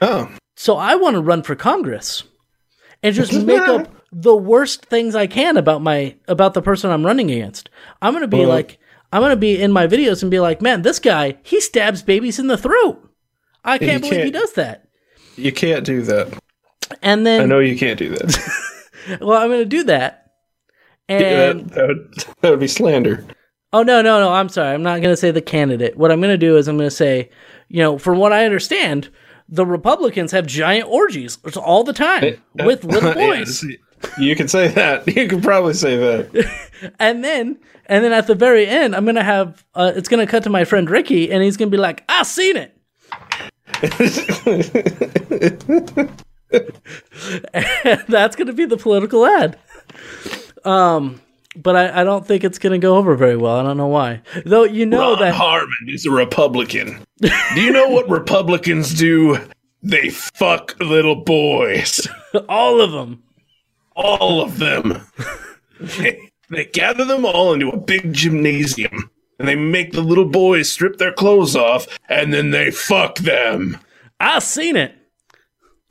Oh, 0.00 0.30
So 0.56 0.76
I 0.76 0.94
want 0.94 1.14
to 1.14 1.20
run 1.20 1.42
for 1.42 1.54
Congress 1.56 2.24
and 3.02 3.14
just 3.14 3.32
make 3.44 3.60
up 3.62 3.92
the 4.12 4.36
worst 4.36 4.86
things 4.86 5.14
I 5.16 5.26
can 5.26 5.56
about 5.56 5.82
my 5.82 6.14
about 6.28 6.54
the 6.54 6.62
person 6.62 6.90
I'm 6.90 7.04
running 7.04 7.30
against. 7.30 7.68
I'm 8.00 8.12
going 8.12 8.22
to 8.22 8.28
be 8.28 8.38
Well- 8.40 8.48
like 8.48 8.78
I'm 9.12 9.20
going 9.20 9.30
to 9.30 9.36
be 9.36 9.60
in 9.60 9.70
my 9.72 9.86
videos 9.86 10.22
and 10.22 10.30
be 10.30 10.40
like, 10.40 10.60
"Man, 10.60 10.82
this 10.82 10.98
guy, 10.98 11.38
he 11.44 11.60
stabs 11.60 12.02
babies 12.02 12.38
in 12.38 12.48
the 12.48 12.56
throat." 12.58 13.00
I 13.64 13.78
can't 13.78 14.02
believe 14.02 14.24
he 14.24 14.30
can't- 14.30 14.34
does 14.34 14.52
that. 14.54 14.88
you 15.36 15.52
can't 15.52 15.84
do 15.84 16.02
that. 16.02 16.36
And 17.02 17.24
then 17.26 17.40
I 17.42 17.44
know 17.46 17.60
you 17.60 17.78
can't 17.78 17.98
do 17.98 18.10
that. 18.10 19.18
well, 19.20 19.40
I'm 19.40 19.48
going 19.48 19.60
to 19.60 19.64
do 19.66 19.84
that. 19.84 20.32
And 21.08 21.20
that, 21.60 21.74
that, 21.74 21.88
would, 21.88 22.14
that 22.40 22.50
would 22.50 22.60
be 22.60 22.66
slander. 22.68 23.24
Oh 23.74 23.82
no, 23.82 24.02
no, 24.02 24.20
no! 24.20 24.32
I'm 24.32 24.48
sorry. 24.48 24.72
I'm 24.72 24.84
not 24.84 25.02
going 25.02 25.12
to 25.12 25.16
say 25.16 25.32
the 25.32 25.42
candidate. 25.42 25.96
What 25.96 26.12
I'm 26.12 26.20
going 26.20 26.32
to 26.32 26.38
do 26.38 26.56
is 26.56 26.68
I'm 26.68 26.76
going 26.76 26.86
to 26.86 26.94
say, 26.94 27.28
you 27.66 27.80
know, 27.80 27.98
from 27.98 28.18
what 28.18 28.32
I 28.32 28.44
understand, 28.44 29.08
the 29.48 29.66
Republicans 29.66 30.30
have 30.30 30.46
giant 30.46 30.88
orgies 30.88 31.38
all 31.56 31.82
the 31.82 31.92
time 31.92 32.40
with 32.54 32.84
little 32.84 33.12
boys, 33.14 33.64
you 34.16 34.36
can 34.36 34.46
say 34.46 34.68
that. 34.68 35.08
You 35.16 35.26
can 35.26 35.40
probably 35.40 35.74
say 35.74 35.96
that. 35.96 36.92
and 37.00 37.24
then 37.24 37.58
and 37.86 38.04
then 38.04 38.12
at 38.12 38.28
the 38.28 38.36
very 38.36 38.68
end, 38.68 38.94
I'm 38.94 39.04
going 39.04 39.16
to 39.16 39.24
have 39.24 39.66
uh, 39.74 39.90
it's 39.96 40.08
going 40.08 40.24
to 40.24 40.30
cut 40.30 40.44
to 40.44 40.50
my 40.50 40.64
friend 40.64 40.88
Ricky, 40.88 41.32
and 41.32 41.42
he's 41.42 41.56
going 41.56 41.68
to 41.68 41.76
be 41.76 41.80
like, 41.80 42.04
"I 42.08 42.22
seen 42.22 42.56
it." 42.56 42.78
And 47.52 48.04
that's 48.06 48.36
going 48.36 48.46
to 48.46 48.52
be 48.52 48.66
the 48.66 48.76
political 48.76 49.26
ad. 49.26 49.58
Um, 50.64 51.20
but 51.56 51.76
I, 51.76 52.00
I 52.00 52.04
don't 52.04 52.26
think 52.26 52.44
it's 52.44 52.58
going 52.58 52.72
to 52.72 52.84
go 52.84 52.96
over 52.96 53.14
very 53.16 53.36
well. 53.36 53.56
I 53.56 53.62
don't 53.62 53.76
know 53.76 53.86
why. 53.86 54.22
Though 54.44 54.64
you 54.64 54.86
know 54.86 55.12
Ron 55.12 55.20
that 55.20 55.34
Harmon 55.34 55.88
is 55.88 56.06
a 56.06 56.10
Republican. 56.10 57.04
do 57.20 57.60
you 57.60 57.72
know 57.72 57.88
what 57.88 58.08
Republicans 58.08 58.94
do? 58.94 59.38
They 59.82 60.08
fuck 60.10 60.76
little 60.80 61.16
boys. 61.16 62.06
all 62.48 62.80
of 62.80 62.92
them. 62.92 63.22
All 63.94 64.40
of 64.40 64.58
them. 64.58 65.02
they, 65.80 66.30
they 66.50 66.64
gather 66.64 67.04
them 67.04 67.24
all 67.24 67.52
into 67.52 67.68
a 67.68 67.76
big 67.76 68.12
gymnasium. 68.12 69.10
And 69.38 69.48
they 69.48 69.56
make 69.56 69.92
the 69.92 70.00
little 70.00 70.24
boys 70.28 70.70
strip 70.70 70.96
their 70.98 71.12
clothes 71.12 71.56
off, 71.56 71.88
and 72.08 72.32
then 72.32 72.52
they 72.52 72.70
fuck 72.70 73.16
them. 73.16 73.78
I 74.20 74.38
seen 74.38 74.76
it. 74.76 74.94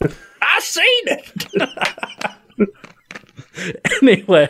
I 0.41 0.59
seen 0.61 1.03
it. 1.07 2.70
anyway, 4.01 4.49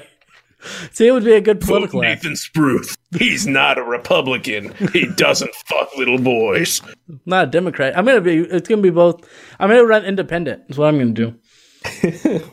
see, 0.92 1.08
it 1.08 1.12
would 1.12 1.24
be 1.26 1.34
a 1.34 1.42
good 1.42 1.62
Vote 1.62 1.68
political 1.68 2.04
ad. 2.04 2.10
Nathan 2.10 2.36
Spruce. 2.36 2.96
He's 3.18 3.46
not 3.46 3.78
a 3.78 3.84
Republican. 3.84 4.74
He 4.92 5.08
doesn't 5.16 5.54
fuck 5.68 5.96
little 5.98 6.18
boys. 6.18 6.82
Not 7.26 7.48
a 7.48 7.52
Democrat. 7.52 7.98
I'm 7.98 8.06
gonna 8.06 8.22
be. 8.22 8.40
It's 8.40 8.68
gonna 8.68 8.82
be 8.82 8.90
both. 8.90 9.28
I'm 9.60 9.70
gonna 9.70 9.86
run 9.86 10.06
independent. 10.06 10.68
That's 10.68 10.78
what 10.78 10.88
I'm 10.88 10.98
gonna 10.98 11.12
do. 11.12 11.36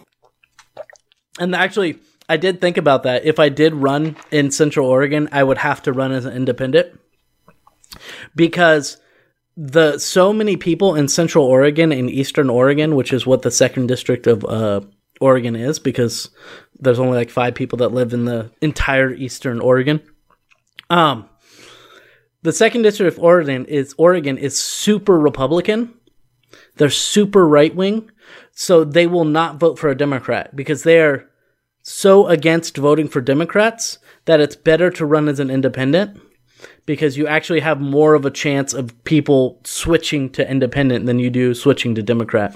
and 1.38 1.54
actually, 1.54 1.98
I 2.28 2.36
did 2.36 2.60
think 2.60 2.76
about 2.76 3.02
that. 3.04 3.24
If 3.24 3.38
I 3.38 3.48
did 3.48 3.74
run 3.74 4.16
in 4.30 4.50
Central 4.50 4.88
Oregon, 4.88 5.28
I 5.32 5.42
would 5.42 5.58
have 5.58 5.82
to 5.82 5.92
run 5.92 6.12
as 6.12 6.24
an 6.24 6.34
independent 6.34 6.98
because 8.34 8.98
the 9.56 9.98
so 9.98 10.32
many 10.32 10.56
people 10.56 10.94
in 10.94 11.08
Central 11.08 11.44
Oregon 11.44 11.92
and 11.92 12.08
Eastern 12.08 12.48
Oregon, 12.48 12.96
which 12.96 13.12
is 13.12 13.26
what 13.26 13.42
the 13.42 13.50
second 13.50 13.88
district 13.88 14.26
of 14.26 14.44
uh, 14.44 14.80
Oregon 15.20 15.56
is, 15.56 15.78
because 15.78 16.30
there's 16.80 16.98
only 16.98 17.16
like 17.16 17.30
five 17.30 17.54
people 17.54 17.78
that 17.78 17.92
live 17.92 18.12
in 18.12 18.24
the 18.24 18.50
entire 18.60 19.12
Eastern 19.12 19.60
Oregon. 19.60 20.00
Um, 20.88 21.28
the 22.42 22.52
second 22.52 22.82
district 22.82 23.16
of 23.16 23.22
Oregon 23.22 23.66
is 23.66 23.94
Oregon 23.98 24.38
is 24.38 24.60
super 24.60 25.18
Republican. 25.18 25.94
They're 26.76 26.90
super 26.90 27.46
right 27.46 27.74
wing, 27.74 28.10
so 28.52 28.84
they 28.84 29.06
will 29.06 29.24
not 29.24 29.56
vote 29.56 29.78
for 29.78 29.90
a 29.90 29.96
Democrat 29.96 30.56
because 30.56 30.82
they 30.82 31.00
are 31.00 31.28
so 31.82 32.26
against 32.26 32.76
voting 32.76 33.08
for 33.08 33.20
Democrats 33.20 33.98
that 34.24 34.40
it's 34.40 34.56
better 34.56 34.90
to 34.90 35.06
run 35.06 35.28
as 35.28 35.40
an 35.40 35.50
independent 35.50 36.20
because 36.86 37.16
you 37.16 37.26
actually 37.26 37.60
have 37.60 37.80
more 37.80 38.14
of 38.14 38.24
a 38.24 38.30
chance 38.30 38.74
of 38.74 39.02
people 39.04 39.60
switching 39.64 40.30
to 40.30 40.48
independent 40.48 41.06
than 41.06 41.18
you 41.18 41.30
do 41.30 41.54
switching 41.54 41.94
to 41.94 42.02
Democrat. 42.02 42.54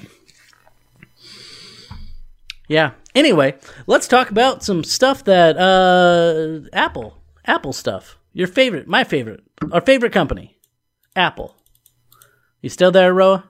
Yeah. 2.68 2.92
Anyway, 3.14 3.54
let's 3.86 4.08
talk 4.08 4.30
about 4.30 4.62
some 4.64 4.82
stuff 4.82 5.24
that 5.24 5.56
uh 5.56 6.68
Apple, 6.72 7.16
Apple 7.44 7.72
stuff. 7.72 8.18
Your 8.32 8.48
favorite, 8.48 8.88
my 8.88 9.04
favorite, 9.04 9.44
our 9.70 9.80
favorite 9.80 10.12
company, 10.12 10.58
Apple. 11.14 11.54
You 12.60 12.70
still 12.70 12.90
there, 12.90 13.14
Roa? 13.14 13.44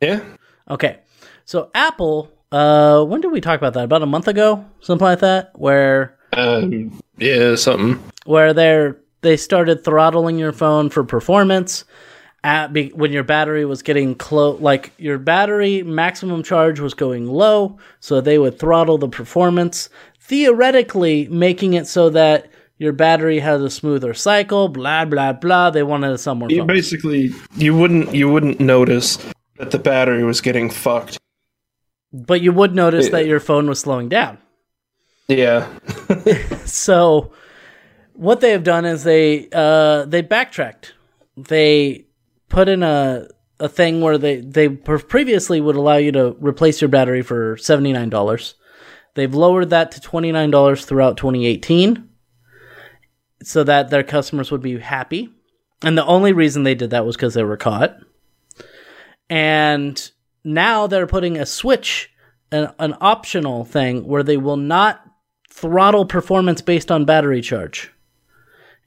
Yeah. 0.00 0.20
Okay. 0.68 0.98
So 1.46 1.70
Apple, 1.74 2.30
uh 2.52 3.02
when 3.04 3.20
did 3.20 3.32
we 3.32 3.40
talk 3.40 3.58
about 3.58 3.72
that? 3.74 3.84
About 3.84 4.02
a 4.02 4.06
month 4.06 4.28
ago, 4.28 4.64
something 4.80 5.04
like 5.04 5.20
that, 5.20 5.52
where 5.54 6.18
Um, 6.34 7.00
yeah, 7.18 7.54
something. 7.54 8.02
where 8.26 8.52
they're 8.52 8.98
they 9.22 9.36
started 9.38 9.82
throttling 9.82 10.38
your 10.38 10.52
phone 10.52 10.90
for 10.90 11.02
performance 11.04 11.84
at 12.44 12.72
be, 12.74 12.90
when 12.90 13.10
your 13.10 13.24
battery 13.24 13.64
was 13.64 13.82
getting 13.82 14.14
close 14.14 14.60
like 14.60 14.92
your 14.98 15.18
battery 15.18 15.82
maximum 15.82 16.42
charge 16.42 16.78
was 16.78 16.92
going 16.94 17.26
low 17.26 17.78
so 18.00 18.20
they 18.20 18.38
would 18.38 18.58
throttle 18.58 18.98
the 18.98 19.08
performance 19.08 19.88
theoretically 20.20 21.26
making 21.28 21.72
it 21.72 21.86
so 21.86 22.10
that 22.10 22.50
your 22.76 22.92
battery 22.92 23.40
has 23.40 23.62
a 23.62 23.70
smoother 23.70 24.12
cycle 24.12 24.68
blah 24.68 25.04
blah 25.06 25.32
blah 25.32 25.70
they 25.70 25.82
wanted 25.82 26.12
a 26.12 26.18
somewhere 26.18 26.50
You 26.50 26.64
basically 26.64 27.30
you 27.56 27.74
wouldn't 27.76 28.14
you 28.14 28.30
wouldn't 28.30 28.60
notice 28.60 29.16
that 29.56 29.70
the 29.70 29.78
battery 29.78 30.22
was 30.22 30.40
getting 30.40 30.68
fucked. 30.68 31.18
but 32.12 32.42
you 32.42 32.52
would 32.52 32.74
notice 32.74 33.08
that 33.08 33.26
your 33.26 33.40
phone 33.40 33.68
was 33.68 33.80
slowing 33.80 34.08
down 34.10 34.36
Yeah. 35.28 35.66
so 36.66 37.32
what 38.12 38.40
they 38.40 38.50
have 38.50 38.64
done 38.64 38.84
is 38.84 39.02
they 39.02 39.48
uh, 39.52 40.04
they 40.04 40.20
backtracked. 40.20 40.92
They 41.36 42.03
put 42.54 42.68
in 42.68 42.84
a 42.84 43.26
a 43.60 43.68
thing 43.68 44.00
where 44.00 44.16
they 44.16 44.36
they 44.40 44.68
previously 44.68 45.60
would 45.60 45.76
allow 45.76 45.96
you 45.96 46.12
to 46.12 46.36
replace 46.40 46.80
your 46.80 46.88
battery 46.88 47.22
for 47.22 47.56
seventy 47.56 47.92
nine 47.92 48.10
dollars. 48.10 48.54
They've 49.14 49.34
lowered 49.34 49.70
that 49.70 49.90
to 49.92 50.00
twenty 50.00 50.32
nine 50.32 50.50
dollars 50.50 50.84
throughout 50.84 51.16
twenty 51.16 51.46
eighteen, 51.46 52.08
so 53.42 53.64
that 53.64 53.90
their 53.90 54.04
customers 54.04 54.50
would 54.50 54.62
be 54.62 54.78
happy. 54.78 55.30
And 55.82 55.98
the 55.98 56.06
only 56.06 56.32
reason 56.32 56.62
they 56.62 56.74
did 56.74 56.90
that 56.90 57.04
was 57.04 57.16
because 57.16 57.34
they 57.34 57.42
were 57.44 57.56
caught. 57.56 57.96
And 59.28 60.10
now 60.44 60.86
they're 60.86 61.06
putting 61.06 61.36
a 61.36 61.46
switch, 61.46 62.10
an, 62.52 62.72
an 62.78 62.94
optional 63.00 63.64
thing 63.64 64.06
where 64.06 64.22
they 64.22 64.36
will 64.36 64.56
not 64.56 65.04
throttle 65.50 66.06
performance 66.06 66.62
based 66.62 66.90
on 66.90 67.04
battery 67.04 67.40
charge. 67.40 67.90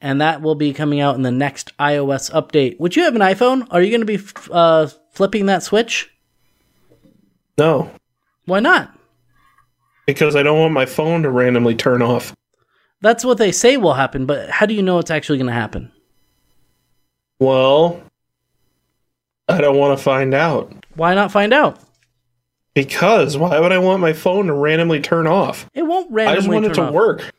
And 0.00 0.20
that 0.20 0.42
will 0.42 0.54
be 0.54 0.72
coming 0.72 1.00
out 1.00 1.16
in 1.16 1.22
the 1.22 1.32
next 1.32 1.76
iOS 1.78 2.30
update. 2.30 2.78
Would 2.78 2.94
you 2.94 3.02
have 3.02 3.16
an 3.16 3.20
iPhone? 3.20 3.66
Are 3.70 3.82
you 3.82 3.90
going 3.90 4.00
to 4.00 4.06
be 4.06 4.14
f- 4.16 4.50
uh, 4.50 4.86
flipping 5.12 5.46
that 5.46 5.62
switch? 5.62 6.10
No. 7.56 7.90
Why 8.44 8.60
not? 8.60 8.96
Because 10.06 10.36
I 10.36 10.42
don't 10.42 10.58
want 10.58 10.72
my 10.72 10.86
phone 10.86 11.22
to 11.24 11.30
randomly 11.30 11.74
turn 11.74 12.00
off. 12.00 12.32
That's 13.00 13.24
what 13.24 13.38
they 13.38 13.52
say 13.52 13.76
will 13.76 13.94
happen, 13.94 14.24
but 14.26 14.48
how 14.50 14.66
do 14.66 14.74
you 14.74 14.82
know 14.82 14.98
it's 14.98 15.10
actually 15.10 15.38
going 15.38 15.48
to 15.48 15.52
happen? 15.52 15.92
Well, 17.38 18.00
I 19.48 19.60
don't 19.60 19.76
want 19.76 19.98
to 19.98 20.02
find 20.02 20.34
out. 20.34 20.72
Why 20.94 21.14
not 21.14 21.32
find 21.32 21.52
out? 21.52 21.80
Because 22.74 23.36
why 23.36 23.58
would 23.58 23.72
I 23.72 23.78
want 23.78 24.00
my 24.00 24.12
phone 24.12 24.46
to 24.46 24.52
randomly 24.52 25.00
turn 25.00 25.26
off? 25.26 25.68
It 25.74 25.82
won't 25.82 26.10
randomly. 26.10 26.32
I 26.32 26.36
just 26.36 26.48
want 26.48 26.66
it 26.66 26.74
to 26.74 26.82
off. 26.82 26.92
work. 26.92 27.32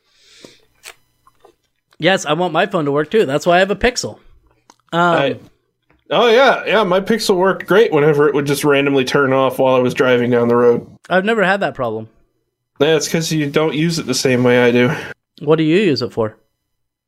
Yes, 2.00 2.26
I 2.26 2.32
want 2.32 2.52
my 2.52 2.66
phone 2.66 2.86
to 2.86 2.92
work 2.92 3.10
too. 3.10 3.26
That's 3.26 3.46
why 3.46 3.56
I 3.56 3.58
have 3.60 3.70
a 3.70 3.76
Pixel. 3.76 4.14
Um, 4.92 5.00
I- 5.16 5.38
oh 6.10 6.28
yeah, 6.28 6.64
yeah. 6.66 6.82
My 6.82 7.00
Pixel 7.00 7.36
worked 7.36 7.66
great 7.66 7.92
whenever 7.92 8.26
it 8.26 8.34
would 8.34 8.46
just 8.46 8.64
randomly 8.64 9.04
turn 9.04 9.32
off 9.32 9.58
while 9.60 9.76
I 9.76 9.80
was 9.80 9.94
driving 9.94 10.30
down 10.30 10.48
the 10.48 10.56
road. 10.56 10.90
I've 11.08 11.24
never 11.24 11.44
had 11.44 11.60
that 11.60 11.74
problem. 11.74 12.08
That's 12.78 13.06
because 13.06 13.30
you 13.30 13.48
don't 13.50 13.74
use 13.74 13.98
it 13.98 14.06
the 14.06 14.14
same 14.14 14.42
way 14.42 14.62
I 14.64 14.70
do. 14.70 14.90
What 15.40 15.56
do 15.56 15.62
you 15.62 15.76
use 15.76 16.00
it 16.02 16.12
for? 16.12 16.36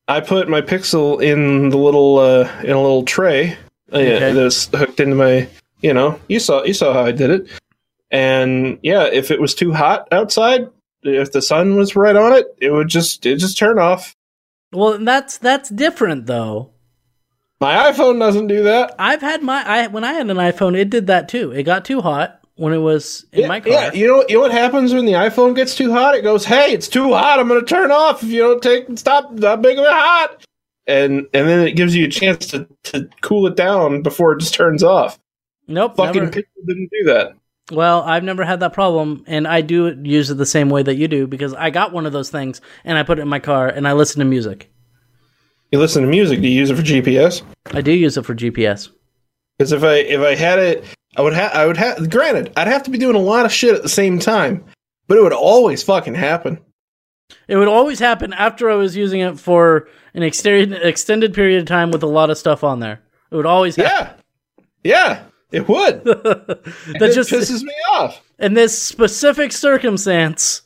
I 0.07 0.21
put 0.21 0.49
my 0.49 0.61
Pixel 0.61 1.23
in 1.23 1.71
the 1.71 1.79
little 1.79 2.19
uh, 2.19 2.51
in 2.63 2.71
a 2.71 2.81
little 2.81 3.05
tray 3.05 3.57
uh, 3.93 3.97
Okay. 3.97 4.33
that's 4.33 4.67
hooked 4.67 5.01
into 5.01 5.17
my. 5.17 5.49
You 5.81 5.95
know, 5.95 6.21
you 6.29 6.39
saw 6.39 6.63
you 6.63 6.75
saw 6.75 6.93
how 6.93 7.05
I 7.05 7.11
did 7.13 7.31
it, 7.31 7.49
and 8.11 8.79
yeah, 8.83 9.05
if 9.05 9.31
it 9.33 9.41
was 9.41 9.55
too 9.55 9.73
hot 9.73 10.07
outside, 10.13 10.69
if 11.03 11.33
the 11.33 11.43
sun 11.43 11.75
was 11.75 11.97
right 11.97 12.15
on 12.15 12.35
it, 12.35 12.47
it 12.61 12.71
would 12.71 12.89
just 12.89 13.27
it 13.27 13.39
just 13.39 13.59
turn 13.59 13.79
off. 13.81 14.15
Well, 14.73 14.99
that's 14.99 15.39
that's 15.39 15.69
different 15.69 16.27
though. 16.27 16.71
My 17.61 17.93
iPhone 17.93 18.19
doesn't 18.19 18.49
do 18.49 18.65
that. 18.65 18.95
I've 18.99 19.21
had 19.21 19.43
my 19.43 19.63
I 19.67 19.87
when 19.87 20.05
I 20.05 20.15
had 20.15 20.29
an 20.31 20.37
iPhone, 20.37 20.77
it 20.77 20.91
did 20.91 21.07
that 21.07 21.29
too. 21.29 21.53
It 21.53 21.63
got 21.63 21.85
too 21.85 22.01
hot 22.01 22.41
when 22.57 22.73
it 22.73 22.79
was 22.79 23.25
in 23.33 23.43
yeah, 23.43 23.47
my 23.47 23.61
car. 23.61 23.73
yeah, 23.73 23.93
you 23.93 24.07
know 24.07 24.25
you 24.29 24.37
know 24.37 24.41
what 24.41 24.53
happens 24.53 24.93
when 24.93 25.05
the 25.05 25.13
iPhone 25.13 25.55
gets 25.55 25.75
too 25.77 25.93
hot? 25.93 26.15
It 26.15 26.23
goes, 26.23 26.45
"Hey, 26.45 26.73
it's 26.73 26.89
too 26.89 27.13
hot. 27.13 27.39
I'm 27.39 27.49
going 27.49 27.61
to 27.61 27.67
turn 27.67 27.93
off 27.93 28.23
if 28.23 28.31
you 28.31 28.41
don't 28.41 28.63
take 28.63 28.99
stop 28.99 29.35
that 29.37 29.63
big 29.63 29.79
of 29.79 29.85
it 29.85 29.91
hot." 29.93 30.45
And 30.87 31.27
and 31.33 31.49
then 31.49 31.67
it 31.67 31.73
gives 31.77 31.95
you 31.95 32.07
a 32.07 32.11
chance 32.11 32.47
to 32.49 32.67
to 32.85 33.09
cool 33.21 33.47
it 33.47 33.57
down 33.57 34.03
before 34.03 34.33
it 34.33 34.41
just 34.41 34.55
turns 34.55 34.83
off. 34.83 35.19
nope, 35.69 35.97
Fucking 35.97 36.25
never. 36.25 36.33
Pixel 36.33 36.67
didn't 36.67 36.91
do 36.91 37.05
that. 37.13 37.35
Well, 37.71 38.03
I've 38.03 38.25
never 38.25 38.45
had 38.45 38.61
that 38.61 38.73
problem, 38.73 39.25
and 39.27 39.47
I 39.47 39.61
do 39.61 39.97
use 40.03 40.31
it 40.31 40.35
the 40.35 40.47
same 40.47 40.69
way 40.69 40.83
that 40.83 40.97
you 40.97 41.07
do 41.07 41.27
because 41.27 41.55
I 41.55 41.71
got 41.71 41.93
one 41.93 42.07
of 42.07 42.13
those 42.13 42.29
things 42.29 42.61
and 42.85 42.99
I 42.99 43.03
put 43.03 43.19
it 43.19 43.23
in 43.23 43.29
my 43.29 43.39
car 43.39 43.69
and 43.69 43.87
I 43.87 43.93
listen 43.93 44.19
to 44.19 44.25
music. 44.25 44.71
You 45.71 45.79
listen 45.79 46.03
to 46.03 46.09
music. 46.09 46.41
Do 46.43 46.49
you 46.49 46.59
use 46.59 46.71
it 46.71 46.77
for 46.77 46.83
GPS? 46.83 47.43
I 47.73 47.81
do 47.81 47.93
use 47.93 48.17
it 48.19 48.27
for 48.27 48.35
GPS. 48.35 48.91
Because 49.57 49.73
if 49.73 49.83
I 49.85 49.95
if 49.95 50.21
I 50.21 50.35
had 50.35 50.59
it, 50.59 50.85
I 51.17 51.23
would 51.23 51.33
have 51.33 51.53
I 51.53 51.67
would 51.67 51.77
have. 51.77 52.11
Granted, 52.11 52.53
I'd 52.57 52.69
have 52.69 52.83
to 52.83 52.91
be 52.91 52.99
doing 52.99 53.17
a 53.17 53.21
lot 53.21 53.47
of 53.47 53.53
shit 53.53 53.75
at 53.75 53.83
the 53.83 53.89
same 53.89 54.19
time, 54.19 54.65
but 55.07 55.17
it 55.17 55.23
would 55.23 55.33
always 55.33 55.83
fucking 55.83 56.15
happen. 56.15 56.59
It 57.49 57.57
would 57.57 57.69
always 57.69 57.99
happen 57.99 58.33
after 58.35 58.71
I 58.71 58.75
was 58.75 58.97
using 58.97 59.21
it 59.21 59.39
for 59.39 59.89
an 60.15 60.23
extended 60.23 60.73
extended 60.83 61.33
period 61.33 61.61
of 61.61 61.67
time 61.67 61.91
with 61.91 62.03
a 62.03 62.09
lot 62.09 62.29
of 62.29 62.39
stuff 62.39 62.65
on 62.65 62.81
there. 62.81 63.01
It 63.31 63.37
would 63.37 63.47
always 63.47 63.77
happen. 63.77 64.17
Yeah, 64.85 64.93
yeah, 65.15 65.25
it 65.53 65.69
would. 65.69 66.05
that 66.05 66.63
it 67.01 67.15
just 67.15 67.31
pisses 67.31 67.63
me 67.63 67.75
off. 67.93 68.21
in 68.39 68.55
this 68.55 68.81
specific 68.81 69.53
circumstance, 69.53 70.63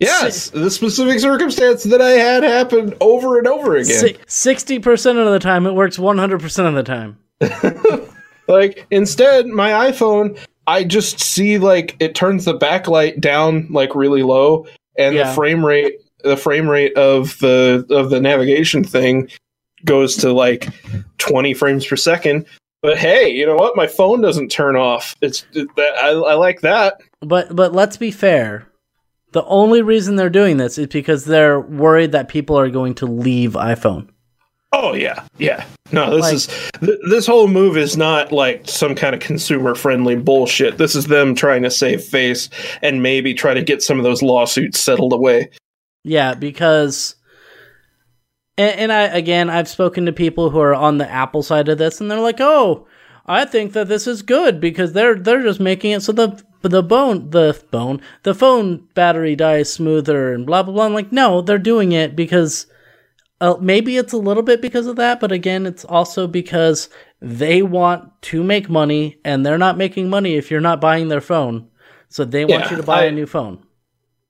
Yes, 0.00 0.50
the 0.50 0.70
specific 0.70 1.20
circumstance 1.20 1.84
that 1.84 2.00
I 2.00 2.10
had 2.12 2.42
happen 2.42 2.94
over 3.00 3.38
and 3.38 3.46
over 3.46 3.76
again. 3.76 4.16
sixty 4.26 4.78
percent 4.78 5.18
of 5.18 5.30
the 5.30 5.38
time 5.38 5.66
it 5.66 5.74
works 5.74 5.98
one 5.98 6.18
hundred 6.18 6.40
percent 6.40 6.68
of 6.68 6.74
the 6.74 6.82
time. 6.82 7.18
Like 8.48 8.86
instead, 8.90 9.46
my 9.46 9.70
iPhone, 9.90 10.36
I 10.66 10.82
just 10.82 11.20
see 11.20 11.58
like 11.58 11.96
it 12.00 12.14
turns 12.16 12.44
the 12.44 12.58
backlight 12.58 13.20
down 13.20 13.68
like 13.70 13.94
really 13.94 14.22
low, 14.24 14.66
and 14.98 15.14
Yeah. 15.14 15.28
the 15.28 15.34
frame 15.34 15.64
rate, 15.64 15.94
the 16.24 16.36
frame 16.36 16.68
rate 16.68 16.92
of 16.96 17.38
the 17.38 17.86
of 17.90 18.10
the 18.10 18.20
navigation 18.20 18.82
thing 18.82 19.28
goes 19.84 20.16
to 20.16 20.32
like 20.32 20.68
twenty 21.18 21.54
frames 21.54 21.86
per 21.86 21.94
second. 21.96 22.44
But 22.82 22.98
hey, 22.98 23.30
you 23.30 23.46
know 23.46 23.54
what? 23.54 23.76
My 23.76 23.86
phone 23.86 24.20
doesn't 24.20 24.48
turn 24.50 24.74
off. 24.76 25.14
It's 25.22 25.46
it, 25.52 25.68
that 25.76 25.94
I, 25.96 26.08
I 26.10 26.34
like 26.34 26.60
that. 26.62 27.00
But 27.20 27.54
but 27.54 27.72
let's 27.72 27.96
be 27.96 28.10
fair. 28.10 28.66
The 29.30 29.44
only 29.44 29.80
reason 29.82 30.16
they're 30.16 30.28
doing 30.28 30.56
this 30.58 30.76
is 30.78 30.88
because 30.88 31.24
they're 31.24 31.58
worried 31.60 32.12
that 32.12 32.28
people 32.28 32.58
are 32.58 32.68
going 32.68 32.94
to 32.96 33.06
leave 33.06 33.52
iPhone. 33.52 34.08
Oh 34.74 34.94
yeah, 34.94 35.22
yeah. 35.38 35.64
No, 35.92 36.10
this 36.16 36.22
Like- 36.22 36.34
is 36.34 36.46
th- 36.80 36.98
this 37.08 37.26
whole 37.26 37.46
move 37.46 37.76
is 37.76 37.96
not 37.96 38.32
like 38.32 38.68
some 38.68 38.94
kind 38.94 39.14
of 39.14 39.20
consumer 39.20 39.74
friendly 39.74 40.16
bullshit. 40.16 40.76
This 40.78 40.94
is 40.94 41.06
them 41.06 41.34
trying 41.34 41.62
to 41.62 41.70
save 41.70 42.02
face 42.02 42.48
and 42.82 43.02
maybe 43.02 43.32
try 43.32 43.54
to 43.54 43.62
get 43.62 43.82
some 43.82 43.98
of 43.98 44.04
those 44.04 44.22
lawsuits 44.22 44.80
settled 44.80 45.12
away. 45.12 45.50
Yeah, 46.04 46.34
because 46.34 47.14
and, 48.62 48.80
and 48.80 48.92
I 48.92 49.02
again 49.02 49.50
I've 49.50 49.68
spoken 49.68 50.06
to 50.06 50.12
people 50.12 50.50
who 50.50 50.60
are 50.60 50.74
on 50.74 50.98
the 50.98 51.10
Apple 51.10 51.42
side 51.42 51.68
of 51.68 51.78
this 51.78 52.00
and 52.00 52.10
they're 52.10 52.20
like, 52.20 52.40
"Oh, 52.40 52.86
I 53.26 53.44
think 53.44 53.72
that 53.72 53.88
this 53.88 54.06
is 54.06 54.22
good 54.22 54.60
because 54.60 54.92
they're 54.92 55.16
they're 55.16 55.42
just 55.42 55.60
making 55.60 55.92
it 55.92 56.02
so 56.02 56.12
the 56.12 56.42
the 56.62 56.82
bone 56.82 57.30
the 57.30 57.60
bone 57.70 58.00
the 58.22 58.34
phone 58.34 58.88
battery 58.94 59.34
dies 59.36 59.72
smoother 59.72 60.32
and 60.32 60.46
blah 60.46 60.62
blah 60.62 60.72
blah." 60.74 60.86
I'm 60.86 60.94
like, 60.94 61.12
"No, 61.12 61.40
they're 61.40 61.58
doing 61.58 61.92
it 61.92 62.14
because 62.16 62.66
uh, 63.40 63.56
maybe 63.60 63.96
it's 63.96 64.12
a 64.12 64.18
little 64.18 64.42
bit 64.44 64.62
because 64.62 64.86
of 64.86 64.94
that, 64.96 65.18
but 65.18 65.32
again, 65.32 65.66
it's 65.66 65.84
also 65.84 66.28
because 66.28 66.88
they 67.20 67.60
want 67.62 68.10
to 68.22 68.44
make 68.44 68.70
money 68.70 69.18
and 69.24 69.44
they're 69.44 69.58
not 69.58 69.76
making 69.76 70.08
money 70.08 70.36
if 70.36 70.48
you're 70.50 70.60
not 70.60 70.80
buying 70.80 71.08
their 71.08 71.20
phone. 71.20 71.68
So 72.08 72.24
they 72.24 72.44
want 72.44 72.70
you 72.70 72.76
to 72.76 72.82
buy 72.84 73.02
I- 73.02 73.06
a 73.06 73.12
new 73.12 73.26
phone. 73.26 73.64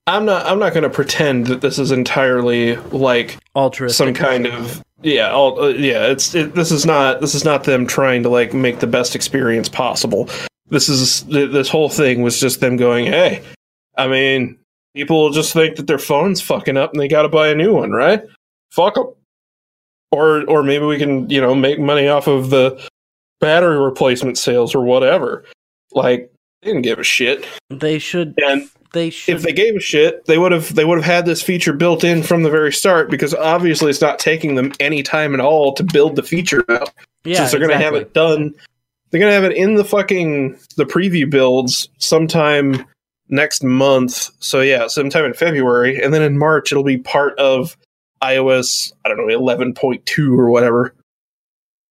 I'm 0.05 0.25
not. 0.25 0.45
I'm 0.45 0.59
not 0.59 0.73
going 0.73 0.83
to 0.83 0.89
pretend 0.89 1.47
that 1.47 1.61
this 1.61 1.79
is 1.79 1.91
entirely 1.91 2.75
like 2.75 3.37
Altruistic. 3.55 3.95
some 3.95 4.13
kind 4.13 4.47
of 4.47 4.83
yeah. 5.01 5.31
All, 5.31 5.59
uh, 5.59 5.67
yeah. 5.69 6.07
It's 6.07 6.35
it, 6.35 6.55
this 6.55 6.71
is 6.71 6.85
not. 6.85 7.21
This 7.21 7.33
is 7.35 7.45
not 7.45 7.63
them 7.63 7.87
trying 7.87 8.23
to 8.23 8.29
like 8.29 8.53
make 8.53 8.79
the 8.79 8.87
best 8.87 9.15
experience 9.15 9.69
possible. 9.69 10.29
This 10.67 10.89
is 10.89 11.23
this 11.25 11.69
whole 11.69 11.89
thing 11.89 12.21
was 12.21 12.39
just 12.39 12.59
them 12.59 12.75
going, 12.75 13.05
hey, 13.05 13.43
I 13.97 14.07
mean, 14.07 14.57
people 14.93 15.29
just 15.29 15.53
think 15.53 15.77
that 15.77 15.87
their 15.87 15.99
phone's 15.99 16.41
fucking 16.41 16.77
up 16.77 16.91
and 16.91 16.99
they 16.99 17.07
got 17.07 17.21
to 17.21 17.29
buy 17.29 17.47
a 17.47 17.55
new 17.55 17.73
one, 17.73 17.91
right? 17.91 18.23
Fuck 18.71 18.95
them. 18.95 19.13
Or 20.11 20.43
or 20.49 20.63
maybe 20.63 20.85
we 20.85 20.97
can 20.97 21.29
you 21.29 21.39
know 21.39 21.55
make 21.55 21.79
money 21.79 22.09
off 22.09 22.27
of 22.27 22.49
the 22.49 22.85
battery 23.39 23.79
replacement 23.79 24.37
sales 24.37 24.75
or 24.75 24.83
whatever. 24.83 25.45
Like 25.93 26.31
they 26.61 26.69
didn't 26.69 26.81
give 26.81 26.99
a 26.99 27.03
shit. 27.03 27.45
They 27.69 27.99
should. 27.99 28.33
And 28.45 28.69
They 28.93 29.09
should. 29.09 29.35
if 29.35 29.41
they 29.41 29.53
gave 29.53 29.75
a 29.75 29.79
shit, 29.79 30.25
they 30.25 30.37
would 30.37 30.51
have 30.51 30.73
they 30.75 30.85
would 30.85 30.99
have 30.99 31.05
had 31.05 31.25
this 31.25 31.41
feature 31.41 31.73
built 31.73 32.03
in 32.03 32.21
from 32.21 32.43
the 32.43 32.49
very 32.51 32.71
start 32.71 33.09
because 33.09 33.33
obviously 33.33 33.89
it's 33.89 34.01
not 34.01 34.19
taking 34.19 34.53
them 34.53 34.71
any 34.79 35.01
time 35.01 35.33
at 35.33 35.39
all 35.39 35.73
to 35.73 35.83
build 35.83 36.15
the 36.15 36.21
feature 36.21 36.63
out. 36.69 36.93
yeah, 37.23 37.37
since 37.37 37.51
they're 37.51 37.59
going 37.59 37.71
to 37.71 37.83
have 37.83 37.95
it 37.95 38.13
done, 38.13 38.53
they're 39.09 39.19
going 39.19 39.31
to 39.31 39.33
have 39.33 39.43
it 39.43 39.57
in 39.57 39.73
the 39.75 39.83
fucking 39.83 40.59
the 40.77 40.85
preview 40.85 41.27
builds 41.27 41.89
sometime 41.97 42.85
next 43.29 43.63
month. 43.63 44.29
So 44.39 44.61
yeah, 44.61 44.85
sometime 44.85 45.25
in 45.25 45.33
February, 45.33 45.99
and 45.99 46.13
then 46.13 46.21
in 46.21 46.37
March 46.37 46.71
it'll 46.71 46.83
be 46.83 46.99
part 46.99 47.37
of 47.39 47.75
iOS. 48.21 48.93
I 49.03 49.09
don't 49.09 49.17
know, 49.17 49.27
eleven 49.27 49.73
point 49.73 50.05
two 50.05 50.39
or 50.39 50.51
whatever. 50.51 50.93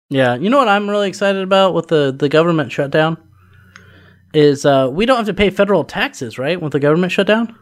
Yeah, 0.08 0.36
you 0.36 0.50
know 0.50 0.58
what 0.58 0.68
I'm 0.68 0.88
really 0.88 1.08
excited 1.08 1.42
about 1.42 1.74
with 1.74 1.88
the 1.88 2.14
the 2.16 2.28
government 2.28 2.70
shutdown 2.70 3.18
is 4.34 4.64
uh 4.64 4.88
we 4.90 5.06
don't 5.06 5.16
have 5.16 5.26
to 5.26 5.34
pay 5.34 5.50
federal 5.50 5.84
taxes, 5.84 6.38
right? 6.38 6.60
With 6.60 6.72
the 6.72 6.80
government 6.80 7.12
shutdown, 7.12 7.56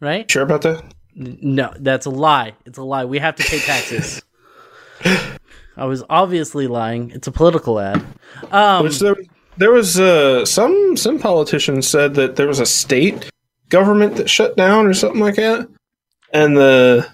right? 0.00 0.30
Sure 0.30 0.42
about 0.42 0.62
that? 0.62 0.84
No, 1.14 1.72
that's 1.78 2.06
a 2.06 2.10
lie. 2.10 2.54
It's 2.66 2.78
a 2.78 2.82
lie. 2.82 3.04
We 3.04 3.18
have 3.18 3.36
to 3.36 3.44
pay 3.44 3.58
taxes. 3.60 4.22
I 5.76 5.86
was 5.86 6.04
obviously 6.08 6.66
lying. 6.66 7.10
It's 7.10 7.26
a 7.26 7.32
political 7.32 7.80
ad. 7.80 8.04
Um, 8.50 8.84
Which 8.84 8.98
there, 8.98 9.16
there 9.56 9.72
was 9.72 9.98
uh, 9.98 10.44
some 10.44 10.96
some 10.96 11.18
politicians 11.18 11.86
said 11.86 12.14
that 12.14 12.36
there 12.36 12.46
was 12.46 12.60
a 12.60 12.66
state 12.66 13.30
government 13.68 14.16
that 14.16 14.30
shut 14.30 14.56
down 14.56 14.86
or 14.86 14.94
something 14.94 15.20
like 15.20 15.36
that, 15.36 15.68
and 16.32 16.56
the 16.56 17.08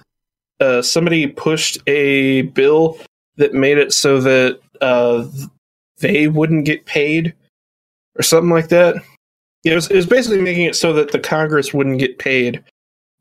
uh, 0.60 0.82
somebody 0.82 1.26
pushed 1.26 1.78
a 1.86 2.42
bill 2.42 2.98
that 3.36 3.54
made 3.54 3.78
it 3.78 3.92
so 3.92 4.20
that 4.20 4.60
uh, 4.80 5.26
they 5.98 6.28
wouldn't 6.28 6.66
get 6.66 6.84
paid 6.84 7.34
or 8.18 8.22
something 8.22 8.50
like 8.50 8.68
that. 8.68 8.96
It 9.64 9.74
was, 9.74 9.90
it 9.90 9.96
was 9.96 10.06
basically 10.06 10.40
making 10.40 10.64
it 10.66 10.74
so 10.76 10.92
that 10.94 11.12
the 11.12 11.18
Congress 11.18 11.74
wouldn't 11.74 11.98
get 11.98 12.18
paid 12.18 12.64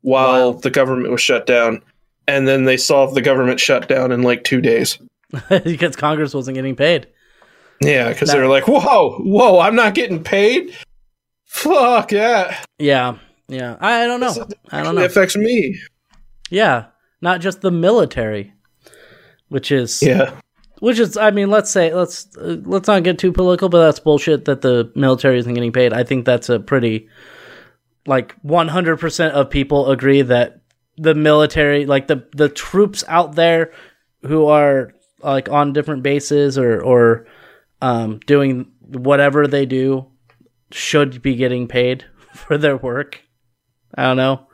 while 0.02 0.52
Wow. 0.54 0.58
the 0.60 0.70
government 0.70 1.10
was 1.10 1.20
shut 1.20 1.44
down, 1.46 1.82
and 2.26 2.48
then 2.48 2.64
they 2.64 2.76
solved 2.78 3.14
the 3.14 3.20
government 3.20 3.60
shutdown 3.60 4.10
in 4.12 4.22
like 4.22 4.44
two 4.44 4.60
days. 4.62 4.98
because 5.48 5.96
Congress 5.96 6.32
wasn't 6.34 6.54
getting 6.54 6.76
paid. 6.76 7.06
Yeah, 7.82 8.08
because 8.08 8.28
That- 8.28 8.36
they 8.36 8.40
were 8.42 8.48
like, 8.48 8.66
"Whoa, 8.68 9.18
whoa, 9.20 9.58
I'm 9.60 9.74
not 9.74 9.94
getting 9.94 10.22
paid." 10.24 10.74
Fuck 11.46 12.12
yeah! 12.12 12.56
Yeah, 12.78 13.18
yeah. 13.48 13.76
I 13.80 14.06
don't 14.06 14.20
know. 14.20 14.46
I 14.70 14.82
don't 14.82 14.96
It 14.96 15.00
know. 15.00 15.04
affects 15.06 15.36
me. 15.36 15.78
Yeah, 16.50 16.86
not 17.20 17.40
just 17.40 17.60
the 17.60 17.70
military, 17.70 18.52
which 19.48 19.70
is 19.72 20.02
Yeah, 20.02 20.32
Which 20.80 20.98
is, 20.98 21.16
I 21.16 21.30
mean, 21.30 21.50
let's 21.50 21.70
say 21.70 21.92
let's 21.94 22.34
uh, 22.36 22.56
let's 22.64 22.88
not 22.88 23.02
get 23.04 23.18
too 23.18 23.32
political, 23.32 23.68
but 23.68 23.84
that's 23.84 24.00
bullshit 24.00 24.46
that 24.46 24.62
the 24.62 24.90
military 24.94 25.38
isn't 25.38 25.52
getting 25.54 25.72
paid. 25.72 25.92
I 25.92 26.04
think 26.04 26.24
that's 26.24 26.48
a 26.48 26.58
pretty, 26.58 27.08
like, 28.06 28.34
one 28.42 28.68
hundred 28.68 28.98
percent 28.98 29.34
of 29.34 29.50
people 29.50 29.90
agree 29.90 30.22
that 30.22 30.62
the 30.96 31.14
military, 31.14 31.84
like 31.86 32.06
the 32.06 32.26
the 32.34 32.48
troops 32.48 33.04
out 33.08 33.34
there 33.34 33.72
who 34.22 34.46
are 34.46 34.92
like 35.22 35.48
on 35.50 35.72
different 35.74 36.02
bases 36.02 36.56
or 36.56 36.80
or 36.82 37.26
um, 37.82 38.18
doing 38.26 38.70
whatever 38.80 39.46
they 39.46 39.66
do, 39.66 40.06
should 40.70 41.20
be 41.20 41.34
getting 41.36 41.68
paid 41.68 42.04
for 42.34 42.56
their 42.56 42.76
work. 42.78 43.20
I 43.94 44.04
don't 44.04 44.16
know. 44.16 44.46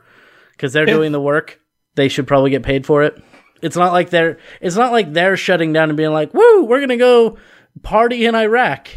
Cuz 0.57 0.73
they're 0.73 0.87
Yeah. 0.87 0.93
doing 0.95 1.11
the 1.13 1.21
work. 1.21 1.59
They 1.95 2.09
should 2.09 2.27
probably 2.27 2.51
get 2.51 2.63
paid 2.63 2.85
for 2.85 3.03
it. 3.03 3.21
It's 3.61 3.75
not 3.75 3.93
like 3.93 4.09
they're 4.09 4.37
it's 4.61 4.75
not 4.75 4.91
like 4.91 5.13
they're 5.13 5.37
shutting 5.37 5.73
down 5.73 5.89
and 5.89 5.97
being 5.97 6.11
like, 6.11 6.33
"Woo, 6.33 6.63
we're 6.63 6.79
going 6.79 6.89
to 6.89 6.97
go 6.97 7.37
party 7.83 8.25
in 8.25 8.35
Iraq." 8.35 8.89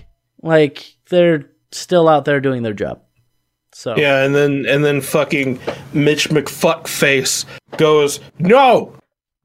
Like 0.42 0.96
they're 1.08 1.50
still 1.72 2.08
out 2.08 2.24
there 2.24 2.40
doing 2.40 2.62
their 2.62 2.74
job. 2.74 3.02
So 3.72 3.96
Yeah, 3.96 4.24
and 4.24 4.34
then 4.34 4.66
and 4.68 4.84
then 4.84 5.00
fucking 5.00 5.60
Mitch 5.92 6.28
McFuckface 6.28 7.44
goes, 7.76 8.20
"No, 8.38 8.96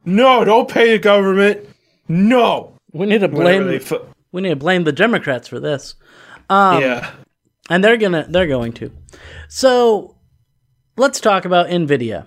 no, 0.03 0.43
don't 0.43 0.69
pay 0.69 0.91
the 0.91 0.99
government. 0.99 1.67
No." 2.07 2.75
we 2.95 3.05
need 3.05 3.19
to 3.19 3.27
blame 3.27 3.79
fu- 3.79 4.05
we 4.31 4.41
need 4.41 4.49
to 4.49 4.55
blame 4.55 4.85
the 4.85 4.91
Democrats 4.93 5.47
for 5.49 5.59
this. 5.59 5.95
Um, 6.49 6.81
yeah. 6.81 7.11
and 7.69 7.83
they're 7.83 7.97
gonna 7.97 8.25
they're 8.29 8.47
going 8.47 8.71
to. 8.73 8.91
So 9.49 10.15
let's 10.95 11.19
talk 11.19 11.45
about 11.45 11.67
Nvidia. 11.67 12.25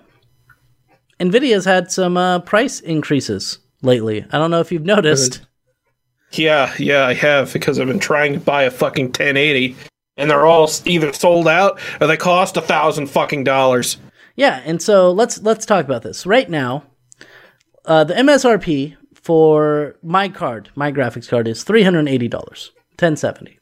Nvidia's 1.19 1.65
had 1.65 1.91
some 1.91 2.17
uh, 2.17 2.39
price 2.39 2.79
increases 2.79 3.59
lately. 3.81 4.25
I 4.31 4.37
don't 4.37 4.51
know 4.51 4.61
if 4.61 4.71
you've 4.71 4.85
noticed. 4.85 5.41
Yeah, 6.31 6.73
yeah, 6.77 7.05
I 7.05 7.13
have 7.15 7.51
because 7.53 7.79
I've 7.79 7.87
been 7.87 7.99
trying 7.99 8.33
to 8.33 8.39
buy 8.39 8.63
a 8.63 8.71
fucking 8.71 9.07
1080 9.07 9.75
and 10.17 10.29
they're 10.29 10.45
all 10.45 10.69
either 10.85 11.11
sold 11.13 11.47
out 11.47 11.79
or 11.99 12.07
they 12.07 12.17
cost 12.17 12.57
a 12.57 12.61
thousand 12.61 13.07
fucking 13.07 13.43
dollars. 13.45 13.97
Yeah, 14.35 14.61
and 14.65 14.81
so 14.81 15.11
let's 15.11 15.41
let's 15.41 15.65
talk 15.65 15.85
about 15.85 16.03
this 16.03 16.25
right 16.25 16.49
now. 16.49 16.83
Uh, 17.85 18.03
the 18.03 18.13
MSRP 18.13 18.95
for 19.13 19.95
my 20.03 20.29
card, 20.29 20.69
my 20.75 20.91
graphics 20.91 21.27
card, 21.27 21.47
is 21.47 21.63
three 21.63 21.83
hundred 21.83 22.07
eighty 22.07 22.27
dollars, 22.27 22.71
ten 22.97 23.15
seventy. 23.15 23.59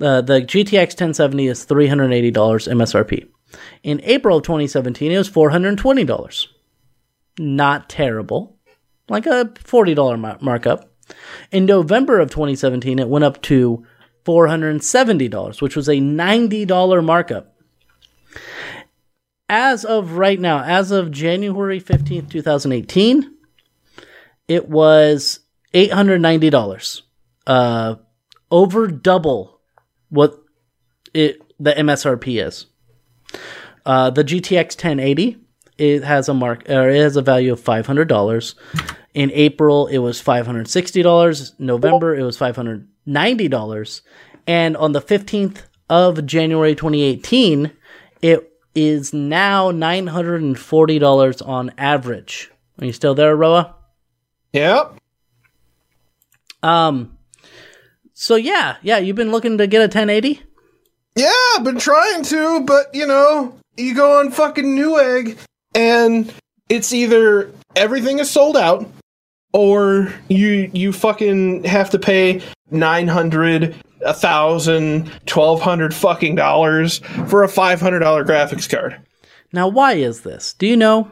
Uh, 0.00 0.22
the 0.22 0.40
GTX 0.40 0.88
1070 0.88 1.46
is 1.48 1.64
three 1.64 1.86
hundred 1.86 2.12
eighty 2.12 2.30
dollars 2.30 2.66
MSRP. 2.66 3.28
In 3.82 4.00
April 4.04 4.38
of 4.38 4.44
2017, 4.44 5.10
it 5.12 5.18
was 5.18 5.28
four 5.28 5.50
hundred 5.50 5.78
twenty 5.78 6.04
dollars. 6.04 6.48
Not 7.38 7.88
terrible, 7.88 8.56
like 9.08 9.26
a 9.26 9.52
forty 9.64 9.94
dollar 9.94 10.16
markup. 10.16 10.90
In 11.50 11.66
November 11.66 12.20
of 12.20 12.30
2017, 12.30 12.98
it 12.98 13.08
went 13.08 13.24
up 13.24 13.42
to 13.42 13.84
four 14.24 14.46
hundred 14.46 14.82
seventy 14.82 15.28
dollars, 15.28 15.60
which 15.60 15.76
was 15.76 15.88
a 15.88 16.00
ninety 16.00 16.64
dollar 16.64 17.02
markup 17.02 17.52
as 19.52 19.84
of 19.84 20.12
right 20.12 20.40
now, 20.40 20.62
as 20.64 20.90
of 20.90 21.10
January 21.10 21.78
15th, 21.78 22.30
2018, 22.30 23.34
it 24.48 24.66
was 24.66 25.40
$890. 25.74 27.02
Uh 27.46 27.96
over 28.50 28.86
double 28.86 29.60
what 30.10 30.38
it 31.14 31.40
the 31.58 31.72
MSRP 31.72 32.46
is. 32.46 32.66
Uh 33.84 34.10
the 34.10 34.24
GTX 34.24 34.76
1080 34.76 35.38
it 35.78 36.04
has 36.04 36.28
a 36.28 36.34
mark 36.34 36.68
or 36.68 36.88
it 36.88 37.00
has 37.00 37.16
a 37.16 37.22
value 37.22 37.52
of 37.52 37.60
$500. 37.60 38.54
In 39.14 39.30
April 39.32 39.86
it 39.88 39.98
was 39.98 40.22
$560, 40.22 41.52
November 41.58 42.14
it 42.14 42.22
was 42.22 42.38
$590, 42.38 44.00
and 44.46 44.76
on 44.76 44.92
the 44.92 45.00
15th 45.00 45.62
of 45.90 46.24
January 46.26 46.74
2018 46.74 47.72
it 48.22 48.52
is 48.74 49.12
now 49.12 49.70
$940 49.70 51.48
on 51.48 51.72
average. 51.76 52.50
Are 52.78 52.86
you 52.86 52.92
still 52.92 53.14
there, 53.14 53.36
Roa? 53.36 53.74
Yep. 54.52 54.94
Um 56.62 57.18
so 58.14 58.36
yeah, 58.36 58.76
yeah, 58.82 58.98
you've 58.98 59.16
been 59.16 59.32
looking 59.32 59.58
to 59.58 59.66
get 59.66 59.80
a 59.80 59.84
1080? 59.84 60.42
Yeah, 61.16 61.32
I've 61.56 61.64
been 61.64 61.78
trying 61.78 62.22
to, 62.24 62.60
but 62.60 62.94
you 62.94 63.06
know, 63.06 63.58
you 63.76 63.94
go 63.94 64.20
on 64.20 64.30
fucking 64.30 64.76
Newegg 64.76 65.38
and 65.74 66.32
it's 66.68 66.92
either 66.92 67.52
everything 67.76 68.18
is 68.18 68.30
sold 68.30 68.56
out 68.56 68.88
or 69.52 70.12
you 70.28 70.70
you 70.72 70.92
fucking 70.92 71.64
have 71.64 71.90
to 71.90 71.98
pay 71.98 72.42
900 72.70 73.74
a 74.04 74.14
thousand, 74.14 75.10
twelve 75.26 75.60
hundred 75.60 75.94
fucking 75.94 76.34
dollars 76.34 76.98
for 77.28 77.42
a 77.42 77.48
five 77.48 77.80
hundred 77.80 78.00
dollar 78.00 78.24
graphics 78.24 78.68
card. 78.68 78.98
Now 79.52 79.68
why 79.68 79.94
is 79.94 80.22
this? 80.22 80.54
Do 80.54 80.66
you 80.66 80.76
know? 80.76 81.10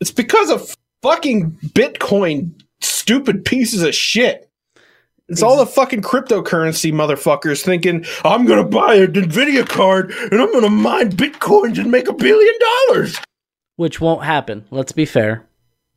It's 0.00 0.10
because 0.10 0.50
of 0.50 0.74
fucking 1.02 1.52
Bitcoin, 1.68 2.60
stupid 2.80 3.44
pieces 3.44 3.82
of 3.82 3.94
shit. 3.94 4.45
It's 5.28 5.42
all 5.42 5.56
the 5.56 5.66
fucking 5.66 6.02
cryptocurrency 6.02 6.92
motherfuckers 6.92 7.64
thinking, 7.64 8.04
I'm 8.24 8.46
gonna 8.46 8.64
buy 8.64 8.94
a 8.94 9.08
Nvidia 9.08 9.68
card 9.68 10.12
and 10.12 10.40
I'm 10.40 10.52
gonna 10.52 10.70
mine 10.70 11.10
Bitcoins 11.10 11.78
and 11.78 11.90
make 11.90 12.08
a 12.08 12.12
billion 12.12 12.54
dollars. 12.88 13.16
Which 13.74 14.00
won't 14.00 14.22
happen. 14.22 14.64
Let's 14.70 14.92
be 14.92 15.04
fair. 15.04 15.44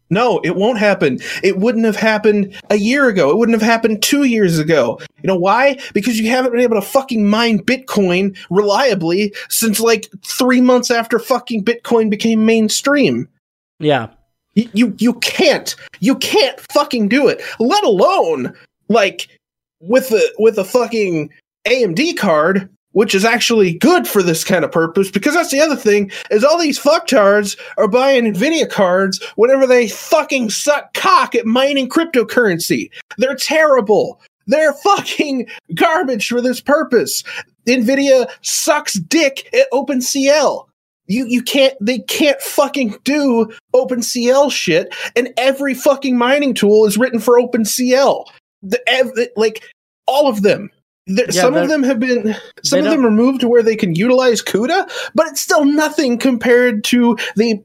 No, 0.10 0.40
it 0.44 0.56
won't 0.56 0.80
happen. 0.80 1.20
It 1.44 1.58
wouldn't 1.58 1.86
have 1.86 1.96
happened 1.96 2.60
a 2.72 2.78
year 2.78 3.08
ago. 3.08 3.30
It 3.30 3.38
wouldn't 3.38 3.60
have 3.60 3.68
happened 3.68 4.02
two 4.02 4.24
years 4.24 4.58
ago. 4.58 5.00
You 5.22 5.28
know 5.28 5.38
why? 5.38 5.78
Because 5.94 6.20
you 6.20 6.28
haven't 6.30 6.52
been 6.52 6.62
able 6.62 6.82
to 6.82 6.82
fucking 6.82 7.28
mine 7.28 7.64
Bitcoin 7.64 8.36
reliably 8.50 9.34
since 9.50 9.80
like 9.80 10.08
three 10.26 10.62
months 10.62 10.90
after 10.90 11.20
fucking 11.20 11.64
Bitcoin 11.64 12.10
became 12.10 12.44
mainstream. 12.46 13.30
Yeah. 13.78 14.08
You, 14.56 14.70
you 14.74 14.96
you 14.98 15.14
can't 15.14 15.76
you 16.00 16.16
can't 16.16 16.60
fucking 16.72 17.08
do 17.08 17.28
it. 17.28 17.42
Let 17.60 17.84
alone 17.84 18.56
like 18.90 19.30
with 19.80 20.10
the 20.10 20.34
with 20.38 20.58
a 20.58 20.66
fucking 20.66 21.30
AMD 21.66 22.18
card, 22.18 22.70
which 22.92 23.16
is 23.16 23.24
actually 23.24 23.74
good 23.74 24.08
for 24.08 24.22
this 24.22 24.44
kind 24.44 24.66
of 24.66 24.72
purpose. 24.72 25.12
Because 25.12 25.34
that's 25.34 25.52
the 25.52 25.62
other 25.62 25.76
thing 25.76 26.12
is 26.32 26.44
all 26.44 26.60
these 26.60 26.80
fucktards 26.80 27.58
are 27.78 27.88
buying 27.88 28.26
Nvidia 28.26 28.70
cards 28.70 29.24
whenever 29.36 29.66
they 29.66 29.88
fucking 29.88 30.50
suck 30.50 30.94
cock 30.94 31.36
at 31.36 31.46
mining 31.46 31.90
cryptocurrency. 31.90 32.90
They're 33.18 33.36
terrible. 33.36 34.20
They're 34.48 34.74
fucking 34.74 35.48
garbage 35.76 36.28
for 36.28 36.42
this 36.42 36.60
purpose. 36.60 37.24
Nvidia 37.68 38.28
sucks 38.42 38.94
dick 38.94 39.48
at 39.54 39.72
OpenCL. 39.72 40.66
You 41.06 41.26
you 41.26 41.42
can't 41.42 41.74
they 41.82 42.00
can't 42.00 42.40
fucking 42.40 42.96
do 43.04 43.52
OpenCL 43.74 44.52
shit, 44.52 44.94
and 45.16 45.34
every 45.38 45.74
fucking 45.74 46.16
mining 46.18 46.54
tool 46.54 46.86
is 46.86 46.98
written 46.98 47.20
for 47.20 47.40
OpenCL. 47.40 48.26
The, 48.62 48.82
ev- 48.90 49.12
like 49.36 49.64
all 50.08 50.28
of 50.28 50.42
them. 50.42 50.70
There, 51.08 51.26
Yeah, 51.26 51.42
some 51.42 51.56
of 51.56 51.70
them 51.70 51.82
have 51.84 52.00
been 52.00 52.36
some 52.64 52.80
of 52.80 52.86
them 52.86 53.06
are 53.06 53.12
moved 53.12 53.42
to 53.42 53.48
where 53.48 53.64
they 53.64 53.76
can 53.76 53.96
utilize 53.96 54.44
CUDA, 54.44 54.90
but 55.16 55.28
it's 55.28 55.42
still 55.42 55.66
nothing 55.66 56.18
compared 56.20 56.84
to 56.86 57.18
the 57.36 57.64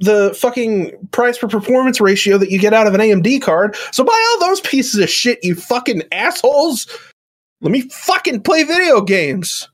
the 0.00 0.36
fucking 0.40 0.92
price 1.10 1.38
per 1.38 1.48
performance 1.48 2.00
ratio 2.00 2.38
that 2.38 2.50
you 2.50 2.58
get 2.60 2.72
out 2.72 2.86
of 2.86 2.94
an 2.94 3.00
AMD 3.00 3.42
card. 3.42 3.74
So 3.90 4.04
buy 4.04 4.26
all 4.30 4.48
those 4.48 4.60
pieces 4.60 5.00
of 5.00 5.10
shit, 5.10 5.40
you 5.42 5.56
fucking 5.56 6.02
assholes. 6.12 6.86
Let 7.60 7.72
me 7.72 7.82
fucking 7.90 8.42
play 8.42 8.62
video 8.62 9.00
games. 9.00 9.68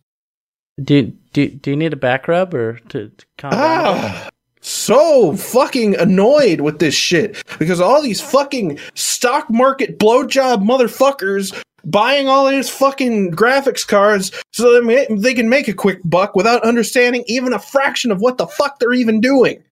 Do 0.82 1.12
do 1.32 1.48
do 1.48 1.70
you 1.70 1.76
need 1.76 1.92
a 1.92 1.96
back 1.96 2.26
rub 2.26 2.54
or 2.54 2.78
to, 2.88 3.10
to 3.10 3.26
calm 3.36 3.50
down? 3.50 3.60
Ah, 3.62 4.28
so 4.64 5.36
fucking 5.36 5.94
annoyed 5.96 6.60
with 6.60 6.78
this 6.78 6.94
shit 6.94 7.36
because 7.58 7.80
all 7.80 8.00
these 8.00 8.20
fucking 8.20 8.78
stock 8.94 9.50
market 9.50 9.98
blowjob 9.98 10.64
motherfuckers 10.64 11.54
buying 11.84 12.28
all 12.28 12.48
these 12.48 12.70
fucking 12.70 13.30
graphics 13.32 13.86
cards 13.86 14.32
so 14.52 14.72
that 14.72 15.18
they 15.20 15.34
can 15.34 15.50
make 15.50 15.68
a 15.68 15.74
quick 15.74 16.00
buck 16.02 16.34
without 16.34 16.62
understanding 16.62 17.24
even 17.26 17.52
a 17.52 17.58
fraction 17.58 18.10
of 18.10 18.20
what 18.20 18.38
the 18.38 18.46
fuck 18.46 18.78
they're 18.78 18.94
even 18.94 19.20
doing. 19.20 19.62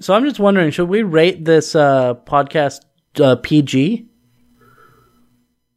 So 0.00 0.14
I'm 0.14 0.24
just 0.24 0.38
wondering, 0.38 0.70
should 0.70 0.88
we 0.88 1.02
rate 1.02 1.44
this 1.44 1.74
uh, 1.74 2.14
podcast 2.26 2.80
uh, 3.20 3.36
PG? 3.36 4.06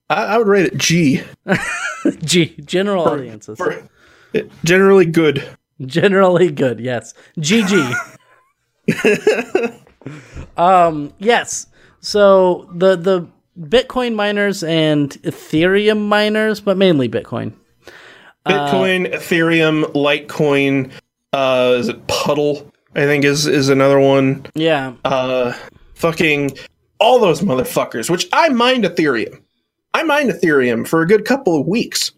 I, 0.10 0.24
I 0.26 0.38
would 0.38 0.48
rate 0.48 0.66
it 0.66 0.78
G. 0.78 1.22
G 2.24 2.56
general 2.66 3.08
audiences. 3.08 3.58
For, 3.58 3.88
generally 4.64 5.06
good. 5.06 5.48
Generally 5.82 6.52
good, 6.52 6.80
yes. 6.80 7.14
GG. 7.38 7.94
um, 10.58 11.14
yes. 11.20 11.68
So 12.02 12.70
the 12.74 12.96
the 12.96 13.28
Bitcoin 13.60 14.16
miners 14.16 14.64
and 14.64 15.12
Ethereum 15.24 16.08
miners, 16.08 16.60
but 16.62 16.78
mainly 16.78 17.08
Bitcoin. 17.10 17.54
Bitcoin, 18.46 19.12
Ethereum, 19.12 19.86
Litecoin, 19.94 20.92
uh, 21.34 21.76
is 21.78 21.88
it 21.88 22.06
Puddle? 22.08 22.72
I 22.96 23.06
think 23.06 23.26
is 23.26 23.48
is 23.48 23.70
another 23.70 24.00
one. 24.00 24.46
Yeah. 24.56 24.94
uh 25.04 25.54
fucking 25.96 26.58
all 27.00 27.20
those 27.20 27.42
motherfuckers 27.42 28.10
which 28.10 28.28
i 28.34 28.50
mined 28.50 28.84
ethereum 28.84 29.42
i 29.94 30.04
mined 30.04 30.30
ethereum 30.30 30.88
for 30.88 31.02
a 31.02 31.08
good 31.08 31.26
couple 31.26 31.60
of 31.60 31.66
weeks 31.68 32.12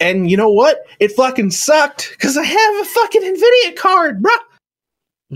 and 0.00 0.30
you 0.30 0.36
know 0.36 0.48
what 0.50 0.78
it 1.00 1.12
fucking 1.12 1.50
sucked 1.50 2.10
because 2.12 2.36
i 2.36 2.42
have 2.44 2.74
a 2.80 2.84
fucking 2.84 3.22
nvidia 3.22 3.76
card 3.76 4.22
bruh 4.22 4.38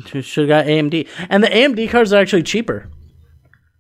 Should 0.05 0.49
have 0.49 0.49
got 0.49 0.67
AMD. 0.67 1.09
And 1.29 1.43
the 1.43 1.49
AMD 1.49 1.91
cards 1.91 2.13
are 2.13 2.21
actually 2.21 2.45
cheaper. 2.45 2.89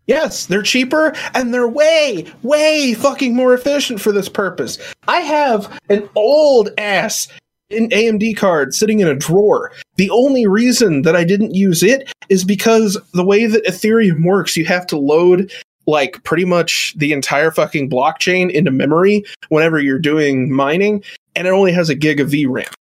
Yes, 0.06 0.46
they're 0.46 0.62
cheaper 0.62 1.12
and 1.34 1.54
they're 1.54 1.68
way, 1.68 2.26
way 2.42 2.94
fucking 2.94 3.36
more 3.36 3.54
efficient 3.54 4.00
for 4.00 4.10
this 4.10 4.28
purpose. 4.28 4.78
I 5.06 5.20
have 5.20 5.78
an 5.88 6.08
old 6.16 6.70
ass 6.78 7.28
an 7.70 7.88
AMD 7.90 8.36
card 8.36 8.74
sitting 8.74 8.98
in 8.98 9.06
a 9.06 9.14
drawer. 9.14 9.70
The 9.96 10.10
only 10.10 10.46
reason 10.46 11.02
that 11.02 11.14
I 11.14 11.22
didn't 11.22 11.54
use 11.54 11.84
it 11.84 12.12
is 12.28 12.44
because 12.44 12.98
the 13.12 13.24
way 13.24 13.46
that 13.46 13.64
Ethereum 13.64 14.24
works, 14.24 14.56
you 14.56 14.64
have 14.64 14.86
to 14.88 14.98
load 14.98 15.52
like 15.86 16.22
pretty 16.24 16.44
much 16.44 16.94
the 16.98 17.12
entire 17.12 17.50
fucking 17.50 17.88
blockchain 17.88 18.50
into 18.50 18.70
memory 18.70 19.24
whenever 19.48 19.78
you're 19.78 19.98
doing 19.98 20.52
mining, 20.52 21.02
and 21.34 21.46
it 21.46 21.50
only 21.50 21.72
has 21.72 21.88
a 21.88 21.94
gig 21.94 22.20
of 22.20 22.30
VRAM. 22.30 22.72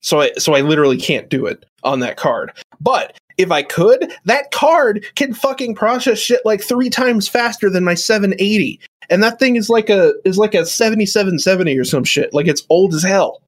So 0.00 0.20
I 0.20 0.32
so 0.32 0.54
I 0.54 0.60
literally 0.60 0.96
can't 0.96 1.28
do 1.28 1.46
it 1.46 1.64
on 1.88 2.00
that 2.00 2.16
card. 2.16 2.52
But 2.80 3.18
if 3.38 3.50
I 3.50 3.62
could, 3.62 4.12
that 4.24 4.50
card 4.50 5.06
can 5.14 5.32
fucking 5.32 5.74
process 5.74 6.18
shit 6.18 6.44
like 6.44 6.62
three 6.62 6.90
times 6.90 7.28
faster 7.28 7.70
than 7.70 7.84
my 7.84 7.94
780. 7.94 8.80
And 9.10 9.22
that 9.22 9.38
thing 9.38 9.56
is 9.56 9.70
like 9.70 9.88
a 9.88 10.12
is 10.24 10.36
like 10.36 10.54
a 10.54 10.66
7770 10.66 11.78
or 11.78 11.84
some 11.84 12.04
shit. 12.04 12.34
Like 12.34 12.46
it's 12.46 12.66
old 12.68 12.94
as 12.94 13.02
hell. 13.02 13.42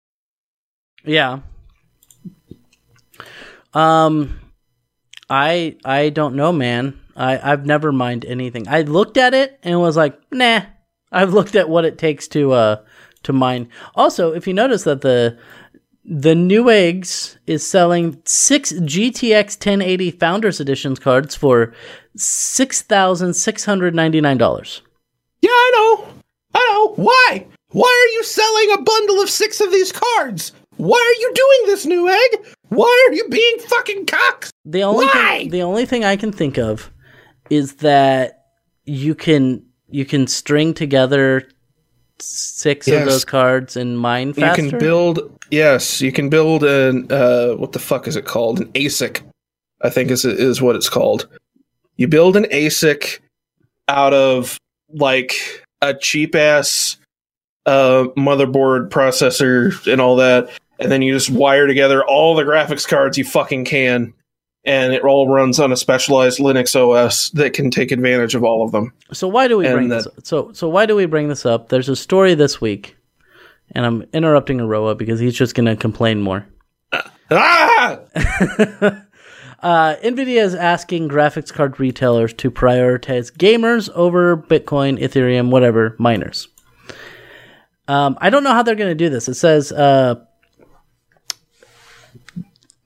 Yeah. 1.05 1.41
Um, 3.75 4.41
I 5.29 5.77
I 5.85 6.09
don't 6.09 6.35
know, 6.35 6.53
man. 6.53 6.99
I 7.17 7.53
I've 7.53 7.67
never 7.67 7.93
mined 7.93 8.25
anything. 8.25 8.69
I 8.69 8.83
looked 8.83 9.17
at 9.17 9.35
it 9.35 9.59
and 9.63 9.81
was 9.81 9.97
like, 9.97 10.19
nah. 10.33 10.63
I've 11.13 11.35
looked 11.35 11.57
at 11.57 11.69
what 11.69 11.85
it 11.85 11.99
takes 11.99 12.29
to 12.29 12.53
uh 12.53 12.77
to 13.25 13.33
mine. 13.33 13.69
Also, 13.95 14.33
if 14.33 14.47
you 14.47 14.55
notice 14.55 14.85
that 14.85 15.03
the 15.03 15.39
the 16.11 16.35
Neweggs 16.35 17.37
is 17.47 17.65
selling 17.65 18.21
six 18.25 18.73
GTX 18.73 19.55
1080 19.55 20.11
Founders 20.11 20.61
Editions 20.61 20.99
cards 20.99 21.37
for 21.37 21.73
six 22.17 22.83
thousand 22.83 23.35
six 23.35 23.65
hundred 23.65 23.95
ninety 23.95 24.21
nine 24.21 24.37
dollars. 24.37 24.83
Yeah, 25.41 25.51
I 25.51 25.71
know. 25.73 26.09
I 26.53 26.69
know. 26.73 26.95
Why? 26.97 27.47
Why 27.69 27.87
are 28.09 28.13
you 28.13 28.25
selling 28.25 28.73
a 28.73 28.83
bundle 28.83 29.23
of 29.23 29.31
six 29.31 29.61
of 29.61 29.71
these 29.71 29.93
cards? 29.93 30.53
Why 30.79 30.99
are 30.99 31.21
you 31.21 31.33
doing 31.33 31.61
this, 31.67 31.87
Newegg? 31.87 32.55
Why 32.71 33.07
are 33.09 33.15
you 33.15 33.29
being 33.29 33.59
fucking 33.61 34.07
cocks? 34.07 34.51
The 34.65 34.83
only 34.83 35.07
Why? 35.07 35.39
thing, 35.39 35.51
the 35.51 35.63
only 35.63 35.87
thing 35.87 36.05
I 36.05 36.17
can 36.17 36.33
think 36.33 36.59
of 36.59 36.91
is 37.51 37.75
that 37.77 38.47
you 38.85 39.15
can 39.15 39.65
you 39.89 40.05
can 40.05 40.27
string 40.27 40.75
together 40.75 41.49
six 42.23 42.89
of 42.89 43.05
those 43.05 43.25
cards 43.25 43.77
in 43.77 43.97
mine 43.97 44.35
You 44.37 44.53
can 44.55 44.79
build. 44.79 45.39
Yes, 45.51 46.01
you 46.01 46.13
can 46.13 46.29
build 46.29 46.65
an. 46.65 47.11
Uh, 47.11 47.55
what 47.55 47.73
the 47.73 47.79
fuck 47.79 48.07
is 48.07 48.17
it 48.17 48.25
called? 48.25 48.61
An 48.61 48.69
ASIC. 48.73 49.23
I 49.83 49.91
think 49.91 50.11
is 50.11 50.25
is 50.25 50.61
what 50.61 50.77
it's 50.77 50.89
called. 50.89 51.27
You 51.97 52.09
build 52.09 52.37
an 52.37 52.45
ASIC 52.45 53.19
out 53.89 54.15
of 54.15 54.59
like 54.93 55.65
a 55.81 55.95
cheap 55.95 56.35
ass 56.35 56.97
uh, 57.67 58.05
motherboard 58.17 58.89
processor 58.89 59.87
and 59.91 60.01
all 60.01 60.17
that, 60.17 60.51
and 60.79 60.91
then 60.91 61.03
you 61.03 61.13
just 61.13 61.31
wire 61.31 61.67
together 61.67 62.05
all 62.05 62.35
the 62.35 62.43
graphics 62.43 62.87
cards 62.87 63.19
you 63.19 63.25
fucking 63.25 63.65
can, 63.65 64.13
and 64.65 64.93
it 64.93 65.03
all 65.03 65.29
runs 65.29 65.59
on 65.59 65.73
a 65.73 65.77
specialized 65.77 66.39
Linux 66.39 66.77
OS 66.77 67.31
that 67.31 67.53
can 67.55 67.71
take 67.71 67.91
advantage 67.93 68.35
of 68.35 68.45
all 68.45 68.63
of 68.65 68.73
them. 68.73 68.93
So 69.13 69.27
why 69.29 69.49
do 69.49 69.57
we 69.57 69.67
And 69.67 69.75
bring 69.75 69.89
that- 69.89 70.05
this? 70.17 70.29
So 70.29 70.51
so 70.53 70.69
why 70.69 70.87
do 70.87 70.95
we 70.97 71.07
bring 71.07 71.29
this 71.29 71.47
up? 71.47 71.69
There's 71.69 71.89
a 71.89 71.97
story 71.97 72.35
this 72.35 72.61
week, 72.61 72.97
and 73.73 73.87
I'm 73.87 74.05
interrupting 74.13 74.59
Aroah 74.59 74.97
because 74.99 75.19
he's 75.21 75.35
just 75.37 75.55
going 75.55 75.67
to 75.67 75.77
complain 75.77 76.21
more. 76.21 76.47
Ah! 77.31 78.01
Uh, 79.63 79.97
Nvidia 80.03 80.43
is 80.43 80.55
asking 80.55 81.11
graphics 81.11 81.53
card 81.53 81.79
retailers 81.79 82.33
to 82.33 82.51
prioritize 82.51 83.31
gamers 83.31 83.91
over 83.91 84.35
Bitcoin, 84.35 84.99
Ethereum, 84.99 85.51
whatever 85.51 85.95
miners. 85.99 86.49
Um, 87.87 88.17
I 88.23 88.31
don't 88.31 88.43
know 88.43 88.55
how 88.55 88.63
they're 88.63 88.75
going 88.75 88.89
to 88.89 88.95
do 88.95 89.11
this. 89.11 89.29
It 89.29 89.35
says 89.35 89.71
uh, 89.71 90.15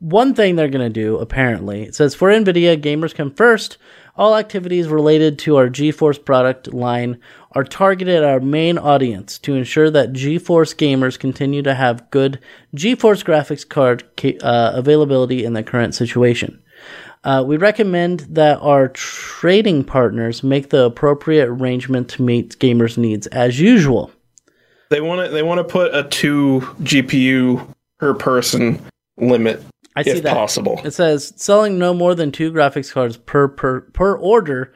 one 0.05 0.35
thing 0.35 0.55
they're 0.55 0.69
going 0.69 0.87
to 0.87 1.01
do, 1.01 1.17
apparently. 1.17 1.83
It 1.83 1.95
says 1.95 2.15
for 2.15 2.29
NVIDIA, 2.29 2.77
gamers 2.77 3.15
come 3.15 3.31
first. 3.31 3.79
All 4.17 4.37
activities 4.37 4.87
related 4.87 5.39
to 5.41 5.57
our 5.57 5.69
GeForce 5.69 6.23
product 6.23 6.75
line 6.75 7.19
are 7.53 7.65
targeted 7.65 8.17
at 8.17 8.25
our 8.25 8.39
main 8.39 8.77
audience 8.77 9.39
to 9.39 9.55
ensure 9.55 9.91
that 9.91 10.13
GeForce 10.13 10.77
gamers 10.77 11.19
continue 11.19 11.63
to 11.63 11.75
have 11.75 12.11
good 12.11 12.39
GeForce 12.77 13.25
graphics 13.25 13.67
card 13.67 14.05
ca- 14.19 14.39
uh, 14.41 14.73
availability 14.75 15.43
in 15.43 15.55
the 15.55 15.63
current 15.63 15.95
situation. 15.95 16.63
Uh, 17.25 17.43
we 17.45 17.57
recommend 17.57 18.21
that 18.29 18.59
our 18.61 18.89
trading 18.89 19.85
partners 19.85 20.43
make 20.43 20.69
the 20.69 20.85
appropriate 20.85 21.49
arrangement 21.49 22.11
to 22.11 22.23
meet 22.23 22.59
gamers' 22.59 22.99
needs 22.99 23.27
as 23.29 23.59
usual. 23.59 24.13
They 24.91 25.01
want 25.01 25.27
to 25.27 25.33
they 25.33 25.43
want 25.43 25.59
to 25.59 25.65
put 25.65 25.95
a 25.95 26.05
two 26.05 26.61
GPU 26.83 27.67
per 27.99 28.13
person 28.13 28.85
limit 29.17 29.65
I 29.97 30.03
see 30.03 30.21
that. 30.21 30.35
possible. 30.35 30.81
It 30.85 30.93
says 30.93 31.33
selling 31.37 31.79
no 31.79 31.95
more 31.95 32.15
than 32.15 32.33
two 32.33 32.53
graphics 32.53 32.93
cards 32.93 33.17
per 33.17 33.49
per 33.49 33.83
per 33.83 34.17
order 34.17 34.73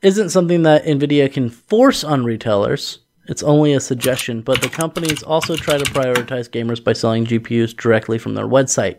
isn't 0.00 0.30
something 0.30 0.62
that 0.62 0.84
Nvidia 0.84 1.32
can 1.32 1.50
force 1.50 2.02
on 2.02 2.24
retailers. 2.24 3.00
It's 3.28 3.42
only 3.42 3.72
a 3.72 3.80
suggestion, 3.80 4.40
but 4.40 4.62
the 4.62 4.68
companies 4.68 5.22
also 5.22 5.54
try 5.54 5.78
to 5.78 5.84
prioritize 5.84 6.48
gamers 6.50 6.82
by 6.82 6.92
selling 6.92 7.24
GPUs 7.24 7.76
directly 7.76 8.18
from 8.18 8.34
their 8.34 8.48
website. 8.48 8.98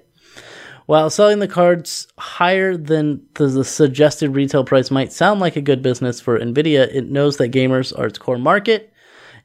While 0.86 1.10
selling 1.10 1.40
the 1.40 1.48
cards 1.48 2.08
higher 2.18 2.78
than 2.78 3.22
the, 3.36 3.48
the 3.48 3.66
suggested 3.66 4.30
retail 4.32 4.64
price 4.64 4.92
might 4.92 5.12
sound 5.12 5.40
like 5.40 5.56
a 5.56 5.62
good 5.62 5.82
business 5.82 6.22
for 6.22 6.40
Nvidia, 6.40 6.88
it 6.94 7.10
knows 7.10 7.38
that 7.38 7.52
gamers 7.52 7.98
are 7.98 8.08
its 8.08 8.18
core 8.18 8.38
market 8.38 8.93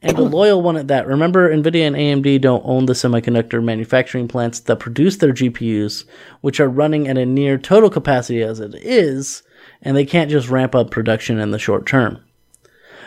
and 0.03 0.17
a 0.19 0.23
loyal 0.23 0.63
one 0.63 0.77
at 0.77 0.89
that. 0.89 1.07
Remember, 1.07 1.51
NVIDIA 1.55 1.87
and 1.87 1.97
AMD 1.97 2.41
don't 2.41 2.63
own 2.65 2.87
the 2.87 2.93
semiconductor 2.93 3.63
manufacturing 3.63 4.29
plants 4.29 4.61
that 4.61 4.79
produce 4.79 5.17
their 5.17 5.33
GPUs, 5.33 6.05
which 6.41 6.61
are 6.61 6.69
running 6.69 7.09
at 7.09 7.19
a 7.19 7.27
near 7.27 7.59
total 7.59 7.91
capacity 7.91 8.43
as 8.43 8.61
it 8.61 8.75
is, 8.77 9.43
and 9.83 9.97
they 9.97 10.05
can't 10.07 10.31
just 10.31 10.49
ramp 10.49 10.75
up 10.75 10.91
production 10.91 11.39
in 11.39 11.51
the 11.51 11.59
short 11.59 11.87
term. 11.87 12.23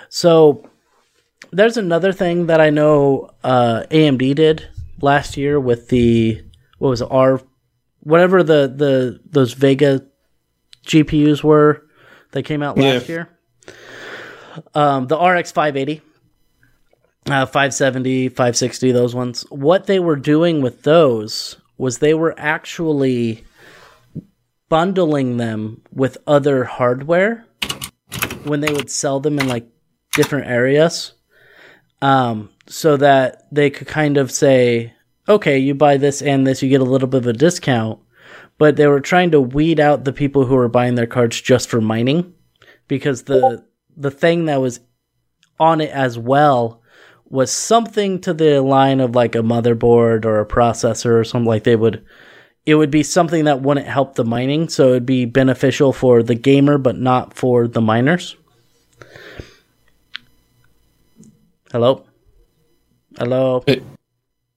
So, 0.09 0.67
there's 1.51 1.77
another 1.77 2.11
thing 2.11 2.47
that 2.47 2.59
I 2.61 2.69
know 2.69 3.29
uh, 3.43 3.83
AMD 3.91 4.35
did 4.35 4.67
last 5.01 5.37
year 5.37 5.59
with 5.59 5.89
the 5.89 6.41
what 6.77 6.89
was 6.89 7.01
it, 7.01 7.07
R, 7.11 7.41
whatever 8.01 8.43
the 8.43 8.73
the 8.73 9.19
those 9.29 9.53
Vega 9.53 10.05
GPUs 10.85 11.43
were 11.43 11.85
that 12.31 12.43
came 12.43 12.61
out 12.63 12.77
last 12.77 13.07
Yeah. 13.07 13.13
year. 13.15 13.29
Um, 14.73 15.07
the 15.07 15.17
RX 15.17 15.51
580 15.51 16.01
uh, 17.27 17.45
570, 17.45 18.29
560, 18.29 18.91
those 18.91 19.13
ones. 19.15 19.45
What 19.49 19.85
they 19.85 19.99
were 19.99 20.15
doing 20.15 20.61
with 20.61 20.83
those 20.83 21.57
was 21.77 21.97
they 21.97 22.13
were 22.13 22.35
actually 22.37 23.43
bundling 24.69 25.37
them 25.37 25.81
with 25.91 26.17
other 26.25 26.63
hardware 26.63 27.45
when 28.43 28.61
they 28.61 28.71
would 28.71 28.89
sell 28.89 29.19
them 29.19 29.37
in 29.39 29.47
like 29.47 29.67
different 30.13 30.47
areas. 30.47 31.13
Um, 32.01 32.49
so 32.67 32.97
that 32.97 33.47
they 33.51 33.69
could 33.69 33.87
kind 33.87 34.17
of 34.17 34.31
say, 34.31 34.93
okay, 35.27 35.59
you 35.59 35.75
buy 35.75 35.97
this 35.97 36.21
and 36.21 36.47
this, 36.47 36.63
you 36.63 36.69
get 36.69 36.81
a 36.81 36.85
little 36.85 37.07
bit 37.07 37.19
of 37.19 37.27
a 37.27 37.33
discount. 37.33 37.99
But 38.57 38.75
they 38.75 38.87
were 38.87 39.01
trying 39.01 39.31
to 39.31 39.41
weed 39.41 39.79
out 39.79 40.05
the 40.05 40.13
people 40.13 40.45
who 40.45 40.55
were 40.55 40.69
buying 40.69 40.95
their 40.95 41.07
cards 41.07 41.39
just 41.41 41.69
for 41.69 41.81
mining 41.81 42.33
because 42.87 43.23
the 43.23 43.65
the 43.95 44.11
thing 44.11 44.45
that 44.45 44.61
was 44.61 44.79
on 45.59 45.81
it 45.81 45.89
as 45.91 46.17
well 46.17 46.80
was 47.31 47.49
something 47.51 48.19
to 48.19 48.33
the 48.33 48.61
line 48.61 48.99
of 48.99 49.15
like 49.15 49.35
a 49.35 49.39
motherboard 49.39 50.25
or 50.25 50.39
a 50.41 50.45
processor 50.45 51.19
or 51.19 51.23
something 51.23 51.47
like 51.47 51.63
they 51.63 51.75
would 51.75 52.03
it 52.65 52.75
would 52.75 52.91
be 52.91 53.01
something 53.03 53.45
that 53.45 53.61
wouldn't 53.61 53.87
help 53.87 54.15
the 54.15 54.25
mining 54.25 54.67
so 54.69 54.89
it'd 54.89 55.05
be 55.05 55.25
beneficial 55.25 55.93
for 55.93 56.21
the 56.21 56.35
gamer 56.35 56.77
but 56.77 56.97
not 56.97 57.33
for 57.33 57.67
the 57.67 57.81
miners. 57.81 58.35
Hello? 61.71 62.03
Hello? 63.17 63.63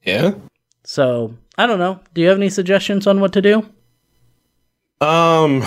Yeah. 0.04 0.32
so 0.84 1.34
i 1.56 1.66
don't 1.66 1.78
know. 1.78 2.00
Do 2.12 2.20
you 2.20 2.28
have 2.28 2.36
any 2.36 2.50
suggestions 2.50 3.06
on 3.06 3.20
what 3.20 3.32
to 3.34 3.40
do? 3.42 3.68
Um, 5.00 5.62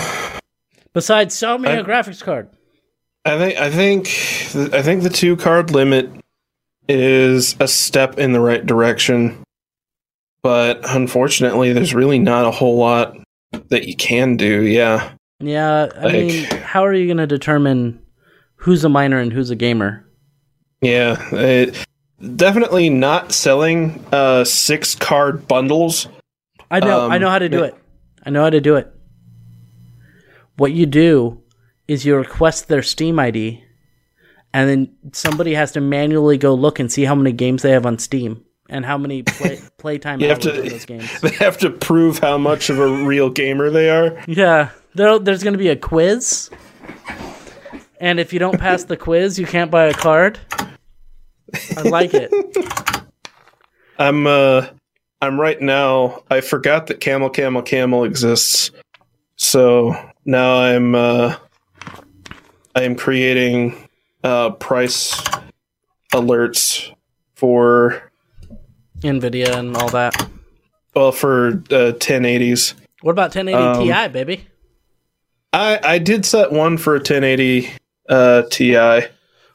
besides 0.92 1.34
sell 1.34 1.58
me 1.58 1.70
a 1.70 1.80
I- 1.80 1.82
graphics 1.82 2.22
card. 2.22 2.50
I 3.24 3.36
think 3.38 3.58
I 3.58 3.70
think 3.70 4.06
I 4.74 4.82
think 4.82 5.02
the 5.02 5.10
two 5.10 5.36
card 5.36 5.70
limit 5.70 6.08
is 6.88 7.54
a 7.60 7.68
step 7.68 8.18
in 8.18 8.32
the 8.32 8.40
right 8.40 8.64
direction, 8.64 9.42
but 10.42 10.80
unfortunately, 10.88 11.72
there's 11.72 11.94
really 11.94 12.18
not 12.18 12.44
a 12.46 12.50
whole 12.50 12.76
lot 12.76 13.16
that 13.68 13.86
you 13.86 13.94
can 13.96 14.36
do. 14.36 14.62
Yeah. 14.62 15.10
yeah 15.40 15.88
i 15.96 16.02
Like- 16.04 16.12
mean 16.12 16.44
how 16.62 16.84
are 16.84 16.92
you 16.94 17.06
going 17.06 17.18
to 17.18 17.26
determine 17.26 18.00
who's 18.56 18.84
a 18.84 18.88
miner 18.88 19.18
and 19.18 19.32
who's 19.32 19.50
a 19.50 19.56
gamer 19.56 20.04
Yeah, 20.82 21.16
it, 21.32 21.76
definitely 22.36 22.88
not 22.90 23.32
selling 23.32 24.04
uh, 24.12 24.44
six 24.44 24.94
card 24.94 25.46
bundles. 25.48 26.08
I 26.70 26.80
know. 26.80 27.08
I 27.08 27.16
Um, 27.16 27.22
know 27.22 27.30
how 27.30 27.38
to 27.38 27.48
do 27.48 27.62
it. 27.64 27.74
I 28.26 28.30
know 28.30 28.42
how 28.42 28.50
to 28.50 28.60
do 28.60 28.76
it. 28.76 28.92
What 30.56 30.72
you 30.72 30.86
do 30.86 31.40
is 31.86 32.04
you 32.04 32.16
request 32.16 32.68
their 32.68 32.82
Steam 32.82 33.18
ID, 33.18 33.64
and 34.58 34.68
then 34.68 35.12
somebody 35.12 35.54
has 35.54 35.72
to 35.72 35.80
manually 35.80 36.36
go 36.38 36.54
look 36.54 36.78
and 36.80 36.90
see 36.90 37.04
how 37.04 37.14
many 37.14 37.32
games 37.32 37.62
they 37.62 37.70
have 37.70 37.86
on 37.86 37.98
Steam 37.98 38.44
and 38.68 38.84
how 38.84 38.98
many 38.98 39.22
play 39.22 39.60
playtime 39.78 40.20
You 40.20 40.28
have 40.28 40.40
to- 40.40 40.52
those 40.52 40.84
games. 40.84 41.08
They 41.20 41.30
have 41.30 41.58
to 41.58 41.70
prove 41.70 42.18
how 42.18 42.38
much 42.38 42.68
of 42.70 42.78
a 42.78 42.88
real 43.04 43.30
gamer 43.30 43.70
they 43.70 43.88
are. 43.90 44.22
Yeah, 44.26 44.70
there, 44.94 45.18
there's 45.18 45.42
going 45.44 45.54
to 45.54 45.58
be 45.58 45.68
a 45.68 45.76
quiz, 45.76 46.50
and 48.00 48.18
if 48.18 48.32
you 48.32 48.38
don't 48.38 48.58
pass 48.58 48.84
the 48.84 48.96
quiz, 48.96 49.38
you 49.38 49.46
can't 49.46 49.70
buy 49.70 49.84
a 49.86 49.94
card. 49.94 50.38
I 51.76 51.82
like 51.82 52.10
it. 52.14 52.30
I'm 53.98 54.26
uh 54.26 54.66
I'm 55.20 55.40
right 55.40 55.60
now 55.60 56.22
I 56.30 56.40
forgot 56.40 56.86
that 56.88 57.00
camel 57.00 57.30
camel 57.30 57.62
camel 57.62 58.04
exists. 58.04 58.70
So 59.36 59.94
now 60.24 60.60
I'm 60.60 60.94
uh 60.94 61.36
I 62.76 62.82
am 62.82 62.94
creating 62.94 63.87
uh 64.24 64.50
price 64.50 65.14
alerts 66.12 66.90
for 67.34 68.10
Nvidia 69.00 69.56
and 69.56 69.76
all 69.76 69.88
that. 69.90 70.14
well 70.94 71.12
for 71.12 71.48
uh 71.70 71.92
1080s. 71.98 72.74
What 73.02 73.12
about 73.12 73.34
1080 73.34 73.54
Um, 73.54 73.86
Ti, 73.86 74.08
baby? 74.12 74.46
I 75.52 75.78
I 75.82 75.98
did 75.98 76.24
set 76.26 76.50
one 76.52 76.76
for 76.78 76.94
a 76.94 76.98
1080 76.98 77.70
uh 78.08 78.42
Ti. 78.50 78.74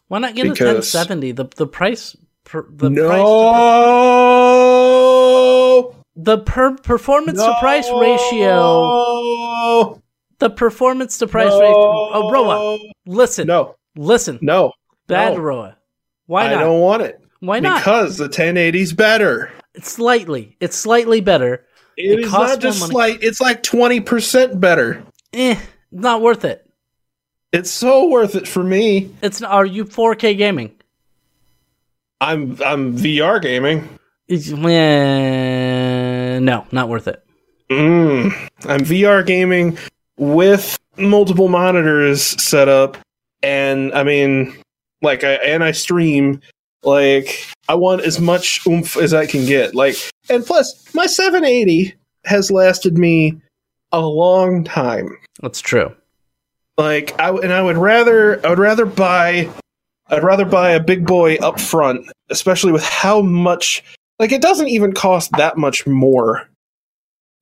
Why 0.07 0.19
not 0.19 0.35
get 0.35 0.45
a 0.47 0.49
because- 0.51 0.93
1070? 0.93 1.31
The 1.33 1.45
the 1.55 1.67
price 1.67 2.15
per, 2.45 2.65
the 2.69 2.89
price 2.89 3.23
no. 4.63 5.95
the 6.15 6.37
per, 6.39 6.75
performance 6.77 7.39
to 7.39 7.55
price 7.59 7.89
ratio 7.89 8.55
No. 8.55 10.01
the 10.39 10.49
performance 10.49 11.17
to 11.19 11.27
price 11.27 11.51
ratio. 11.51 12.09
Oh, 12.13 12.29
Roa, 12.31 12.77
listen, 13.05 13.47
No. 13.47 13.75
Listen, 13.95 14.39
No. 14.41 14.73
bad 15.07 15.35
no. 15.35 15.39
Roa. 15.39 15.77
Why 16.27 16.47
not? 16.47 16.57
I 16.57 16.59
don't 16.61 16.79
want 16.79 17.03
it. 17.03 17.19
Why 17.39 17.59
not? 17.59 17.79
Because 17.79 18.17
the 18.17 18.29
1080's 18.29 18.93
better. 18.93 19.51
It's 19.73 19.91
slightly. 19.91 20.55
It's 20.59 20.77
slightly 20.77 21.19
better. 21.19 21.65
It 21.97 22.19
It 22.19 22.19
is 22.25 22.29
costs 22.29 22.55
not 22.55 22.61
just 22.61 22.87
slight, 22.87 23.19
it's 23.21 23.41
like 23.41 23.63
20% 23.63 24.59
better. 24.59 25.03
Eh, 25.33 25.59
not 25.91 26.21
worth 26.21 26.45
it. 26.45 26.65
It's 27.51 27.69
so 27.69 28.07
worth 28.07 28.35
it 28.35 28.47
for 28.47 28.63
me. 28.63 29.11
It's 29.21 29.41
are 29.41 29.65
you 29.65 29.85
4K 29.85 30.37
gaming? 30.37 30.71
I'm 32.21 32.57
I'm 32.65 32.97
VR 32.97 33.41
gaming. 33.41 33.87
It's, 34.27 34.51
eh, 34.51 36.39
no, 36.39 36.65
not 36.71 36.89
worth 36.89 37.07
it. 37.07 37.23
Mm. 37.69 38.31
I'm 38.65 38.81
VR 38.81 39.25
gaming 39.25 39.77
with 40.17 40.79
multiple 40.97 41.49
monitors 41.49 42.23
set 42.41 42.69
up 42.69 42.97
and 43.43 43.93
I 43.93 44.03
mean 44.03 44.55
like 45.01 45.23
I 45.23 45.33
and 45.33 45.63
I 45.63 45.71
stream 45.73 46.39
like 46.83 47.45
I 47.69 47.75
want 47.75 48.01
as 48.01 48.19
much 48.19 48.65
oomph 48.65 48.97
as 48.97 49.13
I 49.13 49.25
can 49.25 49.45
get. 49.45 49.75
Like 49.75 49.95
and 50.29 50.45
plus 50.45 50.93
my 50.95 51.05
780 51.05 51.93
has 52.25 52.49
lasted 52.49 52.97
me 52.97 53.39
a 53.91 53.99
long 54.01 54.63
time. 54.63 55.17
That's 55.41 55.61
true. 55.61 55.93
like 56.77 57.19
I 57.19 57.29
and 57.29 57.53
I 57.53 57.61
would 57.61 57.77
rather 57.77 58.43
I 58.45 58.49
would 58.49 58.59
rather 58.59 58.85
buy 58.85 59.49
I'd 60.07 60.23
rather 60.23 60.45
buy 60.45 60.71
a 60.71 60.79
big 60.83 61.05
boy 61.05 61.35
up 61.37 61.59
front, 61.59 62.05
especially 62.29 62.71
with 62.71 62.83
how 62.83 63.21
much 63.21 63.83
like 64.19 64.31
it 64.31 64.41
doesn't 64.41 64.67
even 64.69 64.93
cost 64.93 65.31
that 65.37 65.57
much 65.57 65.85
more 65.87 66.47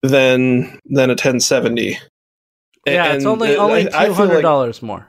than 0.04 0.80
than 0.86 1.10
a 1.10 1.14
1070. 1.14 1.98
Yeah, 2.86 3.14
it's 3.14 3.26
only 3.26 3.56
uh, 3.56 3.62
only 3.64 3.92
I- 3.92 4.04
I 4.04 4.06
two 4.08 4.14
feel 4.14 4.14
hundred 4.16 4.34
like 4.36 4.42
dollars 4.44 4.82
more. 4.82 5.08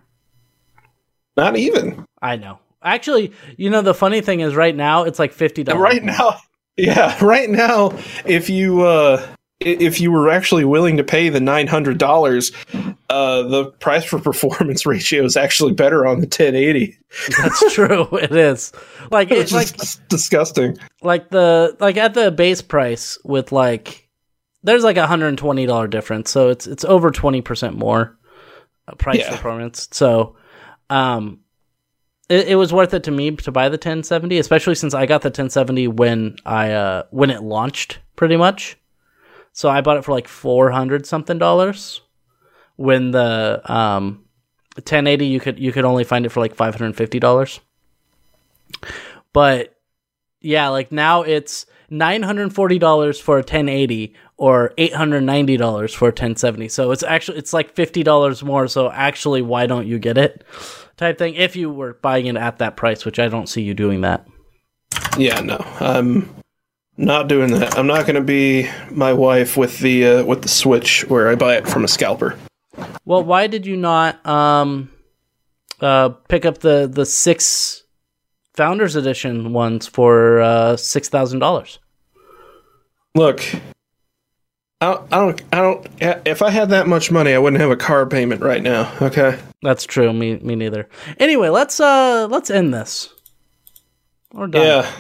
Not 1.37 1.57
even. 1.57 2.05
I 2.21 2.37
know. 2.37 2.59
Actually, 2.83 3.33
you 3.57 3.71
know 3.71 3.83
the 3.83 3.95
funny 3.95 4.21
thing 4.21 4.41
is, 4.41 4.55
right 4.55 4.75
now 4.75 5.05
it's 5.05 5.19
like 5.19 5.33
fifty 5.33 5.63
dollars. 5.65 5.83
Right 5.83 6.03
now, 6.03 6.37
yeah, 6.77 7.17
right 7.25 7.49
now 7.49 7.97
if 8.25 8.51
you 8.51 8.83
uh 8.83 9.25
if 9.61 10.01
you 10.01 10.11
were 10.11 10.29
actually 10.29 10.65
willing 10.65 10.97
to 10.97 11.05
pay 11.05 11.29
the 11.29 11.39
nine 11.39 11.69
hundred 11.69 11.99
dollars, 11.99 12.51
uh, 13.09 13.43
the 13.43 13.67
price 13.79 14.03
for 14.05 14.19
performance 14.19 14.85
ratio 14.87 15.23
is 15.25 15.37
actually 15.37 15.73
better 15.73 16.05
on 16.05 16.17
the 16.17 16.27
1080. 16.27 16.99
That's 17.41 17.73
true. 17.75 18.09
It 18.17 18.33
is. 18.33 18.73
Like 19.13 19.31
it's 19.31 19.53
like 19.53 19.69
disgusting. 20.09 20.77
like 21.03 21.31
the 21.31 21.77
like 21.79 21.97
at 21.97 22.15
the 22.15 22.33
base 22.33 22.61
price 22.63 23.17
with 23.25 23.53
like 23.53 24.09
there's 24.65 24.83
like 24.83 24.97
a 24.97 25.07
hundred 25.07 25.29
and 25.29 25.39
twenty 25.39 25.67
dollar 25.67 25.87
difference, 25.87 26.31
so 26.33 26.49
it's 26.49 26.67
it's 26.67 26.85
over 26.85 27.13
twenty 27.13 27.43
percent 27.43 27.77
more 27.77 28.19
uh, 28.89 28.97
price 28.97 29.19
Yeah. 29.21 29.31
performance. 29.31 29.87
So, 29.93 30.35
um, 30.93 31.41
it, 32.29 32.49
it 32.49 32.55
was 32.57 32.73
worth 32.73 32.93
it 32.93 33.05
to 33.05 33.11
me 33.11 33.31
to 33.31 33.51
buy 33.51 33.69
the 33.69 33.75
1070, 33.75 34.39
especially 34.39 34.75
since 34.75 34.93
I 34.93 35.07
got 35.07 35.23
the 35.23 35.29
1070 35.29 35.89
when 35.89 36.37
I 36.45 36.73
uh 36.73 37.05
when 37.11 37.31
it 37.31 37.43
launched, 37.43 37.99
pretty 38.15 38.37
much. 38.37 38.77
So 39.53 39.69
I 39.69 39.81
bought 39.81 39.97
it 39.97 40.05
for 40.05 40.13
like 40.13 40.29
four 40.29 40.71
hundred 40.71 41.07
something 41.07 41.39
dollars. 41.39 42.03
When 42.77 43.11
the 43.11 43.61
um 43.65 44.25
1080 44.77 45.27
you 45.27 45.41
could 45.41 45.59
you 45.59 45.73
could 45.73 45.85
only 45.85 46.05
find 46.05 46.27
it 46.27 46.31
for 46.31 46.41
like 46.41 46.55
five 46.55 46.75
hundred 46.75 46.87
and 46.87 46.97
fifty 46.97 47.19
dollars. 47.19 47.61
But 49.33 49.75
yeah, 50.41 50.69
like 50.69 50.93
now 50.93 51.23
it's 51.23 51.65
nine 51.89 52.23
hundred 52.23 52.43
and 52.43 52.55
forty 52.55 52.79
dollars 52.79 53.19
for 53.19 53.37
a 53.37 53.41
1080 53.41 54.15
or 54.43 54.75
eight 54.77 54.93
hundred 54.93 55.21
ninety 55.21 55.57
dollars 55.57 55.95
for 55.95 56.07
1070. 56.07 56.69
So 56.69 56.91
it's 56.91 57.05
actually 57.05 57.39
it's 57.39 57.53
like 57.53 57.77
fifty 57.77 58.03
dollars 58.03 58.43
more. 58.43 58.67
So 58.67 58.91
actually, 58.91 59.41
why 59.41 59.67
don't 59.67 59.87
you 59.87 60.01
get 60.01 60.19
it? 60.19 60.43
Type 60.97 61.17
thing. 61.17 61.37
If 61.37 61.55
you 61.55 61.71
were 61.71 61.95
buying 62.03 62.27
it 62.27 62.35
at 62.35 62.59
that 62.59 62.77
price, 62.77 63.05
which 63.05 63.21
I 63.21 63.29
don't 63.29 63.49
see 63.49 63.63
you 63.63 63.73
doing 63.73 64.01
that. 64.01 64.27
Yeah, 65.17 65.39
no, 65.43 65.59
I'm 65.79 66.35
not 66.97 67.29
doing 67.29 67.53
that. 67.53 67.79
I'm 67.79 67.87
not 67.87 68.05
going 68.05 68.17
to 68.17 68.21
be 68.21 68.69
my 68.91 69.13
wife 69.13 69.57
with 69.57 69.79
the 69.79 70.07
uh, 70.07 70.25
with 70.25 70.43
the 70.43 70.49
Switch 70.49 71.09
where 71.09 71.29
I 71.29 71.37
buy 71.37 71.55
it 71.55 71.69
from 71.69 71.85
a 71.85 71.89
scalper. 71.89 72.37
Well, 73.05 73.23
why 73.23 73.47
did 73.47 73.65
you 73.65 73.77
not 73.77 74.27
um 74.27 74.91
uh 75.81 76.09
pick 76.09 76.45
up 76.45 76.59
the 76.59 76.91
the 76.93 77.07
six 77.07 77.85
Founders 78.55 78.97
Edition 78.97 79.53
ones 79.53 79.87
for 79.87 80.41
uh 80.41 80.77
six 80.77 81.09
thousand 81.09 81.39
dollars? 81.39 81.79
Look, 83.15 83.45
I 84.83 84.95
don't, 84.95 85.13
I 85.13 85.19
don't, 85.21 85.43
I 85.53 85.61
don't. 85.61 86.27
If 86.27 86.43
I 86.43 86.51
had 86.51 86.71
that 86.71 86.89
much 86.89 87.13
money, 87.13 87.33
I 87.33 87.39
wouldn't 87.39 87.61
have 87.61 87.71
a 87.71 87.77
car 87.77 88.05
payment 88.05 88.41
right 88.43 88.61
now. 88.61 88.93
Okay. 89.01 89.39
That's 89.63 89.85
true. 89.85 90.13
Me 90.13 90.39
me 90.39 90.57
neither. 90.57 90.89
Anyway, 91.19 91.51
let's 91.51 91.79
uh 91.79 92.27
let's 92.29 92.51
end 92.51 92.75
this. 92.75 93.09
We're 94.33 94.49
done. 94.49 94.63
Yeah. 94.67 94.91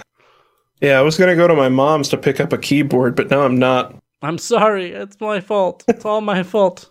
Yeah, 0.80 0.98
I 1.00 1.02
was 1.02 1.16
gonna 1.18 1.34
go 1.34 1.48
to 1.48 1.54
my 1.54 1.68
mom's 1.68 2.08
to 2.10 2.16
pick 2.16 2.38
up 2.38 2.52
a 2.52 2.58
keyboard, 2.58 3.16
but 3.16 3.28
now 3.28 3.40
I'm 3.42 3.58
not. 3.58 3.96
I'm 4.22 4.38
sorry. 4.38 4.92
It's 4.92 5.20
my 5.20 5.40
fault. 5.40 5.82
It's 5.88 6.04
all 6.04 6.20
my 6.20 6.44
fault. 6.44 6.88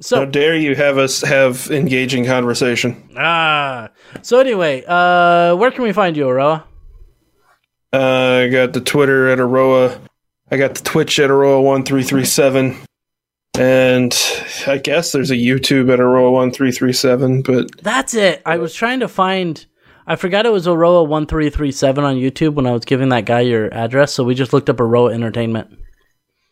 So 0.00 0.20
How 0.20 0.24
dare 0.24 0.56
you 0.56 0.74
have 0.76 0.96
us 0.96 1.20
have 1.20 1.70
engaging 1.70 2.24
conversation? 2.24 3.10
ah. 3.18 3.90
So 4.22 4.40
anyway, 4.40 4.82
uh, 4.88 5.56
where 5.56 5.70
can 5.70 5.82
we 5.84 5.92
find 5.92 6.16
you, 6.16 6.24
Aroah? 6.24 6.64
Uh, 7.92 8.44
I 8.44 8.48
got 8.48 8.72
the 8.72 8.80
Twitter 8.80 9.28
at 9.28 9.38
Aroah. 9.38 10.00
I 10.50 10.56
got 10.56 10.74
the 10.74 10.82
Twitch 10.84 11.18
at 11.18 11.30
Aroah 11.30 11.62
one 11.62 11.84
three 11.84 12.02
three 12.02 12.24
seven, 12.24 12.76
and 13.58 14.14
I 14.66 14.78
guess 14.78 15.12
there's 15.12 15.30
a 15.30 15.36
YouTube 15.36 15.92
at 15.92 15.98
Aroah 15.98 16.32
one 16.32 16.50
three 16.52 16.70
three 16.72 16.92
seven. 16.92 17.42
But 17.42 17.82
That's 17.82 18.14
it. 18.14 18.42
I 18.44 18.58
was 18.58 18.74
trying 18.74 19.00
to 19.00 19.08
find. 19.08 19.64
I 20.06 20.16
forgot 20.16 20.44
it 20.44 20.52
was 20.52 20.66
Aroah 20.66 21.06
one 21.08 21.26
three 21.26 21.48
three 21.50 21.72
seven 21.72 22.04
on 22.04 22.16
YouTube 22.16 22.54
when 22.54 22.66
I 22.66 22.72
was 22.72 22.84
giving 22.84 23.08
that 23.08 23.24
guy 23.24 23.40
your 23.40 23.72
address. 23.72 24.12
So 24.12 24.22
we 24.22 24.34
just 24.34 24.52
looked 24.52 24.68
up 24.68 24.76
Aroah 24.76 25.14
Entertainment. 25.14 25.78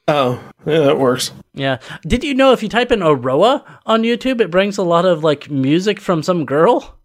oh, 0.09 0.43
yeah, 0.66 0.81
that 0.81 0.98
works. 0.98 1.32
Yeah. 1.55 1.78
Did 2.06 2.24
you 2.24 2.35
know 2.35 2.52
if 2.52 2.62
you 2.62 2.69
type 2.69 2.90
in 2.90 3.01
Aroah 3.01 3.62
on 3.85 4.02
YouTube, 4.02 4.40
it 4.40 4.51
brings 4.51 4.78
a 4.78 4.82
lot 4.82 5.05
of 5.05 5.23
like 5.23 5.51
music 5.51 6.01
from 6.01 6.23
some 6.23 6.47
girl? 6.47 6.98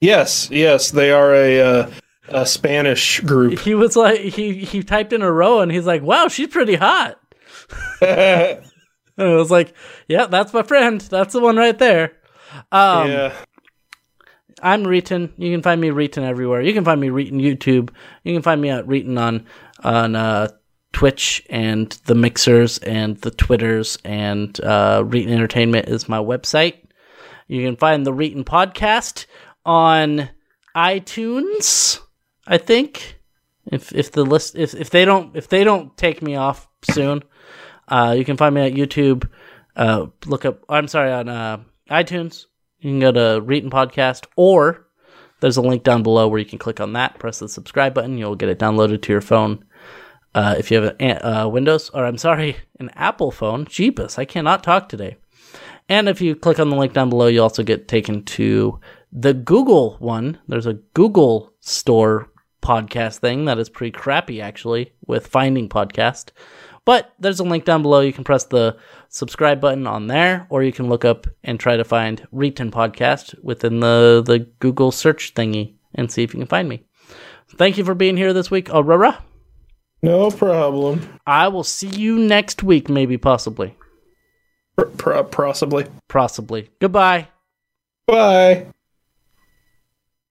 Yes, 0.00 0.50
yes, 0.50 0.90
they 0.90 1.10
are 1.10 1.34
a 1.34 1.60
uh, 1.60 1.90
a 2.28 2.46
Spanish 2.46 3.20
group. 3.20 3.58
He 3.58 3.74
was 3.74 3.96
like, 3.96 4.20
he 4.20 4.64
he 4.64 4.82
typed 4.82 5.12
in 5.12 5.22
a 5.22 5.32
row 5.32 5.60
and 5.60 5.70
he's 5.72 5.86
like, 5.86 6.02
wow, 6.02 6.28
she's 6.28 6.48
pretty 6.48 6.76
hot. 6.76 7.18
And 9.18 9.30
I 9.30 9.34
was 9.34 9.50
like, 9.50 9.74
yeah, 10.06 10.26
that's 10.26 10.54
my 10.54 10.62
friend. 10.62 11.00
That's 11.00 11.32
the 11.32 11.40
one 11.40 11.56
right 11.56 11.76
there. 11.76 12.12
Um, 12.70 13.32
I'm 14.62 14.84
Reetin. 14.84 15.32
You 15.36 15.52
can 15.52 15.62
find 15.62 15.80
me 15.80 15.88
Reetin 15.88 16.22
everywhere. 16.22 16.60
You 16.60 16.72
can 16.72 16.84
find 16.84 17.00
me 17.00 17.08
Reetin 17.08 17.40
YouTube. 17.40 17.90
You 18.22 18.32
can 18.32 18.42
find 18.42 18.60
me 18.60 18.70
at 18.70 18.86
Reetin 18.86 19.18
on 19.18 19.46
on 19.82 20.14
uh, 20.14 20.48
Twitch 20.92 21.44
and 21.50 21.90
the 22.06 22.14
mixers 22.14 22.78
and 22.78 23.16
the 23.18 23.30
Twitters 23.30 23.98
and 24.04 24.58
uh, 24.60 25.02
Reetin 25.02 25.30
Entertainment 25.30 25.88
is 25.88 26.08
my 26.08 26.18
website. 26.18 26.84
You 27.48 27.64
can 27.64 27.76
find 27.76 28.06
the 28.06 28.12
Reetin 28.12 28.44
podcast 28.44 29.26
on 29.64 30.30
iTunes. 30.76 32.00
I 32.48 32.58
think 32.58 33.20
if 33.66 33.94
if 33.94 34.10
the 34.10 34.24
list 34.24 34.56
if 34.56 34.74
if 34.74 34.90
they 34.90 35.04
don't 35.04 35.36
if 35.36 35.48
they 35.48 35.62
don't 35.62 35.96
take 35.96 36.22
me 36.22 36.34
off 36.34 36.66
soon, 36.90 37.22
uh, 37.86 38.14
you 38.16 38.24
can 38.24 38.38
find 38.38 38.54
me 38.54 38.62
at 38.62 38.72
YouTube. 38.72 39.28
Uh, 39.76 40.06
look 40.26 40.44
up. 40.44 40.64
I'm 40.68 40.88
sorry 40.88 41.12
on 41.12 41.28
uh, 41.28 41.58
iTunes. 41.90 42.46
you 42.80 42.90
can 42.90 43.00
go 43.00 43.12
to 43.12 43.40
Reetin 43.44 43.70
Podcast, 43.70 44.26
or 44.34 44.86
there's 45.40 45.58
a 45.58 45.62
link 45.62 45.84
down 45.84 46.02
below 46.02 46.26
where 46.26 46.40
you 46.40 46.46
can 46.46 46.58
click 46.58 46.80
on 46.80 46.94
that, 46.94 47.18
press 47.18 47.38
the 47.38 47.48
subscribe 47.48 47.94
button, 47.94 48.18
you'll 48.18 48.34
get 48.34 48.48
it 48.48 48.58
downloaded 48.58 49.02
to 49.02 49.12
your 49.12 49.20
phone. 49.20 49.64
Uh, 50.34 50.54
if 50.58 50.70
you 50.70 50.80
have 50.80 50.96
a 51.00 51.28
uh, 51.28 51.48
Windows, 51.48 51.90
or 51.90 52.04
I'm 52.04 52.18
sorry, 52.18 52.56
an 52.80 52.90
Apple 52.94 53.30
phone, 53.30 53.66
Jeepus, 53.66 54.18
I 54.18 54.24
cannot 54.24 54.62
talk 54.62 54.88
today. 54.88 55.16
And 55.88 56.08
if 56.08 56.20
you 56.20 56.34
click 56.34 56.58
on 56.58 56.70
the 56.70 56.76
link 56.76 56.92
down 56.92 57.08
below, 57.08 57.28
you 57.28 57.42
also 57.42 57.62
get 57.62 57.88
taken 57.88 58.24
to 58.24 58.78
the 59.10 59.32
Google 59.32 59.96
one. 60.00 60.38
There's 60.48 60.66
a 60.66 60.74
Google 60.74 61.52
Store 61.60 62.30
podcast 62.62 63.18
thing 63.18 63.44
that 63.46 63.58
is 63.58 63.68
pretty 63.68 63.92
crappy, 63.92 64.40
actually, 64.40 64.92
with 65.06 65.26
Finding 65.26 65.68
Podcast. 65.68 66.30
But 66.84 67.12
there's 67.18 67.40
a 67.40 67.44
link 67.44 67.64
down 67.64 67.82
below. 67.82 68.00
You 68.00 68.12
can 68.12 68.24
press 68.24 68.44
the 68.44 68.76
subscribe 69.08 69.60
button 69.60 69.86
on 69.86 70.06
there, 70.06 70.46
or 70.48 70.62
you 70.62 70.72
can 70.72 70.88
look 70.88 71.04
up 71.04 71.26
and 71.44 71.60
try 71.60 71.76
to 71.76 71.84
find 71.84 72.26
Reetin 72.32 72.70
Podcast 72.70 73.34
within 73.42 73.80
the, 73.80 74.22
the 74.24 74.40
Google 74.58 74.90
search 74.90 75.34
thingy 75.34 75.74
and 75.94 76.10
see 76.10 76.22
if 76.22 76.32
you 76.32 76.40
can 76.40 76.46
find 76.46 76.68
me. 76.68 76.84
Thank 77.56 77.78
you 77.78 77.84
for 77.84 77.94
being 77.94 78.16
here 78.16 78.32
this 78.32 78.50
week, 78.50 78.68
Aroah. 78.68 79.22
No 80.02 80.30
problem. 80.30 81.20
I 81.26 81.48
will 81.48 81.64
see 81.64 81.88
you 81.88 82.18
next 82.18 82.62
week, 82.62 82.88
maybe, 82.88 83.18
possibly. 83.18 83.76
P- 84.78 85.22
possibly. 85.30 85.86
Possibly. 86.08 86.70
Goodbye. 86.80 87.28
Bye. 88.06 88.68